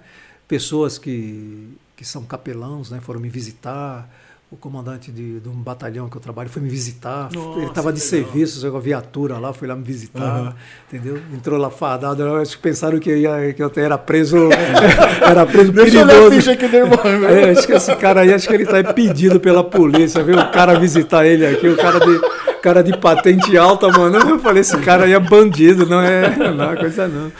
Pessoas 0.50 0.98
que 0.98 1.78
que 1.96 2.06
são 2.06 2.24
capelãos, 2.24 2.90
né, 2.90 3.00
foram 3.02 3.20
me 3.20 3.28
visitar. 3.30 4.10
O 4.52 4.56
comandante 4.58 5.12
de, 5.12 5.40
de 5.42 5.48
um 5.50 5.52
batalhão 5.54 6.10
que 6.10 6.16
eu 6.18 6.22
trabalho 6.22 6.50
foi 6.50 6.60
me 6.62 6.70
visitar. 6.70 7.30
Nossa, 7.32 7.60
ele 7.60 7.68
estava 7.68 7.94
de 7.94 8.00
legal. 8.00 8.10
serviço, 8.10 8.60
jogou 8.60 8.80
a 8.80 8.82
viatura 8.82 9.38
lá, 9.38 9.54
foi 9.54 9.68
lá 9.68 9.76
me 9.76 9.84
visitar, 9.84 10.24
Aham. 10.24 10.56
entendeu? 10.88 11.22
Entrou 11.32 11.60
lá 11.60 11.70
fardado, 11.70 12.24
eu 12.24 12.38
acho 12.38 12.56
que 12.56 12.64
pensaram 12.64 12.98
que 13.00 13.12
eu, 13.12 13.18
ia, 13.18 13.54
que 13.54 13.62
eu 13.62 13.72
era 13.76 13.96
preso, 13.96 14.38
era 15.22 15.46
preso 15.46 15.72
Deixa 15.72 16.00
eu 16.00 16.06
ler 16.06 16.14
a 16.14 16.16
perigoso. 16.16 16.36
ficha 16.36 16.52
aqui. 16.54 16.66
É, 16.66 17.52
acho 17.52 17.68
que 17.68 17.74
esse 17.74 17.96
cara 17.98 18.22
aí, 18.22 18.34
acho 18.34 18.48
que 18.48 18.54
ele 18.56 18.66
tá 18.66 18.80
impedido 18.80 19.40
pela 19.40 19.64
polícia, 19.64 20.24
viu? 20.24 20.40
O 20.40 20.52
cara 20.52 20.80
visitar 20.80 21.28
ele 21.28 21.46
aqui, 21.46 21.68
o 21.68 21.78
cara 21.78 22.00
de, 22.00 22.20
cara 22.64 22.82
de 22.82 22.98
patente 22.98 23.56
alta, 23.56 23.88
mano. 23.90 24.18
Eu 24.18 24.40
falei, 24.40 24.62
esse 24.62 24.78
cara 24.80 25.04
aí 25.04 25.14
é 25.14 25.20
bandido, 25.20 25.86
não 25.86 26.02
é, 26.02 26.36
não 26.56 26.72
é 26.72 26.76
coisa 26.76 27.08
não. 27.08 27.32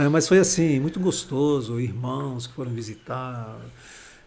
É, 0.00 0.08
mas 0.08 0.26
foi 0.26 0.38
assim, 0.38 0.80
muito 0.80 0.98
gostoso, 0.98 1.78
irmãos 1.78 2.46
que 2.46 2.54
foram 2.54 2.72
visitar, 2.72 3.60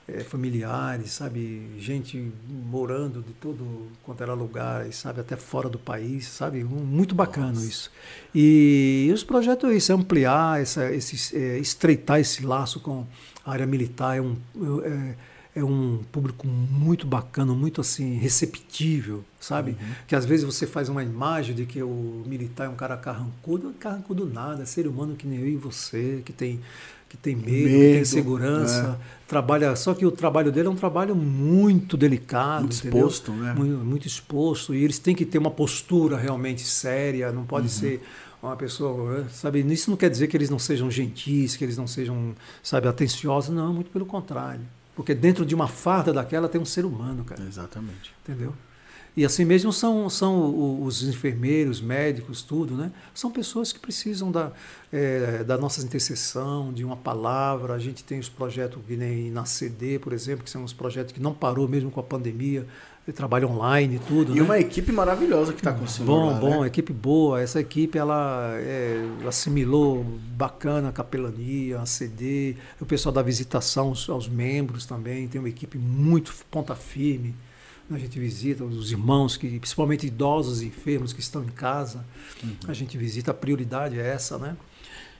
é, 0.08 0.20
familiares, 0.20 1.14
sabe? 1.14 1.68
Gente 1.80 2.32
morando 2.48 3.24
de 3.24 3.34
todo 3.34 3.88
quanto 4.04 4.22
era 4.22 4.36
lugar, 4.36 4.88
e, 4.88 4.94
sabe? 4.94 5.22
Até 5.22 5.36
fora 5.36 5.68
do 5.68 5.80
país, 5.80 6.28
sabe? 6.28 6.64
Muito 6.64 7.16
bacana 7.16 7.60
isso. 7.60 7.91
E 8.36 9.10
os 9.12 9.24
projetos 9.24 9.68
é 9.72 9.74
isso, 9.74 9.91
ampliar, 9.91 10.62
essa, 10.62 10.91
esse, 10.94 11.36
é, 11.36 11.58
estreitar 11.58 12.20
esse 12.20 12.45
laço 12.45 12.80
com 12.80 13.08
a 13.44 13.52
área 13.52 13.66
militar. 13.66 14.16
É 14.18 14.22
um, 14.22 14.38
é, 14.84 15.16
é 15.55 15.63
um 15.63 15.99
público 16.11 16.47
muito 16.47 17.05
bacana, 17.05 17.53
muito 17.53 17.80
assim, 17.81 18.15
receptível, 18.17 19.23
sabe? 19.39 19.77
Que 20.07 20.15
às 20.15 20.25
vezes 20.25 20.43
você 20.45 20.65
faz 20.65 20.89
uma 20.89 21.03
imagem 21.03 21.55
de 21.55 21.65
que 21.65 21.81
o 21.84 22.23
militar 22.25 22.65
é 22.65 22.69
um 22.69 22.75
cara 22.75 22.97
carrancudo, 22.97 23.69
é 23.69 23.73
carrancudo 23.80 24.25
nada, 24.25 24.63
é 24.63 24.65
ser 24.65 24.88
humano 24.88 25.15
que 25.15 25.27
nem 25.27 25.39
eu 25.39 25.47
e 25.47 25.55
você, 25.55 26.21
que 26.25 26.34
tem, 26.34 26.59
que 27.07 27.15
tem 27.17 27.35
medo, 27.35 27.45
que 27.45 27.59
tem 27.59 27.63
Medo, 27.91 27.97
insegurança, 28.01 28.99
trabalha. 29.27 29.75
Só 29.75 29.93
que 29.93 30.05
o 30.05 30.11
trabalho 30.11 30.51
dele 30.51 30.67
é 30.67 30.71
um 30.71 30.75
trabalho 30.75 31.15
muito 31.15 31.95
delicado, 31.95 32.61
Muito 32.63 32.77
entendeu? 32.77 33.07
exposto, 33.07 33.31
né? 33.34 33.53
muito, 33.55 33.77
muito 33.85 34.07
exposto 34.07 34.73
e 34.73 34.84
eles 34.84 34.97
têm 34.97 35.13
que 35.13 35.23
ter 35.25 35.38
uma 35.38 35.51
postura 35.51 36.17
realmente 36.17 36.63
séria, 36.63 37.31
não 37.31 37.41
Uhum. 37.41 37.47
pode 37.47 37.69
ser 37.69 38.01
uma 38.41 38.55
pessoa, 38.57 39.19
né, 39.19 39.27
sabe? 39.31 39.59
Isso 39.71 39.89
não 39.89 39.95
quer 39.97 40.09
dizer 40.09 40.27
que 40.27 40.35
eles 40.35 40.49
não 40.49 40.59
sejam 40.59 40.89
gentis, 40.91 41.55
que 41.55 41.63
eles 41.63 41.77
não 41.77 41.85
sejam, 41.88 42.34
sabe, 42.63 42.88
atenciosos, 42.88 43.53
não, 43.55 43.71
muito 43.73 43.91
pelo 43.91 44.05
contrário. 44.05 44.61
Porque 44.95 45.14
dentro 45.15 45.45
de 45.45 45.56
uma 45.56 45.68
farda 45.68 46.14
daquela 46.14 46.48
tem 46.48 46.61
um 46.61 46.65
ser 46.65 46.86
humano, 46.86 47.24
cara. 47.24 47.41
Exatamente. 47.44 48.14
Entendeu? 48.24 48.53
E 49.15 49.24
assim 49.24 49.45
mesmo 49.45 49.72
são, 49.72 50.10
são 50.10 50.84
os 50.84 51.03
enfermeiros, 51.03 51.80
médicos, 51.80 52.41
tudo, 52.41 52.76
né? 52.76 52.91
São 53.14 53.30
pessoas 53.30 53.72
que 53.72 53.80
precisam 53.80 54.32
da, 54.32 54.52
eh, 54.91 55.44
da 55.44 55.56
nossa 55.56 55.84
intercessão, 55.84 56.74
de 56.74 56.84
uma 56.84 56.95
palavra. 56.95 57.76
A 57.76 57.80
gente 57.80 58.03
tem 58.03 58.18
os 58.18 58.28
projetos 58.28 58.82
que 58.88 58.98
nem 58.98 59.30
na 59.30 59.45
CD, 59.45 59.99
por 59.99 60.14
exemplo, 60.14 60.44
que 60.44 60.49
são 60.49 60.64
os 60.64 60.74
projetos 60.74 61.14
que 61.14 61.20
não 61.20 61.32
parou 61.32 61.68
mesmo 61.68 61.91
com 61.91 61.99
a 61.99 62.03
pandemia, 62.03 62.65
trabalho 63.11 63.49
online 63.49 63.97
e 63.97 63.99
tudo. 63.99 64.31
E 64.31 64.35
né? 64.35 64.41
uma 64.41 64.57
equipe 64.57 64.91
maravilhosa 64.91 65.51
que 65.51 65.59
está 65.59 65.73
com 65.73 65.84
o 65.84 65.88
senhor 65.88 66.07
Bom, 66.07 66.27
lá, 66.27 66.39
bom, 66.39 66.61
né? 66.61 66.67
equipe 66.67 66.93
boa. 66.93 67.41
Essa 67.41 67.59
equipe 67.59 67.97
ela 67.97 68.53
é, 68.59 69.05
assimilou 69.27 70.05
bacana 70.38 70.89
a 70.89 70.91
capelania, 70.93 71.81
a 71.81 71.85
CD, 71.85 72.55
o 72.80 72.85
pessoal 72.85 73.11
da 73.11 73.21
visitação 73.21 73.89
aos, 73.89 74.09
aos 74.09 74.27
membros 74.30 74.85
também. 74.85 75.27
Tem 75.27 75.39
uma 75.39 75.49
equipe 75.49 75.77
muito 75.77 76.34
ponta 76.49 76.75
firme. 76.75 77.35
A 77.91 77.97
gente 77.97 78.17
visita 78.17 78.63
os 78.63 78.91
irmãos 78.91 79.35
que, 79.35 79.59
principalmente 79.59 80.07
idosos 80.07 80.61
e 80.61 80.67
enfermos 80.67 81.11
que 81.11 81.19
estão 81.19 81.43
em 81.43 81.49
casa. 81.49 82.05
A 82.67 82.73
gente 82.73 82.97
visita, 82.97 83.31
a 83.31 83.34
prioridade 83.34 83.99
é 83.99 84.07
essa, 84.07 84.38
né? 84.38 84.55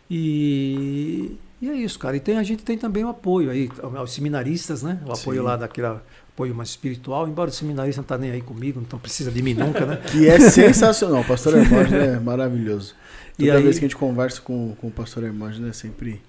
E, 0.10 1.38
e 1.62 1.70
é 1.70 1.74
isso, 1.74 2.00
cara. 2.00 2.16
E 2.16 2.20
tem, 2.20 2.38
a 2.38 2.44
gente 2.44 2.64
tem 2.64 2.78
também 2.78 3.04
o 3.04 3.10
apoio 3.10 3.50
aí, 3.50 3.70
aos 3.96 4.14
seminaristas, 4.14 4.82
né? 4.82 5.02
O 5.06 5.12
apoio 5.12 5.42
Sim. 5.42 5.46
lá 5.46 5.58
daquele 5.58 5.88
apoio 6.34 6.54
mais 6.56 6.70
espiritual, 6.70 7.28
embora 7.28 7.50
o 7.50 7.54
seminarista 7.54 8.02
não 8.02 8.04
está 8.04 8.18
nem 8.18 8.32
aí 8.32 8.42
comigo, 8.42 8.82
então 8.82 8.98
precisa 8.98 9.32
de 9.32 9.42
mim 9.42 9.54
nunca, 9.54 9.86
né? 9.86 9.98
Que 10.12 10.28
é 10.28 10.40
sensacional. 10.40 11.22
O 11.22 11.26
pastor 11.26 11.54
Hermógenes 11.58 11.94
é 11.94 12.20
maravilhoso. 12.20 12.96
E 13.38 13.46
Toda 13.46 13.58
aí- 13.58 13.64
vez 13.64 13.78
que 13.80 13.86
a 13.86 13.88
gente 13.88 13.96
conversa 13.98 14.42
com, 14.42 14.76
com 14.76 14.88
o 14.88 14.92
pastor 14.92 15.24
Hermógenes 15.24 15.70
é 15.70 15.74
sempre 15.74 16.22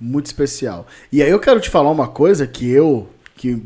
muito 0.00 0.26
especial. 0.26 0.86
E 1.10 1.22
aí 1.22 1.30
eu 1.30 1.38
quero 1.40 1.60
te 1.60 1.70
falar 1.70 1.90
uma 1.90 2.08
coisa 2.08 2.46
que 2.46 2.68
eu. 2.70 3.08
que 3.36 3.60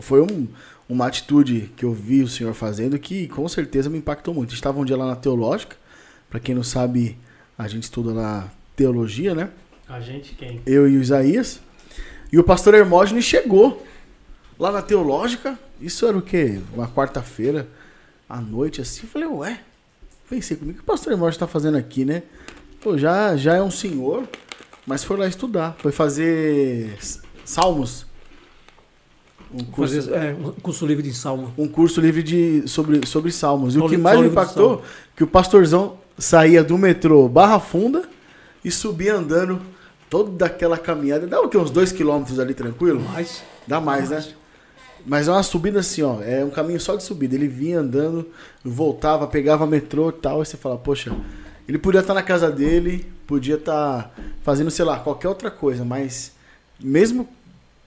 foi 0.00 0.20
um- 0.20 0.46
uma 0.86 1.06
atitude 1.06 1.70
que 1.76 1.84
eu 1.84 1.92
vi 1.94 2.22
o 2.22 2.28
senhor 2.28 2.52
fazendo 2.52 2.98
que 2.98 3.26
com 3.28 3.48
certeza 3.48 3.88
me 3.88 3.96
impactou 3.98 4.34
muito. 4.34 4.48
A 4.48 4.50
gente 4.50 4.58
estava 4.58 4.78
um 4.78 4.84
dia 4.84 4.96
lá 4.98 5.06
na 5.06 5.16
Teológica. 5.16 5.76
Para 6.28 6.38
quem 6.38 6.54
não 6.54 6.62
sabe, 6.62 7.16
a 7.56 7.66
gente 7.66 7.84
estuda 7.84 8.12
lá 8.12 8.52
teologia, 8.76 9.34
né? 9.34 9.48
A 9.88 10.00
gente 10.00 10.34
quem? 10.34 10.60
eu 10.66 10.86
e 10.88 10.96
o 10.98 11.00
Isaías. 11.00 11.58
E 12.30 12.38
o 12.38 12.44
pastor 12.44 12.74
Hermógenes 12.74 13.24
chegou 13.24 13.82
lá 14.64 14.72
na 14.72 14.82
Teológica. 14.82 15.58
Isso 15.80 16.06
era 16.06 16.16
o 16.16 16.22
quê? 16.22 16.58
Uma 16.72 16.88
quarta-feira 16.88 17.68
à 18.28 18.40
noite, 18.40 18.80
assim. 18.80 19.02
Eu 19.02 19.08
falei, 19.08 19.28
ué, 19.28 19.60
pensei 20.28 20.56
comigo, 20.56 20.78
o 20.78 20.82
que 20.82 20.82
o 20.82 20.86
pastor 20.86 21.12
Hermógenes 21.12 21.36
está 21.36 21.46
fazendo 21.46 21.76
aqui, 21.76 22.04
né? 22.04 22.22
Pô, 22.80 22.96
já, 22.96 23.36
já 23.36 23.54
é 23.54 23.62
um 23.62 23.70
senhor, 23.70 24.26
mas 24.86 25.04
foi 25.04 25.18
lá 25.18 25.26
estudar. 25.26 25.76
Foi 25.78 25.92
fazer 25.92 26.96
salmos. 27.44 28.06
Um 29.52 29.64
curso, 29.64 29.94
Fazer, 29.94 30.12
é, 30.14 30.32
um 30.32 30.50
curso 30.52 30.84
livre 30.84 31.02
de 31.02 31.14
salmo. 31.14 31.52
um 31.56 31.68
curso 31.68 32.00
livre 32.00 32.22
de, 32.22 32.66
sobre, 32.66 33.06
sobre 33.06 33.30
salmos. 33.30 33.76
E 33.76 33.78
o 33.78 33.88
que 33.88 33.96
mais 33.96 34.18
me 34.18 34.28
impactou, 34.28 34.82
que 35.14 35.22
o 35.22 35.26
pastorzão 35.26 35.98
saía 36.18 36.64
do 36.64 36.76
metrô 36.76 37.28
Barra 37.28 37.60
Funda 37.60 38.02
e 38.64 38.70
subia 38.70 39.14
andando 39.14 39.60
toda 40.10 40.46
aquela 40.46 40.76
caminhada. 40.76 41.26
Dá 41.26 41.40
o 41.40 41.48
quê? 41.48 41.56
Uns 41.56 41.70
dois 41.70 41.92
quilômetros 41.92 42.40
ali 42.40 42.52
tranquilo? 42.52 43.00
Mas 43.12 43.44
Dá 43.66 43.80
mais, 43.80 44.10
né? 44.10 44.24
Mas 45.06 45.28
é 45.28 45.30
uma 45.30 45.42
subida 45.42 45.80
assim, 45.80 46.02
ó. 46.02 46.22
É 46.22 46.44
um 46.44 46.50
caminho 46.50 46.80
só 46.80 46.96
de 46.96 47.02
subida. 47.02 47.34
Ele 47.34 47.48
vinha 47.48 47.80
andando, 47.80 48.26
voltava, 48.64 49.26
pegava 49.26 49.66
metrô 49.66 50.08
e 50.08 50.12
tal. 50.12 50.40
Aí 50.40 50.46
você 50.46 50.56
fala, 50.56 50.78
poxa, 50.78 51.14
ele 51.68 51.78
podia 51.78 52.00
estar 52.00 52.14
na 52.14 52.22
casa 52.22 52.50
dele, 52.50 53.06
podia 53.26 53.56
estar 53.56 54.14
fazendo, 54.42 54.70
sei 54.70 54.84
lá, 54.84 54.98
qualquer 54.98 55.28
outra 55.28 55.50
coisa, 55.50 55.84
mas 55.84 56.32
mesmo 56.80 57.28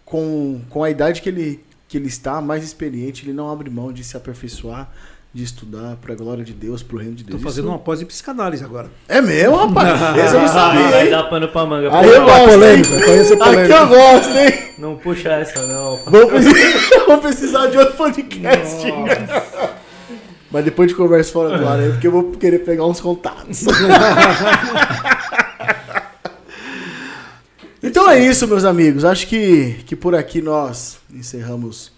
com, 0.05 0.61
com 0.69 0.83
a 0.83 0.89
idade 0.89 1.21
que 1.21 1.29
ele, 1.29 1.63
que 1.87 1.97
ele 1.97 2.07
está, 2.07 2.41
mais 2.41 2.63
experiente, 2.63 3.25
ele 3.25 3.33
não 3.33 3.49
abre 3.49 3.69
mão 3.69 3.91
de 3.91 4.03
se 4.03 4.15
aperfeiçoar, 4.17 4.91
de 5.37 5.43
estudar 5.43 5.95
para 6.01 6.13
a 6.13 6.15
glória 6.15 6.43
de 6.43 6.51
Deus, 6.51 6.81
para 6.81 6.95
o 6.95 6.99
reino 6.99 7.13
de 7.13 7.21
estou 7.21 7.37
Deus. 7.37 7.43
fazendo 7.43 7.65
Isso- 7.65 7.71
uma 7.73 7.77
pós 7.77 7.99
de 7.99 8.05
psicanálise 8.05 8.63
agora. 8.63 8.89
É 9.07 9.21
mesmo, 9.21 9.55
rapaz? 9.55 10.01
Esse 10.17 10.33
eu 10.33 10.39
não 10.39 10.45
Ah, 10.45 10.49
sabia, 10.49 10.87
vai 10.89 11.09
dar 11.11 11.23
pano 11.25 11.47
pra 11.49 11.63
manga. 11.63 11.95
Aí 11.95 12.09
eu 12.09 12.23
gosto, 12.25 12.49
polêmica, 12.49 12.95
hein? 12.95 13.01
conheço 13.05 13.33
a 13.33 13.35
Aqui 13.35 13.45
polêmica. 13.45 13.75
eu 13.75 13.87
gosto, 13.87 14.29
hein? 14.35 14.53
Não 14.79 14.95
puxa 14.97 15.29
essa, 15.33 15.67
não. 15.67 15.99
Vamos 16.07 16.29
precisar, 16.31 16.79
vamos 17.05 17.21
precisar 17.21 17.67
de 17.67 17.77
outro 17.77 17.93
podcast. 17.95 18.87
Mas 20.49 20.65
depois 20.65 20.89
de 20.89 20.95
conversa 20.95 21.31
fora 21.31 21.55
do 21.55 21.67
ar 21.67 21.79
aí, 21.81 21.91
porque 21.91 22.07
eu 22.07 22.11
vou 22.11 22.31
querer 22.31 22.57
pegar 22.59 22.87
uns 22.87 22.99
contatos. 22.99 23.63
então 27.83 28.09
é 28.09 28.19
isso, 28.19 28.47
meus 28.47 28.65
amigos. 28.65 29.05
Acho 29.05 29.27
que, 29.27 29.75
que 29.85 29.95
por 29.95 30.15
aqui 30.15 30.41
nós 30.41 30.97
encerramos 31.13 31.91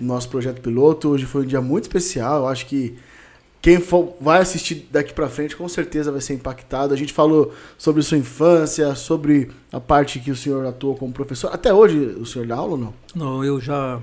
nosso 0.00 0.28
projeto 0.28 0.60
piloto. 0.60 1.08
Hoje 1.10 1.26
foi 1.26 1.42
um 1.42 1.46
dia 1.46 1.60
muito 1.60 1.84
especial. 1.84 2.40
Eu 2.40 2.48
acho 2.48 2.66
que 2.66 2.96
quem 3.62 3.78
for, 3.78 4.16
vai 4.20 4.40
assistir 4.40 4.88
daqui 4.90 5.12
pra 5.12 5.28
frente 5.28 5.54
com 5.54 5.68
certeza 5.68 6.10
vai 6.10 6.20
ser 6.20 6.34
impactado. 6.34 6.94
A 6.94 6.96
gente 6.96 7.12
falou 7.12 7.52
sobre 7.76 8.02
sua 8.02 8.16
infância, 8.16 8.94
sobre 8.94 9.50
a 9.70 9.78
parte 9.78 10.18
que 10.18 10.30
o 10.30 10.36
senhor 10.36 10.64
atuou 10.66 10.96
como 10.96 11.12
professor. 11.12 11.50
Até 11.52 11.72
hoje 11.72 11.98
o 11.98 12.24
senhor 12.24 12.46
dá 12.46 12.56
aula 12.56 12.72
ou 12.72 12.78
não? 12.78 12.94
Não, 13.14 13.44
eu 13.44 13.60
já 13.60 14.00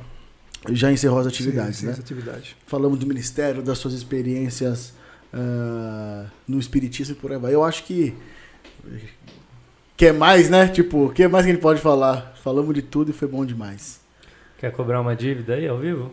Já 0.72 0.92
encerrou 0.92 1.20
as 1.20 1.28
atividades, 1.28 1.80
Sim, 1.80 1.88
né? 1.88 1.96
atividade. 1.98 2.56
Falamos 2.68 3.00
do 3.00 3.08
ministério, 3.08 3.64
das 3.64 3.78
suas 3.78 3.94
experiências 3.94 4.94
ah, 5.34 6.26
no 6.48 6.60
espiritismo 6.60 7.16
e 7.16 7.18
por 7.18 7.32
aí 7.32 7.38
vai. 7.38 7.54
Eu 7.54 7.64
acho 7.64 7.84
que 7.84 8.14
quer 9.96 10.14
mais, 10.14 10.50
né? 10.50 10.68
Tipo, 10.68 11.06
o 11.06 11.10
que 11.12 11.28
mais 11.28 11.46
que 11.46 11.52
a 11.52 11.54
gente 11.54 11.62
pode 11.62 11.82
falar? 11.82 12.36
Falamos 12.44 12.74
de 12.76 12.82
tudo 12.82 13.12
e 13.12 13.14
foi 13.14 13.28
bom 13.28 13.46
demais. 13.46 14.00
Quer 14.58 14.72
cobrar 14.72 15.02
uma 15.02 15.16
dívida 15.16 15.56
aí 15.56 15.68
ao 15.68 15.78
vivo? 15.78 16.12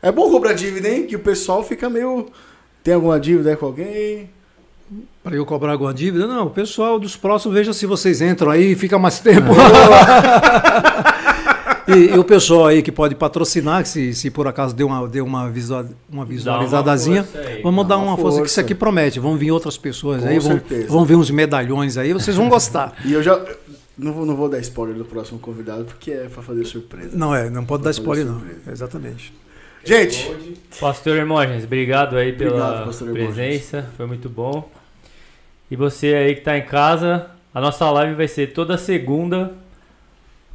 É 0.00 0.10
bom 0.10 0.30
cobrar 0.30 0.52
dívida, 0.52 0.88
hein? 0.88 1.06
Que 1.06 1.16
o 1.16 1.20
pessoal 1.20 1.62
fica 1.62 1.88
meio 1.88 2.28
tem 2.82 2.94
alguma 2.94 3.18
dívida 3.18 3.50
aí 3.50 3.56
com 3.56 3.66
alguém? 3.66 4.28
Para 5.22 5.36
eu 5.36 5.46
cobrar 5.46 5.72
alguma 5.72 5.94
dívida? 5.94 6.26
Não, 6.26 6.46
o 6.46 6.50
pessoal 6.50 6.98
dos 6.98 7.16
próximos, 7.16 7.56
veja 7.56 7.72
se 7.72 7.86
vocês 7.86 8.20
entram 8.20 8.50
aí 8.50 8.72
e 8.72 8.76
fica 8.76 8.98
mais 8.98 9.18
tempo. 9.20 9.52
e, 11.86 12.14
e 12.14 12.18
o 12.18 12.24
pessoal 12.24 12.66
aí 12.66 12.82
que 12.82 12.90
pode 12.90 13.14
patrocinar, 13.14 13.82
que 13.82 13.88
se, 13.88 14.14
se 14.14 14.30
por 14.30 14.48
acaso 14.48 14.74
deu 14.74 14.88
uma, 14.88 15.06
deu 15.06 15.24
uma, 15.24 15.48
visual, 15.48 15.86
uma 16.10 16.24
visualizadazinha, 16.24 17.26
aí. 17.34 17.62
vamos 17.62 17.86
dar 17.86 17.98
uma 17.98 18.08
uma 18.08 18.16
força, 18.16 18.42
que 18.42 18.48
isso 18.48 18.60
aqui 18.60 18.74
promete. 18.74 19.20
Vão 19.20 19.36
vir 19.36 19.52
outras 19.52 19.78
pessoas 19.78 20.22
Com 20.22 20.28
aí, 20.28 20.38
vão, 20.40 20.60
vão 20.88 21.04
ver 21.04 21.14
uns 21.14 21.30
medalhões 21.30 21.96
aí, 21.96 22.12
vocês 22.12 22.36
vão 22.36 22.48
gostar. 22.48 22.94
E 23.04 23.12
eu 23.12 23.22
já 23.22 23.40
não 23.96 24.12
vou, 24.12 24.26
não 24.26 24.36
vou 24.36 24.48
dar 24.48 24.58
spoiler 24.60 24.96
do 24.96 25.04
próximo 25.04 25.38
convidado 25.38 25.84
porque 25.84 26.10
é 26.10 26.28
pra 26.28 26.42
fazer 26.42 26.64
surpresa. 26.64 27.16
Não 27.16 27.34
é, 27.34 27.50
não 27.50 27.64
pode 27.64 27.82
dar 27.82 27.92
Vou 27.92 27.98
spoiler 27.98 28.26
não. 28.26 28.42
Exatamente. 28.66 29.32
Gente, 29.84 30.30
Pastor 30.80 31.16
Hermógenes, 31.16 31.64
obrigado 31.64 32.16
aí 32.16 32.32
pela 32.32 32.84
Obrigado, 32.84 33.12
presença, 33.12 33.90
foi 33.96 34.06
muito 34.06 34.28
bom. 34.28 34.70
E 35.68 35.74
você 35.74 36.14
aí 36.14 36.34
que 36.36 36.42
tá 36.42 36.56
em 36.56 36.64
casa, 36.64 37.30
a 37.52 37.60
nossa 37.60 37.90
live 37.90 38.14
vai 38.14 38.28
ser 38.28 38.52
toda 38.52 38.78
segunda, 38.78 39.52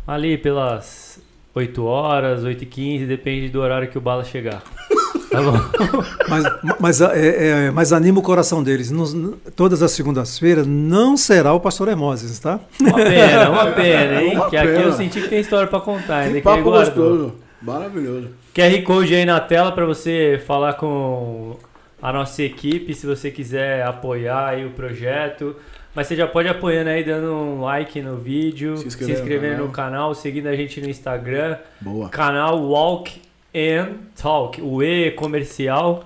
ali 0.06 0.38
pelas 0.38 1.20
8 1.54 1.84
horas, 1.84 2.44
8 2.44 2.64
e 2.64 2.68
15, 2.68 3.06
depende 3.06 3.50
do 3.50 3.60
horário 3.60 3.90
que 3.90 3.98
o 3.98 4.02
Bala 4.02 4.24
chegar. 4.24 4.64
Tá 5.38 5.52
bom? 5.52 6.04
Mas, 6.28 6.44
mas, 6.80 7.02
é, 7.02 7.68
é, 7.68 7.72
mas 7.72 7.94
anima 7.94 8.20
o 8.20 8.22
coração 8.22 8.62
deles. 8.64 8.92
Nos- 8.92 9.16
todas 9.56 9.82
as 9.82 9.92
segundas-feiras 9.92 10.66
não 10.68 11.16
será 11.16 11.54
o 11.54 11.60
pastor 11.60 11.88
Hermógenes, 11.88 12.38
tá? 12.40 12.60
Uma 12.82 12.96
pena, 12.96 13.50
uma 13.50 13.66
pena, 13.72 14.22
hein? 14.24 14.36
Uma 14.36 14.50
que 14.50 14.58
aqui 14.58 14.68
pena. 14.68 14.82
eu 14.82 14.92
senti 14.94 15.22
que 15.22 15.28
tem 15.30 15.40
história 15.40 15.68
pra 15.68 15.80
contar, 15.80 16.18
ainda 16.18 16.36
que 16.36 16.42
que 16.42 16.48
ele 16.50 16.58
papo 16.58 16.64
guardou. 16.70 17.10
gostoso. 17.10 17.36
Maravilhoso. 17.62 18.28
QR 18.54 18.82
Code 18.84 19.16
aí 19.16 19.26
na 19.26 19.40
tela 19.40 19.72
para 19.72 19.86
você 19.86 20.42
falar 20.46 20.74
com 20.74 21.56
a 22.02 22.12
nossa 22.12 22.44
equipe 22.44 22.94
se 22.94 23.06
você 23.08 23.32
quiser 23.32 23.84
apoiar 23.86 24.48
aí 24.50 24.66
o 24.66 24.72
projeto. 24.72 25.56
Mas 25.96 26.08
você 26.08 26.16
já 26.16 26.28
pode 26.28 26.48
ir 26.48 26.52
apoiando 26.52 26.90
aí, 26.90 27.04
dando 27.04 27.32
um 27.34 27.62
like 27.62 28.02
no 28.02 28.18
vídeo, 28.18 28.76
Se 28.78 28.84
se, 28.84 28.88
inscrever 28.90 29.14
no 29.16 29.22
inscrevendo 29.22 29.64
no 29.64 29.70
canal, 29.70 30.14
seguindo 30.14 30.48
a 30.48 30.56
gente 30.56 30.80
no 30.82 30.90
Instagram, 30.90 31.58
Boa. 31.82 32.10
canal 32.10 32.60
Walk 32.62 33.20
and 33.58 33.96
Talk, 34.22 34.62
o 34.62 34.84
E 34.84 35.12
comercial, 35.12 36.04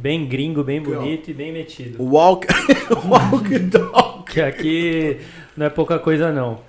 bem 0.00 0.26
gringo, 0.26 0.64
bem 0.64 0.80
bonito 0.82 1.30
e 1.30 1.34
bem 1.34 1.52
metido. 1.52 2.02
Walk, 2.02 2.46
walk 3.08 3.58
dog. 3.60 4.24
Que 4.32 4.40
aqui 4.40 5.18
não 5.56 5.66
é 5.66 5.70
pouca 5.70 5.98
coisa 5.98 6.32
não. 6.32 6.60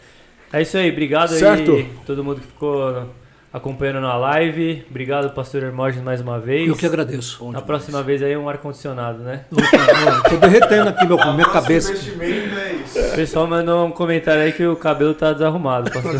É 0.52 0.62
isso 0.62 0.78
aí, 0.78 0.92
obrigado 0.92 1.30
Certo. 1.30 1.72
aí 1.72 1.90
todo 2.06 2.24
mundo 2.24 2.42
que 2.42 2.48
ficou 2.48 3.10
acompanhando 3.52 4.02
na 4.02 4.16
live. 4.18 4.84
Obrigado, 4.90 5.34
pastor 5.34 5.64
Hermógenes, 5.64 6.04
mais 6.04 6.22
uma 6.22 6.40
vez. 6.40 6.68
Eu 6.68 6.76
que 6.76 6.86
agradeço. 6.86 7.52
Na 7.52 7.62
próxima 7.62 8.04
vez 8.04 8.22
aí 8.22 8.36
um 8.36 8.50
ar-condicionado, 8.50 9.20
né? 9.24 9.46
Estou 9.52 10.40
derretendo 10.40 10.90
aqui 10.90 11.06
meu, 11.08 11.18
minha 11.34 11.48
cabeça. 11.50 11.92
investimento 11.92 12.60
é 12.60 12.74
isso. 12.74 13.00
O 13.00 13.16
pessoal 13.16 13.48
mandou 13.48 13.86
um 13.88 13.92
comentário 13.92 14.42
aí 14.44 14.52
que 14.52 14.66
o 14.66 14.76
cabelo 14.76 15.14
tá 15.14 15.34
desarrumado. 15.34 15.90
pastor. 15.92 16.14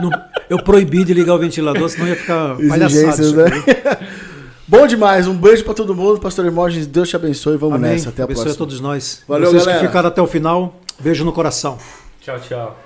Não- 0.00 0.33
eu 0.48 0.62
proibi 0.62 1.04
de 1.04 1.14
ligar 1.14 1.34
o 1.34 1.38
ventilador, 1.38 1.88
senão 1.88 2.06
ia 2.08 2.16
ficar 2.16 2.56
palhaçado. 2.68 3.32
Né? 3.36 3.44
Bom 4.66 4.86
demais. 4.86 5.26
Um 5.28 5.36
beijo 5.36 5.62
pra 5.64 5.74
todo 5.74 5.94
mundo. 5.94 6.18
Pastor 6.20 6.44
Hermógenes, 6.46 6.86
Deus 6.86 7.08
te 7.08 7.16
abençoe. 7.16 7.56
Vamos 7.56 7.76
Amém. 7.76 7.92
nessa. 7.92 8.08
Até 8.08 8.22
a 8.22 8.24
Abençoe 8.24 8.42
a 8.42 8.44
próxima. 8.44 8.66
todos 8.66 8.80
nós. 8.80 9.22
Valeu, 9.28 9.50
Vocês 9.50 9.62
galera. 9.64 9.80
que 9.80 9.86
ficaram 9.86 10.08
até 10.08 10.22
o 10.22 10.26
final, 10.26 10.80
beijo 11.00 11.24
no 11.24 11.32
coração. 11.32 11.78
Tchau, 12.20 12.38
tchau. 12.40 12.78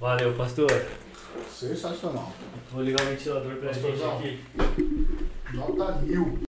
Valeu, 0.00 0.32
pastor. 0.32 0.70
Sensacional. 1.58 2.32
Vou 2.72 2.82
ligar 2.82 3.02
o 3.06 3.10
ventilador 3.10 3.52
pra 3.56 3.72
gente 3.72 3.82
Pastorzão. 3.82 4.18
aqui. 4.18 4.38
Nota 5.54 5.92
mil. 6.02 6.38